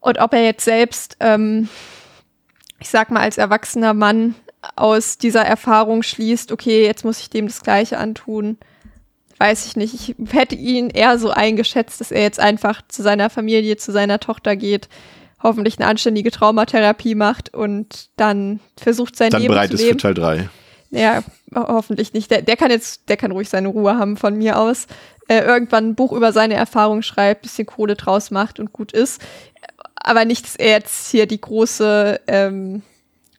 Und 0.00 0.18
ob 0.18 0.32
er 0.34 0.44
jetzt 0.44 0.64
selbst, 0.64 1.16
ähm, 1.20 1.68
ich 2.78 2.90
sag 2.90 3.10
mal, 3.10 3.20
als 3.20 3.38
erwachsener 3.38 3.94
Mann 3.94 4.34
aus 4.76 5.18
dieser 5.18 5.42
Erfahrung 5.42 6.02
schließt, 6.02 6.52
okay, 6.52 6.84
jetzt 6.84 7.04
muss 7.04 7.20
ich 7.20 7.30
dem 7.30 7.46
das 7.46 7.62
Gleiche 7.62 7.98
antun, 7.98 8.58
weiß 9.38 9.66
ich 9.66 9.76
nicht. 9.76 9.94
Ich 9.94 10.14
hätte 10.32 10.54
ihn 10.54 10.90
eher 10.90 11.18
so 11.18 11.30
eingeschätzt, 11.30 12.00
dass 12.00 12.10
er 12.10 12.22
jetzt 12.22 12.40
einfach 12.40 12.82
zu 12.88 13.02
seiner 13.02 13.30
Familie, 13.30 13.76
zu 13.76 13.92
seiner 13.92 14.20
Tochter 14.20 14.56
geht, 14.56 14.88
hoffentlich 15.42 15.78
eine 15.78 15.88
anständige 15.88 16.30
Traumatherapie 16.30 17.14
macht 17.14 17.52
und 17.52 18.08
dann 18.16 18.60
versucht 18.80 19.16
sein 19.16 19.30
dann 19.30 19.42
Leben 19.42 19.54
zu 19.54 19.58
leben. 19.58 19.68
Dann 19.70 19.70
bereit 19.70 19.74
ist 19.74 19.88
für 19.88 19.96
Teil 19.96 20.14
3. 20.14 20.48
Ja, 20.94 21.24
hoffentlich 21.52 22.12
nicht. 22.12 22.30
Der, 22.30 22.40
der 22.42 22.56
kann 22.56 22.70
jetzt, 22.70 23.08
der 23.08 23.16
kann 23.16 23.32
ruhig 23.32 23.48
seine 23.48 23.66
Ruhe 23.68 23.98
haben 23.98 24.16
von 24.16 24.36
mir 24.36 24.58
aus. 24.58 24.86
Äh, 25.26 25.40
irgendwann 25.40 25.88
ein 25.88 25.94
Buch 25.96 26.12
über 26.12 26.32
seine 26.32 26.54
Erfahrungen 26.54 27.02
schreibt, 27.02 27.42
bisschen 27.42 27.66
Kohle 27.66 27.96
draus 27.96 28.30
macht 28.30 28.60
und 28.60 28.72
gut 28.72 28.92
ist. 28.92 29.20
Aber 29.96 30.24
nicht, 30.24 30.44
dass 30.44 30.54
er 30.54 30.70
jetzt 30.70 31.10
hier 31.10 31.26
die 31.26 31.40
große, 31.40 32.20
ähm, 32.28 32.82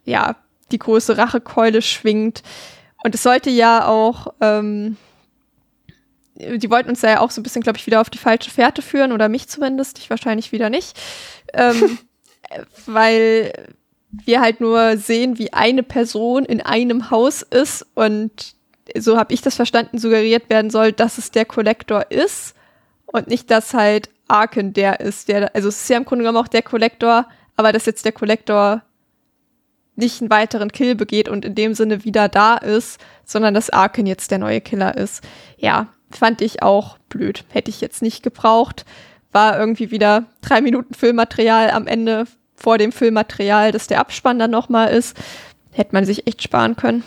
ja, 0.03 0.35
die 0.73 0.79
große 0.79 1.17
Rachekeule 1.17 1.81
schwingt. 1.81 2.43
Und 3.05 3.15
es 3.15 3.23
sollte 3.23 3.49
ja 3.49 3.87
auch, 3.87 4.33
ähm, 4.41 4.97
die 6.35 6.69
wollten 6.69 6.89
uns 6.89 7.03
ja 7.03 7.21
auch 7.21 7.31
so 7.31 7.39
ein 7.39 7.43
bisschen, 7.43 7.61
glaube 7.61 7.77
ich, 7.77 7.85
wieder 7.85 8.01
auf 8.01 8.09
die 8.09 8.17
falsche 8.17 8.49
Fährte 8.49 8.81
führen 8.81 9.13
oder 9.13 9.29
mich 9.29 9.47
zumindest, 9.47 9.99
ich 9.99 10.09
wahrscheinlich 10.09 10.51
wieder 10.51 10.69
nicht. 10.69 10.99
Ähm, 11.53 11.99
weil 12.85 13.53
wir 14.23 14.41
halt 14.41 14.61
nur 14.61 14.97
sehen, 14.97 15.37
wie 15.37 15.53
eine 15.53 15.83
Person 15.83 16.45
in 16.45 16.61
einem 16.61 17.09
Haus 17.09 17.41
ist 17.41 17.85
und 17.95 18.55
so 18.97 19.17
habe 19.17 19.33
ich 19.33 19.41
das 19.41 19.55
verstanden, 19.55 19.97
suggeriert 19.97 20.49
werden 20.49 20.69
soll, 20.69 20.91
dass 20.91 21.17
es 21.17 21.31
der 21.31 21.45
Kollektor 21.45 22.11
ist 22.11 22.55
und 23.05 23.27
nicht, 23.27 23.49
dass 23.49 23.73
halt 23.73 24.09
Arken 24.27 24.73
der 24.73 24.99
ist, 24.99 25.27
der, 25.27 25.53
also 25.55 25.69
es 25.69 25.81
ist 25.81 25.89
ja 25.89 25.97
im 25.97 26.05
Grunde 26.05 26.23
genommen 26.23 26.43
auch 26.43 26.47
der 26.47 26.61
Kollektor, 26.61 27.27
aber 27.55 27.71
dass 27.71 27.85
jetzt 27.85 28.05
der 28.05 28.11
Kollektor 28.11 28.81
nicht 29.95 30.21
einen 30.21 30.29
weiteren 30.29 30.71
Kill 30.71 30.95
begeht 30.95 31.29
und 31.29 31.45
in 31.45 31.55
dem 31.55 31.73
Sinne 31.73 32.03
wieder 32.03 32.27
da 32.27 32.57
ist, 32.57 32.99
sondern 33.23 33.53
dass 33.53 33.69
Arken 33.69 34.05
jetzt 34.05 34.31
der 34.31 34.39
neue 34.39 34.61
Killer 34.61 34.97
ist. 34.97 35.23
Ja, 35.57 35.87
fand 36.11 36.41
ich 36.41 36.61
auch 36.63 36.97
blöd. 37.09 37.45
Hätte 37.49 37.69
ich 37.69 37.81
jetzt 37.81 38.01
nicht 38.01 38.21
gebraucht. 38.21 38.85
War 39.31 39.57
irgendwie 39.57 39.91
wieder 39.91 40.25
drei 40.41 40.61
Minuten 40.61 40.93
Filmmaterial 40.93 41.71
am 41.71 41.87
Ende 41.87 42.25
vor 42.55 42.77
dem 42.77 42.91
Filmmaterial, 42.91 43.71
dass 43.71 43.87
der 43.87 43.99
Abspann 43.99 44.39
dann 44.39 44.51
nochmal 44.51 44.89
ist. 44.93 45.17
Hätte 45.71 45.93
man 45.93 46.05
sich 46.05 46.25
echt 46.27 46.41
sparen 46.41 46.75
können. 46.75 47.03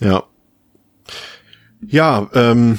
Ja. 0.00 0.24
Ja, 1.86 2.28
ähm, 2.34 2.78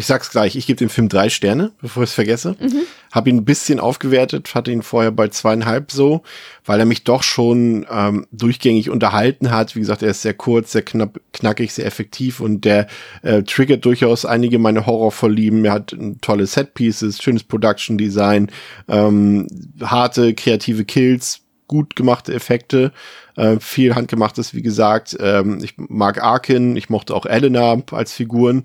ich 0.00 0.06
sag's 0.06 0.30
gleich, 0.30 0.56
ich 0.56 0.66
gebe 0.66 0.78
dem 0.78 0.88
Film 0.88 1.08
drei 1.08 1.28
Sterne, 1.28 1.72
bevor 1.80 2.02
ich 2.02 2.10
es 2.10 2.14
vergesse. 2.14 2.56
Mhm. 2.58 2.82
Habe 3.12 3.30
ihn 3.30 3.36
ein 3.36 3.44
bisschen 3.44 3.78
aufgewertet, 3.78 4.54
hatte 4.54 4.72
ihn 4.72 4.82
vorher 4.82 5.12
bei 5.12 5.28
zweieinhalb 5.28 5.92
so, 5.92 6.22
weil 6.64 6.80
er 6.80 6.86
mich 6.86 7.04
doch 7.04 7.22
schon 7.22 7.86
ähm, 7.90 8.26
durchgängig 8.32 8.88
unterhalten 8.88 9.50
hat. 9.50 9.76
Wie 9.76 9.80
gesagt, 9.80 10.02
er 10.02 10.10
ist 10.10 10.22
sehr 10.22 10.34
kurz, 10.34 10.72
sehr 10.72 10.82
knapp, 10.82 11.20
knackig, 11.32 11.72
sehr 11.74 11.86
effektiv 11.86 12.40
und 12.40 12.64
der 12.64 12.86
äh, 13.22 13.42
triggert 13.42 13.84
durchaus 13.84 14.24
einige 14.24 14.58
meine 14.58 14.86
Horrorvorlieben. 14.86 15.64
Er 15.66 15.72
hat 15.72 15.92
ein 15.92 16.20
tolle 16.20 16.46
Setpieces, 16.46 17.22
schönes 17.22 17.44
Production 17.44 17.98
Design, 17.98 18.50
ähm, 18.88 19.46
harte, 19.82 20.34
kreative 20.34 20.84
Kills, 20.84 21.42
gut 21.68 21.94
gemachte 21.94 22.34
Effekte, 22.34 22.90
äh, 23.36 23.58
viel 23.60 23.94
handgemachtes, 23.94 24.54
wie 24.54 24.62
gesagt. 24.62 25.16
Ähm, 25.20 25.60
ich 25.62 25.74
mag 25.76 26.22
Arkin, 26.22 26.74
ich 26.74 26.90
mochte 26.90 27.14
auch 27.14 27.26
Elena 27.26 27.76
als 27.92 28.12
Figuren. 28.12 28.62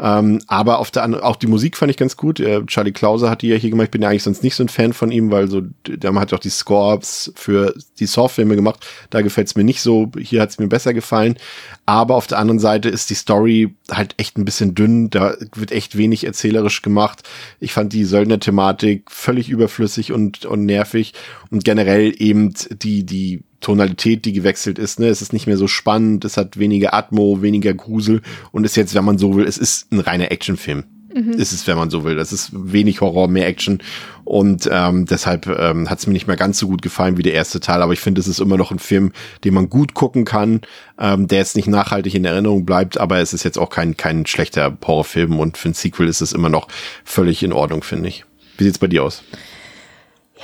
Ähm, 0.00 0.40
aber 0.46 0.78
auf 0.78 0.92
der 0.92 1.02
anderen, 1.02 1.24
auch 1.24 1.34
die 1.36 1.48
Musik 1.48 1.76
fand 1.76 1.90
ich 1.90 1.96
ganz 1.96 2.16
gut. 2.16 2.38
Äh, 2.38 2.64
Charlie 2.66 2.92
Klause 2.92 3.28
hat 3.28 3.42
die 3.42 3.48
ja 3.48 3.56
hier 3.56 3.70
gemacht. 3.70 3.86
Ich 3.86 3.90
bin 3.90 4.02
ja 4.02 4.08
eigentlich 4.08 4.22
sonst 4.22 4.44
nicht 4.44 4.54
so 4.54 4.62
ein 4.62 4.68
Fan 4.68 4.92
von 4.92 5.10
ihm, 5.10 5.32
weil 5.32 5.48
so, 5.48 5.62
der 5.86 6.14
hat 6.14 6.32
auch 6.32 6.38
die 6.38 6.50
Scores 6.50 7.32
für 7.34 7.74
die 7.98 8.06
Saw-Filme 8.06 8.54
gemacht. 8.54 8.86
Da 9.10 9.22
gefällt 9.22 9.48
es 9.48 9.56
mir 9.56 9.64
nicht 9.64 9.80
so. 9.80 10.10
Hier 10.16 10.40
hat 10.40 10.50
es 10.50 10.58
mir 10.58 10.68
besser 10.68 10.94
gefallen. 10.94 11.36
Aber 11.84 12.14
auf 12.14 12.28
der 12.28 12.38
anderen 12.38 12.60
Seite 12.60 12.88
ist 12.88 13.10
die 13.10 13.14
Story 13.14 13.74
halt 13.90 14.14
echt 14.18 14.38
ein 14.38 14.44
bisschen 14.44 14.74
dünn. 14.74 15.10
Da 15.10 15.34
wird 15.54 15.72
echt 15.72 15.98
wenig 15.98 16.24
erzählerisch 16.24 16.82
gemacht. 16.82 17.28
Ich 17.58 17.72
fand 17.72 17.92
die 17.92 18.04
Söldner-Thematik 18.04 19.10
völlig 19.10 19.48
überflüssig 19.48 20.12
und, 20.12 20.46
und 20.46 20.64
nervig. 20.64 21.14
Und 21.50 21.64
generell 21.64 22.14
eben 22.18 22.54
die, 22.70 23.04
die 23.04 23.42
Tonalität, 23.60 24.24
die 24.24 24.32
gewechselt 24.32 24.78
ist. 24.78 25.00
Ne? 25.00 25.08
Es 25.08 25.22
ist 25.22 25.32
nicht 25.32 25.46
mehr 25.46 25.56
so 25.56 25.66
spannend, 25.66 26.24
es 26.24 26.36
hat 26.36 26.58
weniger 26.58 26.94
Atmo, 26.94 27.42
weniger 27.42 27.74
Grusel 27.74 28.22
und 28.52 28.64
ist 28.64 28.76
jetzt, 28.76 28.94
wenn 28.94 29.04
man 29.04 29.18
so 29.18 29.34
will, 29.34 29.46
es 29.46 29.58
ist 29.58 29.90
ein 29.92 30.00
reiner 30.00 30.30
Actionfilm. 30.30 30.84
Mhm. 31.14 31.32
Ist 31.32 31.52
es, 31.52 31.66
wenn 31.66 31.76
man 31.76 31.90
so 31.90 32.04
will. 32.04 32.16
Das 32.16 32.32
ist 32.32 32.50
wenig 32.52 33.00
Horror, 33.00 33.28
mehr 33.28 33.46
Action. 33.46 33.78
Und 34.24 34.68
ähm, 34.70 35.06
deshalb 35.06 35.46
ähm, 35.46 35.88
hat 35.88 35.98
es 35.98 36.06
mir 36.06 36.12
nicht 36.12 36.26
mehr 36.26 36.36
ganz 36.36 36.58
so 36.58 36.68
gut 36.68 36.82
gefallen 36.82 37.16
wie 37.16 37.22
der 37.22 37.32
erste 37.32 37.60
Teil. 37.60 37.80
Aber 37.80 37.92
ich 37.92 38.00
finde, 38.00 38.20
es 38.20 38.28
ist 38.28 38.40
immer 38.40 38.58
noch 38.58 38.70
ein 38.70 38.78
Film, 38.78 39.12
den 39.42 39.54
man 39.54 39.70
gut 39.70 39.94
gucken 39.94 40.26
kann, 40.26 40.60
ähm, 40.98 41.26
der 41.26 41.38
jetzt 41.38 41.56
nicht 41.56 41.66
nachhaltig 41.66 42.14
in 42.14 42.26
Erinnerung 42.26 42.66
bleibt. 42.66 43.00
Aber 43.00 43.18
es 43.18 43.32
ist 43.32 43.42
jetzt 43.42 43.58
auch 43.58 43.70
kein, 43.70 43.96
kein 43.96 44.26
schlechter 44.26 44.76
Horrorfilm. 44.86 45.40
Und 45.40 45.56
für 45.56 45.70
ein 45.70 45.74
Sequel 45.74 46.08
ist 46.08 46.20
es 46.20 46.32
immer 46.32 46.50
noch 46.50 46.68
völlig 47.04 47.42
in 47.42 47.54
Ordnung, 47.54 47.82
finde 47.82 48.08
ich. 48.10 48.24
Wie 48.58 48.64
sieht's 48.64 48.78
bei 48.78 48.86
dir 48.86 49.02
aus? 49.02 49.22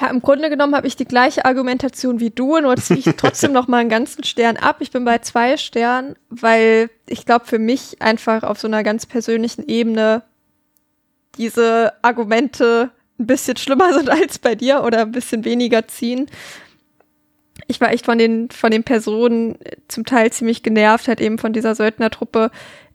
Ja, 0.00 0.08
im 0.08 0.22
Grunde 0.22 0.50
genommen 0.50 0.74
habe 0.74 0.88
ich 0.88 0.96
die 0.96 1.04
gleiche 1.04 1.44
Argumentation 1.44 2.18
wie 2.18 2.30
du, 2.30 2.58
nur 2.58 2.76
ziehe 2.76 2.98
ich 2.98 3.16
trotzdem 3.16 3.52
noch 3.52 3.68
mal 3.68 3.78
einen 3.78 3.90
ganzen 3.90 4.24
Stern 4.24 4.56
ab. 4.56 4.76
Ich 4.80 4.90
bin 4.90 5.04
bei 5.04 5.18
zwei 5.18 5.56
Sternen, 5.56 6.16
weil 6.30 6.90
ich 7.08 7.24
glaube, 7.24 7.46
für 7.46 7.60
mich 7.60 8.02
einfach 8.02 8.42
auf 8.42 8.58
so 8.58 8.66
einer 8.66 8.82
ganz 8.82 9.06
persönlichen 9.06 9.68
Ebene 9.68 10.22
diese 11.38 11.92
Argumente 12.02 12.90
ein 13.18 13.26
bisschen 13.26 13.56
schlimmer 13.56 13.92
sind 13.94 14.10
als 14.10 14.38
bei 14.38 14.56
dir 14.56 14.82
oder 14.82 15.02
ein 15.02 15.12
bisschen 15.12 15.44
weniger 15.44 15.86
ziehen. 15.86 16.26
Ich 17.68 17.80
war 17.80 17.92
echt 17.92 18.04
von 18.04 18.18
den, 18.18 18.50
von 18.50 18.72
den 18.72 18.82
Personen 18.82 19.56
zum 19.86 20.04
Teil 20.04 20.32
ziemlich 20.32 20.64
genervt, 20.64 21.06
halt 21.06 21.20
eben 21.20 21.38
von 21.38 21.52
dieser 21.52 21.76
Söldnertruppe. 21.76 22.50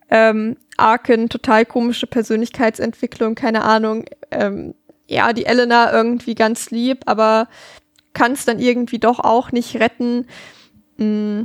Ähm, 0.10 0.58
Arken, 0.76 1.30
total 1.30 1.66
komische 1.66 2.08
Persönlichkeitsentwicklung, 2.08 3.36
keine 3.36 3.64
Ahnung. 3.64 4.06
Ähm, 4.32 4.74
ja, 5.10 5.34
die 5.34 5.46
Elena 5.46 5.92
irgendwie 5.92 6.36
ganz 6.36 6.70
lieb, 6.70 7.02
aber 7.06 7.48
kann 8.14 8.34
es 8.34 8.46
dann 8.46 8.60
irgendwie 8.60 9.00
doch 9.00 9.20
auch 9.20 9.52
nicht 9.52 9.76
retten. 9.78 10.28
Mm, 10.98 11.44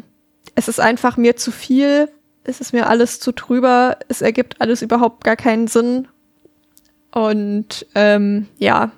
es 0.54 0.68
ist 0.68 0.80
einfach 0.80 1.16
mir 1.16 1.36
zu 1.36 1.50
viel. 1.50 2.08
Es 2.44 2.60
ist 2.60 2.72
mir 2.72 2.86
alles 2.86 3.20
zu 3.20 3.32
drüber. 3.32 3.98
Es 4.08 4.20
ergibt 4.20 4.60
alles 4.60 4.82
überhaupt 4.82 5.24
gar 5.24 5.36
keinen 5.36 5.66
Sinn. 5.66 6.08
Und 7.10 7.86
ähm, 7.94 8.48
ja, 8.58 8.90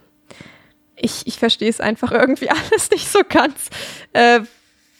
ich, 0.96 1.26
ich 1.26 1.38
verstehe 1.38 1.70
es 1.70 1.80
einfach 1.80 2.10
irgendwie 2.10 2.50
alles 2.72 2.90
nicht 2.90 3.08
so 3.08 3.20
ganz, 3.28 3.70
äh, 4.14 4.40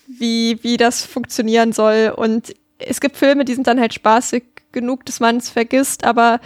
wie, 0.06 0.62
wie 0.62 0.76
das 0.76 1.04
funktionieren 1.04 1.72
soll. 1.72 2.12
Und 2.14 2.54
es 2.78 3.00
gibt 3.00 3.16
Filme, 3.16 3.44
die 3.44 3.54
sind 3.54 3.66
dann 3.66 3.80
halt 3.80 3.94
spaßig 3.94 4.44
genug, 4.70 5.06
dass 5.06 5.18
man 5.18 5.38
es 5.38 5.50
vergisst, 5.50 6.04
aber 6.04 6.40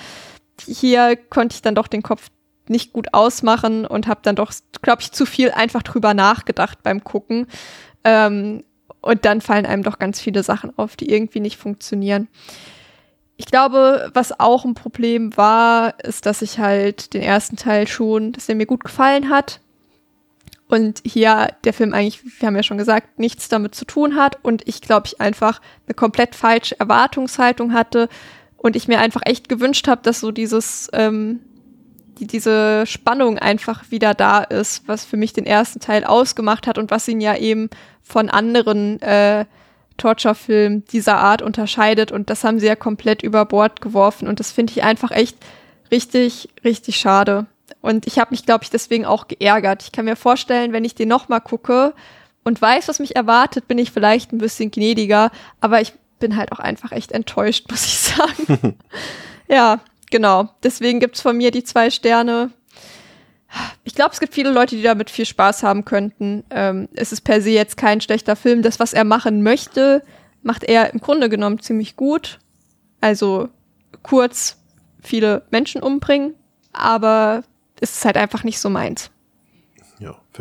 hier 0.65 1.17
konnte 1.17 1.55
ich 1.55 1.63
dann 1.63 1.75
doch 1.75 1.89
den 1.89 2.03
Kopf 2.03 2.31
nicht 2.71 2.93
gut 2.93 3.13
ausmachen 3.13 3.85
und 3.85 4.07
habe 4.07 4.21
dann 4.23 4.37
doch, 4.37 4.53
glaube 4.81 5.03
ich, 5.03 5.13
zu 5.13 5.27
viel 5.27 5.51
einfach 5.51 5.83
drüber 5.83 6.15
nachgedacht 6.15 6.83
beim 6.83 7.05
Gucken. 7.05 7.47
Ähm, 8.05 8.65
und 9.03 9.25
dann 9.25 9.41
fallen 9.41 9.67
einem 9.67 9.83
doch 9.83 9.99
ganz 9.99 10.21
viele 10.21 10.43
Sachen 10.43 10.77
auf, 10.79 10.97
die 10.97 11.11
irgendwie 11.11 11.41
nicht 11.41 11.57
funktionieren. 11.57 12.29
Ich 13.37 13.47
glaube, 13.47 14.11
was 14.13 14.39
auch 14.39 14.65
ein 14.65 14.75
Problem 14.75 15.37
war, 15.37 15.99
ist, 16.05 16.27
dass 16.27 16.43
ich 16.43 16.59
halt 16.59 17.15
den 17.15 17.23
ersten 17.23 17.57
Teil 17.57 17.89
schon, 17.89 18.33
dass 18.33 18.47
der 18.47 18.55
mir 18.55 18.67
gut 18.67 18.85
gefallen 18.85 19.31
hat. 19.31 19.61
Und 20.69 21.01
hier 21.05 21.49
der 21.65 21.73
Film 21.73 21.95
eigentlich, 21.95 22.23
wir 22.23 22.47
haben 22.47 22.55
ja 22.55 22.63
schon 22.63 22.79
gesagt, 22.79 23.19
nichts 23.19 23.49
damit 23.49 23.75
zu 23.75 23.87
tun 23.87 24.15
hat. 24.15 24.39
Und 24.43 24.69
ich 24.69 24.83
glaube, 24.83 25.07
ich 25.07 25.21
einfach 25.21 25.61
eine 25.87 25.95
komplett 25.95 26.35
falsche 26.35 26.79
Erwartungshaltung 26.79 27.73
hatte. 27.73 28.09
Und 28.59 28.77
ich 28.77 28.89
mir 28.89 29.01
einfach 29.01 29.23
echt 29.25 29.49
gewünscht 29.49 29.89
habe, 29.89 30.03
dass 30.03 30.21
so 30.21 30.31
dieses 30.31 30.91
ähm, 30.93 31.41
diese 32.27 32.87
Spannung 32.87 33.39
einfach 33.39 33.91
wieder 33.91 34.15
da 34.15 34.41
ist, 34.41 34.87
was 34.87 35.05
für 35.05 35.17
mich 35.17 35.33
den 35.33 35.47
ersten 35.47 35.81
Teil 35.81 36.05
ausgemacht 36.05 36.67
hat 36.67 36.79
und 36.79 36.91
was 36.91 37.09
ihn 37.09 37.21
ja 37.21 37.37
eben 37.37 37.71
von 38.03 38.29
anderen 38.29 39.01
äh, 39.03 39.45
Torture-Filmen 39.97 40.85
dieser 40.87 41.19
Art 41.19 41.43
unterscheidet. 41.43 42.11
Und 42.13 42.31
das 42.31 42.45
haben 42.45 42.59
sie 42.59 42.67
ja 42.67 42.77
komplett 42.77 43.23
über 43.23 43.45
Bord 43.45 43.81
geworfen. 43.81 44.29
Und 44.29 44.41
das 44.41 44.51
finde 44.51 44.73
ich 44.73 44.83
einfach 44.83 45.11
echt 45.11 45.37
richtig, 45.91 46.49
richtig 46.65 46.97
schade. 46.97 47.47
Und 47.81 48.07
ich 48.07 48.19
habe 48.19 48.31
mich, 48.31 48.45
glaube 48.45 48.65
ich, 48.65 48.71
deswegen 48.71 49.05
auch 49.05 49.29
geärgert. 49.29 49.83
Ich 49.83 49.93
kann 49.93 50.05
mir 50.05 50.17
vorstellen, 50.17 50.73
wenn 50.73 50.85
ich 50.85 50.95
den 50.95 51.09
nochmal 51.09 51.41
gucke 51.41 51.95
und 52.45 52.61
weiß, 52.61 52.89
was 52.89 52.99
mich 52.99 53.17
erwartet, 53.17 53.69
bin 53.69 53.79
ich 53.79 53.93
vielleicht 53.93 54.33
ein 54.33 54.39
bisschen 54.39 54.71
gnädiger. 54.71 55.31
Aber 55.61 55.81
ich 55.81 55.93
bin 56.19 56.37
halt 56.37 56.53
auch 56.53 56.59
einfach 56.59 56.93
echt 56.93 57.13
enttäuscht, 57.13 57.67
muss 57.71 57.85
ich 57.85 57.99
sagen. 57.99 58.79
ja, 59.49 59.81
genau, 60.11 60.51
deswegen 60.63 61.01
gibt's 61.01 61.21
von 61.21 61.37
mir 61.37 61.51
die 61.51 61.65
zwei 61.65 61.91
Sterne. 61.91 62.51
Ich 63.83 63.95
glaube, 63.95 64.13
es 64.13 64.21
gibt 64.21 64.35
viele 64.35 64.51
Leute, 64.51 64.77
die 64.77 64.83
damit 64.83 65.11
viel 65.11 65.27
Spaß 65.27 65.63
haben 65.63 65.85
könnten. 65.85 66.45
Ähm, 66.51 66.89
es 66.95 67.13
ist 67.13 67.23
per 67.23 67.43
se 67.43 67.51
jetzt 67.51 67.77
kein 67.77 68.01
schlechter 68.01 68.37
Film. 68.37 68.63
Das, 68.63 68.79
was 68.79 68.93
er 68.93 69.05
machen 69.05 69.43
möchte, 69.43 70.03
macht 70.43 70.65
er 70.65 70.93
im 70.93 71.01
Grunde 71.01 71.29
genommen 71.29 71.61
ziemlich 71.61 71.97
gut. 71.97 72.39
Also 73.01 73.49
kurz 74.03 74.57
viele 75.03 75.43
Menschen 75.51 75.83
umbringen, 75.83 76.35
aber 76.73 77.43
es 77.81 77.97
ist 77.97 78.05
halt 78.05 78.17
einfach 78.17 78.45
nicht 78.45 78.61
so 78.61 78.71
meins. 78.71 79.11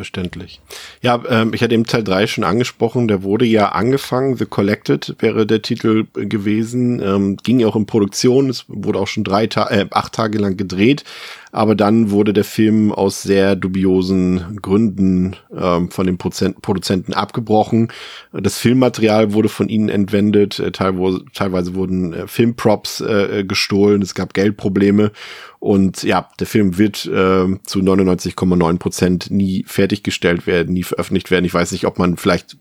Verständlich. 0.00 0.62
Ja, 1.02 1.22
ähm, 1.28 1.52
ich 1.52 1.62
hatte 1.62 1.74
eben 1.74 1.84
Teil 1.84 2.02
3 2.02 2.26
schon 2.26 2.42
angesprochen, 2.42 3.06
der 3.06 3.22
wurde 3.22 3.44
ja 3.44 3.72
angefangen, 3.72 4.34
The 4.38 4.46
Collected 4.46 5.16
wäre 5.18 5.44
der 5.44 5.60
Titel 5.60 6.06
gewesen, 6.14 7.02
ähm, 7.02 7.36
ging 7.36 7.60
ja 7.60 7.66
auch 7.66 7.76
in 7.76 7.84
Produktion, 7.84 8.48
es 8.48 8.64
wurde 8.66 8.98
auch 8.98 9.08
schon 9.08 9.24
drei 9.24 9.46
Ta 9.46 9.68
äh, 9.68 9.84
acht 9.90 10.14
Tage 10.14 10.38
lang 10.38 10.56
gedreht, 10.56 11.04
aber 11.52 11.74
dann 11.74 12.10
wurde 12.10 12.32
der 12.32 12.44
Film 12.44 12.92
aus 12.92 13.22
sehr 13.22 13.56
dubiosen 13.56 14.56
Gründen 14.62 15.36
ähm, 15.54 15.90
von 15.90 16.06
den 16.06 16.16
Prozent 16.16 16.62
Produzenten 16.62 17.12
abgebrochen. 17.12 17.88
Das 18.32 18.56
Filmmaterial 18.56 19.34
wurde 19.34 19.50
von 19.50 19.68
ihnen 19.68 19.90
entwendet, 19.90 20.60
äh, 20.60 20.72
teilweise, 20.72 21.26
teilweise 21.34 21.74
wurden 21.74 22.14
äh, 22.14 22.26
Filmprops 22.26 23.02
äh, 23.02 23.44
gestohlen, 23.46 24.00
es 24.00 24.14
gab 24.14 24.32
Geldprobleme 24.32 25.12
und 25.60 26.02
ja, 26.02 26.28
der 26.40 26.46
Film 26.46 26.78
wird 26.78 27.04
äh, 27.04 27.46
zu 27.64 27.80
99,9 27.80 28.78
Prozent 28.78 29.30
nie 29.30 29.62
fertiggestellt 29.68 30.46
werden, 30.46 30.72
nie 30.72 30.82
veröffentlicht 30.82 31.30
werden. 31.30 31.44
Ich 31.44 31.52
weiß 31.52 31.72
nicht, 31.72 31.86
ob 31.86 31.98
man 31.98 32.16
vielleicht 32.16 32.56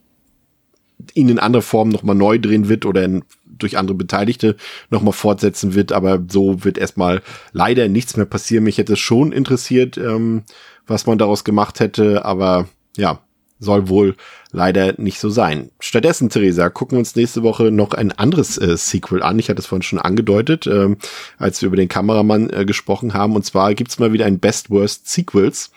ihn 1.14 1.30
in 1.30 1.40
andere 1.40 1.62
Form 1.62 1.88
nochmal 1.88 2.16
neu 2.16 2.40
drehen 2.40 2.68
wird 2.68 2.86
oder 2.86 3.06
in 3.06 3.24
durch 3.46 3.78
andere 3.78 3.96
Beteiligte 3.96 4.58
nochmal 4.90 5.14
fortsetzen 5.14 5.74
wird, 5.76 5.94
aber 5.94 6.22
so 6.30 6.66
wird 6.66 6.78
erstmal 6.78 7.22
leider 7.54 7.88
nichts 7.88 8.18
mehr 8.18 8.26
passieren. 8.26 8.66
Mich 8.66 8.78
hätte 8.78 8.94
es 8.94 9.00
schon 9.00 9.32
interessiert, 9.32 9.98
ähm, 9.98 10.44
was 10.86 11.06
man 11.06 11.18
daraus 11.18 11.46
gemacht 11.46 11.80
hätte, 11.80 12.26
aber 12.26 12.68
ja, 12.98 13.22
soll 13.60 13.90
wohl 13.90 14.16
leider 14.52 14.94
nicht 14.98 15.20
so 15.20 15.30
sein. 15.30 15.70
Stattdessen, 15.80 16.30
Theresa, 16.30 16.70
gucken 16.70 16.96
wir 16.96 17.00
uns 17.00 17.16
nächste 17.16 17.44
Woche 17.44 17.72
noch 17.72 17.94
ein 17.94 18.12
anderes 18.12 18.58
äh, 18.58 18.78
Sequel 18.78 19.22
an. 19.22 19.38
Ich 19.40 19.50
hatte 19.50 19.60
es 19.60 19.68
vorhin 19.68 19.84
schon 19.84 20.00
angedeutet, 20.00 20.66
ähm, 20.68 20.98
als 21.38 21.62
wir 21.62 21.68
über 21.68 21.76
den 21.78 21.90
Kameramann 21.90 22.50
äh, 22.50 22.66
gesprochen 22.66 23.14
haben. 23.14 23.36
Und 23.36 23.46
zwar 23.46 23.74
gibt's 23.74 24.00
mal 24.00 24.14
wieder 24.14 24.26
ein 24.26 24.40
Best-Worst 24.40 25.08
Sequels. 25.10 25.72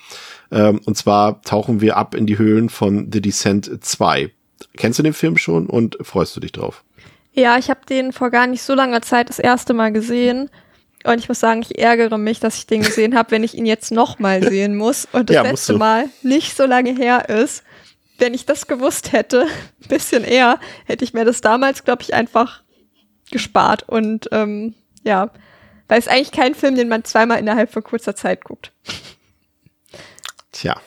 Ähm, 0.50 0.80
und 0.84 0.96
zwar 0.96 1.42
tauchen 1.42 1.80
wir 1.80 1.96
ab 1.96 2.14
in 2.14 2.26
die 2.26 2.38
Höhlen 2.38 2.68
von 2.68 3.10
The 3.12 3.20
Descent 3.20 3.84
2. 3.84 4.30
Kennst 4.76 4.98
du 4.98 5.02
den 5.02 5.12
Film 5.14 5.36
schon 5.36 5.66
und 5.66 5.98
freust 6.02 6.36
du 6.36 6.40
dich 6.40 6.52
drauf? 6.52 6.84
Ja, 7.32 7.58
ich 7.58 7.70
habe 7.70 7.80
den 7.88 8.12
vor 8.12 8.30
gar 8.30 8.46
nicht 8.46 8.62
so 8.62 8.74
langer 8.74 9.02
Zeit 9.02 9.28
das 9.28 9.38
erste 9.38 9.74
Mal 9.74 9.92
gesehen. 9.92 10.50
Und 11.04 11.18
ich 11.18 11.28
muss 11.28 11.40
sagen, 11.40 11.62
ich 11.62 11.78
ärgere 11.78 12.16
mich, 12.16 12.38
dass 12.38 12.56
ich 12.56 12.66
den 12.66 12.82
gesehen 12.82 13.16
habe, 13.16 13.32
wenn 13.32 13.42
ich 13.42 13.54
ihn 13.56 13.66
jetzt 13.66 13.90
nochmal 13.90 14.42
sehen 14.42 14.76
muss 14.76 15.08
und 15.10 15.30
das 15.30 15.34
Ja, 15.34 15.42
letzte. 15.42 15.76
Mal 15.76 16.08
nicht 16.22 16.56
so 16.56 16.64
lange 16.64 16.94
her 16.94 17.28
ist. 17.28 17.64
Wenn 18.22 18.34
ich 18.34 18.46
das 18.46 18.68
gewusst 18.68 19.10
hätte, 19.10 19.48
ein 19.82 19.88
bisschen 19.88 20.22
eher, 20.22 20.60
hätte 20.84 21.02
ich 21.02 21.12
mir 21.12 21.24
das 21.24 21.40
damals, 21.40 21.82
glaube 21.82 22.02
ich, 22.02 22.14
einfach 22.14 22.62
gespart. 23.32 23.82
Und 23.88 24.28
ähm, 24.30 24.74
ja, 25.02 25.30
weil 25.88 25.98
es 25.98 26.06
eigentlich 26.06 26.30
kein 26.30 26.54
Film, 26.54 26.76
den 26.76 26.88
man 26.88 27.02
zweimal 27.02 27.40
innerhalb 27.40 27.72
von 27.72 27.82
kurzer 27.82 28.14
Zeit 28.14 28.44
guckt. 28.44 28.70
Tja. 30.52 30.80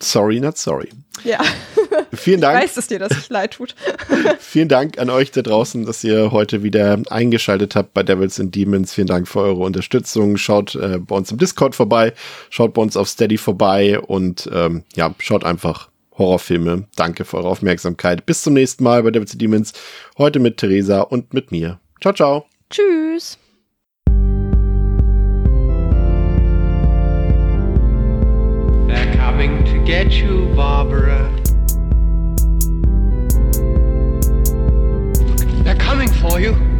Sorry, 0.00 0.40
not 0.40 0.58
sorry. 0.58 0.88
Ja, 1.22 1.38
Vielen 2.12 2.38
ich 2.38 2.42
Dank. 2.42 2.60
weiß 2.60 2.76
es 2.76 2.88
dir, 2.88 2.98
dass 2.98 3.16
es 3.16 3.28
leid 3.28 3.52
tut. 3.52 3.76
Vielen 4.40 4.68
Dank 4.68 4.98
an 4.98 5.10
euch 5.10 5.30
da 5.30 5.42
draußen, 5.42 5.86
dass 5.86 6.02
ihr 6.02 6.32
heute 6.32 6.64
wieder 6.64 7.00
eingeschaltet 7.08 7.76
habt 7.76 7.94
bei 7.94 8.02
Devils 8.02 8.40
and 8.40 8.52
Demons. 8.52 8.92
Vielen 8.92 9.06
Dank 9.06 9.28
für 9.28 9.42
eure 9.42 9.62
Unterstützung. 9.62 10.36
Schaut 10.38 10.74
äh, 10.74 10.98
bei 10.98 11.14
uns 11.14 11.30
im 11.30 11.38
Discord 11.38 11.76
vorbei, 11.76 12.14
schaut 12.50 12.74
bei 12.74 12.82
uns 12.82 12.96
auf 12.96 13.08
Steady 13.08 13.38
vorbei 13.38 14.00
und 14.00 14.50
ähm, 14.52 14.82
ja, 14.96 15.14
schaut 15.20 15.44
einfach 15.44 15.91
Horrorfilme. 16.22 16.84
Danke 16.96 17.24
für 17.24 17.38
eure 17.38 17.48
Aufmerksamkeit. 17.48 18.24
Bis 18.26 18.42
zum 18.42 18.54
nächsten 18.54 18.84
Mal 18.84 19.02
bei 19.02 19.10
Devils 19.10 19.36
Demons. 19.36 19.72
Heute 20.18 20.38
mit 20.38 20.58
Theresa 20.58 21.00
und 21.00 21.34
mit 21.34 21.50
mir. 21.50 21.80
Ciao, 22.00 22.14
ciao. 22.14 22.46
Tschüss. 22.70 23.38
They're 28.86 29.16
coming 29.16 29.64
to 29.64 29.84
get 29.84 30.12
you, 30.12 30.46
Barbara. 30.54 31.28
They're 35.64 35.76
coming 35.76 36.08
for 36.08 36.38
you. 36.38 36.71